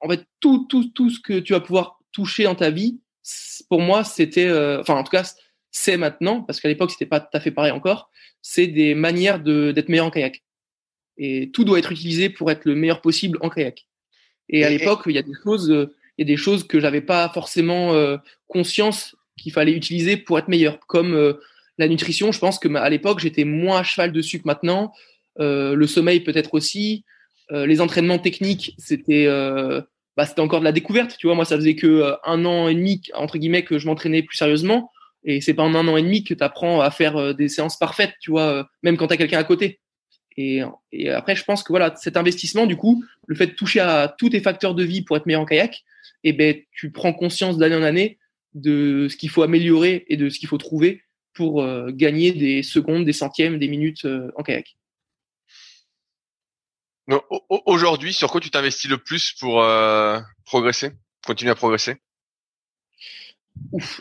en, 0.00 0.08
fait, 0.08 0.24
tout, 0.40 0.66
tout, 0.68 0.90
tout 0.92 1.10
ce 1.10 1.20
que 1.20 1.38
tu 1.38 1.52
vas 1.52 1.60
pouvoir 1.60 2.00
toucher 2.12 2.44
dans 2.44 2.56
ta 2.56 2.70
vie, 2.70 2.98
pour 3.68 3.80
moi, 3.80 4.02
c'était, 4.02 4.48
euh, 4.48 4.80
enfin 4.80 4.94
en 4.94 5.04
tout 5.04 5.12
cas, 5.12 5.34
c'est 5.70 5.96
maintenant, 5.96 6.42
parce 6.42 6.60
qu'à 6.60 6.68
l'époque, 6.68 6.90
c'était 6.90 7.06
pas 7.06 7.20
tout 7.20 7.28
à 7.32 7.40
fait 7.40 7.50
pareil 7.50 7.72
encore, 7.72 8.10
c'est 8.42 8.66
des 8.66 8.94
manières 8.94 9.40
d'être 9.40 9.88
meilleur 9.88 10.06
en 10.06 10.10
kayak. 10.10 10.42
Et 11.16 11.50
tout 11.52 11.64
doit 11.64 11.78
être 11.78 11.92
utilisé 11.92 12.28
pour 12.28 12.50
être 12.50 12.64
le 12.64 12.74
meilleur 12.74 13.00
possible 13.00 13.38
en 13.40 13.48
kayak. 13.48 13.86
Et 14.48 14.64
à 14.64 14.68
l'époque, 14.68 15.02
il 15.06 15.12
y 15.12 15.18
a 15.18 15.22
des 15.22 15.32
choses 15.42 15.88
il 16.16 16.26
y 16.26 16.30
a 16.30 16.32
des 16.32 16.36
choses 16.36 16.66
que 16.66 16.80
j'avais 16.80 17.00
pas 17.00 17.28
forcément 17.28 17.92
euh, 17.94 18.16
conscience 18.46 19.16
qu'il 19.36 19.52
fallait 19.52 19.72
utiliser 19.72 20.16
pour 20.16 20.38
être 20.38 20.48
meilleur, 20.48 20.78
comme 20.86 21.14
euh, 21.14 21.34
la 21.78 21.88
nutrition. 21.88 22.32
Je 22.32 22.38
pense 22.38 22.58
que 22.58 22.72
à 22.76 22.88
l'époque 22.88 23.20
j'étais 23.20 23.44
moins 23.44 23.78
à 23.78 23.82
cheval 23.82 24.12
dessus 24.12 24.40
que 24.40 24.46
maintenant. 24.46 24.92
Euh, 25.40 25.74
le 25.74 25.86
sommeil 25.86 26.20
peut-être 26.20 26.54
aussi. 26.54 27.04
les 27.50 27.80
entraînements 27.80 28.18
techniques, 28.18 28.74
c'était 28.78 29.26
bah, 30.16 30.26
c'était 30.26 30.40
encore 30.40 30.60
de 30.60 30.64
la 30.64 30.72
découverte. 30.72 31.16
Tu 31.18 31.26
vois, 31.26 31.34
moi 31.34 31.44
ça 31.44 31.56
faisait 31.56 31.74
que 31.74 32.14
un 32.24 32.44
an 32.44 32.68
et 32.68 32.74
demi 32.74 33.02
entre 33.14 33.36
guillemets 33.38 33.64
que 33.64 33.78
je 33.78 33.86
m'entraînais 33.86 34.22
plus 34.22 34.36
sérieusement. 34.36 34.90
Et 35.24 35.40
c'est 35.40 35.54
pas 35.54 35.62
en 35.62 35.74
un 35.74 35.88
an 35.88 35.96
et 35.96 36.02
demi 36.02 36.22
que 36.22 36.34
tu 36.34 36.44
apprends 36.44 36.80
à 36.80 36.90
faire 36.90 37.34
des 37.34 37.48
séances 37.48 37.78
parfaites, 37.78 38.12
tu 38.20 38.30
vois, 38.30 38.68
même 38.82 38.96
quand 38.96 39.08
tu 39.08 39.14
as 39.14 39.16
quelqu'un 39.16 39.38
à 39.38 39.44
côté. 39.44 39.80
Et, 40.36 40.60
et, 40.92 41.10
après, 41.10 41.34
je 41.34 41.44
pense 41.44 41.62
que 41.62 41.72
voilà, 41.72 41.94
cet 41.96 42.16
investissement, 42.16 42.66
du 42.66 42.76
coup, 42.76 43.04
le 43.26 43.34
fait 43.34 43.46
de 43.46 43.52
toucher 43.52 43.80
à 43.80 44.14
tous 44.18 44.30
tes 44.30 44.40
facteurs 44.40 44.74
de 44.74 44.84
vie 44.84 45.02
pour 45.02 45.16
être 45.16 45.26
meilleur 45.26 45.42
en 45.42 45.46
kayak, 45.46 45.82
et 46.22 46.30
eh 46.30 46.32
ben, 46.32 46.56
tu 46.72 46.90
prends 46.90 47.12
conscience 47.12 47.58
d'année 47.58 47.76
en 47.76 47.82
année 47.82 48.18
de 48.54 49.08
ce 49.10 49.16
qu'il 49.16 49.30
faut 49.30 49.42
améliorer 49.42 50.04
et 50.08 50.16
de 50.16 50.28
ce 50.28 50.38
qu'il 50.38 50.48
faut 50.48 50.58
trouver 50.58 51.02
pour 51.34 51.62
euh, 51.62 51.90
gagner 51.90 52.32
des 52.32 52.62
secondes, 52.62 53.04
des 53.04 53.12
centièmes, 53.12 53.58
des 53.58 53.68
minutes 53.68 54.04
euh, 54.04 54.30
en 54.36 54.42
kayak. 54.42 54.76
Aujourd'hui, 57.66 58.14
sur 58.14 58.30
quoi 58.30 58.40
tu 58.40 58.50
t'investis 58.50 58.88
le 58.88 58.96
plus 58.96 59.34
pour 59.38 59.60
euh, 59.60 60.18
progresser, 60.46 60.92
continuer 61.26 61.50
à 61.50 61.54
progresser? 61.54 61.96
Ouf, 63.72 64.00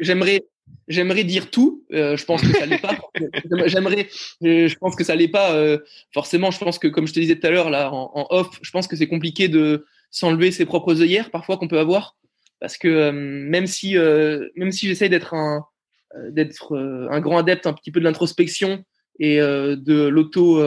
j'aimerais, 0.00 0.40
j'aimerais 0.88 1.24
dire 1.24 1.50
tout. 1.50 1.84
je 1.90 2.24
pense 2.24 2.40
que 2.40 2.52
ça 2.52 2.64
l'est 2.64 2.78
pas. 2.78 2.96
J'aimerais, 3.66 4.08
je 4.40 4.74
pense 4.76 4.96
que 4.96 5.04
ça 5.04 5.14
l'est 5.14 5.28
pas. 5.28 5.78
forcément, 6.14 6.50
je 6.50 6.58
pense 6.58 6.78
que 6.78 6.88
comme 6.88 7.06
je 7.06 7.12
te 7.12 7.20
disais 7.20 7.38
tout 7.38 7.46
à 7.46 7.50
l'heure 7.50 7.68
là 7.68 7.92
en 7.92 8.26
off, 8.30 8.58
je 8.62 8.70
pense 8.70 8.88
que 8.88 8.96
c'est 8.96 9.06
compliqué 9.06 9.48
de 9.48 9.86
s'enlever 10.14 10.52
ses 10.52 10.64
propres 10.64 11.02
œillères 11.02 11.30
parfois 11.30 11.58
qu'on 11.58 11.66
peut 11.66 11.80
avoir. 11.80 12.16
Parce 12.60 12.78
que 12.78 12.88
euh, 12.88 13.12
même 13.12 13.66
si 13.66 13.98
euh, 13.98 14.48
même 14.54 14.70
si 14.70 14.86
j'essaye 14.86 15.10
d'être 15.10 15.34
un 15.34 15.66
euh, 16.14 16.30
d'être 16.30 16.76
un 17.10 17.20
grand 17.20 17.38
adepte 17.38 17.66
un 17.66 17.72
petit 17.72 17.90
peu 17.90 17.98
de 17.98 18.04
l'introspection 18.04 18.84
et 19.18 19.38
de 19.38 20.06
l'auto 20.06 20.62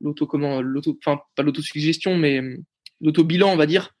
l'auto 0.00 0.26
comment 0.26 0.60
l'auto 0.60 0.96
enfin 0.98 1.20
pas 1.36 1.42
l'autosuggestion 1.44 2.16
mais 2.16 2.40
l'auto 3.00 3.22
bilan 3.22 3.52
on 3.52 3.56
va 3.56 3.66
dire 3.66 3.94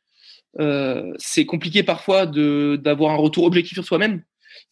c'est 1.18 1.46
compliqué 1.46 1.82
parfois 1.82 2.26
de 2.26 2.76
d'avoir 2.82 3.12
un 3.12 3.16
retour 3.16 3.44
objectif 3.44 3.74
sur 3.74 3.84
soi-même. 3.84 4.22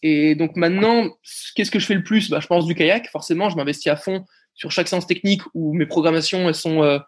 Et 0.02 0.34
donc 0.34 0.56
maintenant 0.56 1.08
qu'est-ce 1.54 1.70
que 1.70 1.78
je 1.78 1.86
fais 1.86 1.94
le 1.94 2.04
plus? 2.04 2.30
Bah, 2.30 2.40
je 2.40 2.46
pense 2.46 2.66
du 2.66 2.74
kayak 2.74 3.08
forcément 3.10 3.50
je 3.50 3.56
m'investis 3.56 3.92
à 3.92 3.96
fond 3.96 4.24
sur 4.54 4.70
chaque 4.70 4.88
séance 4.88 5.06
technique 5.06 5.42
où 5.52 5.74
mes 5.74 5.86
programmations 5.86 6.48
elles 6.48 6.54
sont 6.54 7.00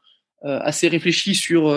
assez 0.43 0.89
réfléchies 0.89 1.35
sur 1.35 1.73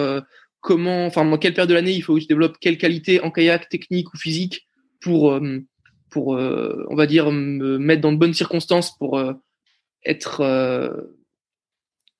comment, 0.62 1.06
enfin, 1.06 1.38
quelle 1.38 1.54
période 1.54 1.70
de 1.70 1.74
l'année 1.74 1.94
il 1.94 2.02
faut 2.02 2.16
que 2.16 2.22
je 2.22 2.28
développe 2.28 2.58
quelle 2.60 2.78
qualité 2.78 3.22
en 3.22 3.32
kayak, 3.32 3.70
technique 3.70 4.14
ou 4.14 4.18
physique 4.18 4.68
pour, 5.00 5.32
euh, 5.32 5.60
pour, 6.10 6.36
euh, 6.36 6.86
on 6.90 6.96
va 6.96 7.06
dire, 7.06 7.32
me 7.32 7.78
mettre 7.78 8.02
dans 8.02 8.12
de 8.12 8.18
bonnes 8.18 8.34
circonstances 8.34 8.98
pour 8.98 9.18
euh, 9.18 9.34
être 10.06 11.06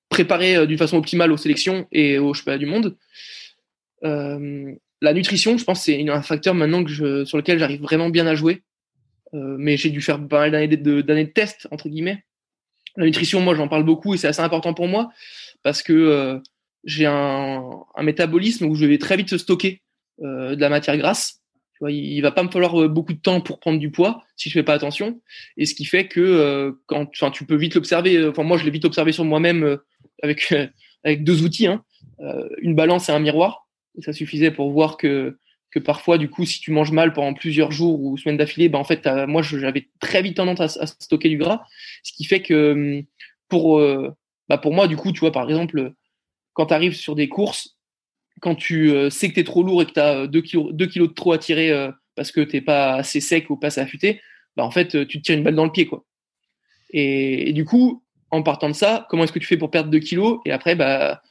préparé 0.08 0.66
d'une 0.66 0.78
façon 0.78 0.98
optimale 0.98 1.32
aux 1.32 1.36
sélections 1.36 1.86
et 1.92 2.18
aux 2.18 2.34
championnats 2.34 2.58
du 2.58 2.66
monde. 2.66 2.96
la 4.02 5.14
nutrition, 5.14 5.56
je 5.56 5.64
pense, 5.64 5.84
c'est 5.84 6.08
un 6.08 6.22
facteur 6.22 6.54
maintenant 6.54 6.84
que 6.84 7.24
sur 7.24 7.38
lequel 7.38 7.58
j'arrive 7.58 7.80
vraiment 7.80 8.10
bien 8.10 8.26
à 8.26 8.34
jouer. 8.34 8.62
mais 9.32 9.78
j'ai 9.78 9.88
dû 9.88 10.02
faire 10.02 10.18
pas 10.28 10.40
mal 10.40 10.50
d'années 10.50 10.68
de, 10.68 11.00
de 11.00 11.22
test 11.24 11.68
entre 11.70 11.88
guillemets. 11.88 12.24
La 12.96 13.06
nutrition, 13.06 13.40
moi, 13.40 13.54
j'en 13.54 13.68
parle 13.68 13.84
beaucoup 13.84 14.12
et 14.12 14.18
c'est 14.18 14.28
assez 14.28 14.42
important 14.42 14.74
pour 14.74 14.88
moi 14.88 15.10
parce 15.62 15.82
que 15.82 16.42
j'ai 16.84 17.06
un, 17.06 17.70
un, 17.94 18.02
métabolisme 18.02 18.66
où 18.66 18.74
je 18.74 18.86
vais 18.86 18.98
très 18.98 19.16
vite 19.16 19.36
stocker 19.36 19.82
euh, 20.22 20.54
de 20.54 20.60
la 20.60 20.68
matière 20.68 20.96
grasse. 20.98 21.40
Tu 21.72 21.78
vois, 21.80 21.92
il, 21.92 22.20
va 22.20 22.30
pas 22.30 22.42
me 22.42 22.50
falloir 22.50 22.80
euh, 22.80 22.88
beaucoup 22.88 23.14
de 23.14 23.20
temps 23.20 23.40
pour 23.40 23.58
prendre 23.58 23.78
du 23.78 23.90
poids 23.90 24.22
si 24.36 24.50
je 24.50 24.54
fais 24.54 24.62
pas 24.62 24.74
attention. 24.74 25.20
Et 25.56 25.64
ce 25.64 25.74
qui 25.74 25.84
fait 25.84 26.08
que 26.08 26.20
euh, 26.20 26.72
quand, 26.86 27.08
enfin, 27.08 27.30
tu 27.30 27.46
peux 27.46 27.56
vite 27.56 27.74
l'observer. 27.74 28.26
Enfin, 28.26 28.42
moi, 28.42 28.58
je 28.58 28.64
l'ai 28.64 28.70
vite 28.70 28.84
observé 28.84 29.12
sur 29.12 29.24
moi-même 29.24 29.78
avec 30.22 30.54
avec 31.04 31.24
deux 31.24 31.42
outils, 31.42 31.66
hein, 31.66 31.82
une 32.60 32.74
balance 32.74 33.08
et 33.08 33.12
un 33.12 33.18
miroir. 33.18 33.66
Et 33.98 34.02
ça 34.02 34.12
suffisait 34.12 34.50
pour 34.50 34.70
voir 34.70 34.96
que 34.96 35.38
que 35.70 35.78
parfois, 35.78 36.18
du 36.18 36.28
coup, 36.28 36.44
si 36.44 36.60
tu 36.60 36.72
manges 36.72 36.90
mal 36.90 37.12
pendant 37.12 37.32
plusieurs 37.32 37.70
jours 37.70 38.02
ou 38.02 38.18
semaines 38.18 38.36
d'affilée, 38.36 38.68
ben 38.68 38.80
en 38.80 38.84
fait, 38.84 39.06
moi, 39.28 39.40
j'avais 39.40 39.88
très 40.00 40.20
vite 40.20 40.36
tendance 40.36 40.60
à, 40.60 40.82
à, 40.82 40.86
stocker 40.86 41.28
du 41.28 41.38
gras, 41.38 41.62
ce 42.02 42.12
qui 42.12 42.24
fait 42.24 42.42
que 42.42 42.72
hum, 42.72 43.04
pour 43.48 43.80
bah 44.48 44.58
pour 44.58 44.74
moi, 44.74 44.88
du 44.88 44.96
coup, 44.96 45.12
tu 45.12 45.20
vois, 45.20 45.32
par 45.32 45.48
exemple 45.48 45.94
quand 46.60 46.66
tu 46.66 46.74
arrives 46.74 46.94
sur 46.94 47.14
des 47.14 47.30
courses, 47.30 47.78
quand 48.42 48.54
tu 48.54 48.90
euh, 48.90 49.08
sais 49.08 49.30
que 49.30 49.34
tu 49.34 49.40
es 49.40 49.44
trop 49.44 49.62
lourd 49.62 49.80
et 49.80 49.86
que 49.86 49.92
tu 49.92 50.00
as 50.00 50.26
2 50.26 50.42
kilos, 50.42 50.74
de 50.74 51.06
trop 51.06 51.32
à 51.32 51.38
tirer 51.38 51.70
euh, 51.70 51.90
parce 52.16 52.32
que 52.32 52.42
t'es 52.42 52.60
pas 52.60 52.96
assez 52.96 53.18
sec 53.18 53.48
ou 53.48 53.56
pas 53.56 53.68
assez 53.68 53.80
affûté, 53.80 54.20
bah 54.56 54.64
en 54.64 54.70
fait, 54.70 55.06
tu 55.06 55.18
te 55.18 55.22
tires 55.22 55.38
une 55.38 55.42
balle 55.42 55.54
dans 55.54 55.64
le 55.64 55.72
pied. 55.72 55.86
quoi. 55.86 56.04
Et, 56.90 57.54
du 57.54 57.64
coup, 57.64 58.04
en 58.30 58.42
partant 58.42 58.68
de 58.68 58.74
ça, 58.74 59.06
comment 59.08 59.24
est-ce 59.24 59.32
que 59.32 59.38
tu 59.38 59.46
fais 59.46 59.56
pour 59.56 59.70
perdre 59.70 59.88
2 59.88 60.00
kilos? 60.00 60.40
Et 60.44 60.52
après, 60.52 60.74
bah, 60.74 61.22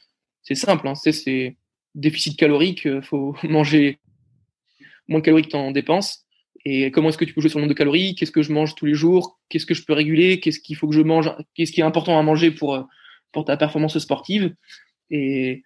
c'est 0.42 0.56
simple, 0.56 0.88
hein, 0.88 0.96
c'est 0.96 1.56
déficit 1.94 2.36
calorique, 2.36 2.86
euh, 2.86 3.00
faut 3.02 3.36
manger 3.44 4.00
moins 5.06 5.20
de 5.20 5.24
calories 5.24 5.42
que 5.44 5.50
tu 5.50 5.56
en 5.56 5.70
dépenses. 5.70 6.26
Et 6.64 6.90
comment 6.90 7.10
est-ce 7.10 7.18
que 7.18 7.24
tu 7.24 7.34
peux 7.34 7.40
jouer 7.40 7.50
sur 7.50 7.60
le 7.60 7.66
nombre 7.66 7.74
de 7.74 7.78
calories? 7.78 8.16
Qu'est-ce 8.16 8.32
que 8.32 8.42
je 8.42 8.52
mange 8.52 8.74
tous 8.74 8.86
les 8.86 8.94
jours? 8.94 9.38
Qu'est-ce 9.48 9.64
que 9.64 9.74
je 9.74 9.84
peux 9.84 9.92
réguler? 9.92 10.40
Qu'est-ce 10.40 10.58
qu'il 10.58 10.74
faut 10.74 10.88
que 10.88 10.94
je 10.96 11.02
mange? 11.02 11.30
Qu'est-ce 11.54 11.70
qui 11.70 11.82
est 11.82 11.84
important 11.84 12.18
à 12.18 12.22
manger 12.24 12.50
pour, 12.50 12.84
pour 13.30 13.44
ta 13.44 13.56
performance 13.56 13.96
sportive? 13.98 14.52
Et, 15.10 15.62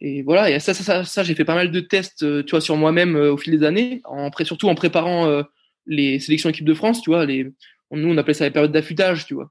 et 0.00 0.22
voilà, 0.22 0.50
et 0.50 0.58
ça, 0.60 0.72
ça, 0.72 1.04
ça, 1.04 1.22
j'ai 1.22 1.34
fait 1.34 1.44
pas 1.44 1.54
mal 1.54 1.70
de 1.70 1.80
tests, 1.80 2.22
euh, 2.22 2.42
tu 2.42 2.52
vois, 2.52 2.62
sur 2.62 2.76
moi-même 2.76 3.16
euh, 3.16 3.32
au 3.32 3.36
fil 3.36 3.56
des 3.58 3.66
années, 3.66 4.00
en, 4.04 4.30
surtout 4.44 4.68
en 4.68 4.74
préparant 4.74 5.26
euh, 5.26 5.42
les 5.86 6.18
sélections 6.20 6.48
équipe 6.48 6.64
de 6.64 6.74
France, 6.74 7.02
tu 7.02 7.10
vois, 7.10 7.26
les, 7.26 7.44
nous 7.90 8.08
on 8.08 8.16
appelait 8.16 8.34
ça 8.34 8.44
les 8.44 8.50
périodes 8.50 8.72
d'affûtage, 8.72 9.26
tu 9.26 9.34
vois. 9.34 9.50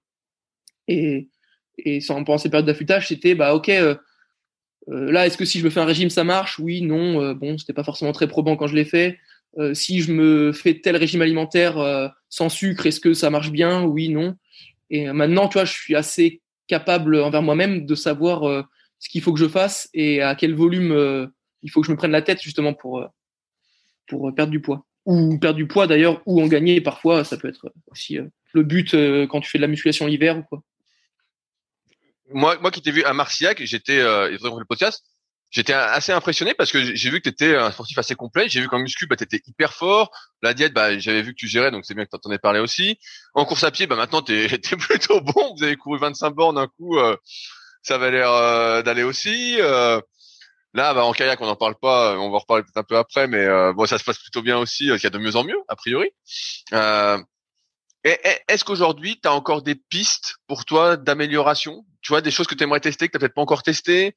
Et, 0.88 1.30
et 1.78 2.02
sans 2.02 2.24
penser 2.24 2.44
ces 2.44 2.50
périodes 2.50 2.66
d'affûtage, 2.66 3.08
c'était 3.08 3.36
bah 3.36 3.54
ok, 3.54 3.72
là 4.88 5.28
est-ce 5.28 5.38
que 5.38 5.46
si 5.46 5.60
je 5.60 5.66
me 5.66 5.70
fais 5.70 5.80
un 5.80 5.86
régime 5.86 6.10
ça 6.10 6.24
marche? 6.24 6.58
Oui, 6.58 6.82
non, 6.82 7.34
bon, 7.34 7.58
c'était 7.58 7.74
pas 7.74 7.84
forcément 7.84 8.12
très 8.12 8.28
probant 8.28 8.56
quand 8.56 8.68
je 8.68 8.76
l'ai 8.76 8.86
fait. 8.86 9.20
si 9.74 10.02
je 10.02 10.12
me 10.12 10.52
fais 10.52 10.80
tel 10.80 10.96
régime 10.96 11.22
alimentaire 11.22 12.12
sans 12.30 12.50
sucre, 12.50 12.86
est-ce 12.86 13.00
que 13.00 13.14
ça 13.14 13.30
marche 13.30 13.52
bien? 13.52 13.84
Oui, 13.84 14.10
non. 14.10 14.36
Et 14.90 15.12
maintenant, 15.12 15.48
tu 15.48 15.54
vois, 15.54 15.66
je 15.66 15.74
suis 15.74 15.96
assez 15.96 16.42
capable 16.68 17.18
envers 17.18 17.44
moi-même 17.44 17.86
de 17.86 17.96
savoir 17.96 18.66
ce 19.00 19.10
qu'il 19.10 19.22
faut 19.22 19.34
que 19.34 19.40
je 19.40 19.48
fasse 19.48 19.90
et 19.94 20.22
à 20.22 20.36
quel 20.36 20.54
volume 20.54 20.92
euh, 20.92 21.28
il 21.62 21.72
faut 21.72 21.82
que 21.82 21.88
je 21.88 21.92
me 21.92 21.98
prenne 21.98 22.12
la 22.12 22.22
tête 22.22 22.42
justement 22.42 22.74
pour, 22.74 23.00
euh, 23.00 23.08
pour 24.08 24.34
perdre 24.36 24.52
du 24.52 24.62
poids. 24.62 24.86
Ou 25.06 25.40
perdre 25.40 25.58
du 25.58 25.68
poids 25.68 25.88
d'ailleurs, 25.88 26.22
ou 26.26 26.42
en 26.42 26.48
gagner 26.48 26.82
parfois, 26.82 27.24
ça 27.24 27.38
peut 27.38 27.48
être 27.48 27.74
aussi 27.88 28.18
euh, 28.18 28.28
le 28.54 28.64
but 28.64 28.92
quand 29.28 29.42
tu 29.42 29.50
fais 29.50 29.58
de 29.58 29.64
la 29.64 29.68
musculation 29.68 30.06
l'hiver 30.06 30.38
ou 30.38 30.44
quoi. 30.44 30.62
Moi, 32.32 32.58
moi 32.62 32.70
qui 32.72 32.82
t'ai 32.82 32.92
vu 32.92 33.04
à 33.04 33.14
Marciac, 33.14 33.64
j'étais, 33.64 34.00
euh, 34.00 34.30
le 34.30 34.66
podcast, 34.66 35.04
j'étais 35.50 35.74
assez 35.74 36.12
impressionné 36.12 36.54
parce 36.54 36.72
que 36.72 36.96
j'ai 36.96 37.10
vu 37.10 37.22
que 37.22 37.24
tu 37.24 37.30
étais 37.30 37.56
un 37.56 37.72
sportif 37.72 37.98
assez 37.98 38.16
complet. 38.16 38.48
J'ai 38.50 38.62
vu 38.62 38.68
qu'en 38.68 38.80
muscu, 38.80 39.08
bah, 39.08 39.16
tu 39.16 39.26
hyper 39.48 39.74
fort. 39.74 40.12
La 40.44 40.54
diète, 40.54 40.74
bah, 40.74 40.98
j'avais 41.00 41.24
vu 41.24 41.32
que 41.32 41.40
tu 41.40 41.48
gérais, 41.48 41.72
donc 41.72 41.86
c'est 41.86 41.96
bien 41.96 42.06
que 42.06 42.12
tu 42.12 42.18
en 42.24 42.32
aies 42.32 42.40
parlé 42.40 42.60
aussi. 42.60 43.00
En 43.34 43.46
course 43.46 43.64
à 43.64 43.72
pied, 43.72 43.88
bah, 43.88 43.96
maintenant, 43.96 44.22
tu 44.22 44.34
es, 44.34 44.48
plutôt 44.78 45.22
bon. 45.22 45.56
Vous 45.58 45.64
avez 45.64 45.76
couru 45.76 45.98
25 45.98 46.30
bornes 46.32 46.56
d'un 46.56 46.68
coup. 46.68 46.98
Euh, 47.00 47.16
ça 47.82 47.98
va 47.98 48.10
l'air 48.10 48.32
euh, 48.32 48.82
d'aller 48.82 49.04
aussi. 49.04 49.58
Euh, 49.60 50.00
là, 50.74 50.94
bah, 50.94 51.04
en 51.04 51.14
kayak, 51.14 51.42
on 51.42 51.46
n'en 51.46 51.56
parle 51.56 51.76
pas. 51.82 52.18
On 52.18 52.30
va 52.30 52.38
en 52.38 52.40
reparler 52.40 52.64
peut-être 52.64 52.78
un 52.78 52.84
peu 52.84 52.98
après, 52.98 53.28
mais 53.28 53.48
bon, 53.74 53.86
ça 53.86 53.98
se 53.98 54.04
passe 54.04 54.20
plutôt 54.20 54.42
bien 54.42 54.58
aussi. 54.58 54.86
Il 54.86 55.04
y 55.04 55.08
a 55.08 55.10
de 55.10 55.18
mieux 55.18 55.36
en 55.36 55.44
mieux, 55.44 55.60
a 55.68 55.76
priori. 55.76 56.10
Est-ce 58.04 58.64
qu'aujourd'hui, 58.64 59.20
tu 59.22 59.28
as 59.28 59.34
encore 59.34 59.62
des 59.62 59.76
pistes 59.76 60.36
pour 60.48 60.66
toi 60.66 60.98
d'amélioration? 60.98 61.86
Tu 62.02 62.14
vois, 62.14 62.22
des 62.22 62.32
choses 62.32 62.48
que 62.48 62.56
tu 62.56 62.64
aimerais 62.64 62.80
tester, 62.80 63.08
que 63.08 63.12
tu 63.14 63.20
peut-être 63.20 63.34
pas 63.34 63.42
encore 63.42 63.64
testé 63.64 64.16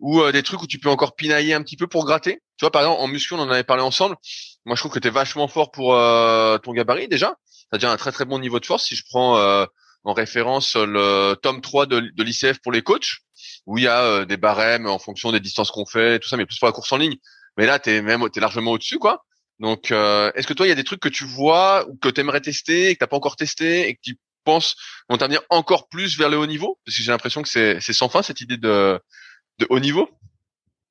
ou 0.00 0.20
euh, 0.20 0.32
des 0.32 0.42
trucs 0.42 0.62
où 0.62 0.66
tu 0.66 0.78
peux 0.78 0.88
encore 0.88 1.14
pinailler 1.14 1.54
un 1.54 1.62
petit 1.62 1.76
peu 1.76 1.86
pour 1.86 2.04
gratter? 2.04 2.40
Tu 2.56 2.64
vois, 2.64 2.70
par 2.70 2.82
exemple, 2.82 3.00
en 3.00 3.08
muscu, 3.08 3.34
on 3.34 3.40
en 3.40 3.50
avait 3.50 3.64
parlé 3.64 3.82
ensemble. 3.82 4.16
Moi, 4.64 4.76
je 4.76 4.80
trouve 4.80 4.92
que 4.92 4.98
tu 4.98 5.08
es 5.08 5.10
vachement 5.10 5.48
fort 5.48 5.70
pour 5.70 5.94
euh, 5.94 6.58
ton 6.58 6.72
gabarit 6.72 7.08
déjà. 7.08 7.36
Tu 7.46 7.66
as 7.72 7.78
déjà 7.78 7.92
un 7.92 7.96
très 7.96 8.12
très 8.12 8.24
bon 8.24 8.38
niveau 8.38 8.60
de 8.60 8.66
force. 8.66 8.84
Si 8.84 8.96
je 8.96 9.04
prends 9.08 9.38
euh, 9.38 9.66
en 10.04 10.12
référence 10.12 10.76
le 10.76 11.34
tome 11.42 11.60
3 11.60 11.86
de, 11.86 12.00
de 12.00 12.22
l'ICF 12.22 12.60
pour 12.62 12.72
les 12.72 12.82
coachs, 12.82 13.18
où 13.66 13.78
il 13.78 13.84
y 13.84 13.88
a 13.88 14.24
des 14.24 14.36
barèmes 14.36 14.86
en 14.86 14.98
fonction 14.98 15.32
des 15.32 15.40
distances 15.40 15.70
qu'on 15.70 15.86
fait, 15.86 16.18
tout 16.18 16.28
ça, 16.28 16.36
mais 16.36 16.46
plus 16.46 16.58
pour 16.58 16.68
la 16.68 16.72
course 16.72 16.92
en 16.92 16.98
ligne. 16.98 17.16
Mais 17.56 17.66
là, 17.66 17.78
tu 17.78 17.90
es 17.90 18.02
même 18.02 18.28
t'es 18.30 18.40
largement 18.40 18.72
au-dessus, 18.72 18.98
quoi. 18.98 19.24
Donc, 19.60 19.90
est-ce 19.90 20.46
que 20.46 20.52
toi, 20.52 20.66
il 20.66 20.68
y 20.68 20.72
a 20.72 20.76
des 20.76 20.84
trucs 20.84 21.00
que 21.00 21.08
tu 21.08 21.24
vois 21.24 21.88
ou 21.88 21.96
que 21.96 22.08
tu 22.08 22.20
aimerais 22.20 22.40
tester 22.40 22.90
et 22.90 22.94
que 22.94 22.98
t'as 22.98 23.06
pas 23.06 23.16
encore 23.16 23.36
testé 23.36 23.88
et 23.88 23.94
que 23.94 24.00
tu 24.02 24.18
penses 24.44 24.76
vont 25.08 25.16
t'amener 25.16 25.38
encore 25.48 25.88
plus 25.88 26.18
vers 26.18 26.28
le 26.28 26.36
haut 26.36 26.46
niveau? 26.46 26.78
Parce 26.84 26.96
que 26.96 27.02
j'ai 27.02 27.10
l'impression 27.10 27.42
que 27.42 27.48
c'est 27.48 27.80
sans 27.80 28.08
fin 28.08 28.22
cette 28.22 28.40
idée 28.40 28.58
de 28.58 29.00
de 29.58 29.66
haut 29.70 29.80
niveau 29.80 30.08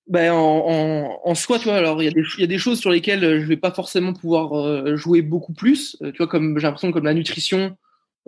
ben, 0.08 0.34
en, 0.34 1.22
en, 1.24 1.36
soi, 1.36 1.60
tu 1.60 1.66
vois, 1.66 1.76
alors 1.76 2.02
il 2.02 2.06
y, 2.06 2.08
a 2.10 2.12
des, 2.12 2.24
y 2.38 2.44
a 2.44 2.48
des 2.48 2.58
choses 2.58 2.80
sur 2.80 2.90
lesquelles 2.90 3.24
euh, 3.24 3.40
je 3.40 3.46
vais 3.46 3.56
pas 3.56 3.72
forcément 3.72 4.12
pouvoir 4.12 4.60
euh, 4.60 4.98
jouer 4.98 5.22
beaucoup 5.22 5.54
plus. 5.54 5.96
Euh, 6.02 6.12
tu 6.12 6.18
vois, 6.18 6.28
comme 6.28 6.60
j'ai 6.60 6.68
l'impression 6.68 6.92
comme 6.92 7.06
la 7.06 7.14
nutrition, 7.14 7.60
euh, 7.60 7.70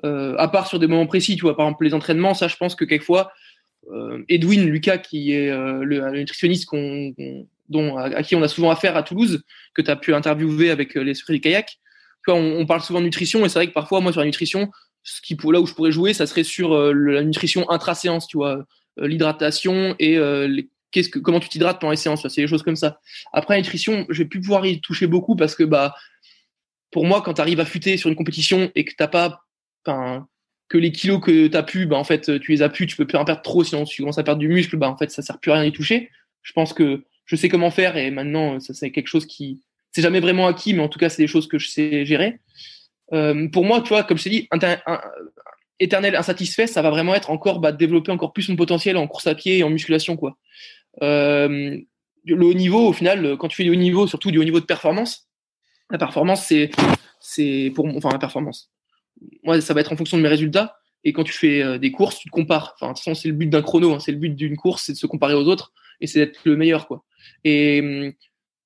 à 0.03 0.47
part 0.47 0.67
sur 0.67 0.79
des 0.79 0.87
moments 0.87 1.07
précis, 1.07 1.35
tu 1.35 1.41
vois, 1.41 1.55
par 1.55 1.65
exemple 1.65 1.85
les 1.85 1.93
entraînements, 1.93 2.33
ça, 2.33 2.47
je 2.47 2.55
pense 2.57 2.75
que 2.75 2.85
quelquefois, 2.85 3.31
Edwin 4.29 4.65
Lucas, 4.65 4.97
qui 4.97 5.31
est 5.31 5.49
le, 5.49 6.11
nutritionniste 6.11 6.69
dont 7.69 7.97
à, 7.97 8.21
qui 8.21 8.35
on 8.35 8.43
a 8.43 8.47
souvent 8.47 8.69
affaire 8.69 8.97
à 8.97 9.03
Toulouse, 9.03 9.43
que 9.73 9.81
tu 9.81 9.89
as 9.89 9.95
pu 9.95 10.13
interviewer 10.13 10.69
avec 10.69 10.95
les 10.95 11.13
secrets 11.13 11.33
du 11.33 11.41
kayak, 11.41 11.79
tu 12.25 12.31
vois, 12.31 12.39
on, 12.39 12.65
parle 12.65 12.81
souvent 12.81 12.99
de 12.99 13.05
nutrition 13.05 13.45
et 13.45 13.49
c'est 13.49 13.59
vrai 13.59 13.67
que 13.67 13.73
parfois, 13.73 14.01
moi, 14.01 14.11
sur 14.11 14.21
la 14.21 14.27
nutrition, 14.27 14.69
ce 15.03 15.21
qui 15.21 15.37
là 15.51 15.59
où 15.59 15.65
je 15.65 15.73
pourrais 15.73 15.91
jouer, 15.91 16.13
ça 16.13 16.27
serait 16.27 16.43
sur 16.43 16.75
la 16.77 17.23
nutrition 17.23 17.69
intra-séance, 17.69 18.27
tu 18.27 18.37
vois 18.37 18.65
euh, 18.99 19.07
l'hydratation 19.07 19.95
et 19.99 20.17
euh, 20.17 20.47
les, 20.47 20.69
qu'est-ce 20.91 21.09
que, 21.09 21.19
comment 21.19 21.39
tu 21.39 21.49
t'hydrates 21.49 21.79
pendant 21.79 21.91
les 21.91 21.97
séances. 21.97 22.25
C'est 22.27 22.41
des 22.41 22.47
choses 22.47 22.63
comme 22.63 22.75
ça. 22.75 22.99
Après, 23.33 23.55
la 23.55 23.61
nutrition, 23.61 24.05
je 24.09 24.23
vais 24.23 24.29
plus 24.29 24.39
pouvoir 24.39 24.65
y 24.65 24.79
toucher 24.79 25.07
beaucoup 25.07 25.35
parce 25.35 25.55
que 25.55 25.63
bah, 25.63 25.95
pour 26.91 27.05
moi, 27.05 27.21
quand 27.21 27.33
tu 27.33 27.41
arrives 27.41 27.59
à 27.59 27.65
futer 27.65 27.97
sur 27.97 28.09
une 28.09 28.15
compétition 28.15 28.71
et 28.75 28.85
que 28.85 28.93
t'as 28.97 29.07
pas, 29.07 29.44
que 30.67 30.77
les 30.77 30.91
kilos 30.91 31.21
que 31.21 31.47
tu 31.47 31.57
as 31.57 31.63
pu, 31.63 31.85
bah, 31.85 31.97
en 31.97 32.03
fait, 32.03 32.39
tu 32.39 32.51
les 32.51 32.61
as 32.61 32.69
pu, 32.69 32.87
tu 32.87 32.95
peux 32.95 33.05
plus 33.05 33.17
en 33.17 33.25
perdre 33.25 33.41
trop, 33.41 33.63
sinon 33.63 33.85
tu 33.85 34.01
commences 34.01 34.17
à 34.17 34.23
perdre 34.23 34.39
du 34.39 34.47
muscle, 34.47 34.77
bah, 34.77 34.89
en 34.89 34.97
fait, 34.97 35.11
ça 35.11 35.21
sert 35.21 35.39
plus 35.39 35.51
à 35.51 35.55
rien 35.55 35.65
d'y 35.65 35.71
toucher. 35.71 36.09
Je 36.41 36.53
pense 36.53 36.73
que 36.73 37.03
je 37.25 37.35
sais 37.35 37.49
comment 37.49 37.71
faire 37.71 37.97
et 37.97 38.11
maintenant, 38.11 38.59
c'est 38.59 38.91
quelque 38.91 39.07
chose 39.07 39.25
qui, 39.25 39.61
c'est 39.91 40.01
jamais 40.01 40.19
vraiment 40.19 40.47
acquis, 40.47 40.73
mais 40.73 40.83
en 40.83 40.89
tout 40.89 40.99
cas, 40.99 41.09
c'est 41.09 41.21
des 41.21 41.27
choses 41.27 41.47
que 41.47 41.57
je 41.57 41.69
sais 41.69 42.05
gérer. 42.05 42.39
Euh, 43.13 43.47
pour 43.49 43.65
moi, 43.65 43.81
tu 43.81 43.89
vois, 43.89 44.03
comme 44.03 44.17
je 44.17 44.23
t'ai 44.23 44.29
dit, 44.29 44.49
éternel 45.79 46.15
insatisfait, 46.15 46.67
ça 46.67 46.81
va 46.81 46.89
vraiment 46.89 47.15
être 47.15 47.29
encore 47.29 47.59
bah, 47.59 47.71
développer 47.71 48.11
encore 48.11 48.33
plus 48.33 48.49
mon 48.49 48.55
potentiel 48.55 48.97
en 48.97 49.07
course 49.07 49.27
à 49.27 49.35
pied 49.35 49.59
et 49.59 49.63
en 49.63 49.69
musculation. 49.69 50.19
Euh, 51.01 51.77
le 52.25 52.45
haut 52.45 52.53
niveau, 52.53 52.87
au 52.87 52.93
final, 52.93 53.37
quand 53.37 53.47
tu 53.47 53.55
fais 53.55 53.63
du 53.63 53.69
haut 53.69 53.75
niveau, 53.75 54.07
surtout 54.07 54.31
du 54.31 54.39
haut 54.39 54.43
niveau 54.43 54.59
de 54.59 54.65
performance, 54.65 55.29
la 55.91 55.97
performance, 55.97 56.45
c'est, 56.45 56.71
c'est 57.19 57.71
pour 57.75 57.85
enfin 57.85 58.09
la 58.11 58.19
performance. 58.19 58.71
Moi, 59.43 59.61
ça 59.61 59.73
va 59.73 59.81
être 59.81 59.91
en 59.91 59.97
fonction 59.97 60.17
de 60.17 60.21
mes 60.21 60.29
résultats. 60.29 60.77
Et 61.03 61.13
quand 61.13 61.23
tu 61.23 61.33
fais 61.33 61.61
euh, 61.61 61.77
des 61.77 61.91
courses, 61.91 62.19
tu 62.19 62.29
te 62.29 62.33
compares. 62.33 62.73
Enfin, 62.75 62.87
de 62.87 62.93
toute 62.93 63.03
façon, 63.03 63.13
c'est 63.13 63.27
le 63.27 63.35
but 63.35 63.47
d'un 63.47 63.61
chrono, 63.61 63.93
hein. 63.93 63.99
c'est 63.99 64.11
le 64.11 64.17
but 64.17 64.35
d'une 64.35 64.57
course, 64.57 64.83
c'est 64.85 64.93
de 64.93 64.97
se 64.97 65.07
comparer 65.07 65.35
aux 65.35 65.47
autres 65.47 65.71
et 66.01 66.07
c'est 66.07 66.19
d'être 66.19 66.39
le 66.43 66.57
meilleur, 66.57 66.87
quoi. 66.87 67.03
Et 67.43 67.79
hum, 67.81 68.13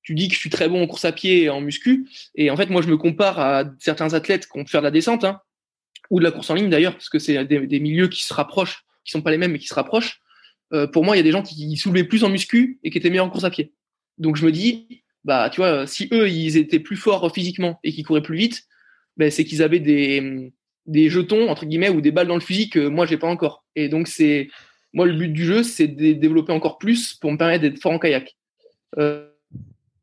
tu 0.03 0.15
dis 0.15 0.27
que 0.29 0.33
je 0.33 0.39
suis 0.39 0.49
très 0.49 0.69
bon 0.69 0.81
en 0.81 0.87
course 0.87 1.05
à 1.05 1.11
pied 1.11 1.43
et 1.43 1.49
en 1.49 1.61
muscu. 1.61 2.07
Et 2.35 2.49
en 2.49 2.57
fait, 2.57 2.69
moi, 2.69 2.81
je 2.81 2.87
me 2.87 2.97
compare 2.97 3.39
à 3.39 3.65
certains 3.79 4.13
athlètes 4.13 4.47
qui 4.47 4.57
ont 4.57 4.63
pu 4.63 4.71
faire 4.71 4.81
de 4.81 4.87
la 4.87 4.91
descente. 4.91 5.23
Hein 5.23 5.41
ou 6.09 6.19
de 6.19 6.23
la 6.23 6.31
course 6.31 6.49
en 6.49 6.55
ligne 6.55 6.69
d'ailleurs, 6.69 6.93
parce 6.93 7.09
que 7.09 7.19
c'est 7.19 7.43
des, 7.45 7.79
milieux 7.79 8.07
qui 8.07 8.23
se 8.23 8.33
rapprochent, 8.33 8.85
qui 9.05 9.11
sont 9.11 9.21
pas 9.21 9.31
les 9.31 9.37
mêmes, 9.37 9.51
mais 9.51 9.59
qui 9.59 9.67
se 9.67 9.73
rapprochent. 9.73 10.21
Euh, 10.73 10.87
pour 10.87 11.03
moi, 11.03 11.15
il 11.15 11.19
y 11.19 11.21
a 11.21 11.23
des 11.23 11.31
gens 11.31 11.41
qui 11.41 11.75
soulevaient 11.77 12.03
plus 12.03 12.23
en 12.23 12.29
muscu 12.29 12.79
et 12.83 12.89
qui 12.89 12.97
étaient 12.97 13.09
meilleurs 13.09 13.25
en 13.25 13.29
course 13.29 13.43
à 13.43 13.49
pied. 13.49 13.73
Donc 14.17 14.35
je 14.35 14.45
me 14.45 14.51
dis, 14.51 15.03
bah 15.23 15.49
tu 15.49 15.61
vois, 15.61 15.87
si 15.87 16.09
eux 16.11 16.29
ils 16.29 16.57
étaient 16.57 16.79
plus 16.79 16.97
forts 16.97 17.33
physiquement 17.33 17.79
et 17.83 17.91
qu'ils 17.91 18.05
couraient 18.05 18.21
plus 18.21 18.37
vite, 18.37 18.63
ben, 19.19 19.29
c'est 19.29 19.43
qu'ils 19.43 19.61
avaient 19.61 19.81
des, 19.81 21.09
jetons 21.09 21.49
entre 21.49 21.65
guillemets 21.65 21.89
ou 21.89 21.99
des 21.99 22.11
balles 22.11 22.27
dans 22.27 22.35
le 22.35 22.41
fusil 22.41 22.69
que 22.69 22.87
moi 22.87 23.05
j'ai 23.05 23.17
pas 23.17 23.27
encore. 23.27 23.65
Et 23.75 23.89
donc 23.89 24.07
c'est 24.07 24.47
moi 24.93 25.05
le 25.05 25.13
but 25.13 25.27
du 25.27 25.45
jeu, 25.45 25.61
c'est 25.61 25.87
de 25.87 26.13
développer 26.13 26.53
encore 26.53 26.77
plus 26.77 27.13
pour 27.15 27.29
me 27.31 27.37
permettre 27.37 27.61
d'être 27.61 27.81
fort 27.81 27.91
en 27.91 27.99
kayak, 27.99 28.37
euh, 28.97 29.27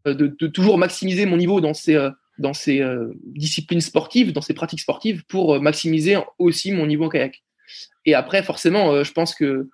de, 0.05 0.47
toujours 0.49 0.77
maximiser 0.77 1.25
mon 1.25 1.39
niveau 1.39 1.63
dans 1.63 1.73
ces 1.73 1.97
euh, 1.97 2.11
euh, 2.69 3.13
disciplines 3.25 3.81
sportives, 3.81 4.35
dans 4.35 4.43
ces 4.43 4.53
pratiques 4.53 4.81
sportives, 4.81 5.25
pour 5.25 5.61
maximiser 5.63 6.19
aussi 6.39 6.71
mon 6.71 6.87
niveau 6.87 7.07
en 7.07 7.09
kayak. 7.09 7.43
Et 8.05 8.15
après, 8.15 8.43
forcément, 8.43 9.03
je 9.03 9.13
pense 9.13 9.35
que 9.35 9.71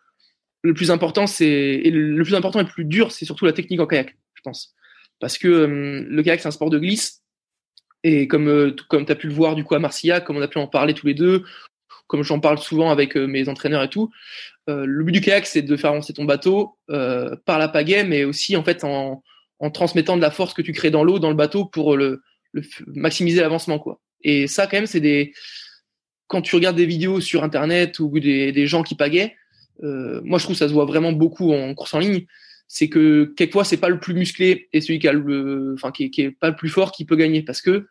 le 0.62 0.72
plus 0.72 0.92
important, 0.92 1.26
c'est 1.26 1.82
le 1.84 2.22
plus 2.22 2.36
important 2.36 2.60
et 2.60 2.62
le 2.62 2.68
plus 2.68 2.84
dur, 2.84 3.10
c'est 3.10 3.24
surtout 3.24 3.44
la 3.44 3.52
technique 3.52 3.80
en 3.80 3.88
kayak, 3.88 4.16
je 4.34 4.40
pense, 4.42 4.72
parce 5.18 5.36
que 5.36 6.06
le 6.08 6.22
kayak 6.22 6.40
c'est 6.40 6.48
un 6.48 6.52
sport 6.52 6.70
de 6.70 6.78
glisse. 6.78 7.21
Et 8.04 8.26
comme 8.28 8.74
comme 8.88 9.06
tu 9.06 9.12
as 9.12 9.16
pu 9.16 9.28
le 9.28 9.34
voir 9.34 9.54
du 9.54 9.64
coup 9.64 9.74
à 9.74 9.78
Marcia, 9.78 10.20
comme 10.20 10.36
on 10.36 10.42
a 10.42 10.48
pu 10.48 10.58
en 10.58 10.66
parler 10.66 10.94
tous 10.94 11.06
les 11.06 11.14
deux, 11.14 11.44
comme 12.06 12.22
j'en 12.22 12.40
parle 12.40 12.58
souvent 12.58 12.90
avec 12.90 13.16
mes 13.16 13.48
entraîneurs 13.48 13.82
et 13.82 13.88
tout, 13.88 14.10
le 14.66 15.04
but 15.04 15.12
du 15.12 15.20
kayak 15.20 15.46
c'est 15.46 15.62
de 15.62 15.76
faire 15.76 15.90
avancer 15.90 16.12
ton 16.12 16.24
bateau 16.24 16.76
par 16.88 17.58
la 17.58 17.68
pagaie, 17.68 18.04
mais 18.04 18.24
aussi 18.24 18.56
en 18.56 18.64
fait 18.64 18.82
en, 18.84 19.22
en 19.60 19.70
transmettant 19.70 20.16
de 20.16 20.22
la 20.22 20.32
force 20.32 20.52
que 20.52 20.62
tu 20.62 20.72
crées 20.72 20.90
dans 20.90 21.04
l'eau, 21.04 21.20
dans 21.20 21.30
le 21.30 21.36
bateau 21.36 21.64
pour 21.64 21.96
le 21.96 22.22
maximiser 22.88 23.40
l'avancement 23.40 23.78
quoi. 23.78 24.00
Et 24.22 24.46
ça 24.46 24.66
quand 24.66 24.76
même 24.76 24.86
c'est 24.86 25.00
des 25.00 25.32
quand 26.26 26.42
tu 26.42 26.56
regardes 26.56 26.76
des 26.76 26.86
vidéos 26.86 27.20
sur 27.20 27.44
internet 27.44 27.98
ou 27.98 28.18
des, 28.18 28.52
des 28.52 28.66
gens 28.66 28.82
qui 28.82 28.94
pagaient, 28.94 29.36
euh, 29.82 30.20
moi 30.24 30.38
je 30.38 30.44
trouve 30.44 30.56
ça 30.56 30.66
se 30.66 30.72
voit 30.72 30.86
vraiment 30.86 31.12
beaucoup 31.12 31.52
en 31.52 31.74
course 31.74 31.94
en 31.94 31.98
ligne, 31.98 32.26
c'est 32.74 32.88
que 32.88 33.24
quelquefois 33.36 33.66
c'est 33.66 33.76
pas 33.76 33.90
le 33.90 34.00
plus 34.00 34.14
musclé 34.14 34.70
et 34.72 34.80
celui 34.80 34.98
qui 34.98 35.06
a 35.06 35.12
pas 35.12 35.18
le 35.18 36.56
plus 36.56 36.70
fort 36.70 36.90
qui 36.90 37.04
peut 37.04 37.16
gagner. 37.16 37.42
Parce 37.42 37.60
que 37.60 37.86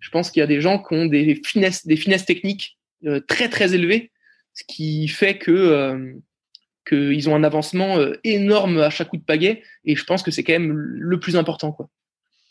je 0.00 0.10
pense 0.10 0.32
qu'il 0.32 0.40
y 0.40 0.42
a 0.42 0.48
des 0.48 0.60
gens 0.60 0.82
qui 0.82 0.92
ont 0.92 1.06
des 1.06 1.40
finesses 1.46 1.86
des 1.86 1.96
techniques 1.96 2.76
euh, 3.06 3.20
très 3.20 3.48
très 3.48 3.76
élevées, 3.76 4.10
ce 4.52 4.64
qui 4.66 5.06
fait 5.06 5.38
que 5.38 5.52
euh, 5.52 6.14
qu'ils 6.84 7.30
ont 7.30 7.36
un 7.36 7.44
avancement 7.44 7.96
euh, 7.98 8.14
énorme 8.24 8.78
à 8.78 8.90
chaque 8.90 9.10
coup 9.10 9.18
de 9.18 9.22
pagaie. 9.22 9.62
Et 9.84 9.94
je 9.94 10.02
pense 10.02 10.24
que 10.24 10.32
c'est 10.32 10.42
quand 10.42 10.54
même 10.54 10.72
le 10.72 11.20
plus 11.20 11.36
important 11.36 11.70
quoi. 11.70 11.88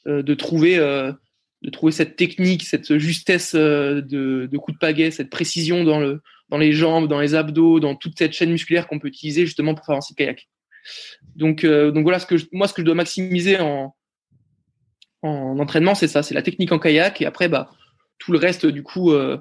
De 0.05 0.34
trouver 0.36 0.77
de 0.77 1.69
trouver 1.69 1.91
cette 1.91 2.15
technique, 2.15 2.63
cette 2.63 2.97
justesse 2.97 3.55
de, 3.55 4.47
de 4.49 4.57
coup 4.57 4.71
de 4.71 4.77
pagaie, 4.77 5.11
cette 5.11 5.29
précision 5.29 5.84
dans, 5.84 5.99
le, 5.99 6.21
dans 6.47 6.57
les 6.57 6.71
jambes, 6.71 7.09
dans 7.09 7.19
les 7.19 7.36
abdos, 7.36 7.81
dans 7.81 7.95
toute 7.95 8.17
cette 8.17 8.31
chaîne 8.31 8.51
musculaire 8.51 8.88
qu'on 8.88 8.99
peut 8.99 9.09
utiliser 9.09 9.45
justement 9.45 9.75
pour 9.75 9.86
faire 9.86 9.95
avancer 9.95 10.13
le 10.17 10.23
kayak. 10.23 10.47
Donc, 11.36 11.63
euh, 11.63 11.91
donc 11.91 12.03
voilà, 12.03 12.19
ce 12.19 12.25
que 12.25 12.36
moi, 12.51 12.67
ce 12.67 12.73
que 12.73 12.81
je 12.81 12.86
dois 12.86 12.95
maximiser 12.95 13.59
en, 13.59 13.95
en 15.21 15.59
entraînement, 15.59 15.95
c'est 15.95 16.07
ça, 16.07 16.23
c'est 16.23 16.34
la 16.34 16.41
technique 16.41 16.71
en 16.71 16.79
kayak 16.79 17.21
et 17.21 17.25
après, 17.25 17.47
bah, 17.47 17.71
tout 18.19 18.31
le 18.31 18.38
reste, 18.38 18.65
du 18.65 18.84
coup, 18.84 19.11
euh, 19.11 19.38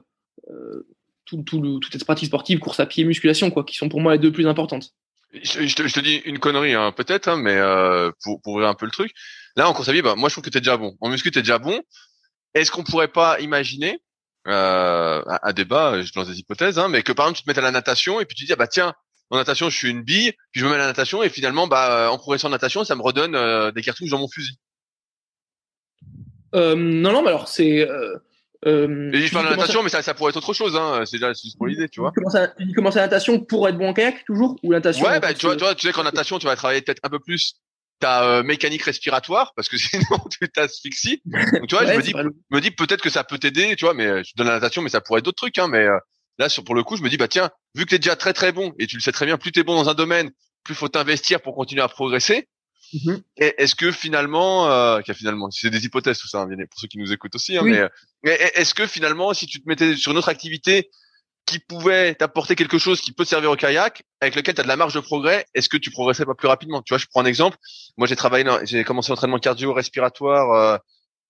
euh 0.51 0.87
tout, 1.25 1.43
tout 1.45 1.63
le, 1.63 1.79
toute 1.79 1.93
cette 1.93 2.05
pratique 2.05 2.27
sportive, 2.27 2.59
course 2.59 2.81
à 2.81 2.87
pied, 2.87 3.05
musculation, 3.05 3.51
quoi, 3.51 3.65
qui 3.65 3.77
sont 3.77 3.89
pour 3.89 4.01
moi 4.01 4.13
les 4.13 4.19
deux 4.19 4.33
plus 4.33 4.49
importantes. 4.49 4.91
Je, 5.33 5.67
je, 5.67 5.75
te, 5.77 5.87
je 5.87 6.01
dis 6.01 6.17
une 6.25 6.41
connerie, 6.41 6.75
hein, 6.75 6.91
peut-être, 6.93 7.29
hein, 7.29 7.37
mais 7.37 7.59
pour, 8.23 8.43
pour 8.43 8.55
ouvrir 8.55 8.69
un 8.69 8.75
peu 8.75 8.87
le 8.87 8.91
truc. 8.91 9.13
Là, 9.55 9.69
en 9.69 9.73
course 9.73 9.89
à 9.89 9.93
pied, 9.93 10.03
bah, 10.03 10.15
moi, 10.17 10.29
je 10.29 10.35
trouve 10.35 10.45
que 10.45 10.51
tu 10.51 10.59
es 10.59 10.61
déjà 10.61 10.77
bon. 10.77 10.97
En 11.01 11.11
muscu, 11.11 11.31
tu 11.31 11.39
es 11.39 11.43
déjà 11.43 11.59
bon. 11.59 11.81
Est-ce 12.55 12.73
qu'on 12.73 12.83
pourrait 12.83 13.09
pas 13.09 13.39
imaginer 13.41 14.01
un 14.45 15.53
débat, 15.55 16.03
je 16.03 16.11
lance 16.17 16.29
des 16.29 16.39
hypothèses, 16.39 16.79
hein, 16.79 16.89
mais 16.89 17.03
que 17.03 17.13
par 17.13 17.27
exemple 17.27 17.39
tu 17.39 17.45
te 17.45 17.51
mets 17.51 17.59
à 17.59 17.63
la 17.63 17.71
natation 17.71 18.21
et 18.21 18.25
puis 18.25 18.37
tu 18.37 18.45
dis 18.45 18.53
ah 18.53 18.57
bah 18.57 18.67
tiens 18.67 18.93
en 19.33 19.39
natation 19.39 19.71
je 19.71 19.77
suis 19.77 19.91
une 19.91 20.03
bille, 20.03 20.33
puis 20.53 20.61
je 20.61 20.65
me 20.65 20.71
mets 20.71 20.77
à 20.77 20.81
la 20.81 20.87
natation 20.87 21.23
et 21.23 21.29
finalement 21.29 21.67
bah 21.67 22.11
en 22.11 22.19
progressant 22.19 22.49
en 22.49 22.53
natation 22.53 22.85
ça 22.85 22.95
me 22.95 23.03
redonne 23.03 23.35
euh, 23.35 23.73
des 23.73 23.83
cartouches 23.83 24.11
dans 24.11 24.19
mon 24.19 24.29
fusil. 24.29 24.57
Euh, 26.55 26.75
non 26.77 27.13
non 27.13 27.23
mais 27.23 27.29
alors 27.29 27.49
c'est 27.49 27.89
euh, 27.89 28.17
euh, 28.65 29.11
je 29.13 29.33
parle 29.33 29.47
de 29.47 29.57
natation, 29.57 29.83
mais 29.83 29.89
ça, 29.89 30.03
ça 30.03 30.15
pourrait 30.15 30.31
être 30.31 30.37
autre 30.37 30.55
chose. 30.55 30.77
Hein. 30.77 31.03
C'est 31.05 31.17
déjà 31.17 31.33
juste 31.33 31.57
pour 31.59 31.67
l'idée, 31.67 31.89
tu 31.89 31.99
vois. 31.99 32.13
Tu 32.15 32.23
commences, 32.75 32.97
à, 32.97 33.01
la 33.01 33.07
natation 33.07 33.41
pour 33.41 33.69
être 33.69 33.77
bon 33.77 33.89
en 33.89 33.93
kayak 33.93 34.25
toujours 34.25 34.57
ou 34.63 34.71
la 34.71 34.79
natation 34.79 35.05
Ouais, 35.05 35.19
bah 35.19 35.35
tu 35.35 35.47
vois, 35.47 35.57
tu 35.57 35.65
vois, 35.65 35.75
tu 35.75 35.85
sais 35.85 35.93
qu'en 35.93 36.05
natation, 36.05 36.39
tu 36.39 36.47
vas 36.47 36.55
travailler 36.55 36.81
peut-être 36.81 37.01
un 37.03 37.09
peu 37.09 37.19
plus 37.19 37.57
ta 37.99 38.25
euh, 38.25 38.43
mécanique 38.43 38.83
respiratoire 38.83 39.53
parce 39.55 39.69
que 39.69 39.77
sinon 39.79 40.19
tu 40.31 40.49
t'asphyxies. 40.49 41.23
Donc 41.25 41.69
tu 41.69 41.75
vois, 41.75 41.87
je 41.87 41.97
me 41.97 42.03
dis, 42.03 42.15
me 42.51 42.61
dis 42.61 42.71
peut-être 42.71 43.03
que 43.03 43.11
ça 43.11 43.25
peut 43.25 43.39
t'aider, 43.39 43.75
tu 43.77 43.85
vois, 43.85 43.95
mais 43.95 44.07
euh, 44.07 44.23
je 44.25 44.33
donne 44.37 44.49
la 44.49 44.55
natation, 44.55 44.83
mais 44.83 44.91
ça 44.91 45.01
pourrait 45.01 45.19
être 45.19 45.25
d'autres 45.25 45.37
trucs, 45.37 45.59
hein. 45.59 45.69
Mais 45.69 45.87
euh, 45.87 45.99
là, 46.39 46.49
sur 46.49 46.65
pour 46.65 46.75
le 46.75 46.83
coup, 46.83 46.97
je 46.97 47.03
me 47.03 47.09
dis 47.09 47.17
bah 47.17 47.29
tiens, 47.29 47.51
vu 47.75 47.85
que 47.85 47.91
t'es 47.91 47.99
déjà 47.99 48.17
très 48.17 48.33
très 48.33 48.53
bon 48.53 48.73
et 48.79 48.87
tu 48.87 48.97
le 48.97 49.03
sais 49.03 49.13
très 49.13 49.27
bien, 49.27 49.39
plus 49.39 49.53
t'es 49.53 49.63
bon 49.63 49.75
dans 49.75 49.89
un 49.89 49.95
domaine, 49.95 50.31
plus 50.65 50.75
faut 50.75 50.89
t'investir 50.89 51.41
pour 51.41 51.55
continuer 51.55 51.83
à 51.83 51.89
progresser. 51.89 52.49
Mhm. 52.93 53.23
Est-ce 53.37 53.75
que 53.75 53.91
finalement, 53.91 54.71
euh, 54.71 55.01
finalement, 55.15 55.51
c'est 55.51 55.71
des 55.71 55.85
hypothèses 55.85 56.19
tout 56.19 56.29
ça, 56.29 56.43
hein, 56.43 56.49
pour 56.71 56.81
ceux 56.81 56.89
qui 56.89 56.99
nous 56.99 57.13
écoutent 57.13 57.35
aussi, 57.35 57.57
hein, 57.57 57.63
mais, 57.65 57.81
mais 58.23 58.33
est-ce 58.55 58.75
que 58.75 58.87
finalement, 58.87 59.33
si 59.33 59.47
tu 59.47 59.63
te 59.63 59.69
mettais 59.69 59.97
sur 59.97 60.13
une 60.13 60.19
autre 60.19 60.29
activité 60.29 60.91
qui 61.47 61.59
pouvait 61.59 62.15
t'apporter 62.15 62.55
quelque 62.55 62.79
chose 62.79 63.01
qui 63.01 63.13
peut 63.13 63.25
te 63.25 63.31
servir 63.31 63.51
au 63.51 63.57
kayak, 63.57 64.03
avec 64.21 64.35
lequel 64.35 64.55
tu 64.55 64.61
as 64.61 64.65
de 64.65 64.69
la 64.69 64.77
marge 64.77 64.95
de 64.95 65.01
progrès, 65.01 65.47
est-ce 65.55 65.69
que 65.69 65.77
tu 65.77 65.91
progressais 65.91 66.25
pas 66.25 66.35
plus 66.35 66.49
rapidement? 66.49 66.83
Tu 66.83 66.93
vois, 66.93 66.99
je 66.99 67.07
prends 67.07 67.23
un 67.23 67.27
exemple. 67.27 67.57
Moi, 67.97 68.07
j'ai 68.07 68.17
travaillé, 68.17 68.45
j'ai 68.65 68.85
commencé 68.85 69.11
l'entraînement 69.11 69.39
cardio-respiratoire 69.39 70.53
euh, 70.53 70.79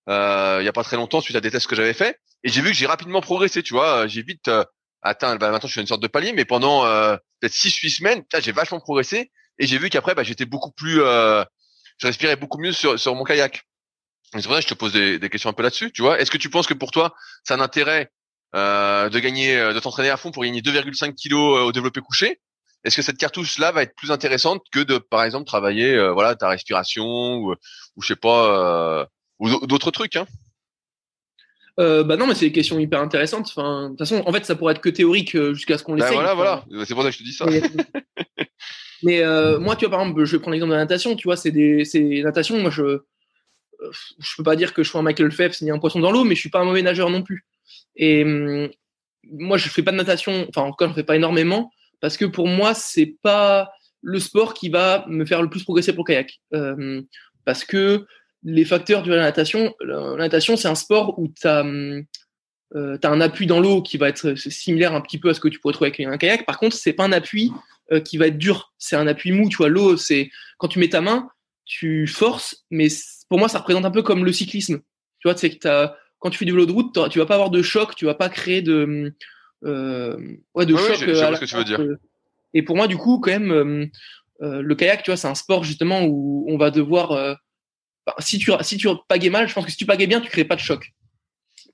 euh, 0.09 0.57
il 0.61 0.65
y 0.65 0.67
a 0.67 0.73
pas 0.73 0.83
très 0.83 0.97
longtemps 0.97 1.21
suite 1.21 1.37
à 1.37 1.41
des 1.41 1.49
tests 1.49 1.67
que 1.67 1.75
j'avais 1.75 1.93
fait, 1.93 2.19
et 2.43 2.49
j'ai 2.49 2.61
vu 2.61 2.69
que 2.69 2.75
j'ai 2.75 2.85
rapidement 2.85 3.21
progressé. 3.21 3.63
Tu 3.63 3.73
vois, 3.73 4.07
j'ai 4.07 4.21
vite 4.21 4.47
euh, 4.49 4.63
atteint. 5.03 5.35
Bah, 5.35 5.51
maintenant, 5.51 5.67
je 5.67 5.73
suis 5.73 5.81
une 5.81 5.87
sorte 5.87 6.01
de 6.01 6.07
palier, 6.07 6.33
mais 6.33 6.45
pendant 6.45 6.85
euh, 6.85 7.15
peut-être 7.39 7.53
six, 7.53 7.75
huit 7.77 7.91
semaines, 7.91 8.23
j'ai 8.39 8.51
vachement 8.51 8.79
progressé, 8.79 9.31
et 9.59 9.67
j'ai 9.67 9.77
vu 9.77 9.89
qu'après, 9.89 10.15
bah, 10.15 10.23
j'étais 10.23 10.45
beaucoup 10.45 10.71
plus, 10.71 11.01
euh, 11.01 11.43
je 11.99 12.07
respirais 12.07 12.35
beaucoup 12.35 12.59
mieux 12.59 12.71
sur, 12.71 12.99
sur 12.99 13.15
mon 13.15 13.23
kayak. 13.23 13.63
C'est 14.33 14.43
pour 14.43 14.53
ça 14.53 14.59
que 14.59 14.63
je 14.63 14.73
te 14.73 14.73
pose 14.73 14.93
des, 14.93 15.19
des 15.19 15.29
questions 15.29 15.49
un 15.49 15.53
peu 15.53 15.61
là-dessus. 15.61 15.91
Tu 15.91 16.01
vois, 16.01 16.19
est-ce 16.19 16.31
que 16.31 16.37
tu 16.37 16.49
penses 16.49 16.65
que 16.65 16.73
pour 16.73 16.91
toi, 16.91 17.13
c'est 17.43 17.53
un 17.53 17.59
intérêt 17.59 18.09
euh, 18.55 19.09
de 19.09 19.17
gagner, 19.17 19.57
euh, 19.57 19.73
de 19.73 19.79
t'entraîner 19.79 20.11
à 20.11 20.17
fond 20.17 20.29
pour 20.31 20.43
gagner 20.43 20.61
2,5 20.61 21.15
kilos 21.15 21.57
euh, 21.57 21.63
au 21.63 21.71
développé 21.71 22.01
couché? 22.01 22.39
Est-ce 22.83 22.97
que 22.97 23.01
cette 23.01 23.17
cartouche 23.17 23.57
là 23.57 23.71
va 23.71 23.81
être 23.81 23.95
plus 23.95 24.11
intéressante 24.11 24.61
que 24.71 24.79
de, 24.79 24.97
par 24.97 25.23
exemple, 25.23 25.45
travailler, 25.45 25.97
voilà, 26.11 26.35
ta 26.35 26.49
respiration 26.49 27.37
ou, 27.37 27.55
ou 27.95 28.01
je 28.01 28.07
sais 28.07 28.17
pas, 28.17 29.07
ou 29.39 29.65
d'autres 29.67 29.89
trucs, 29.89 30.17
hein? 30.17 30.27
Euh, 31.79 32.03
bah 32.03 32.17
non, 32.17 32.27
mais 32.27 32.35
c'est 32.35 32.45
des 32.45 32.51
questions 32.51 32.79
hyper 32.79 33.01
intéressantes. 33.01 33.47
Enfin, 33.55 33.85
de 33.85 33.89
toute 33.89 33.99
façon, 33.99 34.23
en 34.25 34.31
fait, 34.31 34.45
ça 34.45 34.55
pourrait 34.55 34.73
être 34.73 34.81
que 34.81 34.89
théorique 34.89 35.35
jusqu'à 35.53 35.77
ce 35.77 35.83
qu'on 35.83 35.95
bah, 35.95 36.05
l'essaye. 36.05 36.15
voilà, 36.15 36.33
voilà. 36.33 36.65
C'est 36.85 36.93
pour 36.93 37.03
ça 37.03 37.09
que 37.09 37.15
je 37.15 37.19
te 37.19 37.23
dis 37.23 37.33
ça. 37.33 37.45
Mais, 39.03 39.21
euh, 39.21 39.59
moi, 39.59 39.75
tu 39.75 39.85
vois, 39.85 39.91
par 39.91 40.01
exemple, 40.01 40.23
je 40.23 40.31
vais 40.31 40.39
prendre 40.39 40.53
l'exemple 40.53 40.71
de 40.71 40.75
la 40.75 40.83
natation. 40.83 41.15
Tu 41.15 41.27
vois, 41.27 41.35
c'est 41.35 41.51
des, 41.51 41.83
c'est 41.83 42.21
natation. 42.23 42.59
Moi, 42.59 42.69
je, 42.69 42.99
je 44.19 44.35
peux 44.37 44.43
pas 44.43 44.55
dire 44.55 44.73
que 44.73 44.83
je 44.83 44.89
suis 44.89 44.97
un 44.97 45.01
Michael 45.01 45.31
Phelps 45.31 45.61
ni 45.61 45.71
un 45.71 45.79
poisson 45.79 45.99
dans 45.99 46.11
l'eau, 46.11 46.23
mais 46.23 46.35
je 46.35 46.39
suis 46.39 46.49
pas 46.49 46.59
un 46.59 46.65
mauvais 46.65 46.81
nageur 46.81 47.09
non 47.09 47.21
plus. 47.21 47.45
Et 47.95 48.23
hum, 48.23 48.69
moi, 49.31 49.57
je 49.57 49.69
fais 49.69 49.83
pas 49.83 49.91
de 49.91 49.97
natation, 49.97 50.45
enfin 50.49 50.61
encore, 50.61 50.89
je 50.89 50.93
fais 50.95 51.03
pas 51.03 51.15
énormément 51.15 51.71
parce 52.01 52.17
que 52.17 52.25
pour 52.25 52.47
moi, 52.47 52.73
c'est 52.73 53.15
pas 53.21 53.71
le 54.01 54.19
sport 54.19 54.53
qui 54.53 54.69
va 54.69 55.05
me 55.07 55.25
faire 55.25 55.41
le 55.41 55.49
plus 55.49 55.63
progresser 55.63 55.93
pour 55.93 56.05
kayak. 56.05 56.41
Euh, 56.53 57.01
parce 57.45 57.63
que 57.63 58.05
les 58.43 58.65
facteurs 58.65 59.03
de 59.03 59.13
la 59.13 59.21
natation, 59.21 59.73
la 59.81 60.15
natation, 60.15 60.55
c'est 60.57 60.67
un 60.67 60.75
sport 60.75 61.17
où 61.19 61.27
tu 61.27 61.47
as, 61.47 61.61
hum, 61.61 62.03
euh, 62.75 62.97
un 63.03 63.21
appui 63.21 63.45
dans 63.45 63.59
l'eau 63.59 63.81
qui 63.81 63.97
va 63.97 64.09
être 64.09 64.35
similaire 64.35 64.93
un 64.93 65.01
petit 65.01 65.19
peu 65.19 65.29
à 65.29 65.33
ce 65.33 65.39
que 65.39 65.47
tu 65.47 65.59
pourrais 65.59 65.73
trouver 65.73 65.89
avec 65.89 65.99
un 65.99 66.17
kayak. 66.17 66.45
Par 66.45 66.57
contre, 66.57 66.75
c'est 66.75 66.93
pas 66.93 67.03
un 67.03 67.11
appui 67.11 67.51
euh, 67.91 67.99
qui 67.99 68.17
va 68.17 68.27
être 68.27 68.37
dur. 68.37 68.73
C'est 68.77 68.95
un 68.95 69.05
appui 69.07 69.31
mou. 69.31 69.49
Tu 69.49 69.57
vois, 69.57 69.69
l'eau, 69.69 69.95
c'est 69.97 70.31
quand 70.57 70.67
tu 70.67 70.79
mets 70.79 70.89
ta 70.89 71.01
main, 71.01 71.29
tu 71.65 72.07
forces, 72.07 72.65
mais 72.71 72.87
pour 73.29 73.39
moi, 73.39 73.47
ça 73.47 73.59
représente 73.59 73.85
un 73.85 73.91
peu 73.91 74.01
comme 74.01 74.25
le 74.25 74.33
cyclisme. 74.33 74.79
Tu 75.19 75.27
vois, 75.27 75.37
c'est 75.37 75.51
que 75.51 75.67
as 75.67 75.95
quand 76.23 76.29
tu 76.29 76.37
fais 76.37 76.45
du 76.45 76.53
vélo 76.53 76.65
de 76.65 76.71
route, 76.71 76.97
tu 77.09 77.19
vas 77.19 77.25
pas 77.25 77.33
avoir 77.33 77.49
de 77.49 77.61
choc, 77.61 77.95
tu 77.95 78.05
vas 78.05 78.13
pas 78.13 78.29
créer 78.29 78.61
de, 78.61 79.13
euh, 79.65 80.17
ouais, 80.55 80.65
de 80.65 80.73
choc. 80.73 80.95
ce 80.95 81.03
que 81.03 81.45
tu 81.45 81.55
veux 81.57 81.63
dire. 81.65 81.81
Et 82.53 82.61
pour 82.61 82.77
moi, 82.77 82.87
du 82.87 82.95
coup, 82.95 83.19
quand 83.19 83.31
même, 83.31 83.51
euh, 83.51 83.85
euh, 84.41 84.61
le 84.61 84.75
kayak, 84.75 85.03
tu 85.03 85.11
vois, 85.11 85.17
c'est 85.17 85.27
un 85.27 85.35
sport 85.35 85.65
justement 85.65 86.05
où 86.05 86.45
on 86.47 86.57
va 86.57 86.71
devoir. 86.71 87.37
Si 88.19 88.37
tu 88.37 88.51
si 88.61 88.77
tu 88.77 88.87
pagais 89.07 89.29
mal, 89.29 89.47
je 89.47 89.53
pense 89.53 89.65
que 89.65 89.71
si 89.71 89.77
tu 89.77 89.85
pagais 89.85 90.07
bien, 90.07 90.21
tu 90.21 90.29
crées 90.29 90.45
pas 90.45 90.55
de 90.55 90.61
choc. 90.61 90.93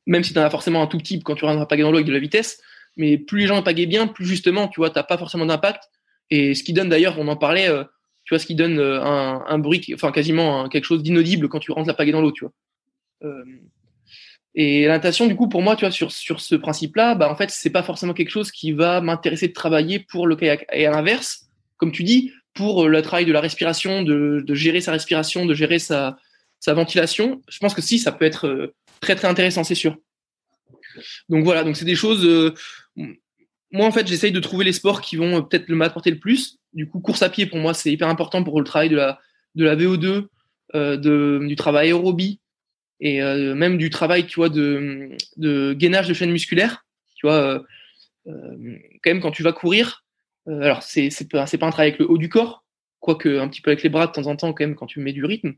Même 0.05 0.23
si 0.23 0.33
tu 0.33 0.39
en 0.39 0.43
as 0.43 0.49
forcément 0.49 0.81
un 0.81 0.87
tout 0.87 0.97
petit 0.97 1.21
quand 1.21 1.35
tu 1.35 1.45
rentres 1.45 1.61
à 1.61 1.67
pagaie 1.67 1.83
dans 1.83 1.91
l'eau 1.91 1.97
avec 1.97 2.07
de 2.07 2.13
la 2.13 2.19
vitesse, 2.19 2.61
mais 2.97 3.17
plus 3.17 3.41
les 3.41 3.47
gens 3.47 3.61
pagaient 3.63 3.85
bien, 3.85 4.07
plus 4.07 4.25
justement, 4.25 4.67
tu 4.67 4.79
vois, 4.79 4.89
t'as 4.89 5.03
pas 5.03 5.17
forcément 5.17 5.45
d'impact. 5.45 5.83
Et 6.29 6.55
ce 6.55 6.63
qui 6.63 6.73
donne 6.73 6.89
d'ailleurs, 6.89 7.17
on 7.19 7.27
en 7.27 7.35
parlait, 7.35 7.67
tu 8.23 8.33
vois, 8.33 8.39
ce 8.39 8.45
qui 8.45 8.55
donne 8.55 8.79
un, 8.79 9.43
un 9.47 9.59
bruit, 9.59 9.85
enfin 9.93 10.11
quasiment 10.11 10.69
quelque 10.69 10.85
chose 10.85 11.03
d'inaudible 11.03 11.49
quand 11.49 11.59
tu 11.59 11.71
rentres 11.71 11.87
la 11.87 11.93
pagaie 11.93 12.11
dans 12.11 12.21
l'eau, 12.21 12.31
tu 12.31 12.45
vois. 12.45 13.33
Et 14.55 14.85
la 14.85 14.93
natation, 14.93 15.27
du 15.27 15.35
coup, 15.35 15.47
pour 15.47 15.61
moi, 15.61 15.75
tu 15.75 15.85
vois, 15.85 15.91
sur, 15.91 16.11
sur 16.11 16.41
ce 16.41 16.55
principe-là, 16.55 17.15
bah, 17.15 17.31
en 17.31 17.35
fait, 17.35 17.49
c'est 17.49 17.69
pas 17.69 17.83
forcément 17.83 18.13
quelque 18.13 18.31
chose 18.31 18.51
qui 18.51 18.71
va 18.71 18.99
m'intéresser 18.99 19.47
de 19.47 19.53
travailler 19.53 19.99
pour 19.99 20.27
le 20.27 20.35
kayak. 20.35 20.65
Et 20.73 20.85
à 20.85 20.91
l'inverse, 20.91 21.49
comme 21.77 21.91
tu 21.91 22.03
dis, 22.03 22.33
pour 22.59 22.89
le 22.89 23.01
travail 23.01 23.23
de 23.23 23.31
la 23.31 23.39
respiration, 23.39 24.03
de, 24.03 24.43
gérer 24.53 24.81
sa 24.81 24.91
respiration, 24.91 25.45
de 25.45 25.53
gérer 25.53 25.79
sa, 25.79 26.17
ventilation, 26.67 27.41
je 27.47 27.57
pense 27.59 27.73
que 27.73 27.81
si, 27.81 27.99
ça 27.99 28.11
peut 28.11 28.25
être 28.25 28.47
euh, 28.47 28.75
très, 28.99 29.15
très 29.15 29.29
intéressant, 29.29 29.63
c'est 29.63 29.75
sûr. 29.75 29.95
Donc 31.29 31.45
voilà, 31.45 31.63
donc 31.63 31.77
c'est 31.77 31.85
des 31.85 31.95
choses. 31.95 32.25
Euh, 32.25 32.53
moi, 33.71 33.85
en 33.85 33.91
fait, 33.93 34.05
j'essaye 34.05 34.33
de 34.33 34.41
trouver 34.41 34.65
les 34.65 34.73
sports 34.73 34.99
qui 34.99 35.15
vont 35.15 35.37
euh, 35.37 35.41
peut-être 35.41 35.69
m'apporter 35.69 36.11
le 36.11 36.19
plus. 36.19 36.57
Du 36.73 36.85
coup, 36.85 36.99
course 36.99 37.21
à 37.21 37.29
pied, 37.29 37.45
pour 37.45 37.59
moi, 37.59 37.73
c'est 37.73 37.93
hyper 37.93 38.09
important 38.09 38.43
pour 38.43 38.59
le 38.59 38.65
travail 38.65 38.89
de 38.89 38.97
la, 38.97 39.19
de 39.55 39.63
la 39.63 39.77
VO2, 39.77 40.27
euh, 40.75 40.97
de, 40.97 41.39
du 41.47 41.55
travail 41.55 41.87
aérobie, 41.87 42.41
et 42.99 43.21
euh, 43.21 43.55
même 43.55 43.77
du 43.77 43.89
travail, 43.89 44.27
tu 44.27 44.35
vois, 44.35 44.49
de, 44.49 45.11
de 45.37 45.71
gainage 45.71 46.09
de 46.09 46.13
chaîne 46.13 46.31
musculaire. 46.31 46.85
Tu 47.15 47.25
vois, 47.25 47.35
euh, 47.35 47.59
euh, 48.27 48.77
quand 49.01 49.11
même, 49.11 49.21
quand 49.21 49.31
tu 49.31 49.43
vas 49.43 49.53
courir, 49.53 50.03
alors 50.61 50.83
c'est 50.83 51.09
pas, 51.29 51.45
pas 51.45 51.67
un 51.67 51.71
travail 51.71 51.89
avec 51.89 51.99
le 51.99 52.09
haut 52.09 52.17
du 52.17 52.29
corps, 52.29 52.63
quoique 52.99 53.39
un 53.39 53.47
petit 53.47 53.61
peu 53.61 53.71
avec 53.71 53.83
les 53.83 53.89
bras 53.89 54.07
de 54.07 54.11
temps 54.11 54.27
en 54.27 54.35
temps, 54.35 54.53
quand 54.53 54.85
tu 54.85 54.99
mets 54.99 55.13
du 55.13 55.25
rythme. 55.25 55.53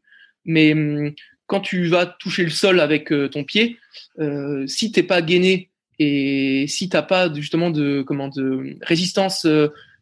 Mais 0.45 0.73
hum, 0.73 1.13
quand 1.47 1.61
tu 1.61 1.87
vas 1.87 2.05
toucher 2.05 2.43
le 2.43 2.49
sol 2.49 2.79
avec 2.79 3.13
ton 3.31 3.43
pied, 3.43 3.77
euh, 4.19 4.65
si 4.67 4.91
t'es 4.91 5.03
pas 5.03 5.21
gainé 5.21 5.69
et 5.99 6.65
si 6.67 6.89
t'as 6.89 7.01
pas 7.01 7.31
justement 7.33 7.69
de 7.69 8.01
comment 8.01 8.29
de 8.29 8.77
résistance 8.81 9.45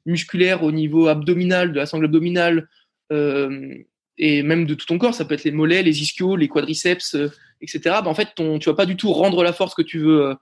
musculaire 0.05 0.63
au 0.63 0.71
niveau 0.71 1.07
abdominal, 1.07 1.71
de 1.71 1.77
la 1.77 1.85
sangle 1.85 2.05
abdominale, 2.05 2.67
euh, 3.11 3.73
et 4.17 4.43
même 4.43 4.65
de 4.65 4.73
tout 4.73 4.85
ton 4.85 4.97
corps, 4.97 5.13
ça 5.13 5.25
peut 5.25 5.33
être 5.33 5.45
les 5.45 5.51
mollets, 5.51 5.83
les 5.83 6.01
ischios, 6.01 6.35
les 6.35 6.49
quadriceps, 6.49 7.15
euh, 7.15 7.31
etc. 7.61 7.79
Bah, 7.85 8.07
en 8.07 8.13
fait, 8.13 8.29
ton, 8.35 8.59
tu 8.59 8.69
vas 8.69 8.75
pas 8.75 8.85
du 8.85 8.97
tout 8.97 9.13
rendre 9.13 9.43
la 9.43 9.53
force 9.53 9.73
que 9.73 9.81
tu 9.81 9.99
veux, 9.99 10.25
euh, 10.25 10.35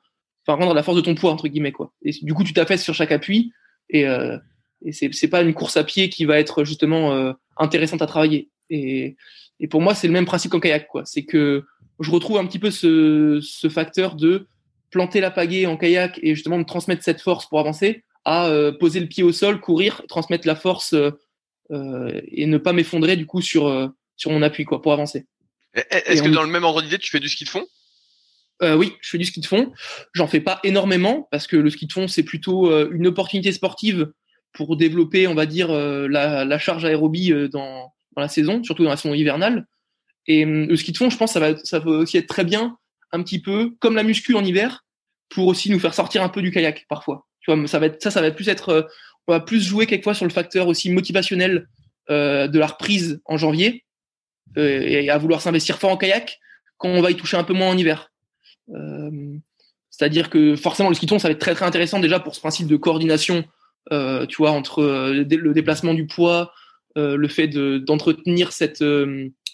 enfin 0.46 0.58
rendre 0.58 0.74
la 0.74 0.84
force 0.84 0.98
de 0.98 1.02
ton 1.02 1.16
poids 1.16 1.32
entre 1.32 1.48
guillemets 1.48 1.72
quoi. 1.72 1.94
Et 2.02 2.12
du 2.22 2.34
coup, 2.34 2.44
tu 2.44 2.54
t'affaisses 2.54 2.84
sur 2.84 2.96
chaque 2.96 3.12
appui 3.12 3.52
et, 3.90 4.08
euh, 4.08 4.38
et 4.86 4.92
c'est 4.92 5.14
c'est 5.14 5.28
pas 5.28 5.42
une 5.42 5.54
course 5.54 5.78
à 5.78 5.84
pied 5.84 6.10
qui 6.10 6.26
va 6.26 6.40
être 6.40 6.64
justement 6.64 7.14
euh, 7.14 7.34
intéressante 7.58 8.02
à 8.02 8.08
travailler. 8.08 8.50
Et, 8.70 9.16
et 9.60 9.68
pour 9.68 9.82
moi, 9.82 9.96
c'est 9.96 10.08
le 10.08 10.14
même 10.14 10.26
principe 10.26 10.52
qu'en 10.52 10.60
kayak 10.60 10.88
quoi. 10.88 11.04
C'est 11.06 11.24
que 11.24 11.66
je 12.00 12.12
retrouve 12.12 12.38
un 12.38 12.46
petit 12.46 12.60
peu 12.60 12.72
ce, 12.72 13.40
ce 13.42 13.70
facteur 13.70 14.16
de 14.16 14.48
planter 14.92 15.20
la 15.20 15.32
pagaie 15.32 15.66
en 15.66 15.78
kayak 15.78 16.20
et 16.22 16.36
justement 16.36 16.60
de 16.60 16.64
transmettre 16.64 17.04
cette 17.04 17.22
force 17.22 17.48
pour 17.48 17.60
avancer 17.60 18.04
à 18.26 18.52
poser 18.78 19.00
le 19.00 19.08
pied 19.08 19.24
au 19.24 19.32
sol, 19.32 19.62
courir, 19.62 20.04
transmettre 20.08 20.46
la 20.46 20.56
force 20.56 20.94
euh, 21.72 22.22
et 22.32 22.46
ne 22.46 22.58
pas 22.58 22.74
m'effondrer 22.74 23.18
du 23.18 23.26
coup 23.26 23.42
sur 23.42 23.68
euh, 23.68 23.88
sur 24.16 24.32
mon 24.32 24.42
appui 24.42 24.64
quoi 24.64 24.82
pour 24.82 24.94
avancer. 24.94 25.26
Est-ce 25.92 26.24
que 26.24 26.30
dans 26.30 26.44
le 26.44 26.50
même 26.50 26.64
ordre 26.64 26.82
d'idée, 26.82 26.98
tu 26.98 27.12
fais 27.12 27.20
du 27.20 27.30
ski 27.30 27.44
de 27.44 27.50
fond? 27.50 27.66
Euh, 28.64 28.76
oui, 28.76 28.94
je 29.02 29.10
fais 29.10 29.18
du 29.18 29.26
ski 29.26 29.40
de 29.40 29.46
fond. 29.46 29.72
J'en 30.14 30.28
fais 30.28 30.40
pas 30.40 30.60
énormément 30.64 31.28
parce 31.32 31.48
que 31.48 31.58
le 31.58 31.70
ski 31.70 31.88
de 31.88 31.94
fond 31.94 32.08
c'est 32.08 32.24
plutôt 32.24 32.72
euh, 32.72 32.90
une 32.92 33.08
opportunité 33.08 33.52
sportive 33.52 34.12
pour 34.54 34.78
développer, 34.78 35.28
on 35.28 35.36
va 35.36 35.46
dire, 35.46 35.72
la, 35.72 36.44
la, 36.44 36.58
charge 36.58 36.84
aérobie 36.84 37.32
dans, 37.52 37.94
la 38.16 38.28
saison, 38.28 38.64
surtout 38.64 38.84
dans 38.84 38.90
la 38.90 38.98
saison 38.98 39.14
hivernale. 39.14 39.68
Et 40.26 40.46
hum, 40.46 40.66
le 40.68 40.76
ski 40.76 40.92
de 40.92 40.98
fond, 40.98 41.12
je 41.12 41.18
pense, 41.18 41.34
ça 41.34 41.40
va, 41.40 41.86
aussi 41.86 42.18
être 42.18 42.28
très 42.28 42.44
bien, 42.44 42.76
un 43.12 43.22
petit 43.22 43.40
peu 43.40 43.76
comme 43.80 43.96
la 43.96 44.02
muscu 44.02 44.34
en 44.34 44.44
hiver, 44.44 44.84
pour 45.30 45.46
aussi 45.46 45.70
nous 45.70 45.80
faire 45.80 45.94
sortir 45.94 46.24
un 46.24 46.30
peu 46.30 46.42
du 46.42 46.50
kayak 46.50 46.86
parfois. 46.90 47.28
Tu 47.42 47.54
vois, 47.54 47.68
ça 47.68 47.78
va 47.78 47.86
être, 47.86 48.02
ça, 48.02 48.10
ça 48.10 48.22
va 48.22 48.32
plus 48.32 48.50
être 48.50 48.88
on 49.28 49.34
va 49.34 49.40
plus 49.40 49.62
jouer 49.62 49.86
quelquefois 49.86 50.14
sur 50.14 50.26
le 50.26 50.32
facteur 50.32 50.68
aussi 50.68 50.90
motivationnel 50.90 51.68
euh, 52.10 52.48
de 52.48 52.60
la 52.60 52.68
reprise 52.68 53.22
en 53.26 53.38
janvier 53.38 53.84
euh, 54.58 54.82
et 54.82 55.10
à 55.10 55.18
vouloir 55.18 55.42
s'investir 55.42 55.78
fort 55.78 55.92
en 55.92 55.98
kayak 55.98 56.40
quand 56.78 56.90
on 56.90 57.02
va 57.02 57.12
y 57.12 57.16
toucher 57.16 57.38
un 57.38 57.44
peu 57.44 57.54
moins 57.54 57.70
en 57.70 57.78
hiver. 57.78 58.12
Euh, 58.74 59.38
c'est-à-dire 59.90 60.30
que 60.30 60.56
forcément 60.56 60.90
le 60.90 60.96
ski 60.96 61.08
ça 61.08 61.28
va 61.28 61.32
être 61.32 61.40
très 61.40 61.56
très 61.56 61.66
intéressant 61.66 62.00
déjà 62.00 62.20
pour 62.20 62.36
ce 62.36 62.40
principe 62.40 62.68
de 62.68 62.76
coordination, 62.76 63.46
euh, 63.92 64.26
tu 64.26 64.38
vois, 64.38 64.52
entre 64.52 64.80
euh, 64.80 65.14
le 65.14 65.54
déplacement 65.54 65.94
du 65.94 66.06
poids, 66.06 66.52
le 66.96 67.28
fait 67.28 67.48
d'entretenir 67.48 68.52
cette 68.52 68.84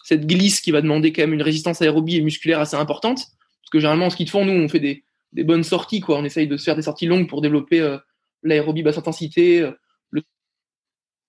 cette 0.05 0.25
glisse 0.25 0.61
qui 0.61 0.71
va 0.71 0.81
demander 0.81 1.11
quand 1.11 1.23
même 1.23 1.33
une 1.33 1.41
résistance 1.41 1.81
aérobie 1.81 2.15
et 2.15 2.21
musculaire 2.21 2.61
assez 2.61 2.77
importante. 2.77 3.17
Parce 3.17 3.69
que 3.69 3.79
généralement 3.79 4.05
en 4.05 4.09
ski 4.09 4.23
de 4.23 4.43
nous 4.43 4.63
on 4.63 4.69
fait 4.69 4.79
des, 4.79 5.03
des 5.33 5.43
bonnes 5.43 5.63
sorties, 5.63 5.99
quoi. 5.99 6.17
On 6.17 6.23
essaye 6.23 6.47
de 6.47 6.55
se 6.55 6.63
faire 6.63 6.77
des 6.77 6.83
sorties 6.83 7.05
longues 7.05 7.27
pour 7.27 7.41
développer 7.41 7.97
l'aérobie 8.43 8.81
basse 8.81 8.97
intensité, 8.97 9.69
le 10.11 10.21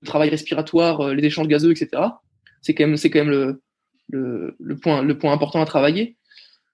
travail 0.04 0.28
respiratoire, 0.30 1.12
les 1.12 1.24
échanges 1.24 1.48
gazeux, 1.48 1.72
etc. 1.72 2.00
C'est 2.62 2.74
quand 2.74 2.86
même, 2.86 2.96
quand 2.96 3.24
même 3.24 3.58
le, 4.10 4.56
le, 4.58 4.76
point, 4.76 5.02
le 5.02 5.18
point 5.18 5.32
important 5.32 5.60
à 5.60 5.66
travailler. 5.66 6.16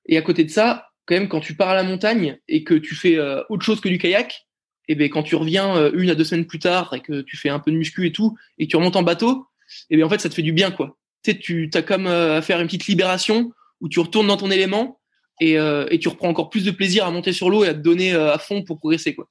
Et 0.06 0.18
à 0.18 0.22
côté 0.22 0.44
de 0.44 0.50
ça, 0.50 0.89
quand 1.28 1.40
tu 1.40 1.54
pars 1.54 1.68
à 1.68 1.74
la 1.74 1.82
montagne 1.82 2.38
et 2.48 2.64
que 2.64 2.74
tu 2.74 2.94
fais 2.94 3.16
euh, 3.16 3.42
autre 3.48 3.64
chose 3.64 3.80
que 3.80 3.88
du 3.88 3.98
kayak, 3.98 4.46
et 4.88 4.94
ben 4.94 5.08
quand 5.08 5.22
tu 5.22 5.36
reviens 5.36 5.90
une 5.92 6.10
à 6.10 6.14
deux 6.14 6.24
semaines 6.24 6.46
plus 6.46 6.58
tard 6.58 6.94
et 6.94 7.00
que 7.00 7.20
tu 7.20 7.36
fais 7.36 7.48
un 7.48 7.60
peu 7.60 7.70
de 7.70 7.76
muscu 7.76 8.06
et 8.06 8.12
tout, 8.12 8.36
et 8.58 8.66
que 8.66 8.70
tu 8.70 8.76
remontes 8.76 8.96
en 8.96 9.04
bateau, 9.04 9.46
et 9.88 9.96
bien 9.96 10.04
en 10.04 10.08
fait 10.08 10.18
ça 10.18 10.28
te 10.28 10.34
fait 10.34 10.42
du 10.42 10.52
bien 10.52 10.72
quoi. 10.72 10.96
Tu 11.22 11.30
sais, 11.30 11.38
tu 11.38 11.70
as 11.74 11.82
comme 11.82 12.08
à 12.08 12.42
faire 12.42 12.60
une 12.60 12.66
petite 12.66 12.86
libération 12.86 13.52
où 13.80 13.88
tu 13.88 14.00
retournes 14.00 14.26
dans 14.26 14.36
ton 14.36 14.50
élément 14.50 14.98
et, 15.40 15.56
tu 16.00 16.08
reprends 16.08 16.28
encore 16.28 16.50
plus 16.50 16.64
de 16.64 16.72
plaisir 16.72 17.06
à 17.06 17.10
monter 17.12 17.32
sur 17.32 17.50
l'eau 17.50 17.62
et 17.62 17.68
à 17.68 17.74
te 17.74 17.78
donner 17.78 18.12
à 18.12 18.38
fond 18.38 18.64
pour 18.64 18.78
progresser 18.78 19.14
quoi. 19.14 19.28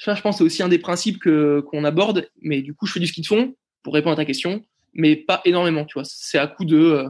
Ça, 0.00 0.14
je 0.14 0.22
pense, 0.22 0.38
c'est 0.38 0.44
aussi 0.44 0.62
un 0.62 0.68
des 0.68 0.78
principes 0.78 1.22
qu'on 1.22 1.84
aborde. 1.84 2.30
Mais 2.40 2.62
du 2.62 2.74
coup, 2.74 2.86
je 2.86 2.92
fais 2.92 3.00
du 3.00 3.06
ski 3.06 3.20
de 3.20 3.26
fond 3.26 3.54
pour 3.82 3.92
répondre 3.92 4.14
à 4.14 4.16
ta 4.16 4.24
question. 4.24 4.64
mais 4.94 5.14
pas 5.14 5.42
énormément, 5.44 5.84
tu 5.84 5.94
vois. 5.94 6.04
C'est 6.04 6.38
à 6.38 6.46
coup 6.46 6.64
de 6.64 7.06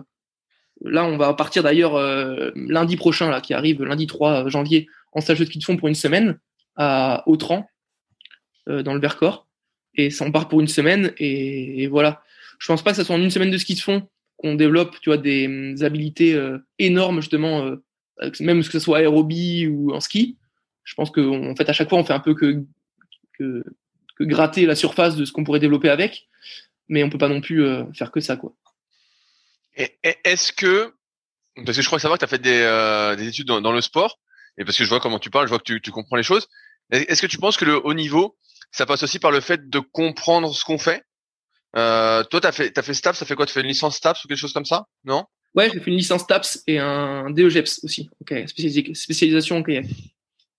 Là, 0.82 1.04
on 1.04 1.16
va 1.16 1.34
partir 1.34 1.62
d'ailleurs 1.62 1.94
lundi 2.54 2.96
prochain, 2.96 3.40
qui 3.40 3.54
arrive 3.54 3.82
lundi 3.82 4.06
3 4.06 4.48
janvier, 4.48 4.88
en 5.12 5.20
stage 5.20 5.38
de 5.38 5.44
ski 5.44 5.58
de 5.58 5.64
fond 5.64 5.76
pour 5.76 5.88
une 5.88 5.94
semaine 5.94 6.38
à 6.76 7.22
Autran, 7.26 7.68
dans 8.66 8.94
le 8.94 9.00
Vercors. 9.00 9.46
Et 9.94 10.10
ça, 10.10 10.24
on 10.24 10.32
part 10.32 10.48
pour 10.48 10.60
une 10.60 10.68
semaine. 10.68 11.12
Et, 11.18 11.86
voilà. 11.88 12.22
Je 12.58 12.66
pense 12.66 12.82
pas 12.82 12.90
que 12.90 12.96
ça 12.96 13.04
soit 13.04 13.16
en 13.16 13.20
une 13.20 13.30
semaine 13.30 13.50
de 13.50 13.58
ski 13.58 13.74
de 13.74 13.80
fond 13.80 14.08
qu'on 14.36 14.54
développe, 14.54 14.98
tu 15.00 15.10
vois, 15.10 15.18
des, 15.18 15.82
habilités 15.82 16.40
énormes, 16.78 17.20
justement, 17.20 17.72
même 18.40 18.62
que 18.62 18.70
ce 18.70 18.78
soit 18.78 18.98
aérobie 18.98 19.66
ou 19.66 19.92
en 19.92 20.00
ski. 20.00 20.38
Je 20.84 20.94
pense 20.94 21.10
qu'en 21.10 21.54
fait, 21.56 21.68
à 21.68 21.72
chaque 21.72 21.88
fois, 21.88 21.98
on 21.98 22.04
fait 22.04 22.12
un 22.12 22.20
peu 22.20 22.34
que, 22.34 22.64
gratter 24.20 24.66
la 24.66 24.74
surface 24.74 25.16
de 25.16 25.24
ce 25.24 25.32
qu'on 25.32 25.44
pourrait 25.44 25.60
développer 25.60 25.88
avec. 25.88 26.28
Mais 26.88 27.02
on 27.02 27.10
peut 27.10 27.18
pas 27.18 27.28
non 27.28 27.40
plus 27.40 27.64
faire 27.94 28.10
que 28.10 28.20
ça. 28.20 28.38
Est-ce 29.74 30.52
que, 30.52 30.94
parce 31.64 31.76
que 31.76 31.82
je 31.82 31.86
crois 31.86 31.98
savoir 31.98 32.18
que 32.18 32.24
tu 32.24 32.24
as 32.24 32.28
fait 32.28 32.42
des, 32.42 32.60
euh, 32.60 33.16
des 33.16 33.28
études 33.28 33.46
dans, 33.46 33.72
le 33.72 33.80
sport, 33.80 34.18
et 34.58 34.64
parce 34.64 34.76
que 34.76 34.84
je 34.84 34.88
vois 34.88 35.00
comment 35.00 35.18
tu 35.18 35.30
parles, 35.30 35.46
je 35.46 35.50
vois 35.50 35.58
que 35.58 35.64
tu, 35.64 35.80
tu 35.80 35.90
comprends 35.90 36.16
les 36.16 36.22
choses. 36.22 36.48
Est-ce 36.90 37.22
que 37.22 37.26
tu 37.26 37.38
penses 37.38 37.56
que 37.56 37.64
le 37.64 37.84
haut 37.84 37.94
niveau, 37.94 38.36
ça 38.72 38.84
passe 38.84 39.02
aussi 39.02 39.18
par 39.18 39.30
le 39.30 39.40
fait 39.40 39.68
de 39.68 39.78
comprendre 39.78 40.54
ce 40.54 40.64
qu'on 40.64 40.78
fait? 40.78 41.04
Euh, 41.76 42.24
Toi, 42.24 42.40
tu 42.40 42.46
as 42.46 42.52
fait, 42.52 42.76
as 42.76 42.82
fait 42.82 42.94
STAPS, 42.94 43.18
ça 43.18 43.26
fait 43.26 43.36
quoi? 43.36 43.46
Tu 43.46 43.52
fais 43.52 43.60
une 43.60 43.68
licence 43.68 43.96
STAPS 43.96 44.24
ou 44.24 44.28
quelque 44.28 44.38
chose 44.38 44.52
comme 44.52 44.64
ça? 44.64 44.86
Non? 45.04 45.24
Ouais, 45.54 45.70
j'ai 45.72 45.80
fait 45.80 45.90
une 45.90 45.96
licence 45.96 46.22
STAPS 46.22 46.62
et 46.66 46.78
un 46.78 47.30
DEGEPS 47.30 47.80
aussi, 47.84 48.08
ok, 48.20 48.44
spécialisation 48.94 49.58
en 49.58 49.62
kayak. 49.62 49.86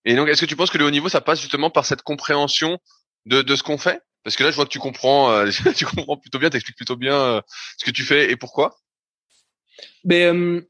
Et 0.06 0.16
donc, 0.16 0.30
est-ce 0.30 0.42
que 0.42 0.46
tu 0.46 0.56
penses 0.56 0.70
que 0.70 0.78
le 0.78 0.86
haut 0.86 0.92
niveau, 0.92 1.10
ça 1.10 1.22
passe 1.22 1.42
justement 1.42 1.70
par 1.70 1.86
cette 1.86 2.02
compréhension 2.02 2.80
de, 3.26 3.42
de 3.42 3.56
ce 3.56 3.64
qu'on 3.64 3.78
fait? 3.78 4.02
Parce 4.24 4.36
que 4.36 4.44
là, 4.44 4.52
je 4.52 4.56
vois 4.56 4.66
que 4.66 4.72
tu 4.72 4.80
comprends, 4.80 5.32
euh, 5.32 5.50
tu 5.76 5.86
comprends 5.86 6.18
plutôt 6.18 6.40
bien, 6.40 6.50
t'expliques 6.50 6.78
plutôt 6.78 6.96
bien 6.96 7.16
euh, 7.16 7.42
ce 7.78 7.86
que 7.86 7.92
tu 7.92 8.04
fais 8.04 8.32
et 8.32 8.36
pourquoi. 8.36 8.76
Mais 10.04 10.26
euh, 10.26 10.62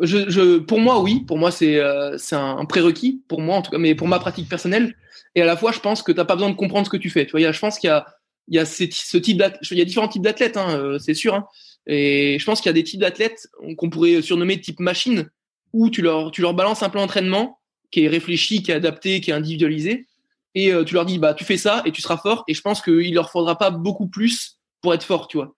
je, 0.00 0.58
pour 0.58 0.80
moi, 0.80 1.00
oui. 1.00 1.20
Pour 1.26 1.38
moi, 1.38 1.50
c'est 1.50 1.76
euh, 1.76 2.16
un, 2.32 2.64
prérequis. 2.64 3.22
Pour 3.28 3.40
moi, 3.40 3.56
en 3.56 3.62
tout 3.62 3.70
cas, 3.70 3.78
mais 3.78 3.94
pour 3.94 4.08
ma 4.08 4.18
pratique 4.18 4.48
personnelle. 4.48 4.96
Et 5.34 5.42
à 5.42 5.46
la 5.46 5.56
fois, 5.56 5.72
je 5.72 5.80
pense 5.80 6.02
que 6.02 6.12
t'as 6.12 6.24
pas 6.24 6.34
besoin 6.34 6.50
de 6.50 6.56
comprendre 6.56 6.86
ce 6.86 6.90
que 6.90 6.96
tu 6.96 7.10
fais. 7.10 7.26
Tu 7.26 7.32
vois, 7.32 7.52
je 7.52 7.58
pense 7.58 7.78
qu'il 7.78 7.88
y 7.88 7.90
a 7.90 8.06
y 8.48 8.64
ce 8.64 9.74
y 9.74 9.80
a 9.80 9.84
différents 9.84 10.08
types 10.08 10.22
d'athlètes, 10.22 10.56
hein, 10.56 10.78
euh, 10.78 10.98
c'est 10.98 11.14
sûr. 11.14 11.34
Hein. 11.34 11.46
Et 11.86 12.38
je 12.38 12.44
pense 12.44 12.60
qu'il 12.60 12.68
y 12.68 12.70
a 12.70 12.74
des 12.74 12.84
types 12.84 13.00
d'athlètes 13.00 13.48
qu'on 13.76 13.90
pourrait 13.90 14.22
surnommer 14.22 14.60
type 14.60 14.80
machine, 14.80 15.28
où 15.72 15.90
tu 15.90 16.02
leur 16.02 16.30
tu 16.30 16.42
leur 16.42 16.54
balances 16.54 16.82
un 16.82 16.88
plan 16.88 17.02
d'entraînement 17.02 17.60
qui 17.90 18.04
est 18.04 18.08
réfléchi, 18.08 18.62
qui 18.62 18.70
est 18.70 18.74
adapté, 18.74 19.20
qui 19.20 19.30
est 19.30 19.34
individualisé, 19.34 20.06
et 20.54 20.72
tu 20.84 20.94
leur 20.94 21.06
dis 21.06 21.18
bah 21.18 21.34
tu 21.34 21.44
fais 21.44 21.56
ça 21.56 21.82
et 21.84 21.92
tu 21.92 22.02
seras 22.02 22.16
fort. 22.16 22.44
Et 22.48 22.54
je 22.54 22.60
pense 22.60 22.82
qu'il 22.82 23.14
leur 23.14 23.30
faudra 23.30 23.56
pas 23.58 23.70
beaucoup 23.70 24.08
plus 24.08 24.58
pour 24.80 24.94
être 24.94 25.04
fort, 25.04 25.28
tu 25.28 25.36
vois 25.36 25.55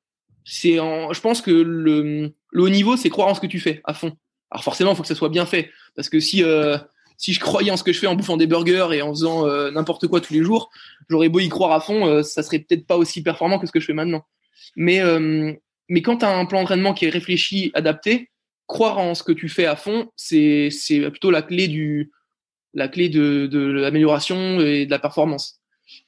c'est 0.48 0.76
je 0.76 1.20
pense 1.20 1.42
que 1.42 1.50
le, 1.50 2.32
le 2.50 2.62
haut 2.62 2.68
niveau, 2.68 2.96
c'est 2.96 3.10
croire 3.10 3.28
en 3.28 3.34
ce 3.34 3.40
que 3.40 3.46
tu 3.46 3.60
fais 3.60 3.80
à 3.84 3.94
fond. 3.94 4.16
Alors 4.50 4.64
forcément, 4.64 4.92
il 4.92 4.96
faut 4.96 5.02
que 5.02 5.08
ça 5.08 5.14
soit 5.14 5.28
bien 5.28 5.46
fait, 5.46 5.70
parce 5.94 6.08
que 6.08 6.20
si 6.20 6.42
euh, 6.42 6.78
si 7.18 7.32
je 7.32 7.40
croyais 7.40 7.70
en 7.70 7.76
ce 7.76 7.84
que 7.84 7.92
je 7.92 7.98
fais 7.98 8.06
en 8.06 8.14
bouffant 8.14 8.36
des 8.36 8.46
burgers 8.46 8.88
et 8.92 9.02
en 9.02 9.10
faisant 9.10 9.46
euh, 9.46 9.70
n'importe 9.70 10.06
quoi 10.06 10.20
tous 10.20 10.32
les 10.32 10.42
jours, 10.42 10.70
j'aurais 11.10 11.28
beau 11.28 11.40
y 11.40 11.48
croire 11.48 11.72
à 11.72 11.80
fond, 11.80 12.06
euh, 12.06 12.22
ça 12.22 12.42
serait 12.42 12.60
peut-être 12.60 12.86
pas 12.86 12.96
aussi 12.96 13.22
performant 13.22 13.58
que 13.58 13.66
ce 13.66 13.72
que 13.72 13.80
je 13.80 13.86
fais 13.86 13.92
maintenant. 13.92 14.24
Mais 14.76 15.00
mais 15.90 16.02
quand 16.02 16.18
tu 16.18 16.24
as 16.24 16.36
un 16.36 16.44
plan 16.46 16.60
d'entraînement 16.60 16.94
qui 16.94 17.06
est 17.06 17.10
réfléchi, 17.10 17.70
adapté, 17.74 18.30
croire 18.66 18.98
en 18.98 19.14
ce 19.14 19.22
que 19.22 19.32
tu 19.32 19.48
fais 19.48 19.66
à 19.66 19.76
fond, 19.76 20.10
c'est 20.16 20.68
c'est 20.70 21.10
plutôt 21.10 21.30
la 21.30 21.42
clé 21.42 21.68
du 21.68 22.10
la 22.74 22.88
clé 22.88 23.08
de, 23.08 23.46
de 23.46 23.58
l'amélioration 23.58 24.60
et 24.60 24.86
de 24.86 24.90
la 24.90 24.98
performance. 24.98 25.60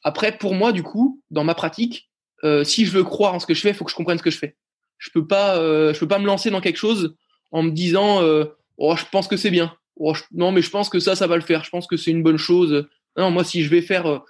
Après, 0.04 0.36
pour 0.36 0.54
moi, 0.54 0.72
du 0.72 0.82
coup, 0.82 1.22
dans 1.30 1.44
ma 1.44 1.54
pratique, 1.54 2.09
euh, 2.44 2.64
si 2.64 2.86
je 2.86 2.90
veux 2.90 3.04
croire 3.04 3.34
en 3.34 3.38
ce 3.38 3.46
que 3.46 3.54
je 3.54 3.60
fais, 3.60 3.70
il 3.70 3.74
faut 3.74 3.84
que 3.84 3.90
je 3.90 3.96
comprenne 3.96 4.18
ce 4.18 4.22
que 4.22 4.30
je 4.30 4.38
fais. 4.38 4.56
Je 4.98 5.10
peux 5.10 5.26
pas, 5.26 5.58
euh, 5.58 5.94
je 5.94 6.00
peux 6.00 6.08
pas 6.08 6.18
me 6.18 6.26
lancer 6.26 6.50
dans 6.50 6.60
quelque 6.60 6.76
chose 6.76 7.14
en 7.50 7.62
me 7.62 7.70
disant, 7.70 8.22
euh, 8.22 8.44
oh, 8.76 8.96
je 8.96 9.04
pense 9.10 9.28
que 9.28 9.36
c'est 9.36 9.50
bien. 9.50 9.74
Oh, 9.96 10.14
non, 10.32 10.52
mais 10.52 10.62
je 10.62 10.70
pense 10.70 10.88
que 10.88 10.98
ça, 10.98 11.16
ça 11.16 11.26
va 11.26 11.36
le 11.36 11.42
faire. 11.42 11.64
Je 11.64 11.70
pense 11.70 11.86
que 11.86 11.96
c'est 11.96 12.10
une 12.10 12.22
bonne 12.22 12.36
chose. 12.36 12.88
Non, 13.16 13.30
moi, 13.30 13.44
si 13.44 13.62
je 13.62 13.70
vais 13.70 13.82
faire 13.82 14.22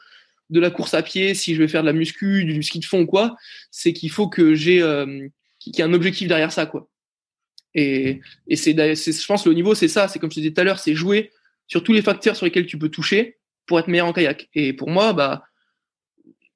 de 0.48 0.60
la 0.60 0.70
course 0.70 0.94
à 0.94 1.02
pied, 1.02 1.34
si 1.34 1.54
je 1.54 1.60
vais 1.60 1.68
faire 1.68 1.82
de 1.82 1.86
la 1.86 1.92
muscu, 1.92 2.44
du 2.44 2.62
ski 2.62 2.80
de 2.80 2.84
fond 2.84 3.02
ou 3.02 3.06
quoi, 3.06 3.36
c'est 3.70 3.92
qu'il 3.92 4.10
faut 4.10 4.28
que 4.28 4.54
j'ai, 4.54 4.78
qu'il 5.60 5.76
y 5.76 5.80
ait 5.80 5.84
un 5.84 5.92
objectif 5.92 6.26
derrière 6.26 6.50
ça, 6.50 6.66
quoi. 6.66 6.88
Et, 7.74 8.20
et 8.48 8.56
c'est, 8.56 8.74
je 8.74 9.26
pense, 9.26 9.46
le 9.46 9.52
niveau, 9.52 9.76
c'est 9.76 9.86
ça. 9.86 10.08
C'est 10.08 10.18
comme 10.18 10.30
je 10.30 10.40
disais 10.40 10.50
tout 10.50 10.60
à 10.60 10.64
l'heure, 10.64 10.80
c'est 10.80 10.94
jouer 10.94 11.30
sur 11.68 11.84
tous 11.84 11.92
les 11.92 12.02
facteurs 12.02 12.34
sur 12.34 12.46
lesquels 12.46 12.66
tu 12.66 12.78
peux 12.78 12.88
toucher 12.88 13.38
pour 13.66 13.78
être 13.78 13.86
meilleur 13.86 14.08
en 14.08 14.12
kayak. 14.12 14.48
Et 14.54 14.72
pour 14.72 14.90
moi, 14.90 15.12
bah, 15.12 15.44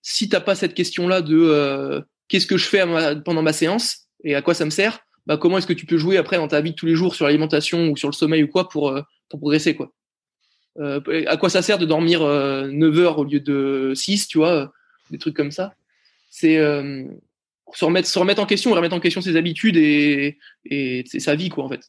si 0.04 0.28
t'as 0.28 0.40
pas 0.40 0.54
cette 0.54 0.74
question-là 0.74 1.22
de 1.22 1.34
euh, 1.34 2.00
qu'est-ce 2.28 2.46
que 2.46 2.58
je 2.58 2.66
fais 2.66 2.84
pendant 3.24 3.42
ma 3.42 3.54
séance 3.54 4.06
et 4.22 4.34
à 4.34 4.42
quoi 4.42 4.52
ça 4.52 4.66
me 4.66 4.70
sert, 4.70 5.00
bah 5.26 5.38
comment 5.38 5.56
est-ce 5.56 5.66
que 5.66 5.72
tu 5.72 5.86
peux 5.86 5.96
jouer 5.96 6.18
après 6.18 6.36
dans 6.36 6.46
ta 6.46 6.60
vie 6.60 6.72
de 6.72 6.76
tous 6.76 6.84
les 6.84 6.94
jours 6.94 7.14
sur 7.14 7.24
l'alimentation 7.24 7.88
ou 7.88 7.96
sur 7.96 8.08
le 8.08 8.12
sommeil 8.12 8.42
ou 8.42 8.48
quoi 8.48 8.68
pour, 8.68 8.90
euh, 8.90 9.00
progresser 9.30 9.74
quoi? 9.74 9.90
Euh, 10.78 11.00
à 11.26 11.36
quoi 11.36 11.48
ça 11.48 11.62
sert 11.62 11.78
de 11.78 11.86
dormir 11.86 12.20
9 12.20 12.98
heures 12.98 13.18
au 13.18 13.24
lieu 13.24 13.40
de 13.40 13.94
6, 13.96 14.28
tu 14.28 14.38
vois, 14.38 14.72
des 15.10 15.18
trucs 15.18 15.34
comme 15.34 15.50
ça? 15.50 15.74
C'est 16.30 16.56
se 16.56 17.84
remettre, 17.84 18.40
en 18.40 18.46
question, 18.46 18.72
remettre 18.72 18.94
en 18.94 19.00
question 19.00 19.22
ses 19.22 19.36
habitudes 19.36 19.76
et, 19.76 20.38
et 20.66 21.04
sa 21.18 21.34
vie 21.34 21.48
quoi 21.48 21.64
en 21.64 21.68
fait. 21.70 21.80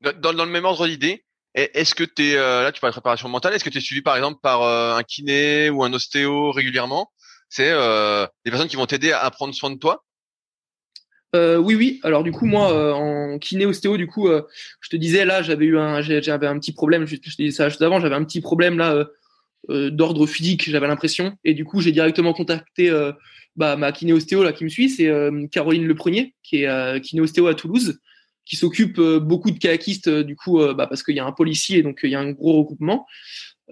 Dans, 0.00 0.32
dans 0.32 0.44
le 0.44 0.50
même 0.50 0.64
ordre 0.64 0.88
d'idée, 0.88 1.24
est-ce 1.54 1.94
que 1.94 2.04
tu 2.04 2.30
es 2.30 2.34
là 2.34 2.72
tu 2.72 2.80
parles 2.80 2.92
de 2.92 2.96
préparation 2.96 3.28
mentale, 3.28 3.54
est-ce 3.54 3.64
que 3.64 3.70
tu 3.70 3.78
es 3.78 3.82
suivi 3.82 4.02
par 4.02 4.16
exemple 4.16 4.40
par 4.42 4.62
un 4.62 5.02
kiné 5.02 5.68
ou 5.68 5.84
un 5.84 5.92
ostéo 5.92 6.50
régulièrement? 6.50 7.10
C'est 7.52 7.70
euh, 7.70 8.26
des 8.46 8.50
personnes 8.50 8.68
qui 8.68 8.76
vont 8.76 8.86
t'aider 8.86 9.12
à 9.12 9.30
prendre 9.30 9.54
soin 9.54 9.70
de 9.70 9.76
toi? 9.76 10.06
Euh, 11.36 11.58
oui, 11.58 11.74
oui. 11.74 12.00
Alors 12.02 12.22
du 12.22 12.32
coup, 12.32 12.46
moi, 12.46 12.72
euh, 12.72 12.92
en 12.92 13.38
kiné 13.38 13.66
ostéo, 13.66 13.98
du 13.98 14.06
coup, 14.06 14.26
je 14.80 14.88
te 14.88 14.96
disais 14.96 15.26
là, 15.26 15.42
j'avais 15.42 15.66
eu 15.66 15.78
un, 15.78 16.00
j'avais 16.00 16.46
un 16.46 16.58
petit 16.58 16.72
problème. 16.72 17.06
Je, 17.06 17.16
te 17.16 17.36
disais 17.36 17.50
ça 17.50 17.68
juste 17.68 17.82
avant. 17.82 18.00
J'avais 18.00 18.14
un 18.14 18.24
petit 18.24 18.40
problème 18.40 18.78
là 18.78 19.06
d'ordre 19.68 20.26
physique. 20.26 20.70
J'avais 20.70 20.86
l'impression, 20.86 21.36
et 21.44 21.52
du 21.52 21.66
coup, 21.66 21.82
j'ai 21.82 21.92
directement 21.92 22.32
contacté 22.32 22.90
bah, 23.54 23.76
ma 23.76 23.92
kiné 23.92 24.14
ostéo 24.14 24.42
là 24.42 24.54
qui 24.54 24.64
me 24.64 24.70
suit. 24.70 24.88
C'est 24.88 25.12
Caroline 25.50 25.86
Leprenier, 25.86 26.34
qui 26.42 26.64
est 26.64 27.00
kiné 27.02 27.20
ostéo 27.20 27.48
à 27.48 27.54
Toulouse, 27.54 28.00
qui 28.46 28.56
s'occupe 28.56 28.98
beaucoup 28.98 29.50
de 29.50 29.58
kayakistes. 29.58 30.08
du 30.08 30.36
coup, 30.36 30.58
bah, 30.74 30.86
parce 30.86 31.02
qu'il 31.02 31.16
y 31.16 31.20
a 31.20 31.26
un 31.26 31.32
policier, 31.32 31.82
donc 31.82 32.00
il 32.02 32.10
y 32.10 32.14
a 32.14 32.20
un 32.20 32.32
gros 32.32 32.56
regroupement. 32.60 33.06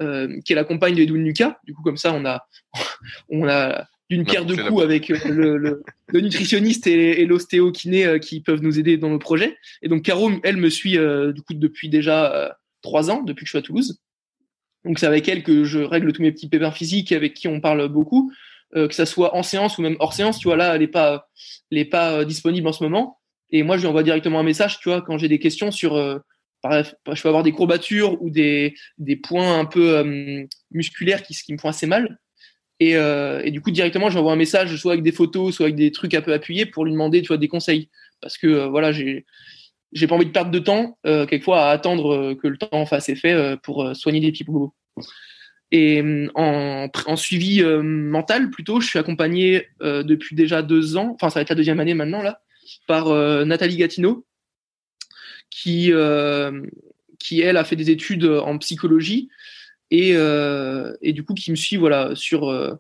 Euh, 0.00 0.40
qui 0.44 0.52
est 0.52 0.56
la 0.56 0.64
compagne 0.64 0.94
de 0.94 1.12
Lucas. 1.12 1.58
Du 1.64 1.74
coup, 1.74 1.82
comme 1.82 1.96
ça, 1.96 2.14
on 2.14 2.24
a, 2.24 2.46
on 3.28 3.48
a 3.48 3.86
d'une 4.08 4.24
pierre 4.24 4.46
deux 4.46 4.56
coups 4.56 4.82
avec 4.82 5.10
euh, 5.10 5.18
le, 5.26 5.58
le, 5.58 5.82
le, 6.06 6.20
nutritionniste 6.20 6.86
et, 6.86 7.20
et 7.20 7.26
l'ostéokiné 7.26 8.06
euh, 8.06 8.18
qui 8.18 8.40
peuvent 8.40 8.62
nous 8.62 8.78
aider 8.78 8.96
dans 8.96 9.10
nos 9.10 9.18
projets. 9.18 9.58
Et 9.82 9.88
donc, 9.88 10.02
Caro, 10.02 10.30
elle 10.42 10.56
me 10.56 10.70
suit 10.70 10.96
du 11.34 11.42
coup 11.42 11.54
depuis 11.54 11.88
déjà 11.88 12.56
trois 12.82 13.10
ans, 13.10 13.22
depuis 13.22 13.44
que 13.44 13.48
je 13.48 13.50
suis 13.50 13.58
à 13.58 13.62
Toulouse. 13.62 14.00
Donc, 14.84 14.98
c'est 14.98 15.06
avec 15.06 15.28
elle 15.28 15.42
que 15.42 15.64
je 15.64 15.80
règle 15.80 16.12
tous 16.12 16.22
mes 16.22 16.32
petits 16.32 16.48
pépins 16.48 16.70
physiques, 16.70 17.12
avec 17.12 17.34
qui 17.34 17.48
on 17.48 17.60
parle 17.60 17.86
beaucoup, 17.88 18.32
que 18.72 18.94
ça 18.94 19.04
soit 19.04 19.36
en 19.36 19.42
séance 19.42 19.76
ou 19.76 19.82
même 19.82 19.96
hors 19.98 20.14
séance. 20.14 20.38
Tu 20.38 20.48
vois, 20.48 20.56
là, 20.56 20.74
elle 20.74 20.82
est 20.82 20.88
pas, 20.88 21.28
elle 21.70 21.78
est 21.78 21.84
pas 21.84 22.24
disponible 22.24 22.66
en 22.68 22.72
ce 22.72 22.82
moment. 22.82 23.18
Et 23.50 23.62
moi, 23.62 23.76
je 23.76 23.82
lui 23.82 23.88
envoie 23.88 24.02
directement 24.02 24.40
un 24.40 24.44
message, 24.44 24.78
tu 24.78 24.88
vois, 24.88 25.02
quand 25.02 25.18
j'ai 25.18 25.28
des 25.28 25.40
questions 25.40 25.70
sur 25.70 26.22
je 26.64 27.22
peux 27.22 27.28
avoir 27.28 27.42
des 27.42 27.52
courbatures 27.52 28.20
ou 28.22 28.30
des, 28.30 28.74
des 28.98 29.16
points 29.16 29.58
un 29.58 29.64
peu 29.64 29.96
euh, 29.96 30.44
musculaires 30.70 31.22
qui, 31.22 31.34
me 31.52 31.58
font 31.58 31.68
assez 31.68 31.86
mal. 31.86 32.18
Et, 32.78 32.96
euh, 32.96 33.42
et 33.44 33.50
du 33.50 33.60
coup, 33.60 33.70
directement, 33.70 34.10
j'envoie 34.10 34.32
un 34.32 34.36
message, 34.36 34.74
soit 34.76 34.92
avec 34.92 35.02
des 35.02 35.12
photos, 35.12 35.54
soit 35.54 35.66
avec 35.66 35.76
des 35.76 35.90
trucs 35.90 36.14
un 36.14 36.22
peu 36.22 36.32
appuyés 36.32 36.66
pour 36.66 36.84
lui 36.84 36.92
demander, 36.92 37.22
des 37.22 37.48
conseils. 37.48 37.90
Parce 38.20 38.38
que, 38.38 38.46
euh, 38.46 38.68
voilà, 38.68 38.92
j'ai, 38.92 39.26
j'ai 39.92 40.06
pas 40.06 40.14
envie 40.14 40.26
de 40.26 40.30
perdre 40.30 40.50
de 40.50 40.58
temps, 40.58 40.98
quelquefois, 41.04 41.66
à 41.66 41.70
attendre 41.70 42.34
que 42.34 42.48
le 42.48 42.56
temps 42.56 42.86
fasse 42.86 43.08
effet 43.08 43.56
pour 43.62 43.94
soigner 43.96 44.20
des 44.20 44.30
petits 44.30 44.44
bobos. 44.44 44.72
Et 45.72 46.02
en, 46.34 46.88
en 47.06 47.16
suivi 47.16 47.62
mental, 47.62 48.50
plutôt, 48.50 48.80
je 48.80 48.86
suis 48.86 49.00
accompagné 49.00 49.66
depuis 49.80 50.36
déjà 50.36 50.62
deux 50.62 50.96
ans, 50.96 51.12
enfin, 51.16 51.28
ça 51.28 51.40
va 51.40 51.42
être 51.42 51.50
la 51.50 51.56
deuxième 51.56 51.80
année 51.80 51.94
maintenant, 51.94 52.22
là, 52.22 52.40
par 52.86 53.08
Nathalie 53.44 53.78
Gatineau, 53.78 54.24
qui, 55.50 55.92
euh, 55.92 56.62
qui 57.18 57.40
elle 57.40 57.56
a 57.56 57.64
fait 57.64 57.76
des 57.76 57.90
études 57.90 58.24
en 58.24 58.56
psychologie 58.58 59.28
et, 59.90 60.12
euh, 60.14 60.96
et 61.02 61.12
du 61.12 61.24
coup 61.24 61.34
qui 61.34 61.50
me 61.50 61.56
suit 61.56 61.76
voilà 61.76 62.14
sur 62.14 62.48
euh, 62.48 62.74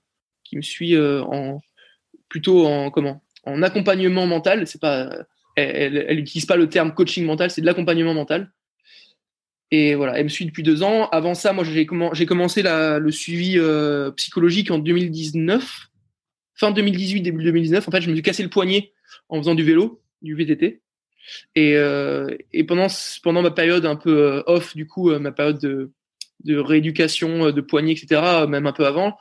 qui 0.44 0.56
me 0.56 0.62
suit 0.62 0.96
en 0.98 1.60
plutôt 2.28 2.66
en 2.66 2.90
comment 2.90 3.22
en 3.44 3.62
accompagnement 3.62 4.26
mental. 4.26 4.66
C'est 4.66 4.80
pas 4.80 5.10
elle 5.56 6.16
n'utilise 6.16 6.46
pas 6.46 6.56
le 6.56 6.68
terme 6.68 6.94
coaching 6.94 7.24
mental 7.24 7.50
c'est 7.50 7.60
de 7.60 7.66
l'accompagnement 7.66 8.14
mental. 8.14 8.52
Et 9.72 9.94
voilà 9.94 10.18
elle 10.18 10.24
me 10.24 10.28
suit 10.28 10.46
depuis 10.46 10.62
deux 10.62 10.82
ans. 10.82 11.08
Avant 11.10 11.34
ça 11.34 11.52
moi 11.52 11.64
j'ai 11.64 12.26
commencé 12.26 12.62
la, 12.62 12.98
le 12.98 13.10
suivi 13.10 13.58
psychologique 14.16 14.70
en 14.70 14.78
2019 14.78 15.88
fin 16.54 16.70
2018 16.72 17.22
début 17.22 17.42
2019 17.42 17.88
en 17.88 17.90
fait 17.90 18.02
je 18.02 18.10
me 18.10 18.14
suis 18.14 18.22
cassé 18.22 18.42
le 18.42 18.50
poignet 18.50 18.92
en 19.30 19.38
faisant 19.38 19.54
du 19.54 19.64
vélo 19.64 20.02
du 20.20 20.34
VTT 20.34 20.82
et, 21.54 21.74
euh, 21.76 22.36
et 22.52 22.64
pendant, 22.64 22.86
pendant 23.22 23.42
ma 23.42 23.50
période 23.50 23.86
un 23.86 23.96
peu 23.96 24.16
euh, 24.16 24.42
off, 24.46 24.76
du 24.76 24.86
coup, 24.86 25.10
euh, 25.10 25.18
ma 25.18 25.32
période 25.32 25.58
de, 25.58 25.90
rééducation, 26.46 27.50
de 27.50 27.60
poignée, 27.60 27.92
etc., 27.92 28.46
même 28.48 28.66
un 28.66 28.72
peu 28.72 28.86
avant, 28.86 29.18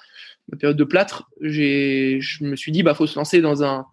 ma 0.51 0.57
période 0.57 0.77
de 0.77 0.83
plâtre, 0.83 1.29
je 1.41 2.43
me 2.43 2.55
suis 2.55 2.71
dit, 2.71 2.83
bah, 2.83 2.93
faut 2.93 3.07
se 3.07 3.17
lancer 3.17 3.41
dans 3.41 3.63
un, 3.63 3.85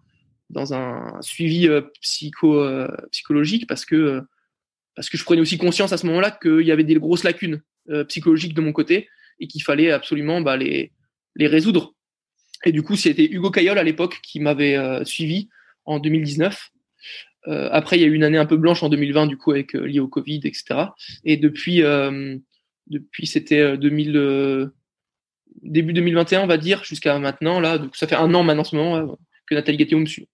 dans 0.49 0.73
un 0.73 1.21
suivi 1.21 1.67
psycho 2.01 2.65
psychologique 3.11 3.67
parce 3.67 3.83
que 3.83 4.21
parce 4.95 5.09
que 5.09 5.17
je 5.17 5.25
prenais 5.25 5.41
aussi 5.41 5.57
conscience 5.57 5.91
à 5.91 5.97
ce 5.97 6.07
moment-là 6.07 6.31
qu'il 6.31 6.61
y 6.61 6.71
avait 6.71 6.85
des 6.85 6.95
grosses 6.95 7.25
lacunes 7.25 7.61
psychologiques 8.07 8.53
de 8.53 8.61
mon 8.61 8.71
côté 8.71 9.09
et 9.41 9.47
qu'il 9.47 9.61
fallait 9.61 9.91
absolument 9.91 10.39
bah, 10.39 10.55
les 10.55 10.93
les 11.35 11.47
résoudre. 11.47 11.93
Et 12.65 12.71
du 12.71 12.81
coup, 12.81 12.95
c'était 12.95 13.25
Hugo 13.25 13.51
Caillol 13.51 13.77
à 13.77 13.83
l'époque 13.83 14.19
qui 14.23 14.39
m'avait 14.39 15.03
suivi 15.03 15.49
en 15.83 15.99
2019 15.99 16.71
euh, 17.47 17.69
après, 17.71 17.97
il 17.97 18.01
y 18.01 18.03
a 18.03 18.07
eu 18.07 18.13
une 18.13 18.23
année 18.23 18.37
un 18.37 18.45
peu 18.45 18.57
blanche 18.57 18.83
en 18.83 18.89
2020, 18.89 19.27
du 19.27 19.37
coup, 19.37 19.51
avec 19.51 19.75
euh, 19.75 19.85
lié 19.85 19.99
au 19.99 20.07
Covid, 20.07 20.41
etc. 20.43 20.89
Et 21.23 21.37
depuis, 21.37 21.83
euh, 21.83 22.37
depuis 22.87 23.27
c'était 23.27 23.77
2000, 23.77 24.71
début 25.61 25.93
2021, 25.93 26.41
on 26.41 26.47
va 26.47 26.57
dire, 26.57 26.83
jusqu'à 26.83 27.17
maintenant, 27.19 27.59
là, 27.59 27.77
donc 27.77 27.95
ça 27.95 28.07
fait 28.07 28.15
un 28.15 28.33
an 28.33 28.43
maintenant, 28.43 28.61
en 28.61 28.65
ce 28.65 28.75
moment, 28.75 29.17
que 29.45 29.55
Nathalie 29.55 29.77
Gattillon 29.77 29.99
me 29.99 30.05
suit. 30.05 30.27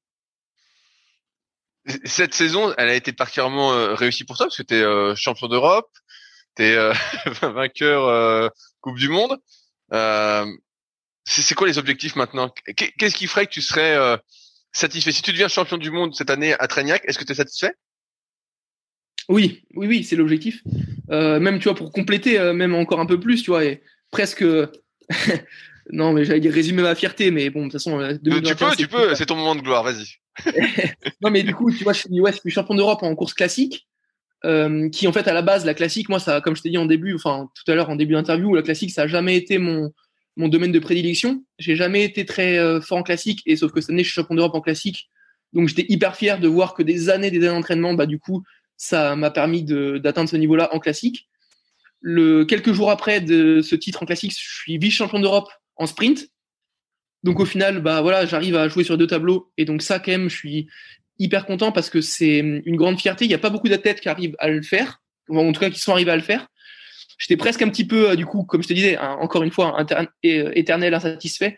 Cette 2.05 2.34
saison, 2.34 2.73
elle 2.77 2.89
a 2.89 2.95
été 2.95 3.11
particulièrement 3.11 3.93
réussie 3.93 4.23
pour 4.23 4.38
toi 4.38 4.45
parce 4.45 4.57
que 4.57 4.63
tu 4.63 4.75
es 4.75 5.15
champion 5.15 5.47
d'Europe, 5.47 5.89
tu 6.55 6.63
es 6.63 6.77
vainqueur 7.41 8.51
Coupe 8.80 8.97
du 8.97 9.09
Monde. 9.09 9.38
c'est 11.25 11.55
quoi 11.55 11.67
les 11.67 11.77
objectifs 11.77 12.15
maintenant? 12.15 12.53
Qu'est-ce 12.97 13.15
qui 13.15 13.27
ferait 13.27 13.47
que 13.47 13.51
tu 13.51 13.61
serais 13.61 14.17
satisfait. 14.74 15.12
Si 15.12 15.22
tu 15.22 15.32
deviens 15.32 15.48
champion 15.48 15.78
du 15.78 15.91
monde 15.91 16.14
cette 16.16 16.30
année 16.30 16.54
à 16.60 16.68
Trignac, 16.68 17.04
est-ce 17.06 17.18
que 17.18 17.24
tu 17.24 17.32
es 17.32 17.36
satisfait? 17.36 17.74
Oui, 19.30 19.64
oui, 19.76 19.88
oui, 19.88 20.04
c'est 20.04 20.16
l'objectif. 20.16 20.62
Euh, 21.12 21.40
même, 21.40 21.60
tu 21.60 21.66
vois, 21.66 21.76
pour 21.76 21.91
compléter, 21.91 22.40
euh, 22.40 22.54
même 22.54 22.76
encore 22.76 23.00
un 23.00 23.06
peu 23.06 23.20
plus, 23.20 23.44
tu 23.44 23.52
vois, 23.52 23.64
et 23.64 23.82
presque. 24.12 24.44
non, 25.91 26.12
mais 26.12 26.26
j'allais 26.26 26.41
dire 26.41 26.54
résumer 26.54 26.82
ma 26.82 26.95
fierté, 26.95 27.32
mais 27.32 27.50
bon, 27.50 27.62
de 27.62 27.66
toute 27.66 27.74
façon. 27.74 28.00
Euh, 28.00 28.14
tu 28.16 28.56
peux, 28.56 28.76
tu 28.76 28.88
peux, 28.88 29.16
c'est 29.16 29.28
ton 29.28 29.36
moment 29.36 29.56
de 29.56 29.62
gloire, 29.62 29.84
vas-y. 29.84 30.18
non, 31.22 31.30
mais 31.30 31.44
du 31.44 31.54
coup, 31.54 31.72
tu 31.72 31.84
vois, 31.84 31.94
je 31.94 32.00
suis, 32.00 32.20
ouais, 32.20 32.34
je 32.34 32.40
suis 32.40 32.52
champion 32.52 32.76
d'Europe 32.76 33.04
en 33.04 33.16
course 33.16 33.34
classique. 33.34 33.88
qui 34.91 35.08
en 35.08 35.14
fait 35.14 35.28
à 35.30 35.34
la 35.34 35.41
base 35.41 35.64
la 35.64 35.74
classique 35.74 36.10
moi 36.10 36.20
ça 36.20 36.41
comme 36.41 36.54
je 36.54 36.62
t'ai 36.62 36.70
dit 36.70 36.78
en 36.78 36.86
début 36.86 37.16
enfin 37.16 37.48
tout 37.56 37.72
à 37.72 37.76
l'heure 37.76 37.90
en 37.90 37.95
début 37.95 38.12
d'interview 38.12 38.54
la 38.54 38.62
classique 38.62 38.91
ça 38.91 39.04
a 39.04 39.08
jamais 39.08 39.38
été 39.38 39.58
mon 39.58 39.94
mon 40.35 40.47
domaine 40.47 40.72
de 40.72 40.80
prédilection. 40.80 41.43
J'ai 41.60 41.76
jamais 41.76 42.03
été 42.03 42.26
très 42.26 42.57
euh, 42.57 42.81
fort 42.81 42.99
en 42.99 43.03
classique, 43.03 43.41
et 43.45 43.55
sauf 43.55 43.72
que 43.72 43.81
cette 43.81 43.91
année, 43.91 44.03
je 44.03 44.10
suis 44.10 44.15
champion 44.15 44.35
d'Europe 44.35 44.55
en 44.55 44.61
classique. 44.61 45.10
Donc, 45.53 45.68
j'étais 45.68 45.85
hyper 45.89 46.15
fier 46.15 46.39
de 46.39 46.47
voir 46.47 46.73
que 46.73 46.84
des 46.84 47.10
années, 47.10 47.30
des 47.30 47.38
années 47.38 47.55
d'entraînement, 47.55 47.93
bah, 47.93 48.05
du 48.05 48.19
coup, 48.19 48.43
ça 48.77 49.15
m'a 49.15 49.30
permis 49.30 49.64
d'atteindre 49.64 50.30
ce 50.30 50.38
niveau-là 50.38 50.73
en 50.73 50.80
classique. 50.80 51.27
Le, 52.01 52.43
quelques 52.43 52.73
jours 52.73 52.89
après 52.89 53.22
de 53.22 53.61
ce 53.61 53.76
titre 53.76 54.03
en 54.03 54.05
classique, 54.05 54.34
je 54.34 54.55
suis 54.55 54.77
vice-champion 54.77 55.19
d'Europe 55.19 55.49
en 55.76 55.85
sprint. 55.85 56.27
Donc, 57.22 57.39
au 57.39 57.45
final, 57.45 57.81
bah, 57.81 58.01
voilà, 58.01 58.26
j'arrive 58.26 58.55
à 58.55 58.68
jouer 58.68 58.84
sur 58.84 58.97
deux 58.97 59.07
tableaux. 59.07 59.51
Et 59.57 59.65
donc, 59.65 59.81
ça, 59.81 59.99
quand 59.99 60.11
même, 60.11 60.30
je 60.30 60.35
suis 60.35 60.68
hyper 61.19 61.45
content 61.45 61.72
parce 61.72 61.89
que 61.89 62.01
c'est 62.01 62.39
une 62.39 62.76
grande 62.76 62.99
fierté. 62.99 63.26
Il 63.26 63.30
n'y 63.30 63.35
a 63.35 63.39
pas 63.39 63.51
beaucoup 63.51 63.69
d'athlètes 63.69 64.01
qui 64.01 64.10
arrivent 64.10 64.35
à 64.39 64.49
le 64.49 64.64
faire, 64.64 65.01
en 65.30 65.51
tout 65.51 65.60
cas, 65.60 65.69
qui 65.69 65.80
sont 65.80 65.91
arrivés 65.91 66.11
à 66.11 66.18
le 66.18 66.23
faire 66.23 66.47
j'étais 67.18 67.38
presque 67.38 67.61
un 67.61 67.69
petit 67.69 67.85
peu, 67.85 68.11
euh, 68.11 68.15
du 68.15 68.26
coup, 68.26 68.44
comme 68.44 68.64
je 68.64 68.68
te 68.68 68.73
disais, 68.73 68.98
encore 68.98 69.44
une 69.44 69.52
fois, 69.52 69.85
euh, 69.91 70.52
éternel 70.53 70.94
insatisfait. 70.94 71.57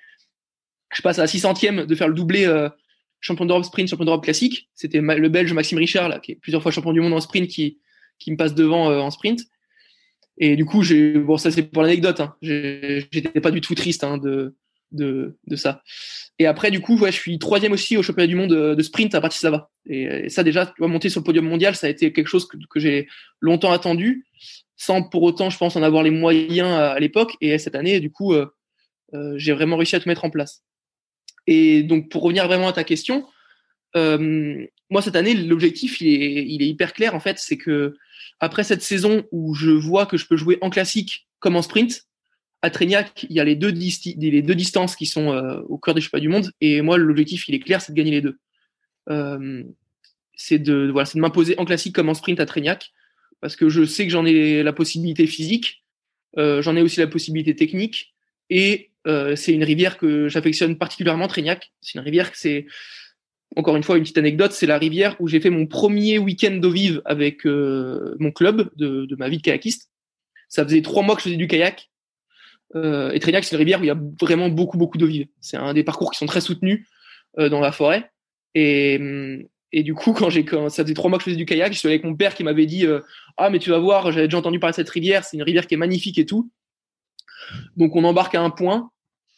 Je 0.93 1.01
passe 1.01 1.19
à 1.19 1.23
la 1.23 1.27
600e 1.27 1.85
de 1.85 1.95
faire 1.95 2.07
le 2.07 2.13
doublé 2.13 2.45
euh, 2.45 2.69
champion 3.19 3.45
d'Europe 3.45 3.65
sprint, 3.65 3.89
champion 3.89 4.05
d'Europe 4.05 4.23
classique. 4.23 4.69
C'était 4.75 5.01
le 5.01 5.29
Belge 5.29 5.51
Maxime 5.53 5.77
Richard, 5.77 6.09
là, 6.09 6.19
qui 6.19 6.33
est 6.33 6.35
plusieurs 6.35 6.61
fois 6.61 6.71
champion 6.71 6.93
du 6.93 7.01
monde 7.01 7.13
en 7.13 7.19
sprint, 7.19 7.49
qui, 7.49 7.79
qui 8.19 8.31
me 8.31 8.37
passe 8.37 8.53
devant 8.53 8.87
en 8.87 9.11
sprint. 9.11 9.41
Et 10.37 10.55
du 10.55 10.65
coup, 10.65 10.83
bon, 11.25 11.37
ça 11.37 11.49
c'est 11.49 11.63
pour 11.63 11.81
l'anecdote, 11.81 12.19
hein. 12.19 12.35
j'étais 12.41 13.39
pas 13.39 13.51
du 13.51 13.61
tout 13.61 13.73
triste 13.73 14.03
hein, 14.03 14.17
de, 14.17 14.53
de, 14.91 15.55
ça. 15.55 15.81
Et 16.39 16.45
après, 16.45 16.71
du 16.71 16.81
coup, 16.81 16.97
ouais, 16.97 17.11
je 17.11 17.17
suis 17.17 17.39
troisième 17.39 17.71
aussi 17.71 17.95
au 17.95 18.03
championnat 18.03 18.27
du 18.27 18.35
monde 18.35 18.51
de, 18.75 18.81
sprint 18.83 19.15
à 19.15 19.21
Bratislava. 19.21 19.71
Et, 19.85 20.03
et 20.03 20.29
ça, 20.29 20.43
déjà, 20.43 20.73
monter 20.79 21.09
sur 21.09 21.21
le 21.21 21.25
podium 21.25 21.45
mondial, 21.45 21.75
ça 21.75 21.87
a 21.87 21.89
été 21.89 22.11
quelque 22.11 22.27
chose 22.27 22.47
que 22.47 22.79
j'ai 22.79 23.07
longtemps 23.39 23.71
attendu 23.71 24.25
sans 24.77 25.03
pour 25.03 25.23
autant, 25.23 25.49
je 25.49 25.57
pense, 25.57 25.75
en 25.75 25.83
avoir 25.83 26.03
les 26.03 26.11
moyens 26.11 26.69
à, 26.69 26.99
l'époque. 26.99 27.35
Et 27.41 27.57
cette 27.57 27.75
année, 27.75 27.99
du 27.99 28.11
coup, 28.11 28.33
euh, 28.33 28.47
euh, 29.13 29.33
j'ai 29.37 29.53
vraiment 29.53 29.77
réussi 29.77 29.95
à 29.95 29.99
tout 29.99 30.09
mettre 30.09 30.25
en 30.25 30.29
place. 30.29 30.63
Et 31.47 31.83
donc, 31.83 32.09
pour 32.09 32.23
revenir 32.23 32.47
vraiment 32.47 32.67
à 32.67 32.73
ta 32.73 32.83
question, 32.83 33.25
euh, 33.95 34.65
moi, 34.89 35.01
cette 35.01 35.15
année, 35.15 35.33
l'objectif, 35.33 36.01
il 36.01 36.61
est, 36.61 36.67
hyper 36.67 36.93
clair, 36.93 37.15
en 37.15 37.19
fait. 37.19 37.37
C'est 37.39 37.57
que 37.57 37.95
après 38.39 38.63
cette 38.63 38.81
saison 38.81 39.23
où 39.31 39.53
je 39.53 39.71
vois 39.71 40.05
que 40.05 40.17
je 40.17 40.25
peux 40.27 40.35
jouer 40.35 40.57
en 40.61 40.69
classique 40.69 41.27
comme 41.39 41.55
en 41.55 41.61
sprint, 41.61 42.03
à 42.61 42.69
Trégnac, 42.69 43.25
il 43.29 43.35
y 43.35 43.39
a 43.39 43.43
les 43.43 43.55
deux, 43.55 43.71
distances 43.71 44.95
qui 44.95 45.05
sont 45.05 45.27
au 45.69 45.77
cœur 45.77 45.93
des 45.93 46.01
championnats 46.01 46.21
du 46.21 46.29
monde. 46.29 46.51
Et 46.61 46.81
moi, 46.81 46.97
l'objectif, 46.97 47.47
il 47.47 47.53
est 47.53 47.59
clair, 47.59 47.79
c'est 47.79 47.93
de 47.93 47.97
gagner 47.97 48.11
les 48.11 48.21
deux. 48.21 48.39
c'est 50.35 50.59
de, 50.59 50.89
voilà, 50.91 51.07
de 51.13 51.19
m'imposer 51.19 51.57
en 51.59 51.65
classique 51.65 51.95
comme 51.95 52.09
en 52.09 52.15
sprint 52.15 52.39
à 52.39 52.45
Trégnac 52.47 52.91
parce 53.41 53.55
que 53.55 53.69
je 53.69 53.85
sais 53.85 54.05
que 54.05 54.11
j'en 54.11 54.25
ai 54.25 54.63
la 54.63 54.73
possibilité 54.73 55.27
physique, 55.27 55.83
euh, 56.37 56.61
j'en 56.61 56.75
ai 56.75 56.81
aussi 56.81 56.99
la 56.99 57.07
possibilité 57.07 57.55
technique, 57.55 58.13
et 58.49 58.91
euh, 59.07 59.35
c'est 59.35 59.53
une 59.53 59.63
rivière 59.63 59.97
que 59.97 60.27
j'affectionne 60.27 60.77
particulièrement, 60.77 61.27
Trégnac. 61.27 61.71
C'est 61.81 61.97
une 61.97 62.03
rivière 62.03 62.31
que 62.31 62.37
c'est, 62.37 62.65
encore 63.55 63.75
une 63.75 63.83
fois, 63.83 63.97
une 63.97 64.03
petite 64.03 64.17
anecdote, 64.17 64.51
c'est 64.51 64.65
la 64.65 64.77
rivière 64.77 65.15
où 65.19 65.27
j'ai 65.27 65.39
fait 65.39 65.49
mon 65.49 65.67
premier 65.67 66.17
week-end 66.17 66.55
d'eau 66.55 66.71
vive 66.71 67.01
avec 67.05 67.45
euh, 67.45 68.15
mon 68.19 68.31
club 68.31 68.69
de, 68.75 69.07
ma 69.17 69.29
vie 69.29 69.37
de 69.37 69.41
kayakiste. 69.41 69.91
Ça 70.49 70.63
faisait 70.63 70.81
trois 70.81 71.03
mois 71.03 71.15
que 71.15 71.21
je 71.21 71.25
faisais 71.25 71.37
du 71.37 71.47
kayak. 71.47 71.89
Et 72.73 73.19
Trégnac, 73.21 73.45
c'est 73.45 73.55
une 73.55 73.59
rivière 73.59 73.79
où 73.79 73.83
il 73.83 73.87
y 73.87 73.91
a 73.91 73.99
vraiment 74.19 74.49
beaucoup, 74.49 74.77
beaucoup 74.77 74.97
d'eau 74.97 75.07
vive. 75.07 75.27
C'est 75.39 75.55
un 75.55 75.73
des 75.73 75.85
parcours 75.85 76.11
qui 76.11 76.17
sont 76.17 76.25
très 76.25 76.41
soutenus 76.41 76.85
dans 77.37 77.61
la 77.61 77.71
forêt. 77.71 78.11
Et, 78.53 78.97
hum, 78.99 79.45
et 79.71 79.83
du 79.83 79.93
coup, 79.93 80.13
quand 80.17 80.29
j'ai, 80.29 80.45
ça 80.69 80.83
faisait 80.83 80.93
trois 80.93 81.09
mois 81.09 81.17
que 81.17 81.23
je 81.23 81.31
faisais 81.31 81.37
du 81.37 81.45
kayak, 81.45 81.73
je 81.73 81.79
suis 81.79 81.87
avec 81.87 82.03
mon 82.03 82.15
père 82.15 82.35
qui 82.35 82.43
m'avait 82.43 82.65
dit 82.65 82.85
euh, 82.85 83.01
Ah, 83.37 83.49
mais 83.49 83.59
tu 83.59 83.69
vas 83.69 83.79
voir, 83.79 84.11
j'avais 84.11 84.27
déjà 84.27 84.37
entendu 84.37 84.59
parler 84.59 84.71
de 84.71 84.77
cette 84.77 84.89
rivière, 84.89 85.23
c'est 85.23 85.37
une 85.37 85.43
rivière 85.43 85.67
qui 85.67 85.73
est 85.73 85.77
magnifique 85.77 86.17
et 86.17 86.25
tout. 86.25 86.49
Donc, 87.77 87.95
on 87.95 88.03
embarque 88.03 88.35
à 88.35 88.41
un 88.41 88.49
point, 88.49 88.89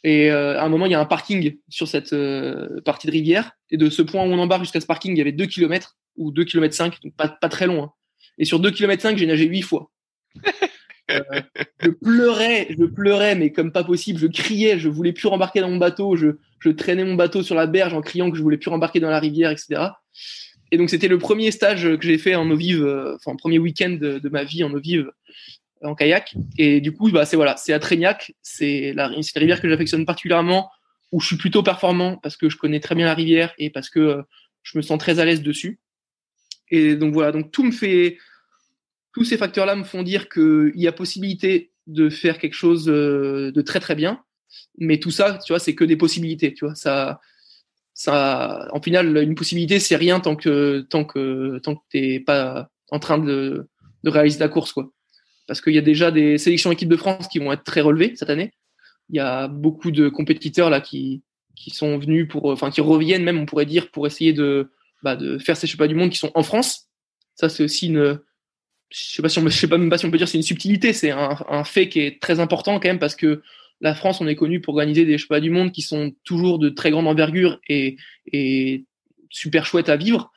et 0.03 0.31
euh, 0.31 0.59
à 0.59 0.63
un 0.63 0.69
moment, 0.69 0.85
il 0.85 0.91
y 0.91 0.95
a 0.95 0.99
un 0.99 1.05
parking 1.05 1.57
sur 1.69 1.87
cette 1.87 2.13
euh, 2.13 2.81
partie 2.81 3.07
de 3.07 3.11
rivière. 3.11 3.51
Et 3.71 3.77
de 3.77 3.89
ce 3.89 4.01
point 4.01 4.23
où 4.23 4.27
on 4.27 4.39
embarque 4.39 4.63
jusqu'à 4.63 4.79
ce 4.79 4.85
parking, 4.85 5.11
il 5.11 5.17
y 5.17 5.21
avait 5.21 5.31
2 5.31 5.45
km 5.47 5.97
ou 6.15 6.31
2 6.31 6.45
km 6.45 6.73
5, 6.73 7.01
donc 7.03 7.13
pas, 7.15 7.27
pas 7.27 7.49
très 7.49 7.67
loin. 7.67 7.93
Et 8.37 8.45
sur 8.45 8.59
2 8.59 8.71
km 8.71 9.01
5, 9.01 9.17
j'ai 9.17 9.25
nagé 9.25 9.45
8 9.45 9.61
fois. 9.61 9.91
Euh, 11.09 11.21
je 11.79 11.89
pleurais, 11.89 12.67
je 12.77 12.83
pleurais, 12.83 13.33
mais 13.33 13.53
comme 13.53 13.71
pas 13.71 13.85
possible. 13.85 14.19
Je 14.19 14.27
criais, 14.27 14.77
je 14.77 14.89
voulais 14.89 15.13
plus 15.13 15.29
rembarquer 15.29 15.61
dans 15.61 15.69
mon 15.69 15.77
bateau. 15.77 16.17
Je, 16.17 16.31
je 16.59 16.69
traînais 16.69 17.03
mon 17.03 17.15
bateau 17.15 17.43
sur 17.43 17.55
la 17.55 17.67
berge 17.67 17.93
en 17.93 18.01
criant 18.01 18.31
que 18.31 18.37
je 18.37 18.41
voulais 18.41 18.57
plus 18.57 18.69
rembarquer 18.69 18.99
dans 18.99 19.09
la 19.09 19.19
rivière, 19.19 19.51
etc. 19.51 19.81
Et 20.71 20.77
donc 20.77 20.89
c'était 20.89 21.07
le 21.07 21.17
premier 21.17 21.51
stage 21.51 21.83
que 21.83 22.05
j'ai 22.05 22.17
fait 22.17 22.35
en 22.35 22.49
eau 22.49 22.55
vive, 22.55 22.83
euh, 22.83 23.15
enfin 23.15 23.35
premier 23.35 23.59
week-end 23.59 23.97
de, 23.99 24.29
ma 24.29 24.43
vie 24.43 24.63
en 24.63 24.73
eau 24.73 24.79
vive 24.79 25.11
en 25.81 25.95
kayak. 25.95 26.35
Et 26.57 26.81
du 26.81 26.91
coup, 26.91 27.11
bah 27.11 27.25
c'est 27.25 27.35
voilà, 27.35 27.55
c'est 27.57 27.73
à 27.73 27.79
Trégnac, 27.79 28.33
c'est 28.41 28.93
la, 28.93 29.07
rivière 29.35 29.61
que 29.61 29.69
j'affectionne 29.69 30.05
particulièrement, 30.05 30.69
où 31.11 31.21
je 31.21 31.27
suis 31.27 31.37
plutôt 31.37 31.63
performant 31.63 32.17
parce 32.17 32.35
que 32.35 32.49
je 32.49 32.57
connais 32.57 32.79
très 32.79 32.95
bien 32.95 33.05
la 33.05 33.13
rivière 33.13 33.53
et 33.57 33.69
parce 33.69 33.89
que 33.89 33.99
euh, 33.99 34.21
je 34.63 34.77
me 34.77 34.81
sens 34.81 34.97
très 34.99 35.19
à 35.19 35.25
l'aise 35.25 35.41
dessus. 35.41 35.79
Et 36.69 36.95
donc 36.95 37.13
voilà, 37.13 37.31
donc 37.31 37.51
tout 37.51 37.63
me 37.63 37.71
fait 37.71 38.17
tous 39.13 39.23
ces 39.23 39.37
facteurs-là 39.37 39.75
me 39.75 39.83
font 39.83 40.03
dire 40.03 40.29
qu'il 40.29 40.73
y 40.75 40.87
a 40.87 40.91
possibilité 40.91 41.71
de 41.87 42.09
faire 42.09 42.37
quelque 42.37 42.53
chose 42.53 42.89
euh, 42.89 43.51
de 43.51 43.61
très 43.61 43.79
très 43.79 43.95
bien. 43.95 44.21
Mais 44.77 44.99
tout 44.99 45.11
ça, 45.11 45.39
tu 45.45 45.53
vois, 45.53 45.59
c'est 45.59 45.75
que 45.75 45.83
des 45.83 45.97
possibilités. 45.97 46.53
Tu 46.53 46.65
vois, 46.65 46.75
ça, 46.75 47.19
ça, 47.93 48.67
en 48.71 48.81
final, 48.81 49.17
une 49.17 49.35
possibilité, 49.35 49.79
c'est 49.79 49.95
rien 49.95 50.19
tant 50.19 50.35
que 50.35 50.85
tant 50.89 51.03
que 51.03 51.59
tant 51.59 51.75
que 51.75 51.81
t'es 51.89 52.19
pas 52.19 52.69
en 52.91 52.99
train 52.99 53.17
de, 53.17 53.67
de 54.03 54.09
réaliser 54.09 54.39
la 54.39 54.49
course, 54.49 54.71
quoi. 54.71 54.91
Parce 55.47 55.61
qu'il 55.61 55.73
y 55.73 55.77
a 55.77 55.81
déjà 55.81 56.11
des 56.11 56.37
sélections 56.37 56.71
équipe 56.71 56.89
de 56.89 56.97
France 56.97 57.27
qui 57.27 57.39
vont 57.39 57.51
être 57.51 57.63
très 57.63 57.81
relevées 57.81 58.15
cette 58.15 58.29
année. 58.29 58.51
Il 59.09 59.15
y 59.15 59.19
a 59.19 59.47
beaucoup 59.47 59.91
de 59.91 60.09
compétiteurs 60.09 60.69
là 60.69 60.81
qui 60.81 61.23
qui 61.55 61.71
sont 61.71 61.97
venus 61.97 62.27
pour, 62.27 62.45
enfin, 62.45 62.69
qui 62.69 62.81
reviennent 62.81 63.23
même, 63.23 63.39
on 63.39 63.47
pourrait 63.47 63.65
dire, 63.65 63.89
pour 63.89 64.05
essayer 64.05 64.31
de 64.31 64.69
bah, 65.01 65.15
de 65.15 65.37
faire 65.39 65.57
ces 65.57 65.67
championnats 65.67 65.87
du 65.87 65.95
monde 65.95 66.09
qui 66.11 66.17
sont 66.17 66.31
en 66.35 66.43
France. 66.43 66.87
Ça, 67.35 67.49
c'est 67.49 67.63
aussi 67.63 67.87
une 67.87 68.19
je 68.89 69.15
sais 69.15 69.21
pas 69.21 69.29
si 69.29 69.41
je 69.41 69.49
sais 69.49 69.67
pas 69.67 69.77
même 69.77 69.89
pas 69.89 69.97
si 69.97 70.05
on 70.05 70.11
peut 70.11 70.17
dire 70.17 70.27
c'est 70.27 70.37
une 70.37 70.43
subtilité, 70.43 70.93
c'est 70.93 71.11
un, 71.11 71.37
un, 71.49 71.63
fait 71.63 71.89
qui 71.89 71.99
est 71.99 72.21
très 72.21 72.39
important 72.39 72.79
quand 72.79 72.87
même 72.87 72.99
parce 72.99 73.15
que 73.15 73.41
la 73.81 73.93
France, 73.93 74.21
on 74.21 74.27
est 74.27 74.35
connu 74.35 74.61
pour 74.61 74.73
organiser 74.73 75.05
des 75.05 75.17
championnats 75.17 75.41
du 75.41 75.49
monde 75.49 75.71
qui 75.71 75.81
sont 75.81 76.13
toujours 76.23 76.59
de 76.59 76.69
très 76.69 76.91
grande 76.91 77.07
envergure 77.07 77.59
et, 77.67 77.97
super 79.29 79.65
chouettes 79.65 79.89
à 79.89 79.97
vivre. 79.97 80.31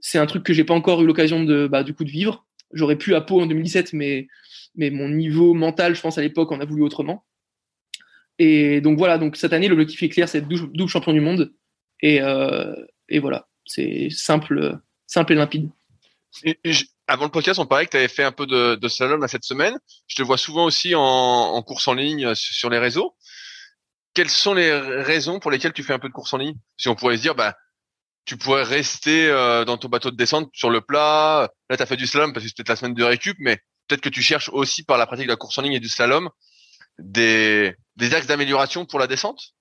C'est 0.00 0.18
un 0.18 0.26
truc 0.26 0.42
que 0.42 0.52
j'ai 0.52 0.64
pas 0.64 0.74
encore 0.74 1.02
eu 1.02 1.06
l'occasion 1.06 1.44
de, 1.44 1.66
bah, 1.66 1.82
du 1.82 1.94
coup, 1.94 2.04
de 2.04 2.10
vivre. 2.10 2.46
J'aurais 2.72 2.96
pu 2.96 3.14
à 3.14 3.20
Pau 3.20 3.40
en 3.40 3.46
2017, 3.46 3.92
mais, 3.92 4.28
mon 4.76 5.08
niveau 5.08 5.54
mental, 5.54 5.94
je 5.94 6.00
pense 6.00 6.18
à 6.18 6.22
l'époque, 6.22 6.52
on 6.52 6.60
a 6.60 6.64
voulu 6.64 6.82
autrement. 6.82 7.24
Et 8.38 8.80
donc 8.80 8.98
voilà, 8.98 9.18
donc 9.18 9.36
cette 9.36 9.52
année, 9.52 9.66
l'objectif 9.66 10.02
est 10.02 10.08
clair, 10.08 10.28
c'est 10.28 10.42
double, 10.42 10.72
double 10.72 10.90
champion 10.90 11.12
du 11.12 11.20
monde. 11.20 11.52
Et, 12.00 12.20
euh, 12.22 12.74
et 13.08 13.18
voilà, 13.18 13.48
c'est 13.64 14.08
simple, 14.10 14.78
simple 15.06 15.32
et 15.32 15.36
limpide. 15.36 15.70
Avant 17.08 17.24
le 17.24 17.30
podcast, 17.30 17.58
on 17.58 17.66
parlait 17.66 17.86
que 17.86 17.90
tu 17.90 17.96
avais 17.96 18.08
fait 18.08 18.22
un 18.22 18.32
peu 18.32 18.46
de, 18.46 18.76
de 18.76 18.88
slalom 18.88 19.22
à 19.22 19.28
cette 19.28 19.44
semaine. 19.44 19.76
Je 20.06 20.16
te 20.16 20.22
vois 20.22 20.38
souvent 20.38 20.64
aussi 20.64 20.94
en, 20.94 21.02
en 21.02 21.62
course 21.62 21.88
en 21.88 21.94
ligne 21.94 22.26
euh, 22.26 22.34
sur 22.34 22.70
les 22.70 22.78
réseaux. 22.78 23.16
Quelles 24.14 24.30
sont 24.30 24.54
les 24.54 24.72
raisons 24.72 25.40
pour 25.40 25.50
lesquelles 25.50 25.72
tu 25.72 25.82
fais 25.82 25.92
un 25.94 25.98
peu 25.98 26.08
de 26.08 26.12
course 26.12 26.32
en 26.34 26.38
ligne? 26.38 26.56
Si 26.76 26.88
on 26.88 26.94
pourrait 26.94 27.16
se 27.16 27.22
dire, 27.22 27.34
bah, 27.34 27.56
tu 28.24 28.36
pourrais 28.36 28.62
rester 28.62 29.28
dans 29.64 29.78
ton 29.78 29.88
bateau 29.88 30.10
de 30.10 30.16
descente 30.16 30.50
sur 30.52 30.70
le 30.70 30.80
plat. 30.80 31.50
Là, 31.70 31.76
tu 31.76 31.82
as 31.82 31.86
fait 31.86 31.96
du 31.96 32.06
slalom 32.06 32.32
parce 32.32 32.44
que 32.44 32.48
c'était 32.48 32.64
ta 32.64 32.76
semaine 32.76 32.94
de 32.94 33.04
récup, 33.04 33.36
mais 33.38 33.58
peut-être 33.86 34.02
que 34.02 34.08
tu 34.08 34.20
cherches 34.20 34.50
aussi 34.50 34.82
par 34.82 34.98
la 34.98 35.06
pratique 35.06 35.26
de 35.26 35.32
la 35.32 35.36
course 35.36 35.56
en 35.58 35.62
ligne 35.62 35.74
et 35.74 35.80
du 35.80 35.88
slalom 35.88 36.28
des, 36.98 37.74
des 37.96 38.14
axes 38.14 38.26
d'amélioration 38.26 38.84
pour 38.84 38.98
la 38.98 39.06
descente? 39.06 39.54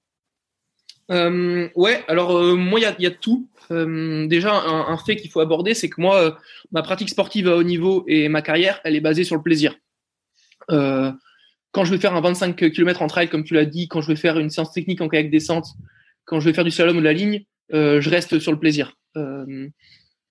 Euh, 1.12 1.70
Ouais, 1.76 2.04
alors 2.08 2.38
euh, 2.38 2.56
moi, 2.56 2.80
il 2.80 2.84
y 2.84 2.86
a, 2.86 2.96
y 3.00 3.06
a, 3.06 3.12
tout. 3.12 3.48
Euh, 3.72 4.28
déjà, 4.28 4.54
un, 4.54 4.88
un 4.88 4.98
fait 4.98 5.16
qu'il 5.16 5.30
faut 5.30 5.40
aborder, 5.40 5.74
c'est 5.74 5.90
que 5.90 6.00
moi, 6.00 6.22
euh, 6.22 6.32
ma 6.72 6.82
pratique 6.82 7.10
sportive 7.10 7.48
à 7.48 7.56
haut 7.56 7.64
niveau 7.64 8.04
et 8.08 8.30
ma 8.30 8.42
carrière, 8.42 8.80
elle 8.84 8.96
est 8.96 9.02
basée 9.02 9.24
sur 9.24 9.36
le 9.36 9.42
plaisir. 9.42 9.76
Euh, 10.72 11.12
quand 11.72 11.84
je 11.84 11.92
vais 11.92 12.00
faire 12.00 12.16
un 12.16 12.22
25 12.22 12.56
km 12.56 13.02
en 13.02 13.08
trail, 13.08 13.30
comme 13.30 13.44
tu 13.44 13.54
l'as 13.54 13.66
dit, 13.66 13.88
quand 13.88 14.02
je 14.02 14.08
vais 14.08 14.16
faire 14.16 14.40
une 14.40 14.50
séance 14.50 14.72
technique 14.72 15.02
en 15.02 15.10
kayak 15.10 15.30
descente, 15.30 15.68
quand 16.26 16.40
je 16.40 16.46
vais 16.46 16.54
faire 16.54 16.64
du 16.64 16.72
slalom 16.72 16.98
ou 16.98 17.00
de 17.00 17.06
la 17.06 17.14
ligne, 17.14 17.44
je 17.72 18.10
reste 18.10 18.40
sur 18.40 18.52
le 18.52 18.60
plaisir. 18.60 18.94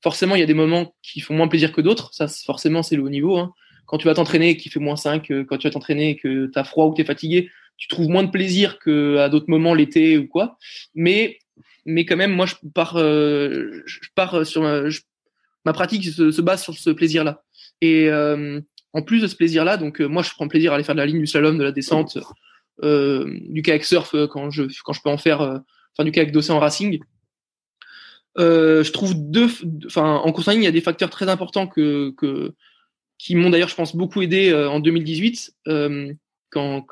forcément, 0.02 0.34
il 0.34 0.40
y 0.40 0.42
a 0.42 0.46
des 0.46 0.54
moments 0.54 0.94
qui 1.02 1.20
font 1.20 1.34
moins 1.34 1.48
plaisir 1.48 1.72
que 1.72 1.80
d'autres. 1.80 2.12
Ça, 2.12 2.26
forcément, 2.28 2.82
c'est 2.82 2.96
le 2.96 3.02
haut 3.02 3.10
niveau. 3.10 3.38
Hein 3.38 3.52
quand 3.86 3.98
tu 3.98 4.06
vas 4.06 4.14
t'entraîner 4.14 4.50
et 4.50 4.56
qu'il 4.56 4.70
fait 4.70 4.80
moins 4.80 4.96
5, 4.96 5.30
euh, 5.30 5.44
quand 5.44 5.58
tu 5.58 5.66
vas 5.66 5.72
t'entraîner 5.72 6.10
et 6.10 6.16
que 6.16 6.46
tu 6.46 6.58
as 6.58 6.64
froid 6.64 6.86
ou 6.86 6.90
que 6.90 6.96
tu 6.96 7.02
es 7.02 7.04
fatigué, 7.04 7.50
tu 7.76 7.88
trouves 7.88 8.08
moins 8.08 8.24
de 8.24 8.30
plaisir 8.30 8.78
qu'à 8.78 9.28
d'autres 9.28 9.50
moments 9.50 9.74
l'été 9.74 10.18
ou 10.18 10.26
quoi. 10.26 10.58
Mais, 10.94 11.38
mais 11.84 12.04
quand 12.04 12.16
même, 12.16 12.32
moi, 12.32 12.46
je 12.46 12.54
pars, 12.74 12.96
euh, 12.96 13.82
je 13.86 14.08
pars 14.14 14.46
sur 14.46 14.62
ma, 14.62 14.82
ma 15.64 15.72
pratique 15.72 16.04
se, 16.04 16.40
base 16.40 16.62
sur 16.62 16.74
ce 16.74 16.90
plaisir-là. 16.90 17.42
Et 17.80 18.08
euh, 18.08 18.60
en 18.92 19.02
plus 19.02 19.20
de 19.20 19.26
ce 19.26 19.36
plaisir-là, 19.36 19.76
donc 19.76 20.00
moi, 20.00 20.22
je 20.22 20.30
prends 20.30 20.48
plaisir 20.48 20.72
à 20.72 20.76
aller 20.76 20.84
faire 20.84 20.94
de 20.94 21.00
la 21.00 21.06
ligne, 21.06 21.20
du 21.20 21.26
slalom, 21.26 21.58
de 21.58 21.64
la 21.64 21.72
descente, 21.72 22.18
du 22.82 23.62
kayak 23.62 23.84
surf 23.84 24.14
quand 24.30 24.50
je, 24.50 24.64
quand 24.84 24.92
je 24.92 25.02
peux 25.02 25.10
en 25.10 25.18
faire, 25.18 25.40
enfin 25.40 26.04
du 26.04 26.12
kayak 26.12 26.32
d'océan 26.32 26.58
racing. 26.58 27.00
je 28.38 28.90
trouve 28.90 29.14
deux, 29.14 29.48
enfin 29.86 30.16
en 30.16 30.32
course 30.32 30.48
en 30.48 30.52
ligne, 30.52 30.62
il 30.62 30.66
y 30.66 30.68
a 30.68 30.72
des 30.72 30.80
facteurs 30.80 31.10
très 31.10 31.28
importants 31.28 31.66
que, 31.66 32.10
que 32.16 32.54
qui 33.18 33.34
m'ont 33.34 33.50
d'ailleurs, 33.50 33.68
je 33.68 33.74
pense, 33.74 33.96
beaucoup 33.96 34.22
aidé 34.22 34.50
euh, 34.50 34.68
en 34.68 34.80
2018, 34.80 35.54
euh, 35.68 36.12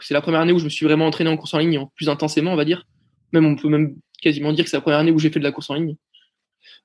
c'est 0.01 0.15
la 0.15 0.21
première 0.21 0.41
année 0.41 0.53
où 0.53 0.59
je 0.59 0.65
me 0.65 0.71
suis 0.71 0.87
vraiment 0.87 1.07
entraîné 1.07 1.31
en 1.31 1.37
course 1.37 1.55
en 1.55 1.59
ligne 1.59 1.87
plus 1.97 2.09
intensément, 2.09 2.53
on 2.53 2.57
va 2.57 2.65
dire. 2.65 2.87
Même 3.33 3.47
on 3.47 3.57
peut 3.57 3.69
même 3.69 3.97
quasiment 4.21 4.53
dire 4.53 4.65
que 4.65 4.71
c'est 4.71 4.77
la 4.77 4.81
première 4.81 5.01
année 5.01 5.11
où 5.11 5.19
j'ai 5.19 5.31
fait 5.31 5.39
de 5.39 5.45
la 5.45 5.53
course 5.53 5.71
en 5.71 5.75
ligne. 5.75 5.97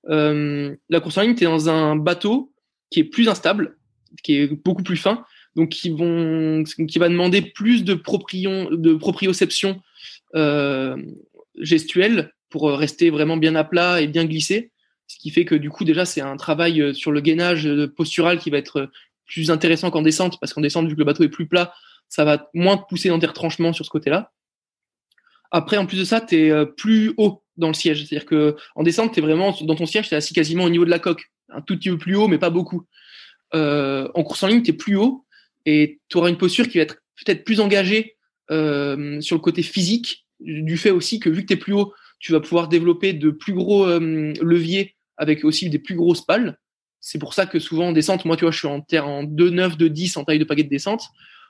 Euh, 0.10 0.76
la 0.90 1.00
course 1.00 1.18
en 1.18 1.22
ligne, 1.22 1.36
tu 1.36 1.44
es 1.44 1.48
dans 1.48 1.70
un 1.70 1.96
bateau 1.96 2.54
qui 2.90 3.02
est 3.02 3.04
plus 3.04 3.30
instable, 3.30 3.78
qui 4.24 4.36
est 4.38 4.48
beaucoup 4.48 4.84
plus 4.84 4.98
fin, 4.98 5.24
donc 5.56 5.70
qui 5.70 5.90
va 5.90 7.10
demander 7.10 7.42
plus 7.42 7.84
de 7.84 7.94
proprioception 7.94 9.82
euh, 10.36 10.98
gestuelle 11.60 12.34
pour 12.50 12.70
rester 12.72 13.10
vraiment 13.10 13.38
bien 13.38 13.56
à 13.56 13.64
plat 13.64 14.02
et 14.02 14.08
bien 14.08 14.26
glisser. 14.26 14.72
Ce 15.08 15.18
qui 15.18 15.32
fait 15.32 15.46
que 15.46 15.56
du 15.56 15.70
coup 15.70 15.86
déjà 15.86 16.06
c'est 16.06 16.22
un 16.22 16.38
travail 16.38 16.94
sur 16.94 17.12
le 17.12 17.20
gainage 17.20 17.68
postural 17.96 18.40
qui 18.40 18.52
va 18.52 18.58
être 18.58 18.90
plus 19.30 19.52
intéressant 19.52 19.92
qu'en 19.92 20.02
descente, 20.02 20.40
parce 20.40 20.54
qu'en 20.54 20.62
descente, 20.62 20.88
vu 20.88 20.96
que 20.96 21.00
le 21.00 21.06
bateau 21.06 21.24
est 21.24 21.30
plus 21.30 21.48
plat, 21.48 21.74
ça 22.10 22.26
va 22.26 22.50
moins 22.54 22.78
te 22.78 22.88
pousser 22.90 23.10
dans 23.10 23.20
tes 23.20 23.28
retranchements 23.28 23.72
sur 23.72 23.86
ce 23.86 23.90
côté-là. 23.90 24.32
Après, 25.52 25.78
en 25.78 25.86
plus 25.86 25.98
de 25.98 26.04
ça, 26.04 26.22
tu 26.22 26.36
es 26.36 26.52
euh, 26.52 26.66
plus 26.66 27.14
haut 27.18 27.44
dans 27.58 27.68
le 27.68 27.74
siège. 27.74 28.06
C'est-à-dire 28.06 28.26
que 28.26 28.56
en 28.76 28.84
descente, 28.84 29.14
tu 29.14 29.20
es 29.20 29.22
vraiment 29.22 29.56
dans 29.62 29.76
ton 29.76 29.86
siège, 29.86 30.10
tu 30.10 30.14
es 30.14 30.18
assis 30.18 30.34
quasiment 30.34 30.66
au 30.66 30.70
niveau 30.70 30.86
de 30.86 30.90
la 30.90 31.00
coque. 31.00 31.32
Un 31.50 31.62
tout 31.62 31.78
petit 31.78 31.90
peu 31.90 31.98
plus 31.98 32.16
haut, 32.16 32.28
mais 32.28 32.38
pas 32.38 32.50
beaucoup. 32.50 32.86
Euh, 33.56 34.08
en 34.14 34.24
course 34.24 34.44
en 34.44 34.48
ligne, 34.48 34.62
tu 34.62 34.72
es 34.72 34.74
plus 34.74 34.96
haut 34.96 35.26
et 35.66 36.00
tu 36.10 36.18
auras 36.18 36.30
une 36.30 36.38
posture 36.38 36.68
qui 36.68 36.78
va 36.78 36.84
être 36.84 36.98
peut-être 37.26 37.44
plus 37.44 37.60
engagée 37.60 38.18
euh, 38.52 39.20
sur 39.22 39.36
le 39.36 39.42
côté 39.42 39.64
physique, 39.64 40.28
du 40.40 40.78
fait 40.78 40.92
aussi 40.92 41.20
que 41.20 41.30
vu 41.30 41.42
que 41.42 41.48
tu 41.48 41.54
es 41.54 41.58
plus 41.58 41.74
haut, 41.74 41.94
tu 42.20 42.32
vas 42.32 42.40
pouvoir 42.40 42.68
développer 42.68 43.14
de 43.14 43.30
plus 43.30 43.54
gros 43.54 43.88
leviers 43.88 44.96
avec 45.18 45.44
aussi 45.44 45.70
des 45.70 45.80
plus 45.80 45.96
grosses 45.96 46.26
pales. 46.26 46.58
C'est 47.02 47.20
pour 47.20 47.34
ça 47.34 47.46
que 47.46 47.60
souvent 47.60 47.88
en 47.88 47.92
descente, 47.92 48.26
moi, 48.26 48.36
tu 48.36 48.44
vois, 48.46 48.52
je 48.52 48.60
suis 48.60 48.68
en 48.68 48.82
terre 48.82 49.08
en 49.08 49.24
2,9, 49.24 49.78
2,10 49.78 50.18
en 50.18 50.26
taille 50.26 50.40
de 50.40 50.44
paquet 50.44 50.64
de 50.64 50.70
descente. 50.70 51.04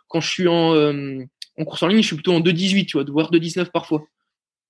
Quand 0.10 0.20
je 0.20 0.30
suis 0.30 0.48
en, 0.48 0.76
euh, 0.76 1.24
en 1.58 1.66
course 1.66 1.84
en 1.84 1.88
ligne, 1.88 2.02
je 2.02 2.08
suis 2.08 2.16
plutôt 2.16 2.34
en 2.34 2.42
2,18, 2.42 2.86
tu 2.86 2.98
vois, 2.98 3.06
voire 3.10 3.32
2,19 3.32 3.72
parfois. 3.72 4.04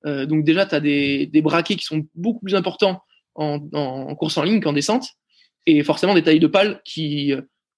Euh, 0.06 0.26
donc 0.26 0.44
déjà, 0.44 0.66
tu 0.66 0.76
as 0.76 0.80
des, 0.80 1.42
braquets 1.42 1.76
qui 1.76 1.86
sont 1.86 2.06
beaucoup 2.16 2.42
plus 2.42 2.56
importants 2.56 3.02
en, 3.36 4.16
course 4.16 4.38
en 4.38 4.44
ligne 4.44 4.62
qu'en 4.62 4.74
descente. 4.74 5.08
Et 5.66 5.84
forcément, 5.84 6.14
des 6.14 6.24
tailles 6.24 6.40
de 6.40 6.48
pales 6.48 6.82
qui, 6.86 7.34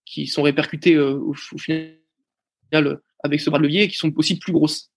qui 0.05 0.27
sont 0.27 0.43
répercutées 0.43 0.95
euh, 0.95 1.13
au, 1.13 1.33
final 1.33 2.99
avec 3.23 3.39
ce 3.39 3.49
bras 3.49 3.59
de 3.59 3.63
levier 3.63 3.88
qui 3.88 3.95
sont 3.95 4.11
aussi 4.17 4.38
plus 4.38 4.53
grosses. 4.53 4.91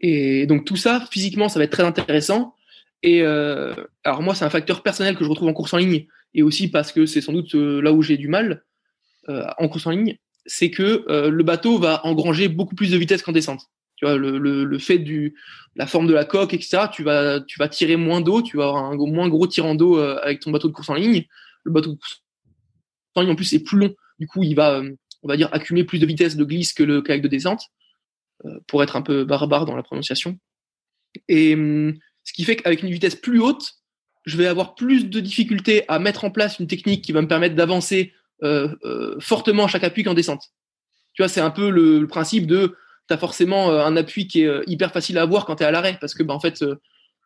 Et 0.00 0.46
donc 0.46 0.64
tout 0.64 0.76
ça, 0.76 1.06
physiquement, 1.10 1.48
ça 1.48 1.58
va 1.58 1.64
être 1.64 1.72
très 1.72 1.84
intéressant. 1.84 2.54
Et 3.02 3.22
euh, 3.22 3.74
alors 4.04 4.22
moi, 4.22 4.34
c'est 4.34 4.44
un 4.44 4.50
facteur 4.50 4.82
personnel 4.82 5.16
que 5.16 5.24
je 5.24 5.28
retrouve 5.28 5.48
en 5.48 5.52
course 5.52 5.74
en 5.74 5.78
ligne 5.78 6.06
et 6.34 6.42
aussi 6.42 6.68
parce 6.68 6.92
que 6.92 7.06
c'est 7.06 7.20
sans 7.20 7.32
doute 7.32 7.54
euh, 7.54 7.80
là 7.80 7.92
où 7.92 8.02
j'ai 8.02 8.16
du 8.16 8.28
mal 8.28 8.64
euh, 9.28 9.44
en 9.58 9.68
course 9.68 9.86
en 9.86 9.90
ligne, 9.90 10.18
c'est 10.46 10.70
que 10.70 11.04
euh, 11.08 11.30
le 11.30 11.42
bateau 11.42 11.78
va 11.78 12.04
engranger 12.06 12.48
beaucoup 12.48 12.74
plus 12.74 12.90
de 12.90 12.96
vitesse 12.96 13.22
qu'en 13.22 13.32
descente. 13.32 13.70
Tu 13.96 14.04
vois, 14.04 14.16
le, 14.16 14.38
le, 14.38 14.64
le, 14.64 14.78
fait 14.78 14.98
du 14.98 15.36
la 15.76 15.86
forme 15.86 16.06
de 16.06 16.14
la 16.14 16.24
coque, 16.24 16.54
etc. 16.54 16.88
Tu 16.92 17.04
vas 17.04 17.40
tu 17.40 17.58
vas 17.58 17.68
tirer 17.68 17.96
moins 17.96 18.20
d'eau, 18.20 18.42
tu 18.42 18.56
vas 18.56 18.64
avoir 18.64 18.84
un 18.84 18.96
moins 18.96 19.28
gros 19.28 19.46
tirant 19.46 19.74
d'eau 19.74 19.98
avec 19.98 20.40
ton 20.40 20.50
bateau 20.50 20.68
de 20.68 20.72
course 20.72 20.90
en 20.90 20.94
ligne. 20.94 21.24
Le 21.62 21.70
bateau 21.70 21.92
de 21.92 21.96
course 21.96 22.22
en 23.14 23.20
ligne 23.20 23.30
en 23.30 23.36
plus 23.36 23.52
est 23.52 23.62
plus 23.62 23.78
long, 23.78 23.94
du 24.18 24.26
coup 24.26 24.42
il 24.42 24.54
va 24.54 24.82
on 25.22 25.28
va 25.28 25.36
dire 25.36 25.48
accumuler 25.52 25.84
plus 25.84 25.98
de 25.98 26.06
vitesse 26.06 26.36
de 26.36 26.44
glisse 26.44 26.72
que 26.72 26.82
le 26.82 27.02
kayak 27.02 27.22
de 27.22 27.28
descente 27.28 27.68
pour 28.66 28.82
être 28.82 28.96
un 28.96 29.02
peu 29.02 29.24
barbare 29.24 29.66
dans 29.66 29.76
la 29.76 29.84
prononciation. 29.84 30.36
Et 31.28 31.54
hum, 31.54 31.94
ce 32.24 32.32
qui 32.32 32.44
fait 32.44 32.56
qu'avec 32.56 32.82
une 32.82 32.90
vitesse 32.90 33.16
plus 33.16 33.40
haute, 33.40 33.74
je 34.24 34.36
vais 34.36 34.46
avoir 34.46 34.74
plus 34.74 35.08
de 35.08 35.20
difficultés 35.20 35.84
à 35.88 35.98
mettre 35.98 36.24
en 36.24 36.30
place 36.30 36.58
une 36.58 36.66
technique 36.66 37.04
qui 37.04 37.12
va 37.12 37.22
me 37.22 37.28
permettre 37.28 37.56
d'avancer 37.56 38.12
euh, 38.12 38.16
euh, 38.16 38.21
fortement 39.20 39.64
à 39.64 39.68
chaque 39.68 39.84
appui 39.84 40.02
qu'en 40.02 40.14
descente. 40.14 40.50
Tu 41.14 41.22
vois, 41.22 41.28
c'est 41.28 41.40
un 41.40 41.50
peu 41.50 41.70
le, 41.70 42.06
principe 42.06 42.46
de 42.46 42.76
tu 43.08 43.14
as 43.14 43.18
forcément 43.18 43.70
euh, 43.70 43.84
un 43.84 43.96
appui 43.96 44.26
qui 44.26 44.42
est 44.42 44.62
hyper 44.66 44.92
facile 44.92 45.18
à 45.18 45.22
avoir 45.22 45.44
quand 45.44 45.56
tu 45.56 45.62
es 45.62 45.66
à 45.66 45.70
l'arrêt 45.70 45.98
parce 46.00 46.14
que 46.14 46.22
bah, 46.22 46.34
en 46.34 46.40
fait 46.40 46.64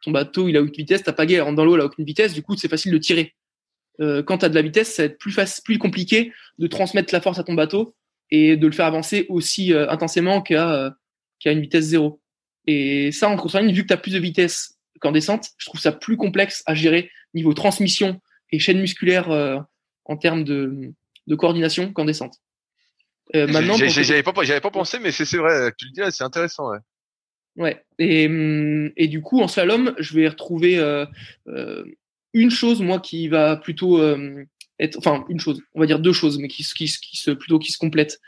ton 0.03 0.11
bateau 0.11 0.49
il 0.49 0.57
a 0.57 0.63
aucune 0.63 0.75
vitesse, 0.75 1.03
ta 1.03 1.13
pagaie 1.13 1.35
elle 1.35 1.43
rentre 1.43 1.57
dans 1.57 1.65
l'eau, 1.65 1.75
elle 1.75 1.83
a 1.83 1.87
aucune 1.87 2.05
vitesse, 2.05 2.33
du 2.33 2.43
coup 2.43 2.57
c'est 2.57 2.69
facile 2.69 2.93
de 2.93 2.99
tirer. 2.99 3.35
quand 3.99 4.39
tu 4.39 4.45
as 4.45 4.49
de 4.49 4.55
la 4.55 4.63
vitesse, 4.63 4.95
ça 4.95 5.03
va 5.03 5.07
être 5.07 5.19
plus 5.19 5.33
facile, 5.33 5.63
plus 5.65 5.79
compliqué 5.79 6.33
de 6.59 6.67
transmettre 6.67 7.13
la 7.13 7.21
force 7.21 7.39
à 7.39 7.45
ton 7.45 7.55
bateau 7.55 7.95
et 8.31 8.57
de 8.57 8.67
le 8.67 8.73
faire 8.73 8.87
avancer 8.87 9.27
aussi 9.29 9.73
intensément 9.73 10.43
qu'à 10.43 10.95
une 11.45 11.61
vitesse 11.61 11.85
zéro. 11.85 12.21
Et 12.67 13.13
ça 13.13 13.29
en 13.29 13.37
course 13.37 13.57
vu 13.57 13.83
que 13.83 13.89
tu 13.89 13.95
as 13.95 13.97
plus 13.97 14.13
de 14.13 14.19
vitesse 14.19 14.77
qu'en 15.01 15.13
descente. 15.13 15.51
Je 15.59 15.67
trouve 15.67 15.81
ça 15.81 15.93
plus 15.93 16.17
complexe 16.17 16.63
à 16.67 16.75
gérer 16.75 17.11
niveau 17.35 17.55
transmission 17.55 18.21
et 18.51 18.59
chaîne 18.59 18.81
musculaire 18.81 19.31
euh, 19.31 19.59
en 20.05 20.17
termes 20.17 20.45
de, 20.45 20.93
de 21.27 21.35
coordination 21.35 21.93
qu'en 21.93 22.05
descente. 22.05 22.35
Euh, 23.35 23.47
maintenant, 23.49 23.77
j'avais 23.77 24.23
pas, 24.23 24.33
pas 24.33 24.71
pensé, 24.71 24.99
mais 25.01 25.11
c'est 25.11 25.25
vrai, 25.37 25.73
tu 25.77 25.87
le 25.87 25.91
dis, 25.93 26.01
c'est 26.13 26.25
intéressant. 26.25 26.71
Ouais. 26.71 26.79
Ouais. 27.57 27.85
Et, 27.99 28.27
hum, 28.27 28.93
et 28.97 29.09
du 29.09 29.21
coup, 29.21 29.41
en 29.41 29.49
slalom, 29.49 29.95
je 29.99 30.15
vais 30.15 30.29
retrouver 30.29 30.79
euh, 30.79 31.07
euh, 31.49 31.85
une 32.35 32.51
chose, 32.51 32.83
moi, 32.83 33.01
qui 33.01 33.29
va 33.29 33.57
plutôt 33.57 33.99
euh, 34.01 34.45
être, 34.79 34.99
enfin, 34.99 35.25
une 35.29 35.41
chose, 35.41 35.63
on 35.75 35.81
va 35.81 35.87
dire 35.87 35.99
deux 35.99 36.13
choses, 36.13 36.39
mais 36.39 36.49
qui, 36.49 36.63
qui, 36.63 36.87
qui 36.87 37.17
se 37.17 37.31
plutôt 37.31 37.59
qui 37.59 37.73
se 37.73 37.79
complètent. 37.79 38.21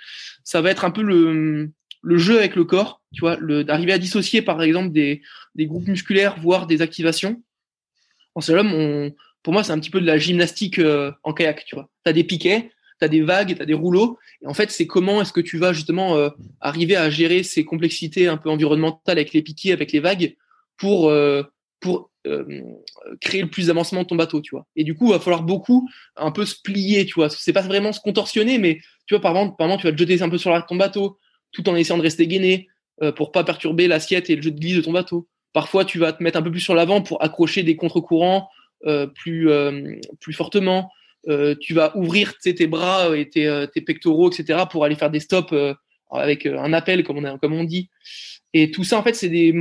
Ça 0.45 0.61
va 0.61 0.71
être 0.71 0.85
un 0.85 0.91
peu 0.91 1.03
le 1.03 1.71
le 2.01 2.17
jeu 2.17 2.39
avec 2.39 2.55
le 2.55 2.65
corps, 2.65 3.03
tu 3.13 3.21
vois, 3.21 3.37
d'arriver 3.37 3.93
à 3.93 3.99
dissocier 3.99 4.41
par 4.41 4.63
exemple 4.63 4.91
des, 4.93 5.21
des, 5.57 5.67
groupes 5.67 5.89
musculaires, 5.89 6.39
voire 6.41 6.67
des 6.67 6.81
activations. 6.81 7.43
En 8.35 8.41
slalom, 8.41 8.73
on, 8.73 9.15
pour 9.43 9.53
moi, 9.53 9.65
c'est 9.65 9.73
un 9.73 9.79
petit 9.79 9.91
peu 9.91 10.01
de 10.01 10.07
la 10.07 10.19
gymnastique 10.19 10.79
euh, 10.79 11.13
en 11.23 11.33
kayak, 11.33 11.65
tu 11.65 11.75
vois. 11.75 11.91
Tu 12.05 12.11
as 12.11 12.13
des 12.13 12.25
piquets, 12.25 12.71
tu 12.99 13.05
as 13.05 13.09
des 13.09 13.23
vagues, 13.23 13.57
tu 13.57 13.63
as 13.63 13.67
des 13.67 13.75
rouleaux. 13.75 14.19
Et 14.43 14.47
en 14.47 14.55
fait, 14.55 14.71
c'est 14.71 14.87
comment 14.87 15.21
est-ce 15.21 15.33
que 15.33 15.41
tu 15.41 15.59
vas 15.59 15.73
justement 15.73 16.17
euh, 16.17 16.31
arriver 16.61 16.97
à 16.97 17.11
gérer 17.11 17.43
ces 17.43 17.65
complexités 17.65 18.29
un 18.29 18.37
peu 18.37 18.51
environnementales 18.51 19.19
avec 19.19 19.33
les 19.33 19.43
piquets, 19.43 19.73
avec 19.73 19.93
les 19.93 20.01
vagues, 20.01 20.37
pour, 20.77 21.09
euh, 21.09 21.43
pour 21.81 22.11
créer 23.23 23.41
le 23.41 23.49
plus 23.49 23.69
d'avancement 23.69 24.03
de 24.03 24.07
ton 24.07 24.17
bateau, 24.17 24.43
tu 24.43 24.51
vois. 24.51 24.67
Et 24.77 24.85
du 24.85 24.95
coup, 24.95 25.07
il 25.07 25.13
va 25.13 25.19
falloir 25.19 25.43
beaucoup 25.43 25.89
un 26.15 26.31
peu 26.31 26.45
se 26.45 26.55
plier, 26.63 27.07
tu 27.07 27.15
vois. 27.15 27.31
C'est 27.31 27.55
pas 27.55 27.63
vraiment 27.63 27.91
se 27.93 28.01
contorsionner, 28.01 28.59
mais 28.59 28.81
tu 29.07 29.15
vois, 29.15 29.23
par 29.23 29.35
tu 29.79 29.87
vas 29.87 29.93
te 29.93 29.97
jeter 29.97 30.21
un 30.21 30.29
peu 30.29 30.37
sur 30.37 30.67
ton 30.67 30.77
bateau, 30.77 31.19
tout 31.53 31.67
en 31.71 31.77
essayant 31.77 31.97
de 31.97 32.03
rester 32.03 32.27
gainé 32.27 32.69
euh, 33.03 33.13
pour 33.13 33.33
pas 33.33 33.45
perturber 33.45 33.87
l'assiette 33.87 34.29
et 34.29 34.37
le 34.37 34.43
jeu 34.43 34.51
de 34.51 34.59
glisse 34.59 34.77
de 34.77 34.81
ton 34.83 34.93
bateau. 34.93 35.29
Parfois, 35.53 35.85
tu 35.85 35.99
vas 35.99 36.13
te 36.13 36.23
mettre 36.23 36.39
un 36.39 36.43
peu 36.43 36.51
plus 36.51 36.61
sur 36.61 36.75
l'avant 36.75 37.01
pour 37.01 37.23
accrocher 37.23 37.63
des 37.63 37.77
contre-courants 37.77 38.49
euh, 38.87 39.07
plus, 39.07 39.51
euh, 39.51 39.95
plus 40.21 40.33
fortement. 40.33 40.91
Euh, 41.27 41.55
tu 41.61 41.75
vas 41.75 41.97
ouvrir 41.97 42.39
tes 42.39 42.67
bras 42.67 43.17
et 43.17 43.29
tes, 43.29 43.67
tes, 43.73 43.81
pectoraux, 43.81 44.31
etc., 44.31 44.61
pour 44.71 44.85
aller 44.85 44.95
faire 44.95 45.11
des 45.11 45.21
stops 45.21 45.53
avec 46.11 46.47
un 46.47 46.73
appel, 46.73 47.05
comme 47.05 47.19
on, 47.43 47.65
dit. 47.65 47.91
Et 48.55 48.71
tout 48.71 48.85
ça, 48.85 48.99
en 48.99 49.03
fait, 49.03 49.15
c'est 49.15 49.29
des, 49.29 49.53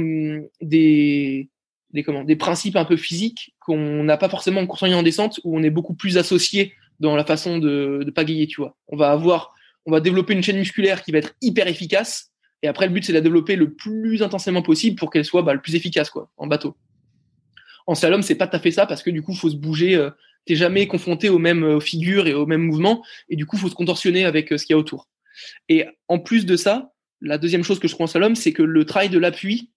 des, 0.61 1.49
des, 1.91 2.03
comment, 2.03 2.23
des 2.23 2.35
principes 2.35 2.75
un 2.75 2.85
peu 2.85 2.95
physiques 2.95 3.53
qu'on 3.59 4.03
n'a 4.03 4.17
pas 4.17 4.29
forcément 4.29 4.61
en 4.61 4.67
course 4.67 4.83
en 4.83 5.03
descente, 5.03 5.39
où 5.43 5.57
on 5.57 5.63
est 5.63 5.69
beaucoup 5.69 5.95
plus 5.95 6.17
associé 6.17 6.73
dans 6.99 7.15
la 7.15 7.25
façon 7.25 7.57
de, 7.57 8.03
de 8.05 8.11
pagayer, 8.11 8.47
tu 8.47 8.61
vois. 8.61 8.77
On 8.87 8.95
va 8.95 9.11
avoir 9.11 9.53
on 9.87 9.91
va 9.91 10.01
développer 10.01 10.33
une 10.33 10.43
chaîne 10.43 10.57
musculaire 10.57 11.01
qui 11.01 11.11
va 11.11 11.19
être 11.19 11.33
hyper 11.41 11.67
efficace. 11.67 12.31
Et 12.61 12.67
après, 12.67 12.87
le 12.87 12.93
but, 12.93 13.05
c'est 13.05 13.13
de 13.13 13.17
la 13.17 13.21
développer 13.21 13.55
le 13.55 13.73
plus 13.73 14.21
intensément 14.21 14.61
possible 14.61 14.97
pour 14.97 15.09
qu'elle 15.09 15.23
soit 15.23 15.43
bah, 15.43 15.53
le 15.53 15.61
plus 15.61 15.75
efficace 15.75 16.09
quoi, 16.09 16.29
en 16.35 16.45
bateau. 16.45 16.75
En 17.87 17.95
slalom, 17.95 18.21
c'est 18.21 18.35
pas 18.35 18.47
tout 18.47 18.57
à 18.57 18.59
fait 18.59 18.71
ça 18.71 18.85
parce 18.85 19.01
que 19.01 19.09
du 19.09 19.21
coup, 19.21 19.33
faut 19.33 19.49
se 19.49 19.55
bouger. 19.55 19.95
Euh, 19.95 20.11
T'es 20.45 20.55
jamais 20.55 20.87
confronté 20.87 21.29
aux 21.29 21.39
mêmes 21.39 21.63
euh, 21.63 21.79
figures 21.79 22.27
et 22.27 22.33
aux 22.33 22.45
mêmes 22.45 22.63
mouvements 22.63 23.03
et 23.29 23.35
du 23.35 23.45
coup, 23.45 23.57
faut 23.57 23.69
se 23.69 23.75
contorsionner 23.75 24.25
avec 24.25 24.51
euh, 24.51 24.57
ce 24.57 24.65
qu'il 24.65 24.73
y 24.73 24.75
a 24.75 24.79
autour. 24.79 25.07
Et 25.69 25.85
en 26.07 26.19
plus 26.19 26.45
de 26.45 26.55
ça, 26.55 26.91
la 27.21 27.37
deuxième 27.37 27.63
chose 27.63 27.79
que 27.79 27.87
je 27.87 27.93
trouve 27.93 28.05
en 28.05 28.07
slalom, 28.07 28.35
c'est 28.35 28.53
que 28.53 28.63
le 28.63 28.85
travail 28.85 29.09
de 29.09 29.19
l'appui 29.19 29.71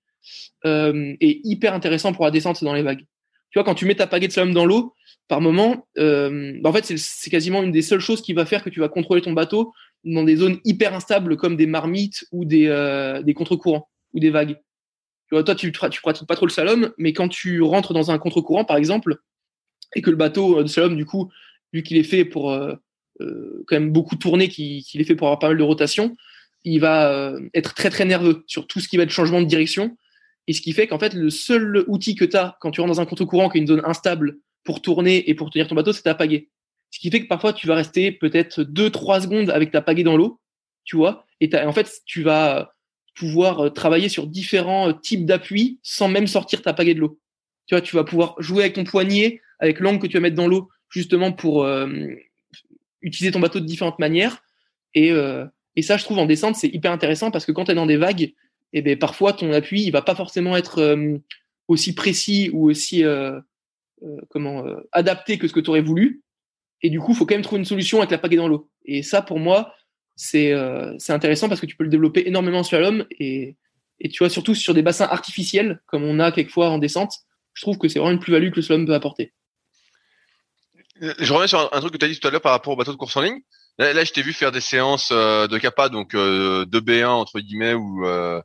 euh, 0.66 1.14
est 1.20 1.40
hyper 1.44 1.74
intéressant 1.74 2.12
pour 2.12 2.24
la 2.24 2.30
descente 2.30 2.62
dans 2.62 2.74
les 2.74 2.82
vagues. 2.82 3.06
Tu 3.50 3.58
vois, 3.58 3.64
quand 3.64 3.74
tu 3.74 3.86
mets 3.86 3.94
ta 3.94 4.06
pagaie 4.06 4.28
de 4.28 4.32
slalom 4.32 4.54
dans 4.54 4.64
l'eau, 4.64 4.94
par 5.26 5.40
moment, 5.40 5.86
euh, 5.98 6.58
bah, 6.60 6.70
en 6.70 6.72
fait, 6.72 6.96
c'est 6.96 7.30
quasiment 7.30 7.62
une 7.62 7.72
des 7.72 7.82
seules 7.82 8.00
choses 8.00 8.22
qui 8.22 8.32
va 8.32 8.46
faire 8.46 8.62
que 8.62 8.70
tu 8.70 8.80
vas 8.80 8.88
contrôler 8.88 9.22
ton 9.22 9.32
bateau 9.32 9.72
dans 10.04 10.22
des 10.22 10.36
zones 10.36 10.58
hyper 10.64 10.94
instables 10.94 11.36
comme 11.36 11.56
des 11.56 11.66
marmites 11.66 12.24
ou 12.32 12.44
des, 12.44 12.66
euh, 12.68 13.22
des 13.22 13.34
contre-courants 13.34 13.88
ou 14.12 14.20
des 14.20 14.30
vagues. 14.30 14.56
Tu 15.28 15.34
vois, 15.34 15.44
toi, 15.44 15.54
tu, 15.54 15.72
tu 15.72 16.00
pratiques 16.00 16.26
pas 16.26 16.36
trop 16.36 16.46
le 16.46 16.50
slalom, 16.50 16.92
mais 16.98 17.12
quand 17.12 17.28
tu 17.28 17.62
rentres 17.62 17.92
dans 17.92 18.10
un 18.10 18.18
contre-courant, 18.18 18.64
par 18.64 18.76
exemple, 18.76 19.16
et 19.94 20.02
que 20.02 20.10
le 20.10 20.16
bateau 20.16 20.62
de 20.62 20.68
slalom, 20.68 20.96
du 20.96 21.06
coup, 21.06 21.30
vu 21.72 21.82
qu'il 21.82 21.96
est 21.96 22.04
fait 22.04 22.24
pour 22.24 22.50
euh, 22.50 22.74
euh 23.20 23.64
quand 23.66 23.76
même 23.76 23.92
beaucoup 23.92 24.16
tourner, 24.16 24.48
qu'il 24.48 25.00
est 25.00 25.04
fait 25.04 25.14
pour 25.14 25.28
avoir 25.28 25.38
pas 25.38 25.48
mal 25.48 25.58
de 25.58 25.62
rotation, 25.62 26.16
il 26.64 26.80
va 26.80 27.12
euh, 27.12 27.40
être 27.54 27.74
très 27.74 27.90
très 27.90 28.04
nerveux 28.04 28.44
sur 28.46 28.66
tout 28.66 28.80
ce 28.80 28.88
qui 28.88 28.96
va 28.96 29.04
être 29.04 29.10
changement 29.10 29.40
de 29.40 29.46
direction. 29.46 29.96
Et 30.46 30.52
ce 30.52 30.60
qui 30.60 30.72
fait 30.72 30.86
qu'en 30.86 30.98
fait, 30.98 31.14
le 31.14 31.30
seul 31.30 31.84
outil 31.86 32.14
que 32.14 32.24
tu 32.24 32.36
as 32.36 32.56
quand 32.60 32.70
tu 32.70 32.80
rentres 32.80 32.94
dans 32.94 33.00
un 33.00 33.06
contre-courant 33.06 33.48
qui 33.48 33.58
est 33.58 33.60
une 33.60 33.66
zone 33.66 33.82
instable 33.84 34.38
pour 34.64 34.82
tourner 34.82 35.28
et 35.28 35.34
pour 35.34 35.50
tenir 35.50 35.68
ton 35.68 35.74
bateau, 35.74 35.92
c'est 35.92 36.02
ta 36.02 36.14
pagaie. 36.14 36.48
Ce 36.90 36.98
qui 36.98 37.10
fait 37.10 37.22
que 37.22 37.28
parfois, 37.28 37.52
tu 37.52 37.66
vas 37.66 37.76
rester 37.76 38.10
peut-être 38.10 38.62
2-3 38.62 39.22
secondes 39.22 39.50
avec 39.50 39.70
ta 39.70 39.80
pagaie 39.80 40.02
dans 40.02 40.16
l'eau, 40.16 40.40
tu 40.84 40.96
vois, 40.96 41.24
et 41.40 41.48
en 41.56 41.72
fait, 41.72 41.90
tu 42.04 42.22
vas 42.22 42.74
pouvoir 43.14 43.72
travailler 43.72 44.08
sur 44.08 44.26
différents 44.26 44.92
types 44.92 45.24
d'appuis 45.24 45.78
sans 45.82 46.08
même 46.08 46.26
sortir 46.26 46.62
ta 46.62 46.72
pagaie 46.72 46.94
de 46.94 47.00
l'eau. 47.00 47.20
Tu 47.66 47.74
vois, 47.74 47.80
tu 47.80 47.94
vas 47.96 48.04
pouvoir 48.04 48.34
jouer 48.38 48.64
avec 48.64 48.74
ton 48.74 48.84
poignet, 48.84 49.40
avec 49.60 49.80
l'angle 49.80 50.00
que 50.00 50.06
tu 50.06 50.14
vas 50.16 50.20
mettre 50.20 50.36
dans 50.36 50.48
l'eau, 50.48 50.68
justement 50.88 51.32
pour 51.32 51.64
euh, 51.64 51.86
utiliser 53.02 53.32
ton 53.32 53.40
bateau 53.40 53.60
de 53.60 53.66
différentes 53.66 53.98
manières. 53.98 54.42
Et, 54.94 55.12
euh, 55.12 55.46
et 55.76 55.82
ça, 55.82 55.96
je 55.96 56.04
trouve 56.04 56.18
en 56.18 56.26
descente, 56.26 56.56
c'est 56.56 56.68
hyper 56.68 56.92
intéressant 56.92 57.30
parce 57.30 57.44
que 57.46 57.52
quand 57.52 57.64
tu 57.64 57.72
es 57.72 57.74
dans 57.74 57.86
des 57.86 57.96
vagues, 57.96 58.22
et 58.72 58.78
eh 58.78 58.82
ben, 58.82 58.98
parfois 58.98 59.32
ton 59.32 59.52
appui, 59.52 59.82
il 59.82 59.90
va 59.90 60.02
pas 60.02 60.14
forcément 60.14 60.56
être 60.56 60.78
euh, 60.78 61.18
aussi 61.68 61.94
précis 61.94 62.50
ou 62.52 62.68
aussi 62.68 63.04
comment 64.30 64.64
adapté 64.92 65.38
que 65.38 65.46
ce 65.46 65.52
que 65.52 65.60
tu 65.60 65.70
aurais 65.70 65.82
voulu. 65.82 66.22
Et 66.82 66.90
du 66.90 66.98
coup, 66.98 67.12
il 67.12 67.16
faut 67.16 67.26
quand 67.26 67.34
même 67.34 67.42
trouver 67.42 67.60
une 67.60 67.66
solution 67.66 67.98
avec 67.98 68.10
la 68.10 68.18
pagaie 68.18 68.36
dans 68.36 68.48
l'eau. 68.48 68.70
Et 68.84 69.02
ça, 69.02 69.22
pour 69.22 69.38
moi, 69.38 69.74
c'est 70.16 70.52
euh, 70.52 70.96
intéressant 71.08 71.48
parce 71.48 71.60
que 71.60 71.66
tu 71.66 71.76
peux 71.76 71.84
le 71.84 71.90
développer 71.90 72.26
énormément 72.28 72.62
sur 72.62 72.78
l'homme 72.78 73.06
et, 73.18 73.56
et 74.00 74.08
tu 74.08 74.18
vois, 74.18 74.28
surtout 74.28 74.54
sur 74.54 74.74
des 74.74 74.82
bassins 74.82 75.08
artificiels, 75.10 75.80
comme 75.86 76.04
on 76.04 76.18
a 76.18 76.32
quelquefois 76.32 76.70
en 76.70 76.78
descente, 76.78 77.14
je 77.54 77.62
trouve 77.62 77.78
que 77.78 77.88
c'est 77.88 77.98
vraiment 77.98 78.12
une 78.12 78.20
plus-value 78.20 78.50
que 78.50 78.56
le 78.56 78.62
slalom 78.62 78.86
peut 78.86 78.94
apporter. 78.94 79.32
Je 81.00 81.32
reviens 81.32 81.46
sur 81.46 81.74
un, 81.74 81.80
truc 81.80 81.92
que 81.92 81.98
tu 81.98 82.04
as 82.04 82.08
dit 82.08 82.18
tout 82.18 82.28
à 82.28 82.30
l'heure 82.30 82.40
par 82.40 82.52
rapport 82.52 82.72
au 82.72 82.76
bateau 82.76 82.92
de 82.92 82.96
course 82.96 83.16
en 83.16 83.22
ligne. 83.22 83.40
Là, 83.78 83.92
là 83.92 84.04
je 84.04 84.12
t'ai 84.12 84.22
vu 84.22 84.32
faire 84.32 84.52
des 84.52 84.60
séances 84.60 85.10
euh, 85.12 85.46
de 85.46 85.58
capa, 85.58 85.88
donc 85.88 86.14
euh, 86.14 86.66
de 86.66 86.80
B1 86.80 87.06
entre 87.06 87.40
guillemets, 87.40 87.74
où 87.74 88.06
euh, 88.06 88.40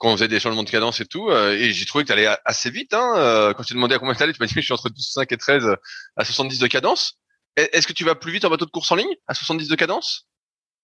quand 0.00 0.08
on 0.08 0.16
faisait 0.16 0.28
des 0.28 0.40
changements 0.40 0.62
de 0.62 0.70
cadence 0.70 1.00
et 1.00 1.04
tout, 1.04 1.28
euh, 1.28 1.52
et 1.52 1.72
j'ai 1.72 1.84
trouvé 1.84 2.04
que 2.04 2.06
tu 2.06 2.12
allais 2.14 2.28
assez 2.46 2.70
vite. 2.70 2.94
Hein, 2.94 3.12
euh, 3.16 3.52
quand 3.52 3.62
je 3.62 3.68
t'ai 3.68 3.74
demandé 3.74 3.94
à 3.94 3.98
combien 3.98 4.14
tu 4.14 4.20
tu 4.20 4.40
m'as 4.40 4.46
dit 4.46 4.54
que 4.54 4.60
je 4.60 4.64
suis 4.64 4.72
entre 4.72 4.88
12, 4.88 5.10
5 5.12 5.30
et 5.30 5.36
13 5.36 5.76
à 6.16 6.24
70 6.24 6.58
de 6.58 6.66
cadence. 6.66 7.18
Est-ce 7.56 7.86
que 7.86 7.92
tu 7.92 8.04
vas 8.04 8.14
plus 8.14 8.32
vite 8.32 8.44
en 8.46 8.50
bateau 8.50 8.64
de 8.64 8.70
course 8.70 8.90
en 8.92 8.96
ligne 8.96 9.14
à 9.26 9.34
70 9.34 9.68
de 9.68 9.74
cadence 9.74 10.26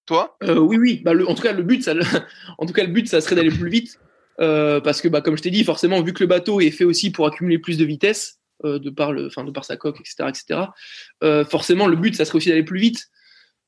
Toi? 0.05 0.37
Euh, 0.43 0.59
Oui, 0.59 0.77
oui. 0.77 1.01
Bah, 1.03 1.15
le, 1.15 1.27
en 1.27 1.35
tout 1.35 1.43
cas, 1.43 1.53
le 1.53 1.63
but, 1.63 1.83
ça, 1.83 1.95
en 2.59 2.67
tout 2.67 2.75
cas, 2.75 2.85
le 2.85 2.93
but, 2.93 3.09
ça 3.09 3.23
serait 3.23 3.37
d'aller 3.37 3.51
plus 3.51 3.71
vite, 3.71 3.99
euh, 4.41 4.81
parce 4.81 5.01
que, 5.01 5.09
bah, 5.09 5.23
comme 5.23 5.39
je 5.39 5.43
t'ai 5.43 5.51
dit, 5.51 5.65
forcément, 5.65 6.03
vu 6.03 6.13
que 6.13 6.23
le 6.23 6.27
bateau 6.27 6.61
est 6.61 6.71
fait 6.71 6.85
aussi 6.85 7.11
pour 7.11 7.27
accumuler 7.27 7.59
plus 7.59 7.79
de 7.79 7.87
vitesse, 7.87 8.36
euh, 8.65 8.79
de 8.79 8.91
par 8.91 9.13
le, 9.13 9.27
enfin, 9.27 9.45
de 9.45 9.51
par 9.51 9.65
sa 9.65 9.77
coque, 9.77 10.01
etc., 10.01 10.29
etc. 10.29 10.61
Euh, 11.23 11.45
forcément, 11.45 11.87
le 11.87 11.97
but, 11.97 12.15
ça 12.15 12.25
serait 12.25 12.37
aussi 12.37 12.49
d'aller 12.49 12.63
plus 12.63 12.81
vite. 12.81 13.07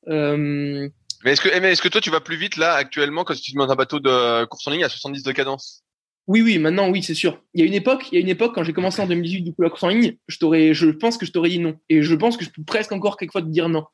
Euh, 0.09 0.89
mais 1.25 1.33
est-ce 1.33 1.41
que, 1.41 1.49
eh, 1.49 1.67
est-ce 1.67 1.83
que 1.83 1.89
toi, 1.89 2.01
tu 2.01 2.11
vas 2.11 2.21
plus 2.21 2.37
vite 2.37 2.57
là 2.57 2.73
actuellement 2.75 3.25
quand 3.25 3.35
tu 3.35 3.53
demandes 3.53 3.71
un 3.71 3.77
bateau 3.77 4.01
de 4.01 4.45
course 4.47 4.67
en 4.67 4.71
ligne 4.71 4.85
à 4.85 4.89
70 4.89 5.23
de 5.23 5.33
cadence? 5.33 5.85
Oui, 6.27 6.43
oui, 6.43 6.59
maintenant, 6.59 6.91
oui, 6.91 7.03
c'est 7.03 7.15
sûr. 7.15 7.43
Il 7.55 7.61
y 7.61 7.65
a 7.65 7.67
une 7.67 7.75
époque, 7.75 8.07
il 8.13 8.15
y 8.15 8.19
a 8.19 8.21
une 8.21 8.29
époque 8.29 8.55
quand 8.55 8.63
j'ai 8.63 8.73
commencé 8.73 9.01
en 9.01 9.07
2018 9.07 9.43
du 9.43 9.55
coup 9.55 9.63
la 9.63 9.71
course 9.71 9.83
en 9.83 9.89
ligne, 9.89 10.17
je 10.27 10.39
t'aurais, 10.39 10.75
je 10.75 10.87
pense 10.91 11.17
que 11.17 11.25
je 11.25 11.33
t'aurais 11.33 11.49
dit 11.49 11.59
non, 11.59 11.79
et 11.89 12.03
je 12.03 12.15
pense 12.15 12.37
que 12.37 12.45
je 12.45 12.51
peux 12.51 12.63
presque 12.65 12.93
encore 12.93 13.17
quelquefois 13.17 13.43
te 13.43 13.49
dire 13.49 13.69
non. 13.69 13.85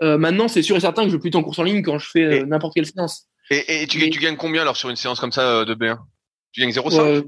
Maintenant, 0.00 0.46
c'est 0.46 0.62
sûr 0.62 0.76
et 0.76 0.80
certain 0.80 1.04
que 1.04 1.08
je 1.08 1.14
veux 1.14 1.20
plus 1.20 1.34
en 1.34 1.42
course 1.42 1.58
en 1.58 1.62
ligne 1.62 1.82
quand 1.82 1.98
je 1.98 2.10
fais 2.10 2.44
n'importe 2.44 2.74
quelle 2.74 2.84
séance. 2.84 3.28
Et, 3.50 3.82
et 3.82 3.86
tu, 3.86 3.98
Mais... 3.98 4.10
tu, 4.10 4.20
gagnes 4.20 4.36
combien 4.36 4.62
alors 4.62 4.76
sur 4.76 4.90
une 4.90 4.96
séance 4.96 5.20
comme 5.20 5.32
ça 5.32 5.64
de 5.64 5.74
B1 5.74 5.98
Tu 6.52 6.60
gagnes 6.60 6.70
0,5 6.70 7.00
euh, 7.00 7.22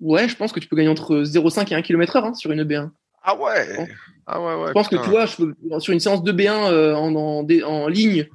Ouais, 0.00 0.28
je 0.28 0.36
pense 0.36 0.52
que 0.52 0.60
tu 0.60 0.68
peux 0.68 0.76
gagner 0.76 0.88
entre 0.88 1.22
0,5 1.22 1.72
et 1.72 1.74
1 1.74 1.82
km 1.82 2.16
heure 2.16 2.24
hein, 2.26 2.34
sur 2.34 2.52
une 2.52 2.62
B1. 2.64 2.90
Ah 3.22 3.36
ouais. 3.36 3.88
Ah 4.26 4.40
ouais, 4.40 4.54
ouais. 4.54 4.68
Je 4.68 4.72
pense 4.72 4.88
que 4.88 4.96
tu 4.96 5.10
vois, 5.10 5.26
je 5.26 5.80
sur 5.80 5.92
une 5.92 6.00
séance 6.00 6.22
de 6.22 6.32
B1 6.32 6.70
euh, 6.70 6.94
en, 6.94 7.14
en, 7.14 7.46
en, 7.64 7.88
ligne, 7.88 8.28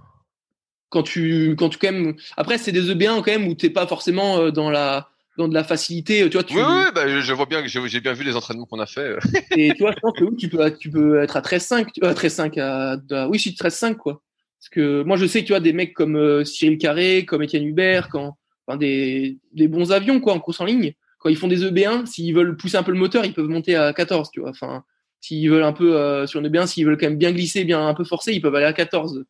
quand 0.89 1.03
tu, 1.03 1.55
quand 1.57 1.69
tu 1.69 1.77
quand 1.77 1.91
même. 1.91 2.15
Après, 2.35 2.57
c'est 2.57 2.71
des 2.71 2.91
EB1 2.93 3.21
quand 3.23 3.27
même 3.27 3.47
où 3.47 3.53
t'es 3.53 3.69
pas 3.69 3.88
forcément 3.88 4.39
euh, 4.39 4.51
dans 4.51 4.69
la, 4.69 5.09
dans 5.38 5.47
de 5.47 5.53
la 5.53 5.63
facilité. 5.63 6.29
Tu 6.29 6.38
vois, 6.38 6.43
tu... 6.43 6.55
Oui, 6.55 6.63
oui, 6.65 6.83
bah, 6.93 7.07
je 7.07 7.33
vois 7.33 7.45
bien 7.45 7.61
que 7.61 7.67
j'ai 7.67 8.01
bien 8.01 8.13
vu 8.13 8.23
les 8.23 8.35
entraînements 8.35 8.65
qu'on 8.65 8.79
a 8.79 8.85
fait. 8.85 9.15
et 9.57 9.73
tu 9.73 9.79
vois, 9.79 9.91
je 9.91 9.99
pense 9.99 10.17
que 10.17 10.23
oui, 10.23 10.35
tu 10.35 10.49
peux, 10.49 10.77
tu 10.77 10.89
peux 10.89 11.21
être 11.21 11.38
à 11.38 11.41
13,5, 11.41 11.88
tu 11.93 12.01
vois, 12.01 12.13
13,5 12.13 12.59
à, 12.59 12.97
à, 13.11 13.27
oui, 13.27 13.39
si 13.39 13.51
13,5 13.51 13.95
quoi. 13.95 14.21
Parce 14.59 14.69
que 14.69 15.03
moi, 15.03 15.17
je 15.17 15.25
sais 15.25 15.41
que 15.41 15.47
tu 15.47 15.53
vois 15.53 15.59
des 15.59 15.73
mecs 15.73 15.93
comme 15.93 16.15
euh, 16.15 16.45
Cyril 16.45 16.77
Carré, 16.77 17.25
comme 17.25 17.41
Étienne 17.41 17.65
Hubert, 17.65 18.09
quand, 18.09 18.38
enfin, 18.67 18.77
des, 18.77 19.39
des 19.53 19.67
bons 19.67 19.91
avions 19.91 20.19
quoi 20.19 20.33
en 20.33 20.39
course 20.39 20.61
en 20.61 20.65
ligne. 20.65 20.93
Quand 21.22 21.30
ils 21.30 21.38
font 21.38 21.48
des 21.48 21.64
EB1, 21.64 22.07
s'ils 22.07 22.34
veulent 22.34 22.57
pousser 22.57 22.77
un 22.77 22.84
peu 22.84 22.91
le 22.91 22.98
moteur, 22.98 23.26
ils 23.26 23.34
peuvent 23.34 23.48
monter 23.48 23.76
à 23.76 23.93
14, 23.93 24.31
tu 24.31 24.39
vois. 24.39 24.49
Enfin, 24.49 24.84
s'ils 25.19 25.49
veulent 25.49 25.64
un 25.64 25.72
peu 25.72 25.95
euh, 25.95 26.26
sur 26.26 26.41
EB1, 26.41 26.65
s'ils 26.65 26.85
veulent 26.85 26.98
quand 26.98 27.06
même 27.06 27.18
bien 27.19 27.31
glisser, 27.31 27.64
bien 27.64 27.88
un 27.88 27.93
peu 27.93 28.03
forcer, 28.03 28.34
ils 28.34 28.41
peuvent 28.41 28.56
aller 28.56 28.65
à 28.65 28.73
14. 28.73 29.23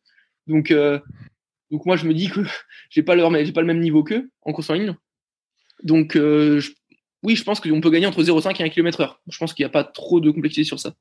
Donc 0.46 0.70
euh, 0.70 0.98
donc 1.70 1.84
moi 1.84 1.96
je 1.96 2.06
me 2.06 2.14
dis 2.14 2.28
que 2.28 2.40
j'ai 2.90 3.02
pas 3.02 3.14
pas 3.14 3.60
le 3.60 3.64
même 3.64 3.80
niveau 3.80 4.02
qu'eux 4.02 4.30
en 4.40 4.52
course 4.52 4.70
en 4.70 4.74
ligne. 4.74 4.96
Donc 5.82 6.16
euh, 6.16 6.62
oui, 7.22 7.36
je 7.36 7.44
pense 7.44 7.60
qu'on 7.60 7.80
peut 7.82 7.90
gagner 7.90 8.06
entre 8.06 8.22
0,5 8.22 8.60
et 8.60 8.64
1 8.64 8.68
km 8.70 9.00
heure. 9.02 9.20
Je 9.28 9.38
pense 9.38 9.52
qu'il 9.52 9.64
n'y 9.64 9.68
a 9.68 9.72
pas 9.72 9.84
trop 9.84 10.20
de 10.20 10.30
complexité 10.30 10.64
sur 10.64 10.80
ça. 10.80 10.94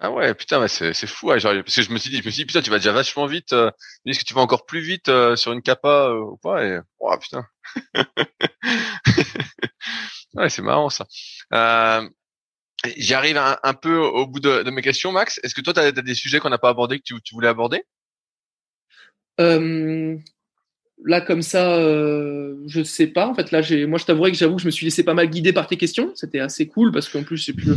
Ah 0.00 0.10
ouais, 0.10 0.34
putain, 0.34 0.60
ouais, 0.60 0.68
c'est, 0.68 0.92
c'est 0.92 1.06
fou. 1.06 1.36
Genre, 1.38 1.54
parce 1.62 1.76
que 1.76 1.82
je 1.82 1.92
me 1.92 1.98
suis 1.98 2.10
dit, 2.10 2.18
je 2.18 2.26
me 2.26 2.30
suis 2.30 2.42
dit, 2.42 2.46
putain, 2.46 2.62
tu 2.62 2.70
vas 2.70 2.78
déjà 2.78 2.92
vachement 2.92 3.26
vite. 3.26 3.52
Euh, 3.52 3.70
est-ce 4.04 4.18
que 4.18 4.24
tu 4.24 4.34
vas 4.34 4.40
encore 4.40 4.66
plus 4.66 4.80
vite 4.80 5.08
euh, 5.08 5.36
sur 5.36 5.52
une 5.52 5.62
capa 5.62 6.08
euh, 6.10 6.32
ou 6.32 6.36
pas 6.36 6.64
Et 6.64 6.80
oh, 6.98 7.16
putain. 7.20 7.46
ouais, 10.34 10.48
c'est 10.48 10.62
marrant 10.62 10.90
ça. 10.90 11.06
J'arrive 12.96 13.36
un, 13.38 13.56
un, 13.62 13.74
peu 13.74 13.96
au 13.96 14.26
bout 14.26 14.40
de, 14.40 14.68
mes 14.70 14.82
questions, 14.82 15.12
Max. 15.12 15.40
Est-ce 15.42 15.54
que 15.54 15.60
toi, 15.60 15.72
tu 15.72 15.80
as, 15.80 15.92
des 15.92 16.14
sujets 16.14 16.40
qu'on 16.40 16.50
n'a 16.50 16.58
pas 16.58 16.70
abordés 16.70 16.98
que 16.98 17.04
tu, 17.04 17.14
tu 17.22 17.34
voulais 17.34 17.48
aborder? 17.48 17.82
Là 19.38 21.20
comme 21.20 21.42
ça, 21.42 21.78
je 21.80 22.82
sais 22.82 23.06
pas. 23.06 23.28
En 23.28 23.34
fait, 23.34 23.52
là, 23.52 23.62
j'ai, 23.62 23.86
moi, 23.86 23.98
je 23.98 24.04
t'avouerai 24.04 24.32
que 24.32 24.36
j'avoue 24.36 24.56
que 24.56 24.62
je 24.62 24.66
me 24.66 24.70
suis 24.70 24.84
laissé 24.86 25.02
pas 25.02 25.14
mal 25.14 25.30
guider 25.30 25.52
par 25.52 25.66
tes 25.66 25.76
questions. 25.76 26.12
C'était 26.14 26.40
assez 26.40 26.66
cool 26.66 26.92
parce 26.92 27.08
qu'en 27.08 27.22
plus, 27.22 27.38
j'ai 27.38 27.52
pu, 27.52 27.74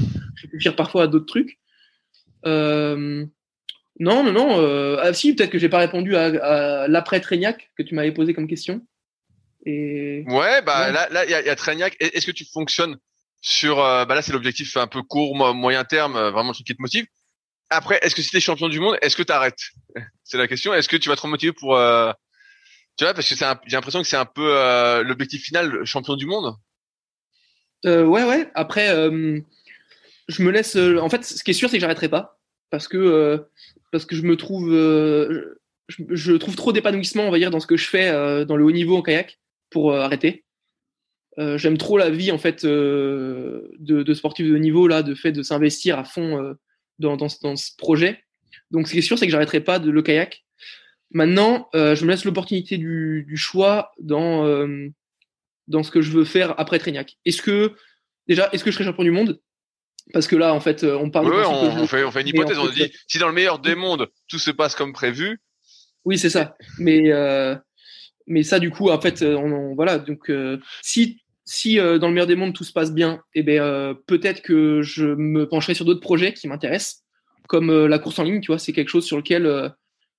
faire 0.59 0.75
parfois 0.75 1.03
à 1.03 1.07
d'autres 1.07 1.25
trucs. 1.25 1.57
Euh, 2.45 3.25
non, 3.99 4.23
non, 4.23 4.31
non. 4.31 4.59
Euh, 4.59 4.97
ah, 5.01 5.13
si, 5.13 5.33
peut-être 5.35 5.49
que 5.49 5.57
j'ai 5.57 5.69
pas 5.69 5.79
répondu 5.79 6.15
à, 6.15 6.25
à 6.25 6.87
l'après 6.87 7.19
Trégnac 7.19 7.71
que 7.77 7.83
tu 7.83 7.95
m'avais 7.95 8.11
posé 8.11 8.33
comme 8.33 8.47
question. 8.47 8.85
Et 9.65 10.23
ouais, 10.27 10.61
bah 10.61 10.87
ouais. 10.87 10.93
là, 10.93 11.09
là, 11.09 11.25
il 11.25 11.31
y 11.31 11.33
a, 11.33 11.41
y 11.41 11.49
a 11.49 11.55
Trégnac. 11.55 11.95
Est-ce 11.99 12.25
que 12.25 12.31
tu 12.31 12.45
fonctionnes 12.45 12.97
sur, 13.41 13.79
euh, 13.79 14.05
bah 14.05 14.15
là, 14.15 14.21
c'est 14.21 14.33
l'objectif 14.33 14.77
un 14.77 14.87
peu 14.87 15.01
court, 15.01 15.35
moyen 15.53 15.83
terme, 15.83 16.13
vraiment 16.13 16.49
le 16.49 16.53
truc 16.53 16.67
qui 16.67 16.75
te 16.75 16.81
motive. 16.81 17.05
Après, 17.69 17.99
est-ce 18.01 18.15
que 18.15 18.21
si 18.21 18.31
t'es 18.31 18.39
champion 18.39 18.69
du 18.69 18.79
monde, 18.79 18.97
est-ce 19.01 19.17
que 19.17 19.23
t'arrêtes 19.23 19.71
C'est 20.23 20.37
la 20.37 20.47
question. 20.47 20.73
Est-ce 20.73 20.87
que 20.87 20.95
tu 20.95 21.09
vas 21.09 21.15
te 21.15 21.27
motiver 21.27 21.51
pour, 21.51 21.75
euh, 21.75 22.13
tu 22.97 23.03
vois, 23.03 23.13
parce 23.13 23.27
que 23.27 23.35
c'est, 23.35 23.45
j'ai 23.65 23.75
l'impression 23.75 24.01
que 24.01 24.07
c'est 24.07 24.15
un 24.15 24.25
peu 24.25 25.03
l'objectif 25.03 25.43
final, 25.43 25.85
champion 25.85 26.15
du 26.15 26.27
monde. 26.27 26.55
Ouais, 27.83 28.23
ouais. 28.23 28.49
Après, 28.55 28.89
je 30.27 30.43
me 30.43 30.51
laisse. 30.51 30.75
en 30.75 31.09
fait, 31.09 31.23
ce 31.23 31.43
qui 31.43 31.51
est 31.51 31.53
sûr, 31.53 31.69
c'est 31.69 31.77
que 31.77 31.81
j'arrêterai 31.81 32.09
pas, 32.09 32.39
parce 32.69 32.87
que 32.87 33.45
parce 33.91 34.05
que 34.05 34.15
je 34.15 34.23
me 34.23 34.35
trouve, 34.35 34.71
je, 34.73 36.03
je, 36.09 36.33
trouve 36.33 36.55
trop 36.55 36.73
d'épanouissement, 36.73 37.23
on 37.23 37.31
va 37.31 37.39
dire, 37.39 37.51
dans 37.51 37.59
ce 37.59 37.67
que 37.67 37.77
je 37.77 37.87
fais 37.87 38.11
dans 38.45 38.57
le 38.57 38.65
haut 38.65 38.71
niveau 38.71 38.97
en 38.97 39.01
kayak 39.01 39.39
pour 39.69 39.93
arrêter. 39.93 40.43
j'aime 41.37 41.77
trop 41.77 41.97
la 41.97 42.09
vie 42.09 42.31
en 42.31 42.37
fait 42.37 42.65
de, 42.65 43.71
de 43.79 44.13
sportif 44.13 44.47
de 44.47 44.57
niveau 44.57 44.87
là, 44.87 45.03
de 45.03 45.15
fait 45.15 45.31
de 45.31 45.43
s'investir 45.43 45.97
à 45.97 46.03
fond 46.03 46.55
dans, 46.99 47.17
dans, 47.17 47.29
ce 47.29 47.75
projet. 47.77 48.23
Donc, 48.71 48.87
ce 48.87 48.93
qui 48.93 48.99
est 48.99 49.01
sûr, 49.01 49.17
c'est 49.17 49.25
que 49.25 49.31
j'arrêterai 49.31 49.61
pas 49.61 49.79
de 49.79 49.89
le 49.89 50.01
kayak. 50.01 50.43
Maintenant, 51.11 51.69
euh, 51.73 51.95
je 51.95 52.03
me 52.03 52.11
laisse 52.11 52.25
l'opportunité 52.25 52.77
du, 52.77 53.37
choix 53.37 53.93
dans, 53.99 54.45
euh, 54.45 54.89
dans 55.67 55.83
ce 55.83 55.91
que 55.91 56.01
je 56.01 56.11
veux 56.11 56.25
faire 56.25 56.59
après 56.59 56.79
Trignac. 56.79 57.17
Est-ce 57.25 57.41
que, 57.41 57.75
déjà, 58.27 58.49
est-ce 58.51 58.63
que 58.63 58.71
je 58.71 58.75
serai 58.75 58.85
champion 58.85 59.03
du 59.03 59.11
monde? 59.11 59.39
Parce 60.13 60.27
que 60.27 60.35
là, 60.35 60.53
en 60.53 60.59
fait, 60.59 60.83
on 60.83 61.09
parle. 61.09 61.27
Oui, 61.27 61.43
on, 61.45 61.81
on, 61.81 61.87
fait, 61.87 62.03
on 62.03 62.11
fait 62.11 62.21
une 62.21 62.29
hypothèse. 62.29 62.57
On 62.57 62.69
dit, 62.69 62.91
si 63.07 63.19
dans 63.19 63.27
le 63.27 63.33
meilleur 63.33 63.59
des 63.59 63.75
mondes, 63.75 64.07
tout 64.27 64.39
se 64.39 64.51
passe 64.51 64.75
comme 64.75 64.93
prévu. 64.93 65.41
Oui, 66.05 66.17
c'est 66.17 66.29
ça. 66.29 66.55
Mais, 66.79 67.11
euh, 67.11 67.55
mais 68.25 68.43
ça, 68.43 68.59
du 68.59 68.69
coup, 68.69 68.89
en 68.89 69.01
fait, 69.01 69.23
on, 69.23 69.51
on 69.51 69.75
voilà. 69.75 69.97
Donc, 69.99 70.29
euh, 70.29 70.59
si 70.81 71.21
si 71.47 71.79
euh, 71.79 71.97
dans 71.97 72.09
le 72.09 72.13
meilleur 72.13 72.27
des 72.27 72.35
mondes 72.35 72.53
tout 72.53 72.65
se 72.65 72.73
passe 72.73 72.93
bien, 72.93 73.21
eh 73.33 73.41
ben, 73.41 73.59
euh, 73.59 73.93
peut-être 74.05 74.41
que 74.41 74.81
je 74.81 75.05
me 75.05 75.47
pencherai 75.47 75.73
sur 75.73 75.85
d'autres 75.85 76.01
projets 76.01 76.33
qui 76.33 76.47
m'intéressent, 76.47 77.05
comme 77.47 77.69
euh, 77.69 77.87
la 77.87 77.99
course 77.99 78.19
en 78.19 78.23
ligne, 78.23 78.41
tu 78.41 78.47
vois, 78.47 78.59
c'est 78.59 78.73
quelque 78.73 78.89
chose 78.89 79.05
sur 79.05 79.17
lequel 79.17 79.73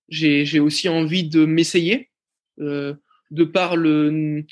j'ai 0.08 0.58
aussi 0.58 0.88
envie 0.88 1.28
de 1.28 1.44
m'essayer, 1.44 2.10
de 2.56 3.44
par 3.52 3.76
le, 3.76 4.42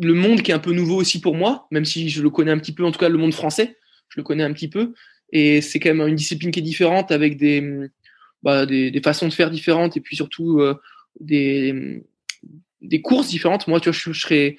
le 0.00 0.14
monde 0.14 0.42
qui 0.42 0.50
est 0.50 0.54
un 0.54 0.58
peu 0.58 0.72
nouveau 0.72 0.96
aussi 0.96 1.20
pour 1.20 1.36
moi, 1.36 1.68
même 1.70 1.84
si 1.84 2.08
je 2.10 2.22
le 2.22 2.28
connais 2.28 2.50
un 2.50 2.58
petit 2.58 2.74
peu, 2.74 2.84
en 2.84 2.90
tout 2.90 2.98
cas 2.98 3.08
le 3.08 3.18
monde 3.18 3.32
français, 3.32 3.78
je 4.12 4.20
le 4.20 4.24
connais 4.24 4.42
un 4.42 4.52
petit 4.52 4.68
peu, 4.68 4.92
et 5.30 5.60
c'est 5.60 5.80
quand 5.80 5.94
même 5.94 6.06
une 6.06 6.16
discipline 6.16 6.50
qui 6.50 6.60
est 6.60 6.62
différente 6.62 7.10
avec 7.10 7.36
des, 7.36 7.88
bah, 8.42 8.66
des, 8.66 9.00
façons 9.02 9.26
de 9.26 9.32
faire 9.32 9.50
différentes 9.50 9.96
et 9.96 10.00
puis 10.00 10.16
surtout 10.16 10.60
des, 11.18 12.04
des 12.82 13.00
courses 13.00 13.28
différentes. 13.28 13.66
Moi, 13.66 13.80
tu 13.80 13.88
vois, 13.88 13.98
je, 13.98 14.12
serais 14.12 14.56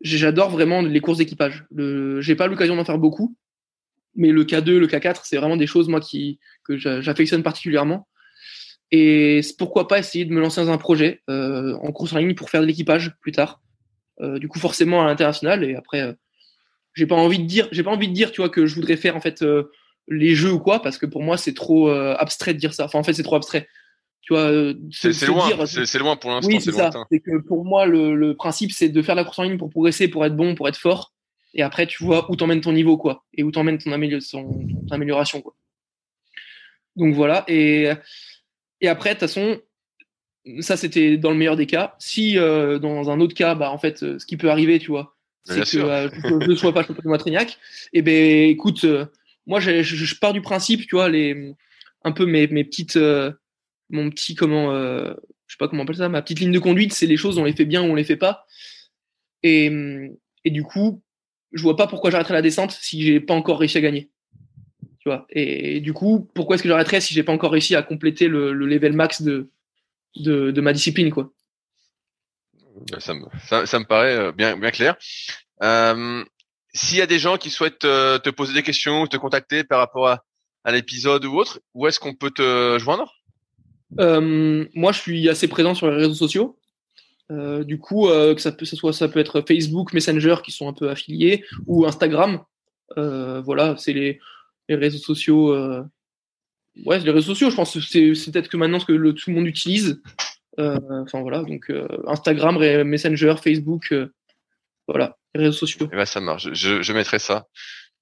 j'adore 0.00 0.50
vraiment 0.50 0.80
les 0.80 1.00
courses 1.00 1.18
d'équipage. 1.18 1.66
J'ai 2.20 2.34
pas 2.34 2.46
l'occasion 2.46 2.76
d'en 2.76 2.84
faire 2.84 2.98
beaucoup, 2.98 3.36
mais 4.14 4.30
le 4.30 4.44
K2, 4.44 4.78
le 4.78 4.86
K4, 4.86 5.20
c'est 5.24 5.36
vraiment 5.36 5.56
des 5.56 5.66
choses 5.66 5.88
moi 5.88 6.00
qui 6.00 6.38
que 6.64 6.76
j'affectionne 6.76 7.42
particulièrement. 7.42 8.08
Et 8.92 9.40
pourquoi 9.58 9.86
pas 9.86 9.98
essayer 9.98 10.24
de 10.24 10.32
me 10.32 10.40
lancer 10.40 10.60
dans 10.64 10.72
un 10.72 10.78
projet 10.78 11.22
euh, 11.30 11.74
en 11.76 11.92
course 11.92 12.12
en 12.12 12.18
ligne 12.18 12.34
pour 12.34 12.50
faire 12.50 12.60
de 12.60 12.66
l'équipage 12.66 13.14
plus 13.20 13.32
tard. 13.32 13.62
Euh, 14.20 14.38
du 14.38 14.48
coup, 14.48 14.58
forcément 14.58 15.02
à 15.02 15.06
l'international. 15.06 15.62
Et 15.64 15.76
après, 15.76 16.00
euh, 16.00 16.12
j'ai 16.94 17.06
pas 17.06 17.16
envie 17.16 17.38
de 17.38 17.44
dire, 17.44 17.68
j'ai 17.72 17.82
pas 17.82 17.90
envie 17.90 18.08
de 18.08 18.12
dire, 18.12 18.32
tu 18.32 18.40
vois, 18.40 18.50
que 18.50 18.66
je 18.66 18.74
voudrais 18.74 18.96
faire 18.96 19.16
en 19.16 19.20
fait 19.20 19.42
euh, 19.42 19.70
les 20.08 20.34
jeux 20.34 20.52
ou 20.52 20.58
quoi, 20.58 20.82
parce 20.82 20.98
que 20.98 21.06
pour 21.06 21.22
moi 21.22 21.36
c'est 21.36 21.54
trop 21.54 21.88
euh, 21.88 22.14
abstrait 22.18 22.54
de 22.54 22.58
dire 22.58 22.74
ça. 22.74 22.84
Enfin, 22.84 22.98
en 22.98 23.02
fait, 23.02 23.14
c'est 23.14 23.22
trop 23.22 23.36
abstrait. 23.36 23.68
Tu 24.22 24.34
vois, 24.34 24.50
euh, 24.50 24.74
c'est 24.92 25.26
loin, 25.26 25.48
c'est 25.66 25.98
loin 25.98 26.16
pour 26.16 26.30
l'instant. 26.30 26.52
Oui, 26.52 26.60
c'est 26.60 26.72
ça. 26.72 26.90
C'est 27.10 27.20
que 27.20 27.38
pour 27.38 27.64
moi, 27.64 27.86
le, 27.86 28.14
le 28.14 28.36
principe, 28.36 28.70
c'est 28.70 28.88
de 28.88 29.02
faire 29.02 29.14
la 29.14 29.24
course 29.24 29.38
en 29.38 29.44
ligne 29.44 29.56
pour 29.56 29.70
progresser, 29.70 30.08
pour 30.08 30.24
être 30.26 30.36
bon, 30.36 30.54
pour 30.54 30.68
être 30.68 30.76
fort. 30.76 31.14
Et 31.54 31.62
après, 31.62 31.86
tu 31.86 32.04
vois 32.04 32.30
où 32.30 32.36
t'emmènes 32.36 32.60
ton 32.60 32.72
niveau, 32.72 32.96
quoi, 32.96 33.24
et 33.34 33.42
où 33.42 33.50
t'emmènes 33.50 33.78
ton, 33.78 33.92
amélioration, 33.92 35.40
quoi. 35.40 35.56
Donc 36.96 37.14
voilà. 37.14 37.44
Et, 37.48 37.90
et 38.80 38.88
après, 38.88 39.10
de 39.10 39.14
toute 39.14 39.20
façon, 39.20 39.60
ça 40.60 40.76
c'était 40.76 41.16
dans 41.16 41.30
le 41.30 41.36
meilleur 41.36 41.56
des 41.56 41.66
cas. 41.66 41.94
Si 41.98 42.38
euh, 42.38 42.78
dans 42.78 43.10
un 43.10 43.20
autre 43.20 43.34
cas, 43.34 43.54
bah 43.54 43.70
en 43.70 43.78
fait, 43.78 43.98
ce 43.98 44.24
qui 44.26 44.36
peut 44.36 44.50
arriver, 44.50 44.78
tu 44.78 44.90
vois, 44.90 45.16
c'est 45.44 45.62
que 45.62 45.78
euh, 45.78 46.08
je 46.24 46.50
ne 46.50 46.54
sois 46.54 46.72
pas 46.72 46.84
champion 46.84 47.16
Trignac. 47.16 47.58
Et 47.92 48.02
ben, 48.02 48.50
écoute, 48.50 48.84
euh, 48.84 49.06
moi, 49.46 49.60
je, 49.60 49.82
je, 49.82 50.14
pars 50.18 50.32
du 50.32 50.42
principe, 50.42 50.86
tu 50.86 50.96
vois, 50.96 51.08
les 51.08 51.54
un 52.04 52.12
peu 52.12 52.26
mes, 52.26 52.46
mes 52.46 52.64
petites 52.64 52.98
mon 53.90 54.10
petit 54.10 54.34
comment 54.34 54.72
euh, 54.72 55.12
je 55.46 55.54
sais 55.54 55.58
pas 55.58 55.68
comment 55.68 55.82
on 55.82 55.84
appelle 55.84 55.96
ça 55.96 56.08
ma 56.08 56.22
petite 56.22 56.40
ligne 56.40 56.52
de 56.52 56.58
conduite 56.58 56.92
c'est 56.92 57.06
les 57.06 57.16
choses 57.16 57.38
on 57.38 57.44
les 57.44 57.52
fait 57.52 57.64
bien 57.64 57.82
ou 57.82 57.86
on 57.86 57.94
les 57.94 58.04
fait 58.04 58.16
pas. 58.16 58.46
Et, 59.42 59.70
et 60.44 60.50
du 60.50 60.62
coup 60.62 61.02
je 61.52 61.62
vois 61.62 61.76
pas 61.76 61.86
pourquoi 61.86 62.10
j'arrêterais 62.10 62.34
la 62.34 62.42
descente 62.42 62.72
si 62.72 63.02
j'ai 63.02 63.20
pas 63.20 63.34
encore 63.34 63.58
réussi 63.58 63.78
à 63.78 63.80
gagner. 63.80 64.10
Tu 65.00 65.08
vois 65.08 65.26
et, 65.30 65.80
du 65.80 65.92
coup 65.92 66.28
pourquoi 66.34 66.54
est-ce 66.54 66.62
que 66.62 66.68
j'arrêterais 66.68 67.00
si 67.00 67.14
j'ai 67.14 67.22
pas 67.22 67.32
encore 67.32 67.52
réussi 67.52 67.74
à 67.74 67.82
compléter 67.82 68.28
le, 68.28 68.52
le 68.52 68.66
level 68.66 68.92
max 68.92 69.22
de, 69.22 69.50
de, 70.16 70.50
de 70.50 70.60
ma 70.60 70.72
discipline 70.72 71.10
quoi? 71.10 71.32
Ça 72.98 73.14
me 73.14 73.26
ça, 73.66 73.78
me 73.78 73.84
paraît 73.84 74.16
euh, 74.16 74.32
bien 74.32 74.56
bien 74.56 74.70
clair 74.70 74.96
euh, 75.62 76.24
s'il 76.72 76.98
y 76.98 77.02
a 77.02 77.06
des 77.06 77.18
gens 77.18 77.36
qui 77.36 77.50
souhaitent 77.50 77.84
euh, 77.84 78.18
te 78.18 78.30
poser 78.30 78.54
des 78.54 78.62
questions 78.62 79.02
ou 79.02 79.08
te 79.08 79.16
contacter 79.16 79.64
par 79.64 79.78
rapport 79.78 80.08
à, 80.08 80.22
l'épisode 80.72 81.24
ou 81.24 81.36
autre 81.36 81.60
où 81.74 81.86
est-ce 81.86 81.98
qu'on 81.98 82.14
peut 82.14 82.30
te 82.30 82.78
joindre? 82.78 83.12
Euh, 83.98 84.66
moi, 84.74 84.92
je 84.92 85.00
suis 85.00 85.28
assez 85.28 85.48
présent 85.48 85.74
sur 85.74 85.90
les 85.90 85.96
réseaux 85.96 86.14
sociaux. 86.14 86.58
Euh, 87.30 87.64
du 87.64 87.78
coup, 87.78 88.08
euh, 88.08 88.36
ça 88.36 88.52
peut, 88.52 88.64
ça 88.64 89.08
peut 89.08 89.20
être 89.20 89.42
Facebook, 89.46 89.92
Messenger 89.92 90.36
qui 90.44 90.52
sont 90.52 90.68
un 90.68 90.72
peu 90.72 90.90
affiliés, 90.90 91.44
ou 91.66 91.86
Instagram. 91.86 92.40
Euh, 92.98 93.40
voilà, 93.40 93.76
c'est 93.78 93.92
les, 93.92 94.20
les, 94.68 94.74
réseaux 94.74 94.98
sociaux. 94.98 95.52
Euh, 95.52 95.82
ouais, 96.84 96.98
les 97.00 97.10
réseaux 97.10 97.34
sociaux. 97.34 97.50
Je 97.50 97.56
pense 97.56 97.78
c'est, 97.80 98.12
peut-être 98.30 98.48
que 98.48 98.56
maintenant 98.56 98.80
ce 98.80 98.86
que 98.86 99.10
tout 99.12 99.30
le 99.30 99.36
monde 99.36 99.46
utilise. 99.46 100.00
Euh, 100.58 100.78
enfin 101.02 101.20
voilà, 101.20 101.42
donc 101.42 101.72
Instagram, 102.06 102.58
Messenger, 102.84 103.34
Facebook, 103.42 103.94
voilà, 104.88 105.16
les 105.34 105.44
réseaux 105.44 105.56
sociaux. 105.56 105.88
Eh 105.92 105.96
ben, 105.96 106.04
ça 106.04 106.20
marche. 106.20 106.48
Je, 106.52 106.82
je 106.82 106.92
mettrai 106.92 107.18
ça. 107.18 107.46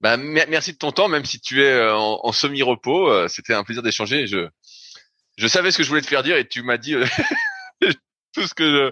Bah, 0.00 0.16
merci 0.16 0.72
de 0.72 0.78
ton 0.78 0.92
temps, 0.92 1.08
même 1.08 1.24
si 1.24 1.40
tu 1.40 1.62
es 1.62 1.90
en, 1.90 2.20
en 2.22 2.32
semi-repos. 2.32 3.28
C'était 3.28 3.54
un 3.54 3.64
plaisir 3.64 3.82
d'échanger. 3.82 4.26
Je, 4.26 4.48
je 5.38 5.46
savais 5.46 5.70
ce 5.70 5.78
que 5.78 5.84
je 5.84 5.88
voulais 5.88 6.02
te 6.02 6.06
faire 6.06 6.24
dire 6.24 6.36
et 6.36 6.46
tu 6.46 6.62
m'as 6.62 6.76
dit 6.76 6.94
euh, 6.94 7.04
tout 8.34 8.42
ce 8.42 8.54
que 8.54 8.64
je, 8.64 8.90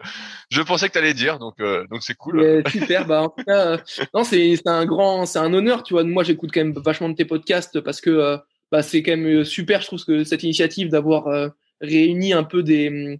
je 0.56 0.62
pensais 0.62 0.86
que 0.86 0.92
tu 0.92 0.98
allais 0.98 1.12
dire. 1.12 1.38
Donc, 1.38 1.54
euh, 1.60 1.84
donc 1.90 2.02
c'est 2.02 2.14
cool. 2.14 2.62
super. 2.70 3.04
bah, 3.06 3.22
en 3.22 3.28
tout 3.28 3.44
cas, 3.44 3.72
euh, 3.72 3.78
non, 4.14 4.22
c'est, 4.22 4.54
c'est 4.54 4.68
un 4.68 4.86
grand, 4.86 5.26
c'est 5.26 5.40
un 5.40 5.52
honneur. 5.52 5.82
Tu 5.82 5.92
vois, 5.92 6.04
moi, 6.04 6.22
j'écoute 6.22 6.50
quand 6.54 6.60
même 6.60 6.72
vachement 6.72 7.08
de 7.08 7.14
tes 7.14 7.24
podcasts 7.24 7.80
parce 7.80 8.00
que 8.00 8.38
bah, 8.70 8.82
c'est 8.82 9.02
quand 9.02 9.16
même 9.16 9.44
super. 9.44 9.82
Je 9.82 9.88
trouve 9.88 10.04
que 10.04 10.22
cette 10.22 10.44
initiative 10.44 10.88
d'avoir 10.88 11.50
réuni 11.80 12.32
un 12.32 12.44
peu 12.44 12.62
des, 12.62 13.18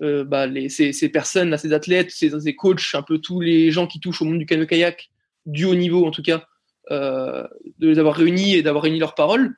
bah, 0.00 0.46
les, 0.46 0.68
ces, 0.68 1.08
personnes, 1.08 1.50
là, 1.50 1.58
ces 1.58 1.72
athlètes, 1.72 2.10
ces, 2.10 2.38
ces 2.40 2.56
coachs, 2.56 2.94
un 2.94 3.02
peu 3.02 3.18
tous 3.18 3.40
les 3.40 3.70
gens 3.70 3.86
qui 3.86 4.00
touchent 4.00 4.22
au 4.22 4.24
monde 4.24 4.38
du 4.38 4.46
canoë 4.46 4.66
kayak, 4.66 5.10
du 5.46 5.64
haut 5.64 5.74
niveau 5.74 6.06
en 6.06 6.10
tout 6.10 6.22
cas, 6.22 6.46
de 6.90 7.48
les 7.80 7.98
avoir 7.98 8.16
réunis 8.16 8.54
et 8.54 8.62
d'avoir 8.62 8.84
réuni 8.84 8.98
leurs 8.98 9.14
paroles. 9.14 9.56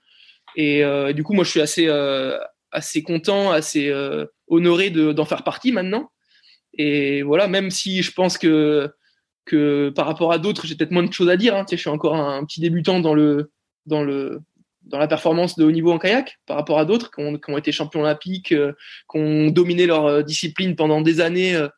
Et, 0.56 0.80
et, 0.80 1.14
du 1.14 1.22
coup, 1.22 1.32
moi, 1.32 1.44
je 1.44 1.50
suis 1.50 1.60
assez 1.60 1.88
assez 2.72 3.02
content, 3.02 3.52
assez 3.52 3.90
euh, 3.90 4.26
honoré 4.48 4.90
d'en 4.90 5.24
faire 5.24 5.44
partie 5.44 5.72
maintenant. 5.72 6.10
Et 6.74 7.22
voilà, 7.22 7.46
même 7.46 7.70
si 7.70 8.02
je 8.02 8.12
pense 8.12 8.38
que 8.38 8.90
que 9.44 9.90
par 9.90 10.06
rapport 10.06 10.32
à 10.32 10.38
d'autres, 10.38 10.66
j'ai 10.66 10.76
peut-être 10.76 10.92
moins 10.92 11.02
de 11.02 11.12
choses 11.12 11.28
à 11.28 11.36
dire. 11.36 11.54
Hein. 11.54 11.66
Je 11.70 11.76
suis 11.76 11.90
encore 11.90 12.16
un, 12.16 12.44
petit 12.44 12.60
débutant 12.60 13.00
dans 13.00 13.14
le 13.14 13.52
dans 13.86 14.02
le 14.02 14.40
dans 14.84 14.98
la 14.98 15.08
performance 15.08 15.56
de 15.56 15.64
haut 15.64 15.70
niveau 15.70 15.92
en 15.92 15.98
kayak 15.98 16.38
par 16.46 16.56
rapport 16.56 16.78
à 16.78 16.84
d'autres 16.84 17.10
qui 17.10 17.20
ont, 17.20 17.38
qui 17.38 17.50
ont, 17.50 17.58
été 17.58 17.72
champions 17.72 18.00
olympiques, 18.00 18.52
euh, 18.52 18.72
qui 19.10 19.18
ont 19.18 19.50
dominé 19.50 19.86
leur 19.86 20.06
euh, 20.06 20.22
discipline 20.22 20.76
pendant 20.76 21.00
des 21.00 21.20
années. 21.20 21.54
Euh, 21.54 21.68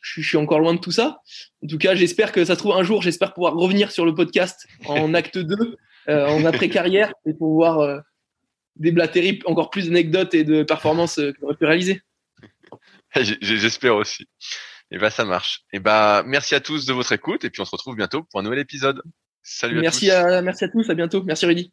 je, 0.00 0.20
je, 0.20 0.28
suis 0.28 0.36
encore 0.36 0.60
loin 0.60 0.74
de 0.74 0.78
tout 0.78 0.90
ça. 0.90 1.20
En 1.62 1.66
tout 1.66 1.78
cas, 1.78 1.94
j'espère 1.94 2.32
que 2.32 2.44
ça 2.44 2.54
se 2.54 2.58
trouve 2.58 2.72
un 2.72 2.82
jour, 2.82 3.02
j'espère 3.02 3.32
pouvoir 3.32 3.54
revenir 3.54 3.90
sur 3.90 4.04
le 4.04 4.14
podcast 4.14 4.66
en 4.86 5.14
acte 5.14 5.38
2, 5.38 5.76
euh, 6.08 6.26
en 6.26 6.44
après 6.44 6.68
carrière 6.68 7.12
et 7.26 7.32
pouvoir 7.32 8.02
déblatérer 8.76 9.38
encore 9.46 9.70
plus 9.70 9.86
d'anecdotes 9.86 10.34
et 10.34 10.44
de 10.44 10.62
performances 10.62 11.16
qu'on 11.16 11.46
aurait 11.46 11.56
pu 11.56 11.64
réaliser. 11.64 12.02
J'espère 13.40 13.96
aussi. 13.96 14.26
Et 14.90 14.98
bah 14.98 15.10
ça 15.10 15.24
marche. 15.24 15.62
Et 15.72 15.78
bah 15.78 16.22
merci 16.26 16.54
à 16.54 16.60
tous 16.60 16.84
de 16.84 16.92
votre 16.92 17.12
écoute 17.12 17.44
et 17.44 17.50
puis 17.50 17.62
on 17.62 17.64
se 17.64 17.70
retrouve 17.70 17.96
bientôt 17.96 18.24
pour 18.24 18.40
un 18.40 18.42
nouvel 18.42 18.58
épisode. 18.58 19.02
Salut 19.42 19.80
merci 19.80 20.10
à 20.10 20.22
tous. 20.22 20.32
À, 20.32 20.42
merci 20.42 20.64
à 20.64 20.68
tous, 20.68 20.90
à 20.90 20.94
bientôt. 20.94 21.22
Merci 21.22 21.46
Rudy. 21.46 21.72